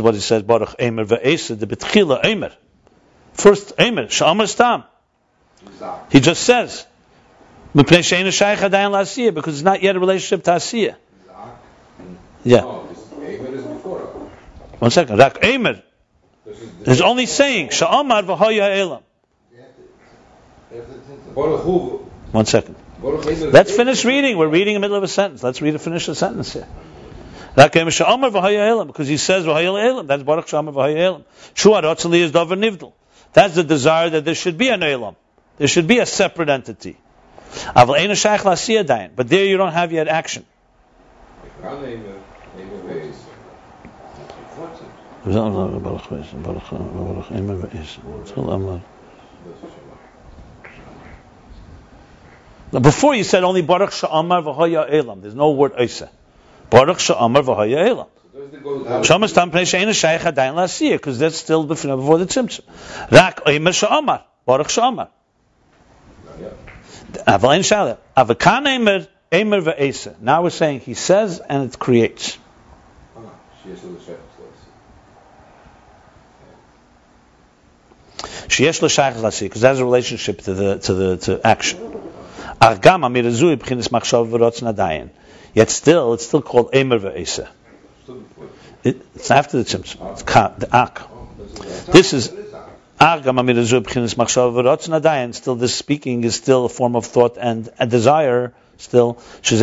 what 0.00 0.14
he 0.14 0.20
says, 0.20 0.42
Baruch 0.42 0.76
Emer 0.80 1.04
Ve'esa, 1.04 1.58
the 1.58 1.66
Betchila 1.66 2.24
Emer. 2.24 2.52
First 3.34 3.72
Emer, 3.78 4.06
Sha'amar 4.06 4.48
Stam. 4.48 4.84
He 6.10 6.20
just 6.20 6.42
says, 6.42 6.70
Mipnei 6.72 6.82
she'ena 6.82 6.82
shaykh 6.82 6.82
adayin 6.82 6.82
la'asiyah, 6.82 7.62
because 7.74 9.54
it's 9.54 9.62
not 9.62 9.82
yet 9.82 9.96
a 9.96 9.98
relationship 9.98 10.44
to 10.44 10.52
asiyah. 10.52 10.96
Yeah. 12.44 12.60
No, 12.60 12.86
this 12.88 13.12
Amen 13.14 13.54
is 13.54 13.64
before. 13.64 14.00
One 14.78 14.90
second. 14.90 15.18
Rak 15.18 15.38
is 15.42 15.78
It's 16.86 17.00
only 17.00 17.26
saying, 17.26 17.70
Sha'amar 17.70 18.22
v'hoya 18.22 18.78
elam. 18.78 19.02
One 22.32 22.46
second. 22.46 22.76
Let's 23.02 23.74
finish 23.74 24.04
reading. 24.04 24.36
We're 24.36 24.48
reading 24.48 24.76
in 24.76 24.80
the 24.80 24.84
middle 24.84 24.96
of 24.96 25.02
a 25.02 25.08
sentence. 25.08 25.42
Let's 25.42 25.60
read 25.60 25.70
and 25.70 25.80
finish 25.80 26.06
the 26.06 26.14
sentence 26.14 26.52
here. 26.52 26.68
Rak 27.56 27.74
Emer 27.76 27.90
Sha'amar 27.90 28.30
v'hoya 28.30 28.68
elam, 28.68 28.86
because 28.86 29.08
he 29.08 29.16
says. 29.16 29.44
That's 29.46 30.22
Baruch 30.22 30.46
Sha'amar 30.46 30.74
v'hoya 30.74 30.96
elam. 30.96 31.24
Shua 31.54 31.82
rotzeli 31.82 32.18
is 32.18 32.30
davar. 32.32 32.92
That's 33.32 33.54
the 33.54 33.64
desire 33.64 34.10
that 34.10 34.24
there 34.24 34.34
should 34.34 34.58
be 34.58 34.68
an 34.68 34.82
elam. 34.82 35.16
There 35.56 35.68
should 35.68 35.86
be 35.86 35.98
a 35.98 36.06
separate 36.06 36.50
entity. 36.50 36.98
But 37.74 39.28
there 39.28 39.44
you 39.44 39.56
don't 39.56 39.72
have 39.72 39.92
yet 39.92 40.08
action. 40.08 40.44
Now, 52.72 52.80
Before 52.80 53.14
you 53.14 53.24
said 53.24 53.44
only 53.44 53.62
Baruch 53.62 53.90
Sha'amar 53.90 54.42
v'hoya 54.42 54.92
elam. 54.92 55.20
There's 55.20 55.34
no 55.34 55.52
word 55.52 55.72
Isa. 55.78 56.10
Baruch 56.70 56.98
Sha'amar 56.98 57.42
v'hoya 57.42 57.88
elam. 57.88 58.06
Shamas 59.04 59.32
tam 59.32 59.50
pnei 59.52 59.64
she'ena 59.66 59.94
shaykh 59.94 60.22
adayin 60.22 60.54
la'asiyah, 60.54 60.92
because 60.92 61.18
that's 61.18 61.36
still 61.36 61.64
before 61.64 62.18
the 62.18 62.26
tzimtzum. 62.26 62.62
Rak 63.10 63.42
Omer 63.46 63.70
Sha'amar. 63.70 64.22
Baruch 64.44 64.68
Sha'amar. 64.68 65.08
Yeah. 66.40 66.48
Aval 66.48 66.52
ein 66.52 66.52
shaleh. 66.52 66.52
Avakan 66.52 66.52
Emer, 66.54 66.62
Emer 66.64 66.82
ve'esa. 66.84 67.03
Now 70.20 70.42
we're 70.42 70.50
saying 70.50 70.80
he 70.80 70.94
says 70.94 71.40
and 71.40 71.72
it 71.72 71.78
creates. 71.78 72.38
Sheyesh 78.48 78.82
l'shayach 78.82 79.14
la'asiyah, 79.14 79.40
because 79.40 79.60
that's 79.62 79.78
a 79.78 79.84
relationship 79.84 80.42
to 80.42 80.54
the 80.54 80.78
to 80.78 80.94
the 80.94 81.16
to 81.16 81.46
action. 81.46 81.80
Yet 85.54 85.70
still, 85.70 86.14
it's 86.14 86.26
still 86.26 86.42
called 86.42 86.74
Emer 86.74 86.98
ve'esa. 86.98 87.48
It, 88.82 89.00
it's 89.14 89.30
after 89.30 89.56
the 89.58 89.64
tzimtzum. 89.64 90.12
It's 90.12 90.22
ka, 90.22 90.54
the 90.58 90.68
ak. 90.74 91.02
This 91.86 92.12
is 92.12 92.30
Ah, 93.06 93.20
still, 95.32 95.56
this 95.56 95.74
speaking 95.74 96.24
is 96.24 96.34
still 96.36 96.64
a 96.64 96.68
form 96.70 96.96
of 96.96 97.04
thought 97.04 97.36
and 97.38 97.68
a 97.78 97.86
desire. 97.86 98.54
Still. 98.78 99.18
Because 99.42 99.60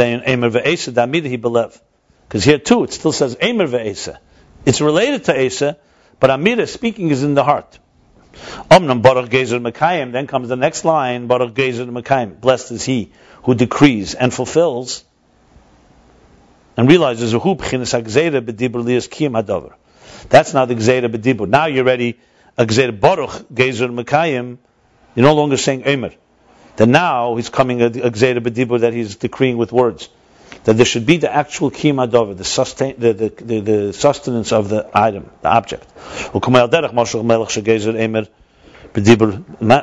here 2.44 2.60
too, 2.60 2.84
it 2.84 2.94
still 2.94 3.12
says 3.12 3.36
Emer 3.42 3.66
ve'esa. 3.66 4.20
It's 4.64 4.80
related 4.80 5.24
to 5.24 5.36
Esa, 5.36 5.78
but 6.20 6.30
Amira 6.30 6.68
speaking 6.68 7.10
is 7.10 7.24
in 7.24 7.34
the 7.34 7.44
heart. 7.44 7.80
Omnam 8.70 9.02
Baruch 9.02 9.32
Gezer 9.32 9.60
Mekayim. 9.60 10.12
Then 10.12 10.28
comes 10.28 10.48
the 10.50 10.56
next 10.56 10.86
line, 10.86 11.26
Baruch 11.26 11.56
Gezer 11.56 11.90
Mekayim. 11.90 12.40
Blessed 12.40 12.74
is 12.74 12.84
he 12.84 13.12
who 13.42 13.56
decrees 13.56 14.14
and 14.14 14.32
fulfills 14.32 15.04
and 16.78 16.88
realizes. 16.88 17.32
That's 17.32 17.42
not 20.54 20.68
the 20.68 20.76
gzeira 20.76 21.10
b'dibur. 21.10 21.50
Now 21.50 21.66
you're 21.66 21.84
ready, 21.84 22.20
a 22.62 22.92
Baruch 22.92 23.32
Gezer 23.54 23.90
Mekayim. 23.90 24.58
You're 25.16 25.26
no 25.26 25.34
longer 25.34 25.58
saying 25.58 25.84
Omer. 25.88 26.12
That 26.76 26.88
now 26.88 27.36
he's 27.36 27.50
coming 27.50 27.82
a, 27.82 27.88
a 27.88 28.12
gzeira 28.12 28.40
b'dibur 28.40 28.82
that 28.82 28.94
he's 28.94 29.16
decreeing 29.16 29.58
with 29.58 29.72
words. 29.72 30.10
That 30.66 30.78
there 30.78 30.86
should 30.86 31.06
be 31.06 31.18
the 31.18 31.34
actual 31.34 31.72
kiyam 31.72 31.96
hadavar, 31.96 32.38
the, 32.38 32.44
sustain, 32.44 32.96
the, 33.00 33.14
the, 33.14 33.30
the, 33.30 33.60
the 33.62 33.94
sustenance 33.94 34.52
of 34.52 34.70
the 34.70 34.90
item, 34.94 35.30
the 35.42 35.50
object. 35.50 35.88
Emer. 37.96 38.28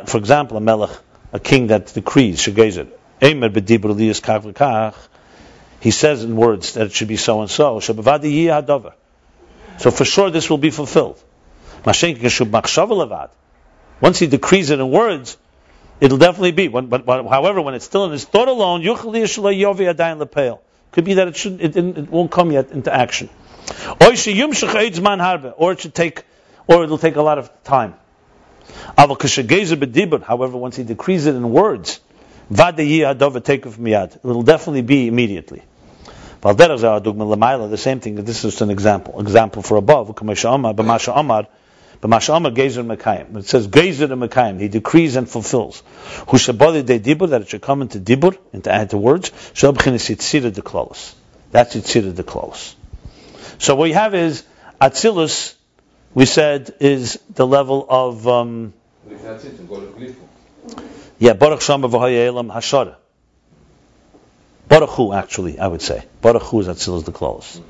For 0.07 0.19
example, 0.19 0.57
a 0.57 0.61
melech, 0.61 0.91
a 1.33 1.41
king 1.41 1.67
that 1.69 1.93
decrees 1.93 2.41
shegezer 2.41 2.89
Emer 3.21 3.49
b'dibur 3.51 3.95
liyas 3.95 4.21
kach. 4.23 4.95
He 5.81 5.91
says 5.91 6.23
in 6.25 6.37
words 6.37 6.75
that 6.75 6.87
it 6.87 6.93
should 6.93 7.09
be 7.09 7.17
so 7.17 7.41
and 7.41 7.51
so. 7.51 7.81
So 7.81 7.93
for 9.91 10.05
sure 10.05 10.31
this 10.31 10.51
will 10.51 10.59
be 10.59 10.71
fulfilled. 10.71 11.23
Once 14.01 14.19
he 14.19 14.27
decrees 14.27 14.71
it 14.71 14.79
in 14.79 14.91
words, 14.91 15.37
it'll 16.01 16.19
definitely 16.19 16.53
be. 16.53 16.69
When, 16.69 16.87
but, 16.87 17.05
but, 17.05 17.27
however, 17.29 17.61
when 17.61 17.75
it's 17.75 17.85
still 17.85 18.05
in 18.05 18.13
his 18.13 18.25
thought 18.25 18.49
alone. 18.49 18.83
Could 20.91 21.05
be 21.05 21.15
that 21.15 21.29
it 21.29 21.37
should 21.37 21.61
it, 21.61 21.77
it, 21.77 22.11
won't 22.11 22.31
come 22.31 22.51
yet 22.53 22.71
into 22.71 22.95
action. 22.95 23.29
Or 24.01 24.13
it 24.13 25.81
should 25.81 25.95
take, 25.95 26.25
or 26.67 26.85
it'll 26.85 26.99
take 26.99 27.17
a 27.17 27.23
lot 27.23 27.39
of 27.39 27.51
time. 27.65 27.95
However, 28.97 30.57
once 30.57 30.77
he 30.77 30.85
decrees 30.85 31.27
it 31.27 31.35
in 31.35 31.51
words, 31.53 32.01
it 32.51 34.25
will 34.25 34.43
definitely 34.43 34.83
be 34.83 35.09
immediately. 35.09 35.63
The 36.41 37.77
same 37.77 38.01
thing. 38.01 38.15
This 38.25 38.45
is 38.45 38.61
an 38.63 38.71
example. 38.71 39.21
Example 39.21 39.63
for 39.63 39.77
above. 39.77 40.15
It 42.01 43.47
says 43.47 43.69
Gezer 43.69 44.29
Mekayim. 44.29 44.61
He 44.61 44.69
decrees 44.69 45.17
and 45.17 45.29
fulfills. 45.29 45.83
That 46.27 47.39
it 47.41 47.49
should 47.49 47.63
come 47.63 47.83
into 47.83 47.99
dibur, 47.99 48.39
into 48.53 48.73
add 48.73 48.91
to 48.91 48.99
words. 48.99 49.31
That's 51.51 51.75
Yitzira 51.75 52.15
the 52.15 52.23
close. 52.23 52.77
So 53.59 53.75
what 53.75 53.85
we 53.85 53.93
have 53.93 54.15
is 54.15 54.45
Atzilus. 54.81 55.55
We 56.15 56.25
said 56.25 56.75
is 56.81 57.19
the 57.31 57.47
level 57.47 57.87
of 57.89 58.27
um, 58.27 58.73
yeah 61.19 61.33
Baruch 61.35 61.61
Shama 61.61 61.89
v'Haya 61.89 62.27
Elam 62.27 62.49
Hashara. 62.49 62.97
Baruch 64.69 65.15
actually, 65.15 65.59
I 65.59 65.67
would 65.67 65.83
say 65.83 66.05
Baruch 66.23 66.43
Hu 66.45 66.61
is 66.61 66.69
Atzilus 66.69 67.05
the 67.05 67.13
close. 67.13 67.61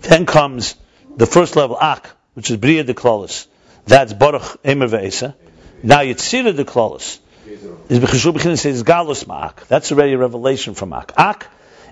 Then 0.00 0.26
comes 0.26 0.74
the 1.16 1.26
first 1.26 1.56
level 1.56 1.76
Ak, 1.80 2.10
which 2.34 2.50
is 2.50 2.56
Bria 2.56 2.84
de 2.84 2.94
close. 2.94 3.46
That's 3.86 4.12
Baruch 4.12 4.58
Emer 4.64 4.88
ve'Esa. 4.88 5.34
Now 5.82 6.00
Yitzira 6.00 6.54
de 6.54 6.64
close 6.64 7.18
is 7.88 7.98
B'cheshu 7.98 8.32
B'chinas 8.32 8.60
says 8.60 8.82
Galus 8.82 9.24
Ma'ak. 9.24 9.66
That's 9.66 9.92
already 9.92 10.12
a 10.12 10.18
revelation 10.18 10.74
from 10.74 10.92
Ak. 10.92 11.12
Ak 11.16 11.48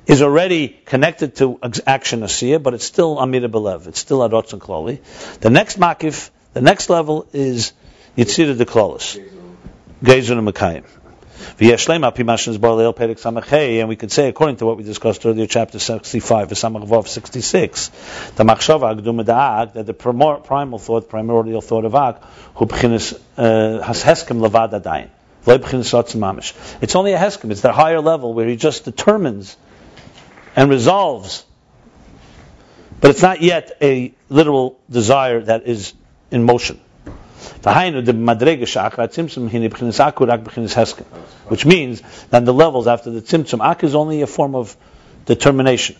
is 0.07 0.23
already 0.23 0.69
connected 0.69 1.37
to 1.37 1.59
action 1.87 2.21
Asiya, 2.21 2.63
but 2.63 2.75
it's 2.75 2.85
still 2.85 3.17
Amira 3.17 3.51
Belev. 3.51 3.87
It's 3.87 3.99
still 3.99 4.21
Adotz 4.21 4.53
and 4.53 4.63
Kloli. 4.63 5.01
The 5.41 5.51
next 5.51 5.79
Makif, 5.79 6.31
the 6.55 6.61
next 6.61 6.89
level 6.89 7.27
is 7.33 7.73
Yitzira 8.17 8.57
de 8.57 8.65
Klolis. 8.65 9.19
Gezer 10.03 10.39
and 10.39 10.49
Mekayim. 10.49 10.85
And 13.81 13.89
we 13.89 13.97
could 13.97 14.13
say, 14.13 14.29
according 14.29 14.57
to 14.57 14.67
what 14.67 14.77
we 14.77 14.85
discussed 14.85 15.25
earlier, 15.27 15.47
chapter 15.47 15.79
65, 15.79 16.49
v'samach 16.49 16.87
vav 16.87 17.09
66, 17.09 17.89
the 18.37 18.45
machshava 18.45 19.73
that 19.75 19.87
the 19.87 19.95
primal 19.95 20.79
thought, 20.79 21.09
primordial 21.09 21.61
thought 21.61 21.85
of 21.85 21.93
hu 22.55 22.67
b'chinis 22.67 23.21
uh, 23.37 23.83
has 23.83 24.03
b'chinas 25.59 25.93
ratzon 25.93 26.21
mamish. 26.21 26.55
It's 26.83 26.97
only 26.97 27.13
a 27.13 27.19
heskim. 27.19 27.51
It's 27.51 27.63
the 27.63 27.73
higher 27.73 28.01
level 28.01 28.35
where 28.35 28.47
he 28.47 28.57
just 28.57 28.85
determines 28.85 29.57
and 30.57 30.71
resolves. 30.71 31.45
But 33.01 33.11
it's 33.11 33.23
not 33.23 33.41
yet 33.41 33.77
a 33.81 34.13
literal 34.29 34.79
desire 34.91 35.41
that 35.41 35.67
is 35.67 35.95
in 36.31 36.45
motion. 36.45 36.81
Which 41.49 41.67
means 41.67 42.03
that 42.31 42.45
the 42.45 42.55
levels 42.55 42.87
after 42.87 43.11
the 43.11 43.21
tzimtzum 43.21 43.61
ak 43.65 43.85
is 43.85 43.95
only 43.95 44.23
a 44.23 44.27
form 44.27 44.55
of 44.55 44.77
determination. 45.27 45.97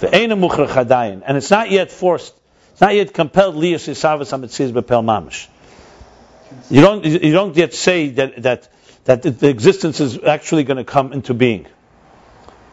And 0.00 1.36
it's 1.36 1.50
not 1.50 1.70
yet 1.70 1.92
forced. 1.92 2.34
It's 2.72 2.80
not 2.80 2.94
yet 2.94 3.14
compelled. 3.14 3.62
You 6.70 6.80
don't, 6.80 7.04
you 7.04 7.32
don't 7.32 7.56
yet 7.56 7.74
say 7.74 8.08
that, 8.10 8.42
that, 8.42 8.68
that 9.04 9.22
the 9.22 9.48
existence 9.48 10.00
is 10.00 10.18
actually 10.22 10.64
going 10.64 10.78
to 10.78 10.84
come 10.84 11.12
into 11.12 11.34
being. 11.34 11.66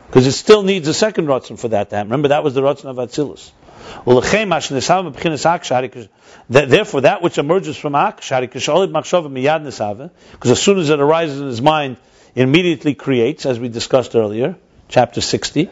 Because 0.07 0.27
it 0.27 0.31
still 0.33 0.63
needs 0.63 0.87
a 0.87 0.93
second 0.93 1.27
Ratzon 1.27 1.59
for 1.59 1.67
that 1.69 1.89
to 1.89 1.95
happen. 1.95 2.09
Remember, 2.09 2.29
that 2.29 2.43
was 2.43 2.53
the 2.53 2.61
Ratzon 2.61 2.85
of 2.85 2.97
Atzilus. 2.97 3.51
Therefore, 6.47 7.01
that 7.01 7.21
which 7.21 7.37
emerges 7.37 7.77
from 7.77 7.95
Ak, 7.95 8.17
because 8.17 10.51
as 10.51 10.61
soon 10.61 10.79
as 10.79 10.89
it 10.89 10.99
arises 10.99 11.41
in 11.41 11.47
his 11.47 11.61
mind, 11.61 11.97
it 12.35 12.43
immediately 12.43 12.93
creates, 12.93 13.45
as 13.45 13.59
we 13.59 13.69
discussed 13.69 14.15
earlier, 14.15 14.55
chapter 14.87 15.21
60. 15.21 15.69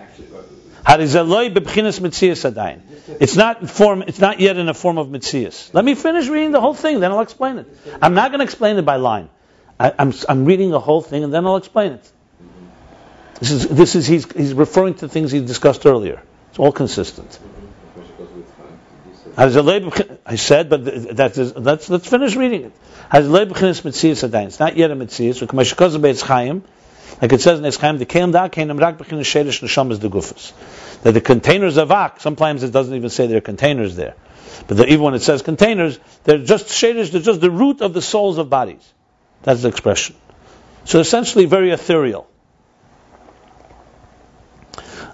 Harizaloi 0.86 1.54
bebchinas 1.54 2.00
mitzias 2.00 2.50
adayin. 2.50 2.82
It's 3.20 3.36
not 3.36 3.62
in 3.62 3.68
form. 3.68 4.02
It's 4.02 4.20
not 4.20 4.40
yet 4.40 4.58
in 4.58 4.68
a 4.68 4.74
form 4.74 4.98
of 4.98 5.08
mitzias. 5.08 5.74
Let 5.74 5.86
me 5.86 5.96
finish 5.96 6.28
reading 6.28 6.52
the 6.52 6.60
whole 6.60 6.74
thing, 6.74 7.00
then 7.00 7.12
I'll 7.12 7.22
explain 7.22 7.58
it. 7.58 7.68
I'm 8.02 8.14
not 8.14 8.32
going 8.32 8.40
to 8.40 8.44
explain 8.44 8.78
it 8.78 8.84
by 8.84 8.98
line. 8.98 9.30
I, 9.80 9.94
I'm 9.98 10.14
I'm 10.28 10.46
reading 10.46 10.72
the 10.72 10.80
whole 10.80 11.02
thing, 11.02 11.24
and 11.24 11.34
then 11.34 11.46
I'll 11.46 11.56
explain 11.56 11.94
it. 11.94 12.12
This 13.40 13.52
is 13.52 13.68
this 13.68 13.96
is 13.96 14.08
he's 14.08 14.30
he's 14.32 14.54
referring 14.54 14.96
to 14.96 15.08
things 15.08 15.32
he 15.32 15.40
discussed 15.40 15.86
earlier. 15.86 16.22
It's 16.50 16.60
all 16.60 16.72
consistent. 16.72 17.40
Harizaloi 19.36 19.90
bebchin- 19.90 20.18
I 20.26 20.36
said, 20.36 20.70
but 20.70 20.86
that 21.18 21.38
is, 21.38 21.56
let's 21.56 21.90
let's 21.90 22.08
finish 22.08 22.36
reading 22.36 22.66
it. 22.66 22.74
Bebchinas 23.12 23.82
mitzias 23.82 24.28
adayin. 24.28 24.48
It's 24.48 24.60
not 24.60 24.78
yet 24.78 24.92
a 24.92 24.96
mitzias. 24.96 25.42
Like 27.22 27.32
it 27.32 27.42
says 27.42 27.60
in 27.60 27.66
Eschem, 27.66 28.00
the 28.00 28.06
kelim 28.06 28.32
da 28.32 28.42
rak 28.44 28.98
b'chinas 28.98 29.26
sherish 29.26 29.62
neshamas 29.62 30.00
de 30.00 30.10
gufus. 30.10 30.52
That 31.04 31.14
the 31.14 31.22
containers 31.22 31.78
of 31.78 31.92
ak, 31.92 32.20
sometimes 32.20 32.64
it 32.64 32.72
doesn't 32.72 32.94
even 32.94 33.10
say 33.10 33.28
there 33.28 33.38
are 33.38 33.42
containers 33.42 33.96
there. 33.96 34.16
But 34.68 34.78
the, 34.78 34.88
even 34.88 35.02
when 35.02 35.14
it 35.14 35.22
says 35.22 35.42
containers, 35.42 36.00
they're 36.24 36.44
just 36.44 36.70
sherish, 36.70 37.12
they're 37.12 37.22
just 37.22 37.42
the 37.42 37.52
root 37.52 37.82
of 37.82 37.94
the 37.94 38.02
souls 38.02 38.38
of 38.38 38.50
bodies. 38.50 38.94
That's 39.44 39.62
the 39.62 39.70
expression. 39.70 40.16
So 40.86 41.00
essentially 41.00 41.46
very 41.46 41.72
ethereal. 41.72 42.28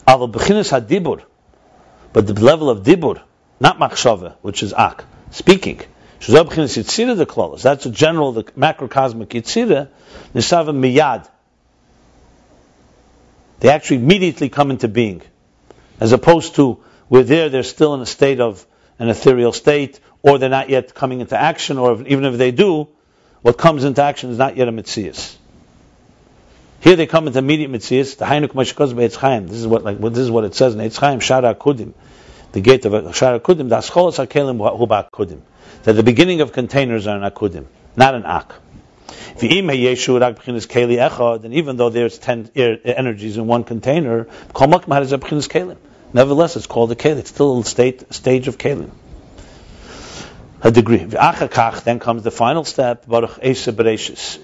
Aval 0.07 0.31
b'chinas 0.31 0.71
hadibur, 0.71 1.23
but 2.13 2.27
the 2.27 2.33
level 2.33 2.69
of 2.69 2.83
dibur, 2.83 3.21
not 3.60 3.80
machshava, 3.80 4.36
which 4.41 4.64
is 4.64 4.73
ak, 4.73 5.03
speaking. 5.31 5.81
B'chinas 6.19 6.77
yitzira 6.77 7.15
the 7.18 7.26
klolos. 7.26 7.61
That's 7.61 7.86
a 7.86 7.90
general, 7.90 8.34
the 8.34 8.44
macrocosmic 8.44 9.27
yitzira, 9.27 9.88
nisava 10.34 10.73
miyad. 10.73 11.30
They 13.60 13.69
actually 13.69 13.98
immediately 13.98 14.49
come 14.49 14.72
into 14.72 14.88
being. 14.88 15.22
As 15.99 16.11
opposed 16.11 16.56
to, 16.56 16.84
we're 17.10 17.23
there, 17.23 17.49
they're 17.49 17.64
still 17.64 17.94
in 17.94 18.02
a 18.02 18.06
state 18.06 18.40
of 18.40 18.65
an 18.99 19.10
ethereal 19.10 19.53
state, 19.53 19.99
or 20.22 20.38
they're 20.38 20.49
not 20.49 20.69
yet 20.69 20.94
coming 20.94 21.22
into 21.22 21.38
action, 21.38 21.77
or 21.77 22.02
even 22.07 22.26
if 22.26 22.38
they 22.38 22.52
do, 22.52 22.88
what 23.41 23.57
comes 23.57 23.84
into 23.84 24.03
action 24.03 24.30
is 24.30 24.38
not 24.38 24.57
yet 24.57 24.68
a 24.68 24.72
mitzias. 24.72 25.36
Here 26.81 26.95
they 26.95 27.07
come 27.07 27.27
into 27.27 27.40
immediate 27.40 27.72
mitzias. 27.72 28.18
The 28.18 28.26
Hainuk 28.26 28.53
Be'etz 28.53 29.15
Chaim. 29.15 29.48
This 29.48 29.57
is 29.57 29.68
what 29.68 29.84
like 29.84 29.99
this 29.99 30.19
is 30.19 30.31
what 30.31 30.45
it 30.45 30.56
says 30.56 30.76
in 30.76 30.80
Eitz 30.80 30.98
Chaim 30.98 31.19
Shara 31.19 31.56
Kudim, 31.56 31.94
the 32.51 32.61
gate 32.61 32.85
of 32.85 32.93
Shara 32.93 33.39
Kudim. 33.39 33.69
The 33.69 33.77
Ascholos 33.77 34.26
Hakelim 34.26 34.57
Hu 34.57 34.88
Kudim. 34.88 35.41
That 35.84 35.93
the 35.93 36.03
beginning 36.03 36.41
of 36.41 36.51
containers 36.51 37.07
are 37.07 37.17
an 37.17 37.30
Akudim, 37.30 37.65
not 37.95 38.15
an 38.15 38.26
Ak. 38.26 38.53
And 39.41 39.51
even 41.53 41.77
though 41.77 41.89
there's 41.89 42.17
ten 42.17 42.49
er- 42.57 42.77
energies 42.84 43.38
in 43.38 43.47
one 43.47 43.63
container, 43.63 44.26
kelim. 44.53 45.77
Nevertheless, 46.11 46.55
it's 46.57 46.67
called 46.67 46.91
a 46.91 46.95
keli. 46.95 47.19
It's 47.19 47.30
still 47.30 47.59
a 47.59 47.63
state, 47.63 48.13
stage 48.13 48.47
of 48.47 48.57
kelim. 48.57 48.89
A 50.61 50.71
degree. 50.71 50.97
Then 51.05 51.99
comes 51.99 52.23
the 52.23 52.31
final 52.31 52.65
step, 52.65 53.07
baruch 53.07 53.39
esa 53.41 53.71
bereshis. 53.71 54.39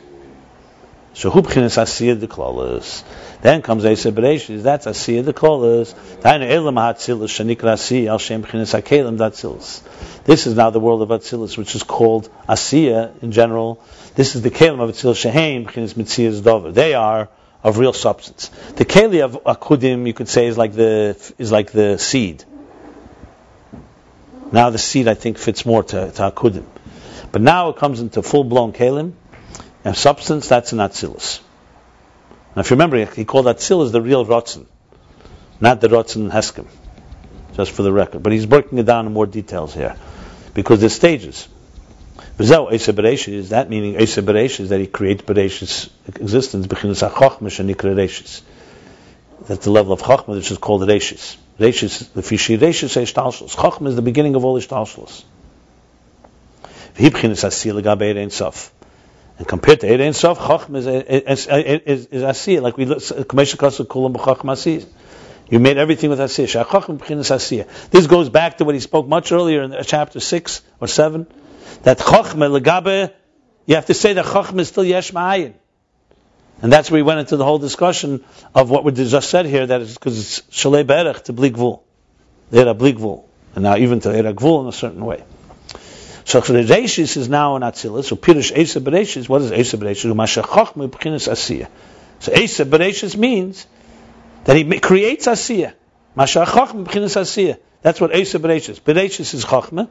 So 1.13 1.29
hu 1.29 1.41
b'chinas 1.41 1.77
asiyah 1.77 2.19
de 2.19 2.27
klolos. 2.27 3.03
Then 3.41 3.61
comes 3.61 3.85
esa 3.85 4.11
bereshis. 4.11 4.63
That's 4.63 4.85
asiyah 4.85 5.25
de 5.25 5.33
klolos. 5.33 5.93
Tainu 6.21 6.49
elam 6.49 6.75
shanikra 6.75 8.07
al 8.07 8.17
shem 8.17 8.43
datzilus. 8.43 9.81
This 10.25 10.47
is 10.47 10.55
now 10.55 10.71
the 10.71 10.79
world 10.79 11.03
of 11.03 11.09
Atzilus, 11.09 11.55
which 11.55 11.75
is 11.75 11.83
called 11.83 12.29
Asiya 12.49 13.21
in 13.21 13.31
general. 13.31 13.79
This 14.15 14.35
is 14.35 14.41
the 14.41 14.49
Kalim 14.49 14.81
of 14.81 14.89
Atzilus 14.89 15.17
Shehem, 15.17 15.65
B'chinas 15.65 15.93
Mitzias 15.93 16.43
Dover. 16.43 16.71
They 16.71 16.95
are 16.95 17.29
of 17.63 17.77
real 17.77 17.93
substance. 17.93 18.49
The 18.75 18.85
Kali 18.85 19.21
of 19.21 19.43
Akudim, 19.43 20.07
you 20.07 20.15
could 20.15 20.27
say, 20.27 20.47
is 20.47 20.57
like 20.57 20.73
the 20.73 21.15
is 21.37 21.51
like 21.51 21.71
the 21.71 21.99
seed. 21.99 22.43
Now 24.51 24.71
the 24.71 24.79
seed, 24.79 25.07
I 25.07 25.13
think, 25.13 25.37
fits 25.37 25.63
more 25.63 25.83
to, 25.83 26.11
to 26.11 26.31
Akudim. 26.31 26.65
But 27.31 27.43
now 27.43 27.69
it 27.69 27.75
comes 27.75 27.99
into 27.99 28.23
full-blown 28.23 28.73
Kalim, 28.73 29.13
and 29.83 29.95
substance, 29.95 30.47
that's 30.47 30.73
an 30.73 30.79
Atzilus. 30.79 31.41
Now 32.55 32.61
if 32.61 32.69
you 32.69 32.75
remember, 32.75 33.03
he 33.05 33.25
called 33.25 33.45
Atzilus 33.45 33.91
the 33.91 34.01
real 34.01 34.25
Rotzen, 34.25 34.65
not 35.59 35.81
the 35.81 35.89
Rotzen 35.89 36.23
and 36.23 36.31
Heskim 36.31 36.67
just 37.55 37.71
for 37.71 37.83
the 37.83 37.91
record. 37.91 38.21
But 38.23 38.33
he's 38.33 38.45
breaking 38.45 38.77
it 38.77 38.85
down 38.85 39.07
in 39.07 39.13
more 39.13 39.25
details 39.25 39.73
here, 39.73 39.95
because 40.53 40.79
there's 40.79 40.93
stages. 40.93 41.47
V'zeu 42.37 42.71
Eisa 42.71 43.27
is 43.29 43.49
that 43.49 43.69
meaning 43.69 43.95
Eisa 43.95 44.23
Bereishis, 44.23 44.61
is 44.61 44.69
that 44.69 44.79
he 44.79 44.87
creates 44.87 45.23
Bereishis 45.23 45.89
existence, 46.07 46.67
B'chinas 46.67 47.09
HaChochma 47.09 47.47
Shenikra 47.47 47.95
Reishis. 47.95 48.41
That's 49.47 49.65
the 49.65 49.71
level 49.71 49.93
of 49.93 50.01
Chochma, 50.01 50.35
which 50.35 50.51
is 50.51 50.57
called 50.57 50.81
Reishis. 50.81 51.37
Reishis, 51.59 52.11
the 52.13 52.21
Fishi 52.21 52.57
Reishis 52.57 53.01
Eishtalshus. 53.01 53.55
Chochma 53.55 53.87
is 53.87 53.95
the 53.95 54.01
beginning 54.01 54.35
of 54.35 54.43
all 54.43 54.59
Eishtalshus. 54.59 55.23
V'hi 56.95 57.09
B'chinas 57.09 57.43
Asiyah 57.45 57.75
L'gabei 57.75 58.15
Erein 58.15 58.31
Sof. 58.31 58.73
And 59.37 59.47
compared 59.47 59.81
to 59.81 59.87
Erein 59.87 60.15
Sof, 60.15 60.39
Chochma 60.39 60.77
is, 60.77 60.87
is, 60.87 61.47
is, 61.47 62.05
is 62.07 62.23
Asiyah, 62.23 62.61
like 62.61 62.77
we, 62.77 62.85
Kamesha 62.85 63.57
Kasa 63.57 63.83
Kulam 63.83 64.13
B'Chochma 64.13 64.53
Asiyah. 64.53 64.87
You 65.49 65.59
made 65.59 65.77
everything 65.77 66.09
with 66.09 66.19
Asiyah. 66.19 66.65
Shachachim 66.65 66.97
b'chinas 66.97 67.35
Asiyah. 67.35 67.89
This 67.89 68.07
goes 68.07 68.29
back 68.29 68.57
to 68.57 68.65
what 68.65 68.75
he 68.75 68.81
spoke 68.81 69.07
much 69.07 69.31
earlier 69.31 69.61
in 69.63 69.75
chapter 69.83 70.19
6 70.19 70.61
or 70.79 70.87
7. 70.87 71.27
That 71.83 71.99
Chochmah, 71.99 72.59
Legabe, 72.59 73.13
you 73.65 73.75
have 73.75 73.85
to 73.87 73.93
say 73.93 74.13
that 74.13 74.25
Chochmah 74.25 74.61
is 74.61 74.69
still 74.69 74.83
Yesh 74.83 75.11
Ma'ayin. 75.11 75.53
And 76.61 76.71
that's 76.71 76.89
where 76.89 76.99
we 76.99 77.03
went 77.03 77.19
into 77.19 77.35
the 77.35 77.43
whole 77.43 77.59
discussion 77.59 78.23
of 78.55 78.69
what 78.69 78.85
we 78.85 78.93
just 78.93 79.29
said 79.29 79.45
here, 79.45 79.67
that 79.67 79.81
it's 79.81 79.93
because 79.93 80.17
it's 80.17 80.41
Shalei 80.57 80.85
Berech 80.85 81.23
to 81.25 81.33
Bligvul. 81.33 81.81
Era 82.51 82.73
Bligvul. 82.73 83.25
And 83.53 83.63
now 83.63 83.75
even 83.75 83.99
to 83.99 84.15
Era 84.15 84.33
Gvul 84.33 84.63
in 84.63 84.69
a 84.69 84.71
certain 84.71 85.03
way. 85.03 85.23
So 86.25 86.41
Reishis 86.41 87.17
is 87.17 87.29
now 87.29 87.55
in 87.55 87.61
Atzilus. 87.61 88.05
So 88.05 88.15
Pirush 88.15 88.51
Esa 88.57 88.81
Bereshis, 88.81 89.29
what 89.29 89.43
is 89.43 89.51
Esa 89.51 89.77
Bereshis? 89.77 90.11
Umasha 90.11 90.41
Chochmah 90.41 90.89
b'chinas 90.89 91.31
Asiyah. 91.31 91.69
So 92.19 92.31
Esa 92.31 92.65
Bereshis 92.65 93.15
means 93.15 93.67
that 94.45 94.55
he 94.55 94.79
creates 94.79 95.27
Asiyah. 95.27 95.75
Masha 96.15 96.43
Chachma 96.45 96.83
b'chinas 96.83 97.15
Asiyah. 97.15 97.59
That's 97.83 98.01
what 98.01 98.11
Esa 98.11 98.39
Bereshis. 98.39 98.81
Bereshis 98.81 99.35
is 99.35 99.45
Chachma. 99.45 99.87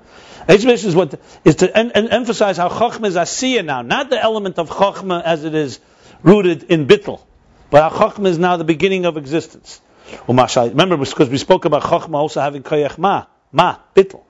Esa 0.48 0.66
Bereshis 0.66 0.84
is 0.86 0.96
what 0.96 1.20
is 1.44 1.54
to 1.56 1.78
en- 1.78 1.92
en- 1.92 2.08
emphasize 2.08 2.56
how 2.56 2.68
Chachma 2.68 3.06
is 3.06 3.14
Asiyah 3.14 3.64
now, 3.64 3.82
not 3.82 4.10
the 4.10 4.20
element 4.20 4.58
of 4.58 4.68
Chachma 4.70 5.22
as 5.22 5.44
it 5.44 5.54
is 5.54 5.78
rooted 6.24 6.64
in 6.64 6.88
Bittel, 6.88 7.22
but 7.70 7.88
how 7.88 8.08
Chachma 8.08 8.26
is 8.26 8.40
now 8.40 8.56
the 8.56 8.64
beginning 8.64 9.04
of 9.04 9.16
existence. 9.16 9.80
Remember 10.26 10.96
because 10.96 11.28
we 11.28 11.38
spoke 11.38 11.64
about 11.64 11.84
Chachma 11.84 12.16
also 12.16 12.40
having 12.40 12.64
Koyach 12.64 12.98
Ma, 12.98 13.26
Ma, 13.52 13.76
Bittel. 13.94 14.23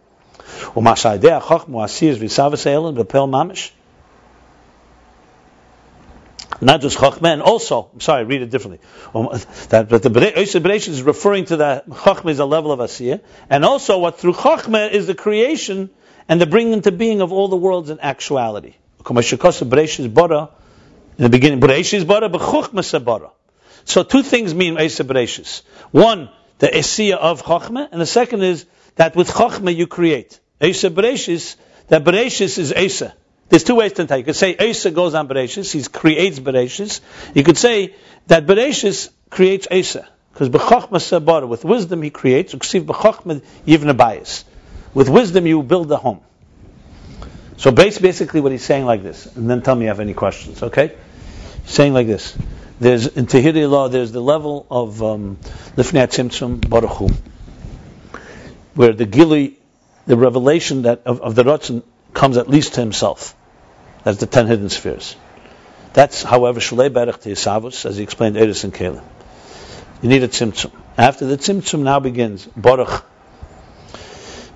Umasha 0.75 1.07
Idea 1.07 1.41
Chachma 1.41 1.85
Asiyah 1.85 2.11
is 2.11 2.19
Visavas 2.19 2.67
Eilim 2.67 2.97
Bepel 2.97 3.29
Mamish. 3.29 3.71
Not 6.61 6.81
just 6.81 6.97
Chachma, 6.99 7.33
and 7.33 7.43
also, 7.43 7.91
I'm 7.93 8.01
sorry, 8.01 8.25
read 8.25 8.43
it 8.43 8.51
differently. 8.51 8.81
Um, 9.15 9.29
that, 9.71 9.89
but 9.89 10.03
the 10.03 10.11
Bereishis 10.11 10.89
is 10.89 11.03
referring 11.03 11.47
to 11.47 11.57
that 11.59 11.89
Chachma 11.89 12.31
is 12.31 12.39
a 12.39 12.45
level 12.45 12.73
of 12.73 12.79
Asiyah, 12.81 13.21
and 13.51 13.65
also 13.65 13.99
what 13.99 14.19
through 14.19 14.35
Chachma 14.35 14.91
is 14.91 15.07
the 15.07 15.15
creation 15.15 15.91
and 16.29 16.41
the 16.41 16.47
bringing 16.47 16.73
into 16.73 16.93
being 16.93 17.21
of 17.21 17.33
all 17.33 17.49
the 17.49 17.57
worlds 17.57 17.91
in 17.91 18.01
actuality. 18.01 18.75
In 19.07 19.15
the 21.23 21.29
beginning, 21.31 21.61
Bereishis 21.61 22.07
Bara, 22.07 22.29
but 22.29 22.41
Chachma 22.41 23.05
Bara. 23.05 23.31
So 23.85 24.03
two 24.03 24.23
things 24.23 24.55
mean 24.55 24.77
Bereishis. 24.77 25.63
One, 25.91 26.31
the 26.59 26.69
Asiyah 26.69 27.17
of 27.17 27.43
Chachma, 27.43 27.89
and 27.91 28.01
the 28.01 28.07
second 28.07 28.43
is 28.43 28.65
that 28.97 29.17
with 29.17 29.29
Chachma 29.29 29.75
you 29.75 29.87
create. 29.87 30.41
Esa 30.61 30.91
Bereishis, 30.91 31.57
that 31.89 32.05
Bereishis 32.05 32.59
is 32.59 32.73
Esa. 32.73 33.15
there's 33.49 33.65
two 33.65 33.75
ways 33.75 33.93
to 33.95 34.07
tell. 34.07 34.19
You 34.19 34.25
could 34.25 34.37
say 34.37 34.57
Asa 34.57 34.91
goes 34.91 35.15
on 35.15 35.29
Bereshis, 35.29 35.73
he 35.73 35.83
creates 35.85 36.39
Bereshis. 36.39 37.01
You 37.35 37.45
could 37.45 37.59
say 37.59 37.95
that 38.27 38.47
Bereshis 38.47 39.11
creates 39.31 39.67
Asa. 39.71 40.09
Because 40.33 40.49
b'chokhmah 40.49 40.91
sabara, 40.91 41.47
with 41.47 41.65
wisdom 41.65 42.03
he 42.03 42.11
creates, 42.11 42.55
b'chokhmah 42.55 43.43
bayis. 43.67 44.45
With 44.93 45.09
wisdom 45.09 45.47
you 45.47 45.63
build 45.63 45.91
a 45.93 45.97
home. 45.97 46.21
So 47.57 47.71
basically 47.71 48.41
what 48.41 48.51
he's 48.51 48.65
saying 48.65 48.85
like 48.85 49.03
this, 49.03 49.27
and 49.37 49.49
then 49.49 49.63
tell 49.63 49.77
me 49.77 49.83
if 49.83 49.85
you 49.85 49.89
have 49.89 50.01
any 50.01 50.15
questions, 50.15 50.63
okay? 50.63 50.97
Saying 51.67 51.95
like 51.95 52.09
this. 52.09 52.37
There's 52.81 53.07
in 53.07 53.27
Tehiri 53.27 53.71
law, 53.71 53.89
there's 53.89 54.11
the 54.11 54.21
level 54.21 54.67
of 54.69 55.01
um, 55.03 55.37
Lifnei 55.77 56.09
Tzimtzum 56.09 56.69
Baruch 56.69 57.13
where 58.75 58.93
the 58.93 59.07
Gili, 59.07 59.59
the 60.07 60.17
revelation 60.17 60.83
that 60.83 61.03
of, 61.07 61.21
of 61.21 61.35
the 61.35 61.45
Ratzon 61.45 61.83
comes 62.13 62.37
at 62.37 62.49
least 62.49 62.75
to 62.75 62.81
himself. 62.81 63.35
That's 64.05 64.19
the 64.19 64.27
ten 64.27 64.47
hidden 64.47 64.69
spheres. 64.69 65.17
That's, 65.93 66.23
however, 66.23 66.61
Shalei 66.61 66.91
Berech 66.91 67.23
Yisavus, 67.23 67.87
as 67.87 67.97
he 67.97 68.03
explained, 68.03 68.37
Eris 68.37 68.65
and 68.65 68.75
Kalim. 68.75 69.03
You 70.03 70.09
need 70.09 70.23
a 70.23 70.29
tzimtzum. 70.29 70.73
After 70.99 71.27
the 71.27 71.37
tzimtzum 71.37 71.81
now 71.81 72.01
begins 72.01 72.45
Baruch 72.47 73.05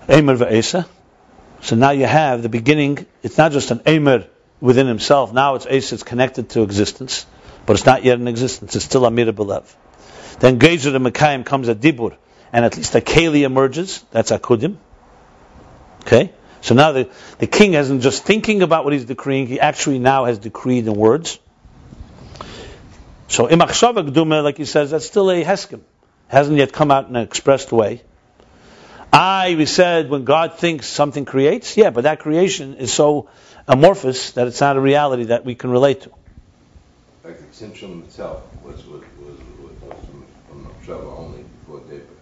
Eimer 0.09 0.37
ve'esa. 0.37 0.87
So 1.61 1.77
now 1.77 1.91
you 1.91 2.07
have 2.07 2.43
the 2.43 2.49
beginning. 2.49 3.07
It's 3.23 3.39
not 3.39 3.53
just 3.53 3.71
an 3.71 3.81
Eimer 3.81 4.27
within 4.61 4.87
himself. 4.87 5.33
Now 5.33 5.55
it's 5.55 5.67
Esa. 5.67 5.97
It's 5.97 6.03
connected 6.03 6.51
to 6.51 6.63
existence, 6.63 7.27
but 7.67 7.75
it's 7.75 7.87
not 7.87 8.05
yet 8.05 8.19
in 8.19 8.29
existence. 8.29 8.75
It's 8.77 8.85
still 8.85 9.07
Amir 9.07 9.33
Belev. 9.33 9.65
Then 10.41 10.59
Gezer 10.59 10.93
the 10.93 10.99
Mekayim 10.99 11.45
comes 11.45 11.69
at 11.69 11.81
Dibur, 11.81 12.17
and 12.53 12.65
at 12.65 12.77
least 12.77 12.95
a 12.95 13.01
Keli 13.01 13.43
emerges. 13.43 14.05
That's 14.11 14.31
Akudim. 14.31 14.77
Okay. 16.01 16.33
So 16.61 16.75
now 16.75 16.93
the, 16.93 17.09
the 17.39 17.47
king 17.47 17.75
isn't 17.75 18.01
just 18.01 18.25
thinking 18.25 18.63
about 18.63 18.85
what 18.85 18.93
he's 18.93 19.05
decreeing, 19.05 19.47
he 19.47 19.61
actually 19.61 19.99
now 19.99 20.25
has 20.25 20.39
decreed 20.39 20.87
in 20.87 20.95
words. 20.95 21.39
So 23.29 23.47
imachshava 23.47 24.09
gduma, 24.09 24.43
like 24.43 24.57
he 24.57 24.65
says, 24.65 24.91
that's 24.91 25.07
still 25.07 25.31
a 25.31 25.45
heskim. 25.45 25.81
Hasn't 26.29 26.57
yet 26.59 26.73
come 26.73 26.91
out 26.91 27.09
in 27.09 27.17
an 27.17 27.23
expressed 27.23 27.73
way. 27.73 28.03
I, 29.13 29.55
we 29.57 29.67
said, 29.67 30.11
when 30.11 30.25
God 30.25 30.59
thinks 30.59 30.87
something 30.87 31.25
creates, 31.25 31.77
yeah, 31.77 31.91
but 31.91 32.03
that 32.03 32.21
creation 32.21 32.77
is 32.77 32.93
so 32.93 33.31
amorphous 33.67 34.33
that 34.33 34.47
it's 34.47 34.61
not 34.61 34.77
a 34.77 34.81
reality 34.81 35.25
that 35.25 35.45
we 35.45 35.55
can 35.55 35.71
relate 35.71 36.03
to. 36.03 36.11
Like 37.25 37.39
the 37.39 37.65
itself 38.01 38.43
was, 38.63 38.85
was, 38.87 39.03
was, 39.19 39.39
was 39.83 39.95
from, 40.07 40.71
from 40.83 41.07
only 41.07 41.45
before 41.65 41.81
David. 41.81 42.18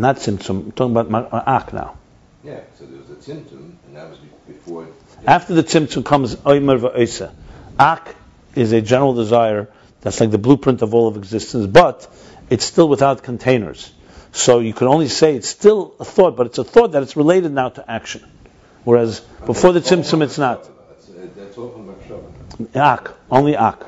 Not 0.00 0.16
Tzimtzum, 0.16 0.48
I'm 0.48 0.72
talking 0.72 0.96
about 0.96 1.10
Ma- 1.10 1.42
Ak 1.46 1.74
now. 1.74 1.98
Yeah, 2.42 2.60
so 2.78 2.86
there 2.86 2.98
was 2.98 3.10
a 3.10 3.14
Tzimtzum, 3.16 3.72
and 3.86 3.96
that 3.96 4.08
was 4.08 4.18
be- 4.18 4.52
before. 4.54 4.88
After 5.26 5.52
the 5.52 5.62
Tzimtzum 5.62 6.06
comes 6.06 6.36
Oimer 6.36 6.80
v'Oisa. 6.80 7.32
Ak 7.78 8.16
is 8.54 8.72
a 8.72 8.80
general 8.80 9.12
desire 9.12 9.68
that's 10.00 10.18
like 10.18 10.30
the 10.30 10.38
blueprint 10.38 10.80
of 10.80 10.94
all 10.94 11.06
of 11.06 11.18
existence, 11.18 11.66
but 11.66 12.08
it's 12.48 12.64
still 12.64 12.88
without 12.88 13.22
containers. 13.22 13.92
So 14.32 14.60
you 14.60 14.72
can 14.72 14.86
only 14.86 15.08
say 15.08 15.36
it's 15.36 15.48
still 15.48 15.94
a 16.00 16.04
thought, 16.06 16.34
but 16.34 16.46
it's 16.46 16.56
a 16.56 16.64
thought 16.64 16.92
that 16.92 17.02
it's 17.02 17.16
related 17.16 17.52
now 17.52 17.68
to 17.68 17.90
action. 17.90 18.24
Whereas 18.84 19.20
before 19.44 19.72
the 19.74 19.80
Tzimtzum, 19.80 20.22
it's 20.22 20.38
not. 20.38 20.62
That's, 20.88 21.06
that's 21.36 21.58
all 21.58 21.68
from 21.68 22.68
Ak, 22.74 23.12
only 23.30 23.54
Ak. 23.54 23.84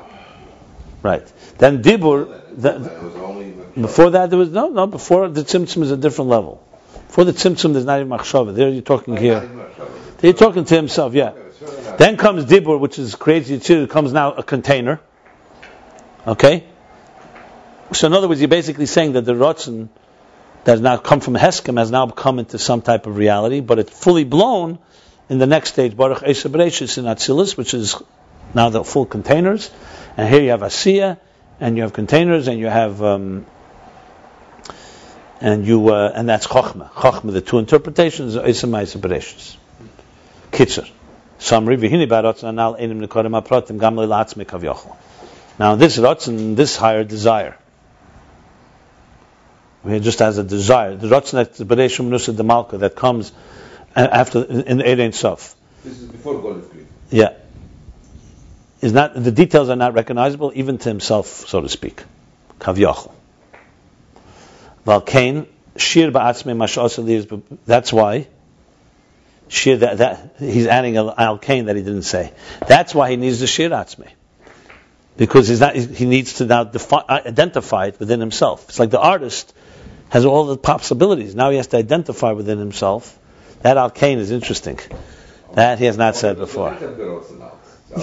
Right. 1.01 1.25
Then 1.57 1.81
Dibur, 1.81 2.42
That 2.61 2.79
was 2.81 3.15
only 3.15 3.51
Machshava. 3.51 3.81
before 3.81 4.09
that 4.11 4.29
there 4.29 4.39
was, 4.39 4.49
no, 4.49 4.69
no, 4.69 4.87
before 4.87 5.29
the 5.29 5.41
Tzimtzum 5.41 5.83
is 5.83 5.91
a 5.91 5.97
different 5.97 6.29
level. 6.29 6.63
Before 7.07 7.25
the 7.25 7.33
Tzimtzum, 7.33 7.73
there's 7.73 7.85
not 7.85 7.99
even 7.99 8.09
Machshava. 8.09 8.55
There 8.55 8.69
you're 8.69 8.81
talking 8.81 9.17
here. 9.17 9.41
Machshava. 9.41 10.21
You're 10.23 10.33
talking 10.33 10.63
to 10.65 10.75
himself, 10.75 11.13
yeah. 11.13 11.29
Okay, 11.29 11.39
it's 11.41 11.61
really 11.61 11.83
not- 11.83 11.97
Then 11.97 12.17
comes 12.17 12.45
Dibur, 12.45 12.79
which 12.79 12.97
is 12.97 13.15
crazy 13.15 13.59
too. 13.59 13.87
Comes 13.87 14.13
now 14.13 14.31
a 14.33 14.43
container. 14.43 15.01
Okay? 16.25 16.63
So 17.91 18.07
in 18.07 18.13
other 18.13 18.27
words, 18.27 18.39
you're 18.39 18.47
basically 18.47 18.85
saying 18.85 19.13
that 19.13 19.25
the 19.25 19.33
Rotzen 19.33 19.89
that 20.63 20.71
has 20.71 20.81
now 20.81 20.97
come 20.97 21.19
from 21.19 21.35
Heskem 21.35 21.77
has 21.77 21.91
now 21.91 22.07
come 22.07 22.39
into 22.39 22.57
some 22.57 22.81
type 22.81 23.05
of 23.05 23.17
reality, 23.17 23.59
but 23.59 23.79
it's 23.79 23.91
fully 23.91 24.23
blown 24.23 24.79
in 25.29 25.37
the 25.37 25.45
next 25.45 25.69
stage, 25.73 25.95
Baruch 25.95 26.23
Esa 26.23 26.49
Bereshis 26.49 26.97
in 26.97 27.05
Atzilus, 27.05 27.57
which 27.57 27.73
is 27.73 27.95
now 28.53 28.69
the 28.69 28.83
full 28.83 29.05
containers. 29.05 29.69
And 30.15 30.29
here 30.29 30.41
you 30.41 30.49
have 30.51 30.61
Asiya, 30.61 31.17
and 31.59 31.77
you 31.77 31.83
have 31.83 31.93
containers, 31.93 32.47
and 32.47 32.59
you 32.59 32.67
have 32.67 33.01
um, 33.01 33.45
and 35.41 35.67
you 35.67 35.89
uh, 35.89 36.11
and 36.15 36.29
that's 36.29 36.47
Chochmah. 36.47 36.89
Chochmah, 36.91 37.33
the 37.33 37.41
two 37.41 37.59
interpretations 37.59 38.35
are 38.35 38.43
Ma'isa 38.43 38.99
Bereshis. 38.99 39.57
Kitzer. 40.51 40.89
Summary, 41.37 41.77
v'hini 41.77 42.07
ba'rotzen 42.07 42.49
anal 42.49 42.75
enim 42.75 43.01
nekorim 43.01 43.39
aprotim 43.41 43.79
gam 43.79 43.95
le'latzmi 43.95 44.45
kavyochel. 44.45 44.95
Now 45.59 45.75
this 45.75 45.97
rotzen, 45.97 46.55
this 46.55 46.77
higher 46.77 47.03
desire, 47.03 47.57
we 49.83 49.99
just 49.99 50.21
as 50.21 50.37
a 50.37 50.43
desire, 50.43 50.95
the 50.95 51.07
that 51.07 51.53
b'reishum 51.55 52.09
nusa 52.09 52.35
de 52.35 52.43
malka 52.43 52.77
that 52.77 52.95
comes 52.95 53.31
after 53.95 54.43
in 54.43 54.77
the 54.77 55.03
Ein 55.03 55.11
Sof, 55.11 55.55
This 55.83 55.99
is 55.99 56.07
before 56.07 56.41
Golden 56.41 56.67
Creek. 56.69 56.85
yeah, 57.09 57.33
is 58.83 58.91
not 58.91 59.13
the 59.15 59.31
details 59.31 59.69
are 59.69 59.77
not 59.77 59.93
recognizable 59.93 60.51
even 60.53 60.77
to 60.77 60.89
himself, 60.89 61.27
so 61.47 61.61
to 61.61 61.69
speak. 61.69 62.03
Kavyochel. 62.59 63.13
Valkain 64.85 65.47
shir 65.77 66.11
ba'atzmi 66.11 66.55
mash'asa 66.63 67.03
li 67.03 67.15
is- 67.15 67.27
That's 67.65 67.93
why. 67.93 68.27
Shir 69.47 69.77
that, 69.77 69.97
that 69.99 70.35
he's 70.39 70.67
adding 70.67 70.97
al 70.97 71.15
alkain 71.15 71.67
that 71.67 71.77
he 71.77 71.81
didn't 71.81 72.03
say. 72.03 72.33
That's 72.67 72.93
why 72.93 73.09
he 73.11 73.15
needs 73.15 73.39
the 73.39 73.47
shir 73.47 73.69
atzmi. 73.69 74.09
Because 75.15 75.47
he's 75.47 75.61
not, 75.61 75.75
he 75.75 76.05
needs 76.05 76.33
to 76.35 76.45
now 76.45 76.63
defi- 76.65 77.05
identify 77.09 77.85
it 77.87 77.99
within 77.99 78.19
himself. 78.19 78.65
It's 78.67 78.79
like 78.79 78.89
the 78.89 78.99
artist 78.99 79.53
has 80.09 80.25
all 80.25 80.45
the 80.45 80.57
possibilities. 80.57 81.35
Now 81.35 81.51
he 81.51 81.57
has 81.57 81.67
to 81.67 81.77
identify 81.77 82.31
within 82.33 82.57
himself. 82.57 83.17
That 83.61 83.77
alkain 83.77 84.17
is 84.17 84.31
interesting. 84.31 84.79
That 85.53 85.79
he 85.79 85.85
has 85.85 85.97
not 85.97 86.15
said 86.17 86.37
before. 86.37 86.71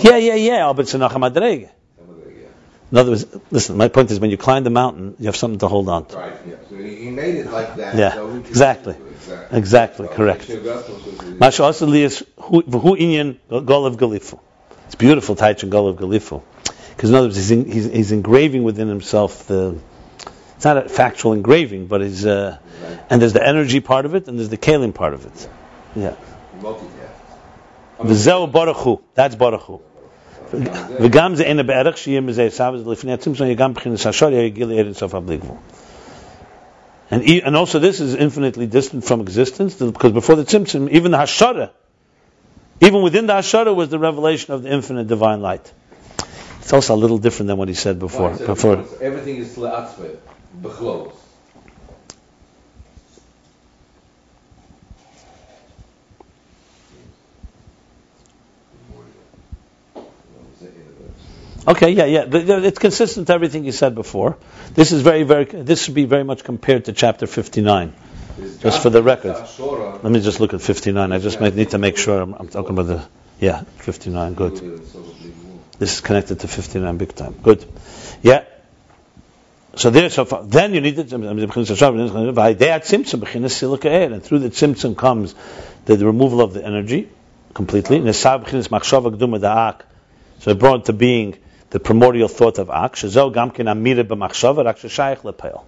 Yeah, 0.02 0.16
yeah, 0.16 0.34
yeah. 0.34 0.72
But 0.72 0.82
it's 0.82 0.94
a 0.94 0.98
nacham. 0.98 1.68
In 2.92 2.98
other 2.98 3.10
words, 3.12 3.26
listen. 3.50 3.76
My 3.76 3.88
point 3.88 4.10
is, 4.10 4.18
when 4.18 4.30
you 4.30 4.36
climb 4.36 4.64
the 4.64 4.70
mountain, 4.70 5.14
you 5.20 5.26
have 5.26 5.36
something 5.36 5.60
to 5.60 5.68
hold 5.68 5.88
on 5.88 6.06
to. 6.06 6.16
Right, 6.16 6.34
yeah. 6.46 6.56
So 6.68 6.76
he, 6.76 7.10
made 7.10 7.36
it 7.36 7.50
like 7.50 7.76
that. 7.76 7.96
Yeah, 7.96 8.14
so 8.14 8.34
exactly. 8.36 8.94
Exactly. 8.94 9.58
Exactly, 9.58 10.06
So, 10.08 10.12
correct. 10.14 10.46
Shir 10.46 10.60
Gatos 10.60 11.06
was 11.06 11.38
Masha 11.38 11.62
Asali 11.62 12.00
is 12.00 12.24
who 12.36 12.62
inyan 12.62 13.38
golav 13.48 13.96
galifu. 13.96 14.40
It's 14.86 14.96
beautiful 14.96 15.36
taich 15.36 15.62
and 15.62 15.70
golav 15.70 15.98
galifu. 15.98 16.42
Because 16.96 17.10
in 17.10 17.16
other 17.16 17.28
words, 17.28 17.36
he's, 17.36 17.50
in, 17.52 17.64
he's, 17.70 17.84
he's 17.84 18.12
engraving 18.12 18.64
within 18.64 18.88
himself 18.88 19.46
the. 19.46 19.78
It's 20.56 20.64
not 20.64 20.76
a 20.76 20.88
factual 20.88 21.32
engraving, 21.32 21.86
but 21.86 22.00
he's 22.00 22.26
uh, 22.26 22.58
and 23.08 23.22
there's 23.22 23.32
the 23.32 23.46
energy 23.46 23.80
part 23.80 24.04
of 24.04 24.14
it, 24.14 24.26
and 24.26 24.36
there's 24.36 24.50
the 24.50 24.58
kalim 24.58 24.92
part 24.92 25.14
of 25.14 25.24
it. 25.26 25.48
Yeah. 25.94 26.16
multitask. 26.60 26.99
V'zeu 27.99 28.47
baruch 28.51 28.77
hu. 28.77 28.99
That's 29.15 29.35
baruch 29.35 29.61
hu. 29.67 29.79
וגם 30.99 31.35
זה 31.35 31.43
אין 31.43 31.67
בערך 31.67 31.97
שיהיה 31.97 32.21
מזה 32.21 32.43
עשיו, 32.43 32.73
אז 32.75 32.87
לפני 32.87 33.13
הצמצום 33.13 33.45
יהיה 33.45 33.55
גם 33.55 33.71
מבחינת 33.71 34.05
השור, 34.05 34.29
יהיה 34.29 34.49
גיל 34.49 34.71
ערן 34.71 34.93
סוף 34.93 35.15
הבלי 35.15 35.37
גבול. 35.37 35.55
And, 37.11 37.23
e- 37.23 37.41
and 37.41 37.55
also 37.55 37.79
this 37.79 37.99
is 37.99 38.15
infinitely 38.15 38.65
distant 38.67 39.03
from 39.03 39.21
existence, 39.21 39.75
because 39.75 40.11
before 40.11 40.35
the 40.35 40.43
tzimtzum, 40.43 40.89
even 40.89 41.11
the 41.11 41.17
hashara, 41.17 41.69
even 42.81 43.01
within 43.01 43.27
the 43.27 43.33
hashara 43.33 43.75
was 43.75 43.89
the 43.89 43.99
revelation 43.99 44.53
of 44.53 44.63
the 44.63 44.71
infinite 44.71 45.07
divine 45.07 45.41
light. 45.41 45.71
It's 46.61 46.73
also 46.73 46.95
a 46.95 46.99
little 47.03 47.19
different 47.19 47.47
than 47.47 47.57
what 47.57 47.67
he 47.67 47.75
said 47.75 47.99
before. 47.99 48.31
Why? 48.31 48.37
So 48.37 48.47
before. 48.47 48.77
because 48.77 49.01
Everything 49.01 49.37
is 49.37 49.55
le'atzme, 49.55 50.17
bechlos. 50.61 51.13
Okay, 61.70 61.90
yeah, 61.92 62.06
yeah. 62.06 62.24
It's 62.28 62.80
consistent 62.80 63.28
to 63.28 63.32
everything 63.32 63.64
you 63.64 63.70
said 63.70 63.94
before. 63.94 64.36
This 64.74 64.90
is 64.90 65.02
very, 65.02 65.22
very, 65.22 65.44
this 65.44 65.84
should 65.84 65.94
be 65.94 66.04
very 66.04 66.24
much 66.24 66.42
compared 66.42 66.86
to 66.86 66.92
chapter 66.92 67.28
59. 67.28 67.92
Just 68.58 68.82
for 68.82 68.90
the 68.90 69.02
record. 69.02 69.36
Let 70.02 70.10
me 70.10 70.20
just 70.20 70.40
look 70.40 70.52
at 70.52 70.62
59. 70.62 71.12
I 71.12 71.18
just 71.20 71.40
need 71.40 71.70
to 71.70 71.78
make 71.78 71.96
sure 71.96 72.20
I'm, 72.20 72.34
I'm 72.34 72.48
talking 72.48 72.70
about 72.70 72.86
the, 72.88 73.06
yeah, 73.38 73.62
59, 73.76 74.34
good. 74.34 74.56
This 75.78 75.94
is 75.94 76.00
connected 76.00 76.40
to 76.40 76.48
59 76.48 76.96
big 76.96 77.14
time. 77.14 77.34
Good. 77.40 77.64
Yeah. 78.20 78.44
So 79.76 79.90
there, 79.90 80.10
so 80.10 80.24
far, 80.24 80.42
then 80.42 80.74
you 80.74 80.80
need 80.80 80.96
to, 80.96 81.02
and 81.02 81.10
through 81.12 81.62
the 84.40 84.50
tzimtzum 84.50 84.96
comes 84.96 85.34
the, 85.84 85.96
the 85.96 86.06
removal 86.06 86.40
of 86.40 86.52
the 86.52 86.64
energy 86.66 87.08
completely. 87.54 88.12
So 90.40 90.50
it 90.50 90.58
brought 90.58 90.86
to 90.86 90.92
being 90.92 91.36
the 91.70 91.80
primordial 91.80 92.28
thought 92.28 92.58
of 92.58 92.70
Ak. 92.70 92.96
Shezo 92.96 93.32
gamkin 93.32 93.66
amira 93.66 94.04
b'machshava, 94.04 94.64
rak 94.64 94.78
sheshayich 94.78 95.24
lepel. 95.24 95.66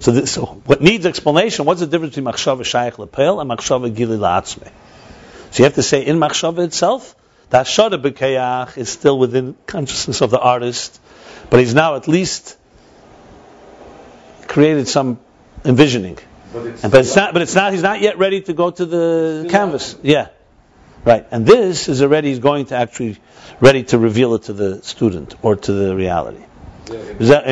So, 0.00 0.10
this, 0.10 0.32
so 0.32 0.46
what 0.66 0.80
needs 0.80 1.06
explanation? 1.06 1.64
What's 1.64 1.80
the 1.80 1.86
difference 1.86 2.16
between 2.16 2.32
machshava 2.32 2.62
shayich 2.62 2.98
lepel 2.98 3.40
and 3.40 3.50
machshava 3.50 3.94
gili 3.94 4.16
la'atzme? 4.16 4.70
So 5.50 5.62
you 5.62 5.64
have 5.64 5.74
to 5.74 5.82
say 5.82 6.04
in 6.04 6.18
machshava 6.18 6.64
itself, 6.64 7.14
the 7.50 7.58
hashara 7.58 8.02
b'kayach 8.02 8.78
is 8.78 8.88
still 8.88 9.18
within 9.18 9.54
consciousness 9.66 10.20
of 10.22 10.30
the 10.30 10.40
artist, 10.40 11.00
but 11.50 11.60
he's 11.60 11.74
now 11.74 11.96
at 11.96 12.08
least 12.08 12.56
created 14.48 14.88
some 14.88 15.18
envisioning. 15.64 16.18
But 16.52 16.66
it's, 16.66 16.84
And, 16.84 16.92
but 16.92 17.00
it's 17.00 17.16
not. 17.16 17.32
But 17.32 17.42
it's 17.42 17.54
not. 17.54 17.72
He's 17.72 17.82
not 17.82 18.00
yet 18.00 18.18
ready 18.18 18.40
to 18.42 18.52
go 18.52 18.70
to 18.70 18.84
the 18.84 19.46
canvas. 19.50 19.96
Yeah, 20.02 20.28
right. 21.04 21.26
And 21.30 21.46
this 21.46 21.88
is 21.88 22.02
already. 22.02 22.28
He's 22.30 22.38
going 22.38 22.66
to 22.66 22.76
actually 22.76 23.18
ready 23.60 23.84
to 23.84 23.98
reveal 23.98 24.34
it 24.34 24.44
to 24.44 24.52
the 24.52 24.82
student 24.82 25.34
or 25.42 25.56
to 25.56 25.72
the 25.72 25.94
reality. 25.96 26.44
Is 26.88 27.28
that 27.28 27.46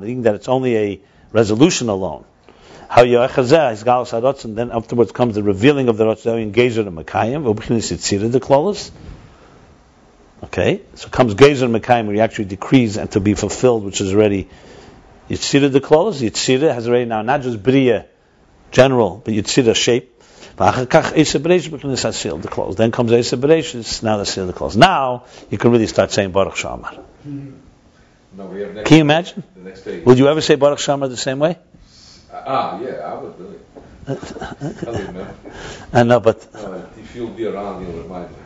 meaning 0.00 0.22
that 0.22 0.34
it's 0.34 0.48
only 0.48 0.76
a 0.76 1.00
resolution 1.32 1.88
alone. 1.88 2.24
How 2.88 3.02
harotzen, 3.04 4.54
then 4.54 4.70
afterwards 4.70 5.12
comes 5.12 5.34
the 5.34 5.42
revealing 5.42 5.88
of 5.88 5.96
the 5.96 6.04
rotzen, 6.04 6.52
gezer 6.52 6.86
and 6.86 6.98
mekayim. 6.98 7.42
Okay, 10.44 10.82
so 10.94 11.08
comes 11.08 11.34
gezer 11.34 11.64
and 11.64 11.74
mekayim, 11.74 12.06
where 12.06 12.14
he 12.14 12.20
actually 12.20 12.46
decrees 12.46 12.96
and 12.98 13.10
to 13.12 13.20
be 13.20 13.34
fulfilled, 13.34 13.84
which 13.84 14.00
is 14.00 14.12
already 14.12 14.48
yitzira 15.30 15.72
the 15.72 15.80
klolos. 15.80 16.20
Yitzira 16.20 16.74
has 16.74 16.86
already 16.86 17.06
now 17.06 17.22
not 17.22 17.40
just 17.42 17.62
bria, 17.62 18.06
general, 18.72 19.22
but 19.24 19.34
yitzira 19.34 19.74
shape. 19.74 20.08
V'achar 20.56 20.86
kach 20.86 21.12
Eisa 21.14 21.40
Bereishis 21.40 21.68
b'chinas 21.70 22.04
hasil 22.04 22.40
the 22.42 22.48
clothes. 22.48 22.76
Then 22.76 22.90
comes 22.90 23.10
Eisa 23.12 23.38
Bereishis, 23.40 24.02
now 24.02 24.16
the 24.18 24.26
seal 24.26 24.46
the 24.46 24.52
clothes. 24.52 24.76
Now 24.76 25.24
you 25.50 25.58
can 25.58 25.70
really 25.70 25.86
start 25.86 26.10
saying 26.10 26.32
Baruch 26.32 26.54
Shamar. 26.56 26.98
no, 27.24 28.46
we 28.46 28.60
have 28.60 28.74
next, 28.74 28.88
Can 28.88 28.96
you 28.98 29.02
imagine? 29.02 29.42
the 29.56 29.62
next 29.62 29.84
page. 29.84 30.04
Would 30.04 30.18
you 30.18 30.28
ever 30.28 30.40
say 30.40 30.56
Baruch 30.56 30.78
Shamar 30.78 31.08
the 31.08 31.16
same 31.16 31.38
way? 31.38 31.58
Ah, 32.34 32.80
yeah, 32.80 32.90
I 32.90 33.14
would 33.14 33.38
do 33.38 33.46
it. 33.54 33.60
I. 35.92 36.00
I 36.00 36.02
know, 36.02 36.20
but 36.20 36.46
Uh, 36.54 36.82
if 36.98 37.14
you'll 37.14 37.28
be 37.28 37.46
around, 37.46 37.82
you'll 37.86 38.02
remind 38.02 38.30
me. 38.30 38.36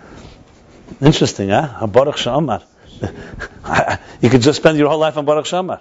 interesting, 1.09 1.49
huh? 1.49 1.87
Baruch 1.87 2.17
Shamar. 2.17 2.63
you 4.21 4.29
could 4.31 4.43
just 4.43 4.59
spend 4.61 4.77
your 4.79 4.89
whole 4.89 4.99
life 4.99 5.17
on 5.17 5.25
Baruch 5.25 5.47
Shamar. 5.47 5.81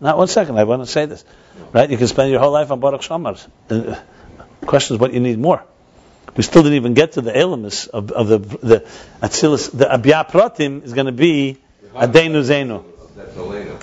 Now, 0.00 0.18
one 0.18 0.28
second, 0.28 0.58
I 0.58 0.64
want 0.64 0.82
to 0.82 0.86
say 0.86 1.06
this. 1.06 1.24
Right? 1.72 1.90
You 1.90 1.96
can 1.96 2.06
spend 2.06 2.30
your 2.30 2.40
whole 2.40 2.52
life 2.52 2.70
on 2.70 2.80
Baruch 2.80 3.00
Shamar. 3.00 3.46
The 3.68 3.98
question 4.66 4.96
is 4.96 5.00
what 5.00 5.12
you 5.12 5.20
need 5.20 5.38
more. 5.38 5.64
We 6.36 6.42
still 6.42 6.62
didn't 6.62 6.76
even 6.76 6.94
get 6.94 7.12
to 7.12 7.22
the 7.22 7.34
elements 7.36 7.86
of, 7.86 8.12
of 8.12 8.28
the 8.28 8.38
the 8.38 8.80
Atzilus. 9.22 9.70
The 9.76 9.86
Abya 9.86 10.28
Pratim 10.28 10.84
is 10.84 10.92
going 10.92 11.06
to 11.06 11.12
be 11.12 11.56
Adenu 11.94 12.42
Zenu. 12.44 12.84
That's 13.16 13.36
Elena. 13.36 13.78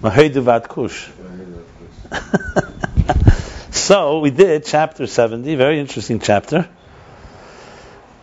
Maheidu 0.00 0.42
Vat 0.42 0.68
Kush. 0.68 1.08
so 3.72 4.20
we 4.20 4.30
did 4.30 4.64
chapter 4.64 5.06
70, 5.06 5.54
very 5.56 5.80
interesting 5.80 6.20
chapter. 6.20 6.68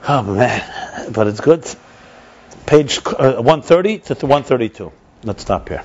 Oh 0.07 0.23
man, 0.23 1.11
but 1.11 1.27
it's 1.27 1.41
good. 1.41 1.65
Page 2.65 2.99
uh, 3.06 3.41
130 3.41 3.99
to 3.99 4.14
132. 4.26 4.91
Let's 5.24 5.41
stop 5.41 5.68
here. 5.68 5.84